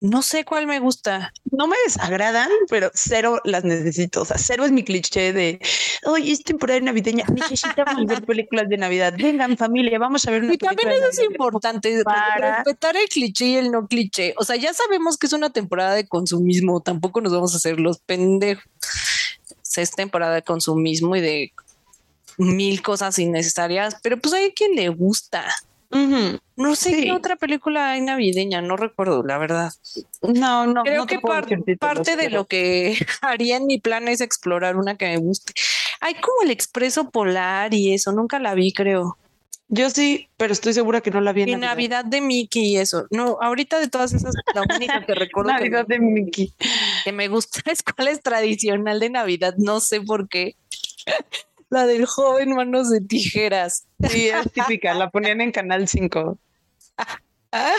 No 0.00 0.22
sé 0.22 0.46
cuál 0.46 0.66
me 0.66 0.80
gusta. 0.80 1.32
No 1.50 1.66
me 1.66 1.76
desagradan, 1.84 2.48
pero 2.70 2.90
cero 2.94 3.38
las 3.44 3.64
necesito. 3.64 4.22
O 4.22 4.24
sea, 4.24 4.38
cero 4.38 4.64
es 4.64 4.72
mi 4.72 4.82
cliché 4.82 5.34
de 5.34 5.60
hoy 6.04 6.30
es 6.30 6.42
temporada 6.42 6.80
navideña. 6.80 7.26
Necesitamos 7.28 8.06
ver 8.06 8.24
películas 8.26 8.68
de 8.70 8.78
Navidad. 8.78 9.12
Vengan, 9.18 9.58
familia, 9.58 9.98
vamos 9.98 10.26
a 10.26 10.30
ver 10.30 10.44
una 10.44 10.54
Y 10.54 10.58
también 10.58 10.90
eso 10.90 11.08
es 11.08 11.20
importante, 11.20 12.02
respetar 12.38 12.96
el 12.96 13.08
cliché 13.08 13.46
y 13.46 13.56
el 13.56 13.70
no 13.70 13.86
cliché. 13.86 14.32
O 14.38 14.44
sea, 14.44 14.56
ya 14.56 14.72
sabemos 14.72 15.18
que 15.18 15.26
es 15.26 15.34
una 15.34 15.50
temporada 15.50 15.94
de 15.94 16.08
consumismo. 16.08 16.80
Tampoco 16.80 17.20
nos 17.20 17.32
vamos 17.32 17.52
a 17.52 17.58
hacer 17.58 17.78
los 17.78 17.98
pendejos. 17.98 18.64
Es 19.76 19.90
temporada 19.92 20.34
de 20.34 20.42
consumismo 20.42 21.14
y 21.14 21.20
de 21.20 21.52
mil 22.38 22.82
cosas 22.82 23.18
innecesarias, 23.18 23.96
pero 24.02 24.18
pues 24.18 24.34
hay 24.34 24.52
quien 24.52 24.74
le 24.74 24.88
gusta. 24.88 25.44
No 25.90 26.76
sé 26.76 27.02
qué 27.02 27.12
otra 27.12 27.36
película 27.36 27.92
hay 27.92 28.00
navideña, 28.00 28.62
no 28.62 28.76
recuerdo, 28.76 29.22
la 29.24 29.38
verdad. 29.38 29.72
No, 30.22 30.66
no. 30.66 30.82
Creo 30.82 31.06
que 31.06 31.18
parte 31.78 32.16
de 32.16 32.30
lo 32.30 32.46
que 32.46 32.96
haría 33.22 33.56
en 33.56 33.66
mi 33.66 33.78
plan 33.78 34.08
es 34.08 34.20
explorar 34.20 34.76
una 34.76 34.96
que 34.96 35.06
me 35.06 35.16
guste. 35.16 35.52
Hay 36.00 36.14
como 36.14 36.42
el 36.42 36.50
Expreso 36.50 37.10
Polar 37.10 37.74
y 37.74 37.92
eso, 37.92 38.12
nunca 38.12 38.38
la 38.38 38.54
vi, 38.54 38.72
creo. 38.72 39.18
Yo 39.72 39.88
sí, 39.88 40.28
pero 40.36 40.52
estoy 40.52 40.72
segura 40.72 41.00
que 41.00 41.12
no 41.12 41.20
la 41.20 41.32
vi 41.32 41.42
en 41.42 41.60
Navidad. 41.60 42.04
de 42.04 42.20
Mickey 42.20 42.72
y 42.72 42.76
eso. 42.76 43.06
No, 43.10 43.38
ahorita 43.40 43.78
de 43.78 43.88
todas 43.88 44.12
esas, 44.12 44.34
la 44.52 44.62
única 44.62 45.06
que 45.06 45.14
recuerdo 45.14 45.52
Navidad 45.52 45.86
de 45.86 46.00
Mickey. 46.00 46.52
que 47.04 47.12
me 47.12 47.28
gusta 47.28 47.60
es 47.70 47.82
cuál 47.82 48.08
es 48.08 48.20
tradicional 48.20 48.98
de 48.98 49.10
Navidad, 49.10 49.54
no 49.58 49.80
sé 49.80 50.00
por 50.00 50.28
qué 50.28 50.56
la 51.70 51.86
del 51.86 52.04
joven 52.04 52.54
manos 52.54 52.90
de 52.90 53.00
tijeras. 53.00 53.84
Sí, 54.08 54.28
es 54.28 54.52
típica, 54.52 54.92
la 54.94 55.10
ponían 55.10 55.40
en 55.40 55.52
Canal 55.52 55.88
5. 55.88 56.38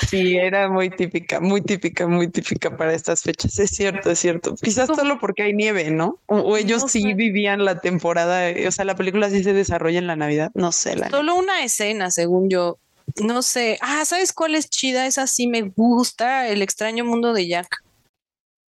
Sí, 0.09 0.35
era 0.35 0.69
muy 0.69 0.89
típica, 0.89 1.39
muy 1.39 1.61
típica, 1.61 2.05
muy 2.05 2.27
típica 2.27 2.75
para 2.75 2.93
estas 2.93 3.21
fechas. 3.21 3.57
Es 3.57 3.69
cierto, 3.69 4.11
es 4.11 4.19
cierto. 4.19 4.53
Quizás 4.61 4.87
solo 4.87 5.17
porque 5.17 5.43
hay 5.43 5.53
nieve, 5.53 5.89
¿no? 5.91 6.19
O, 6.25 6.57
ellos 6.57 6.83
sí 6.89 7.13
vivían 7.13 7.63
la 7.63 7.79
temporada, 7.79 8.51
o 8.67 8.71
sea, 8.71 8.83
la 8.83 8.97
película 8.97 9.29
sí 9.29 9.45
se 9.45 9.53
desarrolla 9.53 9.99
en 9.99 10.07
la 10.07 10.17
Navidad. 10.17 10.51
No 10.55 10.73
sé. 10.73 10.97
La 10.97 11.09
solo 11.09 11.35
una 11.35 11.63
escena, 11.63 12.11
según 12.11 12.49
yo. 12.49 12.79
No 13.23 13.41
sé. 13.41 13.77
Ah, 13.79 14.03
¿sabes 14.03 14.33
cuál 14.33 14.55
es 14.55 14.69
chida? 14.69 15.07
Esa 15.07 15.25
sí 15.25 15.47
me 15.47 15.61
gusta. 15.61 16.49
El 16.49 16.61
extraño 16.61 17.05
mundo 17.05 17.31
de 17.31 17.47
Jack. 17.47 17.81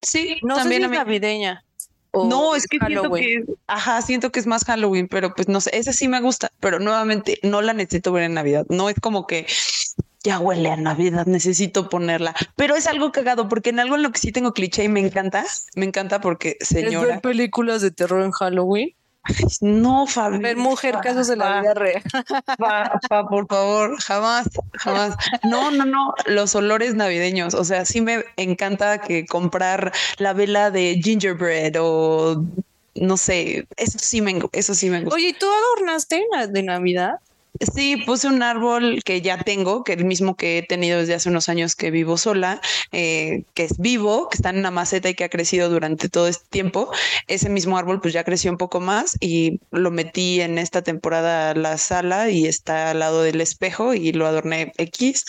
Sí, 0.02 0.36
no 0.42 0.56
también 0.56 0.82
sé 0.82 0.88
si 0.88 0.92
es 0.92 0.98
navideña 0.98 1.64
no, 2.12 2.54
es 2.54 2.66
que 2.66 2.78
siento 2.84 3.12
que, 3.12 3.44
ajá, 3.66 4.02
siento 4.02 4.30
que 4.30 4.40
es 4.40 4.46
más 4.46 4.64
Halloween, 4.64 5.08
pero 5.08 5.34
pues 5.34 5.48
no 5.48 5.60
sé, 5.60 5.76
esa 5.76 5.92
sí 5.92 6.08
me 6.08 6.20
gusta, 6.20 6.50
pero 6.60 6.78
nuevamente 6.78 7.38
no 7.42 7.62
la 7.62 7.72
necesito 7.72 8.12
ver 8.12 8.24
en 8.24 8.34
Navidad. 8.34 8.66
No 8.68 8.88
es 8.88 8.96
como 9.00 9.26
que 9.26 9.46
ya 10.22 10.38
huele 10.38 10.70
a 10.70 10.76
Navidad, 10.76 11.26
necesito 11.26 11.88
ponerla. 11.88 12.34
Pero 12.56 12.76
es 12.76 12.86
algo 12.86 13.12
cagado 13.12 13.48
porque 13.48 13.70
en 13.70 13.80
algo 13.80 13.96
en 13.96 14.02
lo 14.02 14.12
que 14.12 14.18
sí 14.18 14.32
tengo 14.32 14.52
cliché 14.52 14.84
y 14.84 14.88
me 14.88 15.00
encanta, 15.00 15.44
me 15.74 15.86
encanta 15.86 16.20
porque 16.20 16.56
señora. 16.60 17.00
¿Es 17.00 17.08
ver 17.08 17.20
películas 17.20 17.80
de 17.80 17.90
terror 17.90 18.22
en 18.22 18.32
Halloween? 18.32 18.94
No, 19.60 20.06
Fabi. 20.06 20.38
Ver 20.38 20.56
mujer, 20.56 20.96
casos 21.02 21.28
de 21.28 21.36
la 21.36 21.60
vida 21.60 21.74
real. 21.74 22.02
por 23.28 23.46
favor, 23.46 24.00
jamás, 24.00 24.48
jamás. 24.74 25.16
No, 25.42 25.70
no, 25.70 25.84
no, 25.84 26.14
los 26.26 26.54
olores 26.54 26.94
navideños. 26.94 27.54
O 27.54 27.64
sea, 27.64 27.84
sí 27.84 28.00
me 28.00 28.24
encanta 28.36 28.98
que 28.98 29.26
comprar 29.26 29.92
la 30.18 30.32
vela 30.32 30.70
de 30.70 31.00
gingerbread 31.02 31.74
o 31.78 32.44
no 32.94 33.16
sé, 33.16 33.66
eso 33.76 33.98
sí 33.98 34.20
me, 34.20 34.38
eso 34.52 34.74
sí 34.74 34.90
me 34.90 35.00
gusta. 35.02 35.14
Oye, 35.14 35.34
¿tú 35.38 35.46
adornaste 35.46 36.24
de 36.48 36.62
Navidad? 36.62 37.20
Sí, 37.74 37.96
puse 38.06 38.28
un 38.28 38.42
árbol 38.42 39.02
que 39.04 39.20
ya 39.20 39.38
tengo, 39.38 39.84
que 39.84 39.92
el 39.92 40.04
mismo 40.04 40.36
que 40.36 40.58
he 40.58 40.62
tenido 40.62 40.98
desde 40.98 41.14
hace 41.14 41.28
unos 41.28 41.48
años 41.48 41.74
que 41.74 41.90
vivo 41.90 42.16
sola, 42.16 42.60
eh, 42.92 43.44
que 43.54 43.64
es 43.64 43.78
vivo, 43.78 44.28
que 44.28 44.36
está 44.36 44.50
en 44.50 44.58
una 44.58 44.70
maceta 44.70 45.08
y 45.08 45.14
que 45.14 45.24
ha 45.24 45.28
crecido 45.28 45.68
durante 45.68 46.08
todo 46.08 46.28
este 46.28 46.46
tiempo. 46.48 46.90
Ese 47.26 47.48
mismo 47.48 47.76
árbol 47.76 48.00
pues 48.00 48.14
ya 48.14 48.24
creció 48.24 48.50
un 48.50 48.56
poco 48.56 48.80
más 48.80 49.16
y 49.20 49.60
lo 49.72 49.90
metí 49.90 50.40
en 50.40 50.58
esta 50.58 50.82
temporada 50.82 51.54
la 51.54 51.76
sala 51.76 52.30
y 52.30 52.46
está 52.46 52.90
al 52.90 53.00
lado 53.00 53.22
del 53.22 53.40
espejo 53.40 53.94
y 53.94 54.12
lo 54.12 54.26
adorné 54.26 54.72
X 54.78 55.24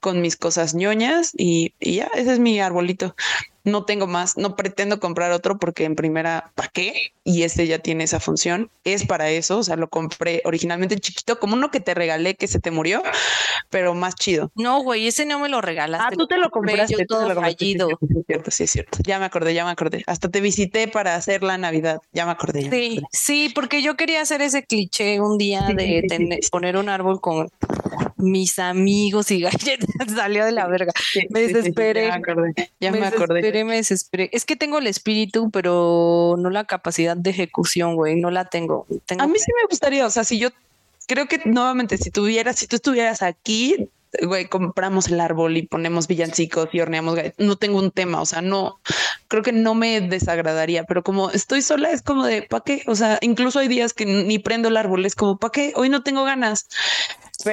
con 0.00 0.20
mis 0.20 0.36
cosas 0.36 0.74
ñoñas 0.74 1.32
y, 1.36 1.74
y 1.78 1.96
ya, 1.96 2.10
ese 2.14 2.32
es 2.32 2.38
mi 2.38 2.58
arbolito 2.58 3.14
no 3.66 3.84
tengo 3.84 4.06
más, 4.06 4.36
no 4.36 4.54
pretendo 4.54 5.00
comprar 5.00 5.32
otro 5.32 5.58
porque 5.58 5.84
en 5.84 5.96
primera, 5.96 6.52
¿para 6.54 6.68
qué? 6.68 7.12
Y 7.24 7.42
este 7.42 7.66
ya 7.66 7.80
tiene 7.80 8.04
esa 8.04 8.20
función, 8.20 8.70
es 8.84 9.04
para 9.04 9.28
eso, 9.28 9.58
o 9.58 9.62
sea, 9.64 9.74
lo 9.74 9.88
compré 9.88 10.40
originalmente 10.44 10.96
chiquito, 10.98 11.40
como 11.40 11.54
uno 11.54 11.70
que 11.72 11.80
te 11.80 11.92
regalé 11.92 12.36
que 12.36 12.46
se 12.46 12.60
te 12.60 12.70
murió, 12.70 13.02
pero 13.68 13.92
más 13.94 14.14
chido. 14.14 14.52
No, 14.54 14.82
güey, 14.82 15.08
ese 15.08 15.26
no 15.26 15.40
me 15.40 15.48
lo 15.48 15.60
regalaste. 15.60 16.06
Ah, 16.06 16.16
tú 16.16 16.28
te 16.28 16.38
lo 16.38 16.50
compraste, 16.50 17.04
todo 17.06 17.34
fallido. 17.34 17.88
Sí, 17.88 18.06
es 18.20 18.26
cierto, 18.26 18.50
sí 18.52 18.64
es 18.64 18.70
cierto. 18.70 18.98
Ya 19.02 19.18
me 19.18 19.24
acordé, 19.24 19.52
ya 19.52 19.64
me 19.64 19.72
acordé. 19.72 20.04
Hasta 20.06 20.28
te 20.28 20.40
visité 20.40 20.86
para 20.86 21.16
hacer 21.16 21.42
la 21.42 21.58
Navidad, 21.58 21.98
ya 22.12 22.24
me 22.24 22.30
acordé. 22.30 22.70
sí, 22.70 23.02
sí, 23.10 23.50
porque 23.52 23.82
yo 23.82 23.96
quería 23.96 24.20
hacer 24.20 24.42
ese 24.42 24.64
cliché 24.64 25.20
un 25.20 25.38
día 25.38 25.62
de 25.76 26.38
poner 26.52 26.76
un 26.76 26.88
árbol 26.88 27.20
con 27.20 27.50
mis 28.30 28.58
amigos 28.58 29.30
y 29.30 29.40
galletas, 29.42 30.12
salió 30.14 30.44
de 30.44 30.52
la 30.52 30.66
verga. 30.66 30.92
me 31.30 31.40
desesperé. 31.40 32.06
ya 32.06 32.18
me 32.18 32.30
acordé. 32.30 32.70
Ya 32.80 32.92
me, 32.92 33.06
acordé 33.06 33.64
me 33.64 33.76
desesperé. 33.76 34.30
Es 34.32 34.44
que 34.44 34.56
tengo 34.56 34.78
el 34.78 34.86
espíritu, 34.86 35.50
pero 35.50 36.36
no 36.38 36.50
la 36.50 36.64
capacidad 36.64 37.16
de 37.16 37.30
ejecución, 37.30 37.94
güey. 37.96 38.16
No 38.16 38.30
la 38.30 38.44
tengo. 38.44 38.86
A 39.18 39.26
mí 39.26 39.38
sí 39.38 39.52
me 39.54 39.66
gustaría, 39.68 40.06
o 40.06 40.10
sea, 40.10 40.24
si 40.24 40.38
yo 40.38 40.50
creo 41.06 41.26
que 41.26 41.40
nuevamente, 41.44 41.96
si 41.98 42.10
tuvieras, 42.10 42.56
si 42.56 42.66
tú 42.66 42.76
estuvieras 42.76 43.22
aquí, 43.22 43.88
güey, 44.22 44.48
compramos 44.48 45.08
el 45.08 45.20
árbol 45.20 45.56
y 45.56 45.66
ponemos 45.66 46.06
villancicos 46.06 46.68
y 46.72 46.80
horneamos 46.80 47.18
No 47.38 47.56
tengo 47.56 47.78
un 47.78 47.90
tema, 47.90 48.20
o 48.20 48.26
sea, 48.26 48.42
no, 48.42 48.80
creo 49.28 49.42
que 49.42 49.52
no 49.52 49.74
me 49.74 50.00
desagradaría, 50.00 50.84
pero 50.84 51.02
como 51.02 51.30
estoy 51.30 51.62
sola, 51.62 51.90
es 51.90 52.02
como 52.02 52.24
de, 52.24 52.42
¿para 52.42 52.64
qué? 52.64 52.82
O 52.86 52.94
sea, 52.94 53.18
incluso 53.20 53.58
hay 53.58 53.68
días 53.68 53.92
que 53.92 54.06
ni 54.06 54.38
prendo 54.38 54.68
el 54.68 54.76
árbol, 54.76 55.04
es 55.04 55.14
como, 55.14 55.38
¿para 55.38 55.52
qué? 55.52 55.72
Hoy 55.76 55.88
no 55.88 56.02
tengo 56.02 56.24
ganas 56.24 56.68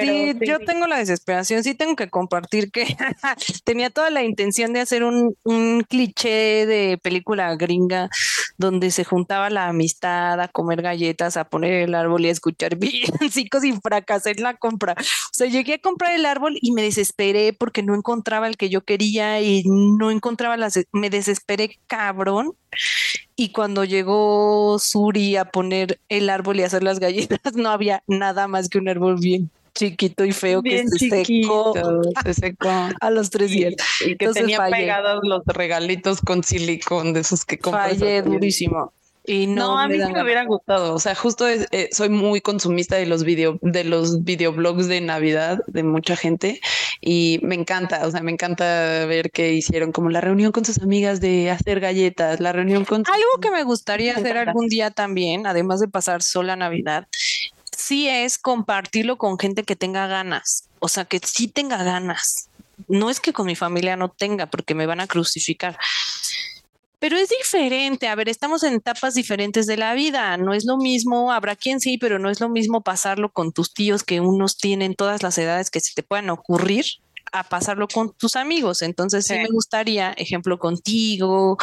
sí, 0.02 0.34
yo 0.41 0.60
tengo 0.60 0.88
la 0.88 0.98
desesperación, 0.98 1.64
sí 1.64 1.76
tengo 1.76 1.95
que 1.95 2.10
compartir 2.10 2.72
que 2.72 2.95
tenía 3.64 3.90
toda 3.90 4.10
la 4.10 4.24
intención 4.24 4.74
de 4.74 4.82
hacer 4.82 5.03
un, 5.03 5.36
un, 5.44 5.84
cliché 5.88 6.65
de 6.65 6.98
película 7.02 7.56
gringa 7.56 8.10
donde 8.57 8.91
se 8.91 9.03
juntaba 9.03 9.49
la 9.49 9.68
amistad 9.68 10.40
a 10.40 10.48
comer 10.48 10.82
galletas, 10.82 11.38
a 11.38 11.45
poner 11.45 11.74
el 11.74 11.95
árbol 11.95 12.26
y 12.26 12.30
a 12.30 12.32
escuchar 12.32 12.76
villancicos 12.78 13.64
y 13.64 13.74
fracasé 13.74 14.32
en 14.32 14.44
la 14.44 14.56
compra. 14.56 14.95
O 14.98 15.34
sea, 15.34 15.48
llegué 15.48 15.76
a 15.76 15.82
comprar 15.82 16.14
el 16.15 16.26
árbol 16.26 16.57
y 16.61 16.72
me 16.72 16.84
desesperé 16.84 17.53
porque 17.53 17.84
no 17.84 17.95
encontraba 17.95 18.48
el 18.48 18.57
que 18.57 18.70
yo 18.70 18.82
quería 18.82 19.41
y 19.41 19.64
no 19.65 20.11
encontraba 20.11 20.57
las... 20.57 20.80
Me 20.91 21.10
desesperé 21.10 21.80
cabrón. 21.88 22.53
Y 23.36 23.49
cuando 23.49 23.84
llegó 23.84 24.78
Suri 24.80 25.36
a 25.38 25.45
poner 25.45 25.99
el 26.10 26.30
árbol 26.30 26.60
y 26.60 26.64
hacer 26.64 26.84
las 26.84 26.99
galletas, 26.99 27.40
no 27.56 27.70
había 27.70 28.03
nada 28.07 28.48
más 28.48 28.70
que 28.70 28.78
un 28.78 28.90
árbol 28.90 29.18
bien 29.20 29.52
chiquito 29.74 30.26
y 30.26 30.32
feo 30.32 30.62
que 30.62 30.88
se 30.88 31.10
secó, 31.10 31.74
se 32.24 32.34
secó 32.34 32.70
a 33.02 33.10
los 33.10 33.30
tres 33.30 33.52
días. 33.52 33.76
Y, 34.06 34.16
que 34.16 34.28
tenía 34.30 34.66
pegados 34.68 35.22
los 35.24 35.44
regalitos 35.45 36.22
con 36.22 36.44
silicón 36.44 37.14
de 37.14 37.22
esos 37.22 37.45
que 37.45 37.58
compras. 37.58 37.98
Fallé 37.98 38.22
durísimo. 38.22 38.94
Y 39.26 39.48
no, 39.48 39.80
a 39.80 39.88
mí 39.88 39.95
sí 39.95 40.12
me 40.12 40.22
hubiera 40.22 40.44
gustado. 40.44 40.94
O 40.94 41.00
sea, 41.00 41.16
justo 41.16 41.48
eh, 41.48 41.90
soy 41.94 42.10
muy 42.10 42.41
consumista 42.41 42.98
de 42.98 43.06
los 43.06 43.24
video, 43.24 43.58
de 43.62 43.86
los 43.86 44.26
videoblogs 44.26 44.88
de 44.88 45.00
Navidad 45.00 45.60
de 45.68 45.84
mucha 45.84 46.18
gente 46.18 46.60
y 47.00 47.40
me 47.41 47.56
encanta. 47.56 48.06
O 48.06 48.12
sea, 48.12 48.22
me 48.22 48.34
encanta 48.34 49.06
ver 49.06 49.32
que 49.32 49.54
hicieron 49.54 49.94
como 49.94 50.10
la 50.10 50.20
reunión 50.20 50.52
con 50.52 50.66
sus 50.66 50.82
amigas 50.82 51.22
de 51.22 51.52
hacer 51.52 51.80
galletas, 51.80 52.41
la 52.41 52.52
reunión 52.52 52.84
con 52.84 53.04
algo 53.08 53.41
que 53.41 53.50
me 53.50 53.64
gustaría 53.64 54.14
hacer 54.14 54.38
algún 54.38 54.68
día 54.68 54.91
también, 54.91 55.48
además 55.48 55.80
de 55.80 55.88
pasar 55.88 56.22
sola 56.22 56.58
Navidad, 56.58 57.08
sí 57.84 58.07
es 58.07 58.38
compartirlo 58.38 59.18
con 59.18 59.38
gente 59.38 59.64
que 59.64 59.76
tenga 59.76 60.07
ganas, 60.07 60.69
o 60.80 60.88
sea, 60.88 61.05
que 61.05 61.19
sí 61.19 61.47
tenga 61.47 61.84
ganas. 61.84 62.49
No 62.88 63.10
es 63.10 63.19
que 63.19 63.34
con 63.34 63.45
mi 63.45 63.55
familia 63.55 63.95
no 63.95 64.10
tenga, 64.10 64.47
porque 64.47 64.73
me 64.73 64.85
van 64.85 64.99
a 64.99 65.07
crucificar. 65.07 65.77
Pero 66.99 67.18
es 67.18 67.30
diferente, 67.30 68.07
a 68.07 68.15
ver, 68.15 68.30
estamos 68.30 68.64
en 68.64 68.76
etapas 68.76 69.14
diferentes 69.14 69.68
de 69.68 69.76
la 69.76 69.93
vida, 69.93 70.38
no 70.38 70.53
es 70.53 70.64
lo 70.64 70.77
mismo, 70.77 71.34
habrá 71.34 71.57
quien 71.57 71.81
sí, 71.81 71.97
pero 71.97 72.18
no 72.18 72.30
es 72.30 72.39
lo 72.39 72.47
mismo 72.47 72.81
pasarlo 72.81 73.30
con 73.30 73.51
tus 73.51 73.73
tíos 73.73 74.03
que 74.03 74.22
unos 74.22 74.57
tienen 74.57 74.95
todas 74.95 75.22
las 75.22 75.38
edades 75.38 75.69
que 75.69 75.81
se 75.81 75.93
te 75.93 76.03
puedan 76.03 76.30
ocurrir 76.30 76.85
a 77.34 77.43
pasarlo 77.43 77.88
con 77.89 78.14
tus 78.14 78.38
amigos. 78.38 78.81
Entonces 78.81 79.26
sí, 79.26 79.34
me 79.34 79.49
gustaría, 79.49 80.11
ejemplo, 80.14 80.60
contigo, 80.60 81.57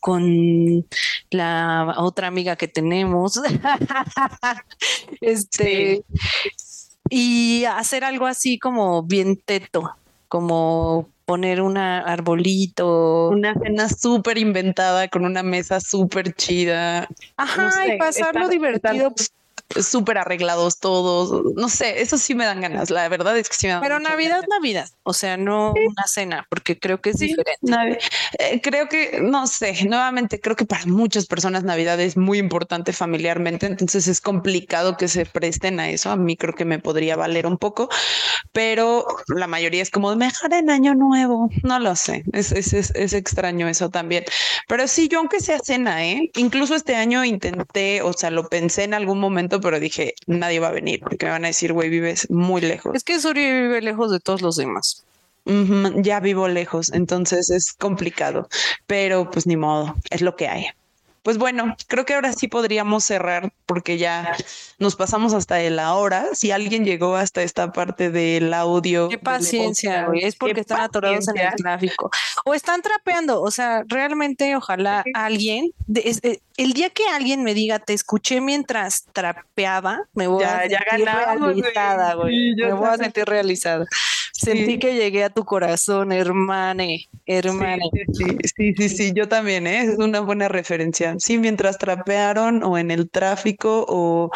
con 0.00 0.86
la 1.30 1.94
otra 1.98 2.28
amiga 2.28 2.56
que 2.56 2.68
tenemos, 2.68 3.40
este, 5.20 6.04
y 7.08 7.64
hacer 7.64 8.04
algo 8.04 8.26
así 8.26 8.58
como 8.58 9.02
bien 9.02 9.36
teto, 9.36 9.94
como 10.28 11.08
poner 11.24 11.60
un 11.60 11.76
arbolito. 11.76 13.28
Una 13.28 13.54
cena 13.54 13.88
súper 13.88 14.38
inventada 14.38 15.08
con 15.08 15.24
una 15.24 15.42
mesa 15.42 15.80
súper 15.80 16.34
chida. 16.34 17.08
Ajá, 17.36 17.70
y 17.86 17.98
pasarlo 17.98 18.48
divertido 18.48 19.12
súper 19.80 20.18
arreglados 20.18 20.78
todos. 20.78 21.42
No 21.56 21.68
sé, 21.68 22.00
eso 22.00 22.18
sí 22.18 22.34
me 22.34 22.44
dan 22.44 22.60
ganas. 22.60 22.90
La 22.90 23.08
verdad 23.08 23.36
es 23.36 23.48
que 23.48 23.56
sí 23.56 23.66
me 23.66 23.74
dan 23.74 23.82
Pero 23.82 24.00
Navidad, 24.00 24.42
Navidad. 24.48 24.88
O 25.02 25.12
sea, 25.12 25.36
no 25.36 25.72
una 25.72 26.06
cena, 26.06 26.46
porque 26.48 26.78
creo 26.78 27.00
que 27.00 27.10
es 27.10 27.18
diferente. 27.18 27.98
Eh, 28.38 28.60
creo 28.62 28.88
que, 28.88 29.20
no 29.22 29.46
sé, 29.46 29.84
nuevamente, 29.84 30.40
creo 30.40 30.56
que 30.56 30.66
para 30.66 30.86
muchas 30.86 31.26
personas 31.26 31.64
Navidad 31.64 32.00
es 32.00 32.16
muy 32.16 32.38
importante 32.38 32.92
familiarmente. 32.92 33.66
Entonces 33.66 34.08
es 34.08 34.20
complicado 34.20 34.96
que 34.96 35.08
se 35.08 35.26
presten 35.26 35.80
a 35.80 35.90
eso. 35.90 36.10
A 36.10 36.16
mí 36.16 36.36
creo 36.36 36.54
que 36.54 36.64
me 36.64 36.78
podría 36.78 37.16
valer 37.16 37.46
un 37.46 37.58
poco, 37.58 37.88
pero 38.52 39.06
la 39.28 39.46
mayoría 39.46 39.82
es 39.82 39.90
como 39.90 40.14
mejor 40.16 40.52
en 40.52 40.70
Año 40.70 40.94
Nuevo. 40.94 41.50
No 41.62 41.78
lo 41.78 41.96
sé. 41.96 42.24
Es, 42.32 42.52
es, 42.52 42.72
es, 42.72 42.92
es 42.94 43.12
extraño 43.12 43.68
eso 43.68 43.90
también. 43.90 44.24
Pero 44.68 44.88
sí, 44.88 45.08
yo 45.08 45.18
aunque 45.18 45.40
sea 45.40 45.58
cena, 45.58 46.04
¿eh? 46.04 46.30
Incluso 46.36 46.74
este 46.74 46.96
año 46.96 47.24
intenté, 47.24 48.02
o 48.02 48.12
sea, 48.12 48.30
lo 48.30 48.48
pensé 48.48 48.84
en 48.84 48.94
algún 48.94 49.18
momento 49.20 49.55
pero 49.60 49.80
dije, 49.80 50.14
nadie 50.26 50.60
va 50.60 50.68
a 50.68 50.72
venir 50.72 51.00
porque 51.00 51.26
me 51.26 51.32
van 51.32 51.44
a 51.44 51.48
decir, 51.48 51.72
güey, 51.72 51.88
vives 51.88 52.30
muy 52.30 52.60
lejos. 52.60 52.94
Es 52.94 53.04
que 53.04 53.20
Suri 53.20 53.40
vive 53.40 53.80
lejos 53.82 54.10
de 54.10 54.20
todos 54.20 54.42
los 54.42 54.56
demás. 54.56 55.04
ya 55.96 56.20
vivo 56.20 56.48
lejos, 56.48 56.92
entonces 56.92 57.50
es 57.50 57.72
complicado, 57.72 58.48
pero 58.86 59.30
pues 59.30 59.46
ni 59.46 59.56
modo, 59.56 59.94
es 60.10 60.20
lo 60.20 60.34
que 60.34 60.48
hay. 60.48 60.66
Pues 61.26 61.38
bueno, 61.38 61.74
creo 61.88 62.04
que 62.04 62.14
ahora 62.14 62.32
sí 62.32 62.46
podríamos 62.46 63.02
cerrar 63.02 63.52
porque 63.66 63.98
ya 63.98 64.36
nos 64.78 64.94
pasamos 64.94 65.34
hasta 65.34 65.56
de 65.56 65.70
la 65.70 65.94
hora. 65.94 66.28
Si 66.34 66.52
alguien 66.52 66.84
llegó 66.84 67.16
hasta 67.16 67.42
esta 67.42 67.72
parte 67.72 68.12
del 68.12 68.54
audio. 68.54 69.08
Qué 69.08 69.18
paciencia, 69.18 70.06
es 70.14 70.36
porque 70.36 70.60
están 70.60 70.82
atorados 70.82 71.26
en 71.26 71.38
el 71.38 71.52
tráfico. 71.56 72.12
O 72.44 72.54
están 72.54 72.80
trapeando, 72.80 73.42
o 73.42 73.50
sea, 73.50 73.82
realmente 73.88 74.54
ojalá 74.54 75.02
alguien, 75.14 75.72
eh, 75.96 76.38
el 76.58 76.74
día 76.74 76.90
que 76.90 77.08
alguien 77.08 77.42
me 77.42 77.54
diga, 77.54 77.80
te 77.80 77.92
escuché 77.92 78.40
mientras 78.40 79.06
trapeaba, 79.12 80.02
me 80.12 80.28
voy 80.28 80.44
a 80.44 80.60
sentir 80.60 80.78
realizada, 80.86 82.14
güey. 82.14 82.54
me 82.54 82.72
voy 82.72 82.88
a 82.88 82.98
sentir 82.98 83.24
realizada. 83.24 83.84
Sentí 84.32 84.78
que 84.78 84.94
llegué 84.94 85.24
a 85.24 85.30
tu 85.30 85.44
corazón, 85.44 86.12
hermane, 86.12 87.08
hermane. 87.24 87.82
Sí 88.12 88.24
sí, 88.56 88.74
sí, 88.76 88.88
sí, 88.88 89.12
yo 89.14 89.28
también, 89.28 89.66
¿eh? 89.66 89.80
es 89.80 89.98
una 89.98 90.20
buena 90.20 90.48
referencia. 90.48 91.15
Sí, 91.18 91.38
mientras 91.38 91.78
trapearon 91.78 92.62
o 92.62 92.78
en 92.78 92.90
el 92.90 93.08
tráfico 93.10 93.84
o 93.88 94.30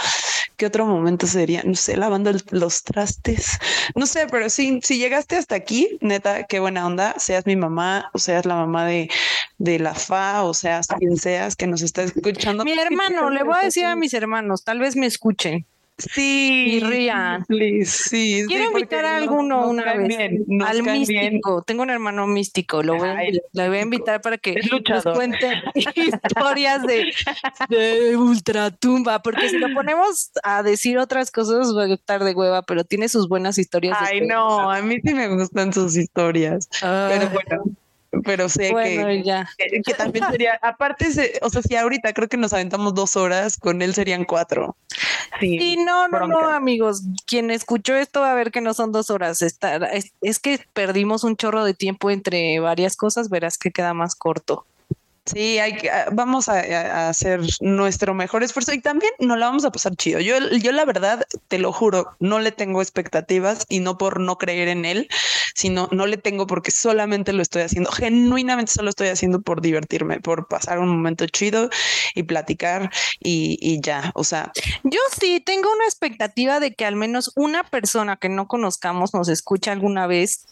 qué 0.57 0.67
otro 0.67 0.85
momento 0.85 1.27
sería, 1.27 1.63
no 1.65 1.75
sé, 1.75 1.97
lavando 1.97 2.33
los 2.51 2.83
trastes, 2.83 3.59
no 3.95 4.07
sé, 4.07 4.27
pero 4.31 4.51
sí, 4.51 4.81
si 4.83 4.99
llegaste 4.99 5.37
hasta 5.37 5.55
aquí, 5.55 5.97
neta, 6.03 6.45
qué 6.45 6.61
buena 6.61 6.87
onda, 6.87 7.15
seas 7.19 7.47
mi 7.47 7.57
mamá 7.57 8.11
o 8.13 8.19
seas 8.19 8.45
la 8.45 8.57
mamá 8.57 8.85
de, 8.85 9.09
de 9.57 9.79
la 9.79 9.95
FA 9.95 10.45
o 10.45 10.53
seas 10.53 10.87
quien 10.89 11.17
seas 11.17 11.57
que 11.57 11.67
nos 11.67 11.81
está 11.81 12.03
escuchando. 12.03 12.65
Mi 12.65 12.79
hermano, 12.79 13.31
le 13.31 13.43
voy 13.43 13.55
a 13.59 13.65
decir 13.65 13.87
a 13.87 13.97
mis 13.97 14.13
hermanos, 14.13 14.63
tal 14.63 14.81
vez 14.81 14.97
me 14.97 15.07
escuchen 15.07 15.67
Sí. 16.01 16.77
Y 16.77 16.81
rían. 16.81 17.45
Sí. 17.85 18.45
Quiero 18.47 18.65
invitar 18.67 19.05
a 19.05 19.17
alguno 19.17 19.69
una 19.69 19.95
vez. 19.95 20.41
al 20.65 20.83
místico. 20.83 21.63
Tengo 21.63 21.83
un 21.83 21.91
hermano 21.91 22.27
místico. 22.27 22.83
Lo 22.83 22.97
voy, 22.97 23.09
a, 23.09 23.19
lo 23.53 23.69
voy 23.69 23.79
a 23.79 23.83
invitar 23.83 24.21
para 24.21 24.39
que 24.39 24.57
nos 24.91 25.05
cuente 25.05 25.63
historias 25.75 26.83
de, 26.83 27.13
de 27.69 28.17
ultratumba. 28.17 29.23
Porque 29.23 29.49
si 29.49 29.59
lo 29.59 29.69
ponemos 29.75 30.31
a 30.43 30.63
decir 30.63 30.99
otras 30.99 31.31
cosas, 31.31 31.77
va 31.77 31.85
a 31.85 31.95
estar 31.95 32.25
de 32.25 32.33
hueva, 32.33 32.63
pero 32.63 32.85
tiene 32.85 33.09
sus 33.09 33.29
buenas 33.29 33.59
historias. 33.59 33.97
Ay, 34.01 34.23
no, 34.23 34.71
a 34.71 34.81
mí 34.83 34.99
sí 35.05 35.15
me 35.15 35.29
gustan 35.29 35.73
sus 35.73 35.97
historias. 35.97 36.69
Pero 36.81 37.31
bueno 37.31 37.77
pero 38.25 38.49
sé 38.49 38.73
que, 38.75 39.83
que, 39.85 39.95
también 39.95 40.25
sería, 40.31 40.59
aparte, 40.63 41.07
o 41.43 41.51
sea, 41.51 41.63
si 41.63 41.77
ahorita 41.77 42.13
creo 42.13 42.29
que 42.29 42.37
nos 42.37 42.53
aventamos 42.53 42.95
dos 42.95 43.17
horas, 43.17 43.57
con 43.57 43.83
él 43.83 43.95
serían 43.95 44.25
cuatro. 44.25 44.77
Sí, 45.39 45.77
no, 45.77 46.09
no, 46.09 46.27
no, 46.27 46.51
amigos, 46.51 47.03
quien 47.27 47.51
escuchó 47.51 47.95
esto 47.97 48.21
va 48.21 48.33
a 48.33 48.35
ver 48.35 48.51
que 48.51 48.61
no 48.61 48.75
son 48.75 48.93
dos 48.93 49.11
horas, 49.11 49.43
Está, 49.43 49.77
es 50.21 50.39
que 50.39 50.61
perdimos 50.73 51.25
un 51.25 51.37
chorro 51.37 51.65
de 51.65 51.75
tiempo 51.75 52.11
entre 52.11 52.59
varias 52.61 52.97
cosas, 52.97 53.31
verás 53.31 53.59
que 53.59 53.71
queda 53.71 53.95
más 53.95 54.15
corto. 54.15 54.67
Sí, 55.27 55.59
hay 55.59 55.77
que, 55.77 55.91
ah, 55.91 56.09
vamos 56.13 56.49
a, 56.49 57.09
hacer 57.09 57.41
nuestro 57.61 58.15
mejor 58.15 58.43
esfuerzo 58.43 58.73
y 58.73 58.81
también 58.81 59.13
nos 59.19 59.39
la 59.39 59.47
vamos 59.47 59.65
a 59.65 59.71
pasar 59.71 59.95
chido. 59.95 60.19
Yo, 60.19 60.37
yo 60.57 60.73
la 60.73 60.85
verdad, 60.85 61.25
te 61.49 61.59
lo 61.59 61.73
juro, 61.73 62.17
no 62.21 62.41
le 62.41 62.53
tengo 62.53 62.81
expectativas 62.81 63.67
y 63.69 63.81
no 63.81 63.99
por 63.99 64.19
no 64.19 64.39
creer 64.39 64.69
en 64.69 64.85
él, 64.85 65.09
sino 65.55 65.89
no 65.93 66.07
le 66.07 66.17
tengo 66.17 66.47
porque 66.47 66.71
solamente 66.71 67.33
lo 67.33 67.43
estoy 67.43 67.63
haciendo, 67.63 67.93
genuinamente 67.93 68.73
solo 68.73 68.89
estoy 68.89 69.09
haciendo 69.09 69.43
por 69.43 69.61
divertirme, 69.61 70.21
por 70.21 70.49
pasar 70.49 70.79
un 70.79 70.89
momento 70.89 71.27
chido 71.27 71.69
y 72.15 72.23
platicar 72.23 72.91
y, 73.21 73.59
y 73.61 73.81
ya, 73.83 74.13
o 74.15 74.25
sea. 74.25 74.51
Yo 74.85 75.01
sí 75.21 75.41
tengo 75.45 75.71
una 75.73 75.85
expectativa 75.85 76.61
de 76.61 76.75
que 76.75 76.87
al 76.87 76.97
menos 76.97 77.33
una 77.37 77.63
persona 77.63 78.17
que 78.17 78.31
no 78.31 78.49
conozcamos 78.49 79.15
nos 79.15 79.29
escuche 79.29 79.71
alguna 79.71 80.07
vez 80.07 80.47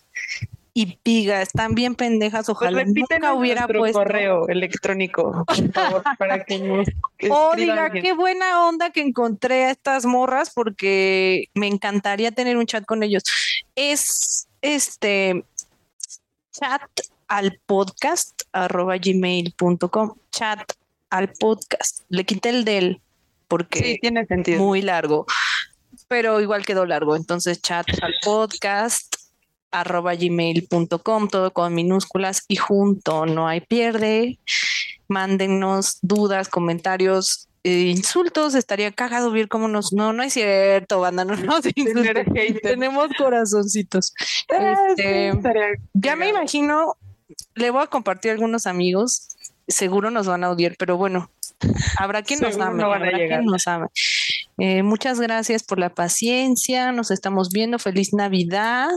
y 0.78 0.94
piga, 1.02 1.42
están 1.42 1.74
bien 1.74 1.96
pendejas, 1.96 2.46
pues 2.46 2.56
ojalá 2.56 2.84
nunca 2.84 3.34
hubiera 3.34 3.66
puesto 3.66 3.98
correo 3.98 4.46
electrónico, 4.46 5.44
por 5.44 5.72
favor, 5.72 6.02
para 6.20 6.44
que 6.44 6.60
nos 6.60 6.86
O 7.28 7.56
diga, 7.56 7.90
qué 7.90 8.12
buena 8.12 8.68
onda 8.68 8.90
que 8.90 9.00
encontré 9.00 9.64
a 9.64 9.70
estas 9.72 10.06
morras 10.06 10.52
porque 10.54 11.46
me 11.54 11.66
encantaría 11.66 12.30
tener 12.30 12.56
un 12.56 12.64
chat 12.66 12.84
con 12.84 13.02
ellos. 13.02 13.24
Es 13.74 14.46
este 14.62 15.44
chat 16.52 16.82
al 17.26 17.58
podcast 17.66 18.42
arroba 18.52 18.98
gmail.com 18.98 20.14
chat 20.30 20.60
al 21.10 21.32
podcast. 21.40 22.02
Le 22.08 22.22
quité 22.22 22.50
el 22.50 22.64
del 22.64 23.00
porque 23.48 23.80
sí, 23.80 23.98
tiene 24.00 24.26
sentido. 24.26 24.60
muy 24.60 24.82
largo, 24.82 25.26
pero 26.06 26.40
igual 26.40 26.64
quedó 26.64 26.86
largo. 26.86 27.16
Entonces, 27.16 27.60
chat 27.60 27.88
al 28.00 28.14
podcast 28.22 29.17
arroba 29.70 30.14
gmail.com, 30.14 31.28
todo 31.28 31.52
con 31.52 31.74
minúsculas 31.74 32.44
y 32.48 32.56
junto, 32.56 33.26
no 33.26 33.48
hay 33.48 33.60
pierde. 33.60 34.38
Mándennos 35.08 35.98
dudas, 36.02 36.48
comentarios, 36.48 37.48
eh, 37.64 37.92
insultos, 37.94 38.54
estaría 38.54 38.92
cagado 38.92 39.30
ver 39.30 39.48
cómo 39.48 39.68
nos. 39.68 39.92
No, 39.92 40.12
no 40.12 40.22
es 40.22 40.32
cierto, 40.32 41.00
banda, 41.00 41.24
no 41.24 41.36
nos 41.36 41.62
Tenemos 42.62 43.08
corazoncitos. 43.16 44.14
Ah, 44.50 44.74
este, 44.90 45.32
ya 45.94 46.16
me 46.16 46.28
imagino, 46.28 46.96
le 47.54 47.70
voy 47.70 47.82
a 47.82 47.86
compartir 47.88 48.30
a 48.30 48.34
algunos 48.34 48.66
amigos, 48.66 49.28
seguro 49.66 50.10
nos 50.10 50.26
van 50.26 50.44
a 50.44 50.50
odiar, 50.50 50.76
pero 50.78 50.96
bueno, 50.96 51.30
habrá 51.98 52.22
quien 52.22 52.40
nos 52.40 52.58
ame. 52.58 52.82
habrá 52.82 53.10
quien 53.12 53.44
nos 53.44 53.66
ame. 53.66 53.88
Eh, 54.58 54.82
muchas 54.82 55.20
gracias 55.20 55.62
por 55.62 55.78
la 55.78 55.90
paciencia, 55.90 56.92
nos 56.92 57.10
estamos 57.10 57.50
viendo, 57.50 57.78
feliz 57.78 58.12
Navidad 58.12 58.88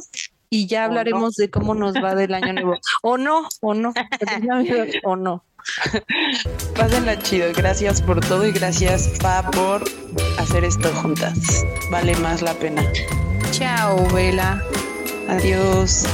y 0.52 0.68
ya 0.68 0.84
hablaremos 0.86 1.36
de 1.38 1.50
cómo 1.50 1.74
nos 1.74 1.96
va 1.96 2.14
del 2.14 2.34
año 2.36 2.54
nuevo. 2.54 2.78
o 3.02 3.18
no, 3.18 3.48
o 3.62 3.74
no, 3.74 3.94
o 5.04 5.16
no. 5.16 5.44
Pásenla 6.76 7.18
chido, 7.20 7.52
gracias 7.56 8.02
por 8.02 8.20
todo 8.20 8.46
y 8.46 8.52
gracias 8.52 9.10
Pa 9.22 9.50
por 9.52 9.84
hacer 10.38 10.64
esto 10.64 10.94
juntas. 10.96 11.66
Vale 11.90 12.16
más 12.18 12.42
la 12.42 12.54
pena. 12.54 12.84
Chao, 13.52 14.06
Vela. 14.10 14.62
Adiós. 15.30 16.06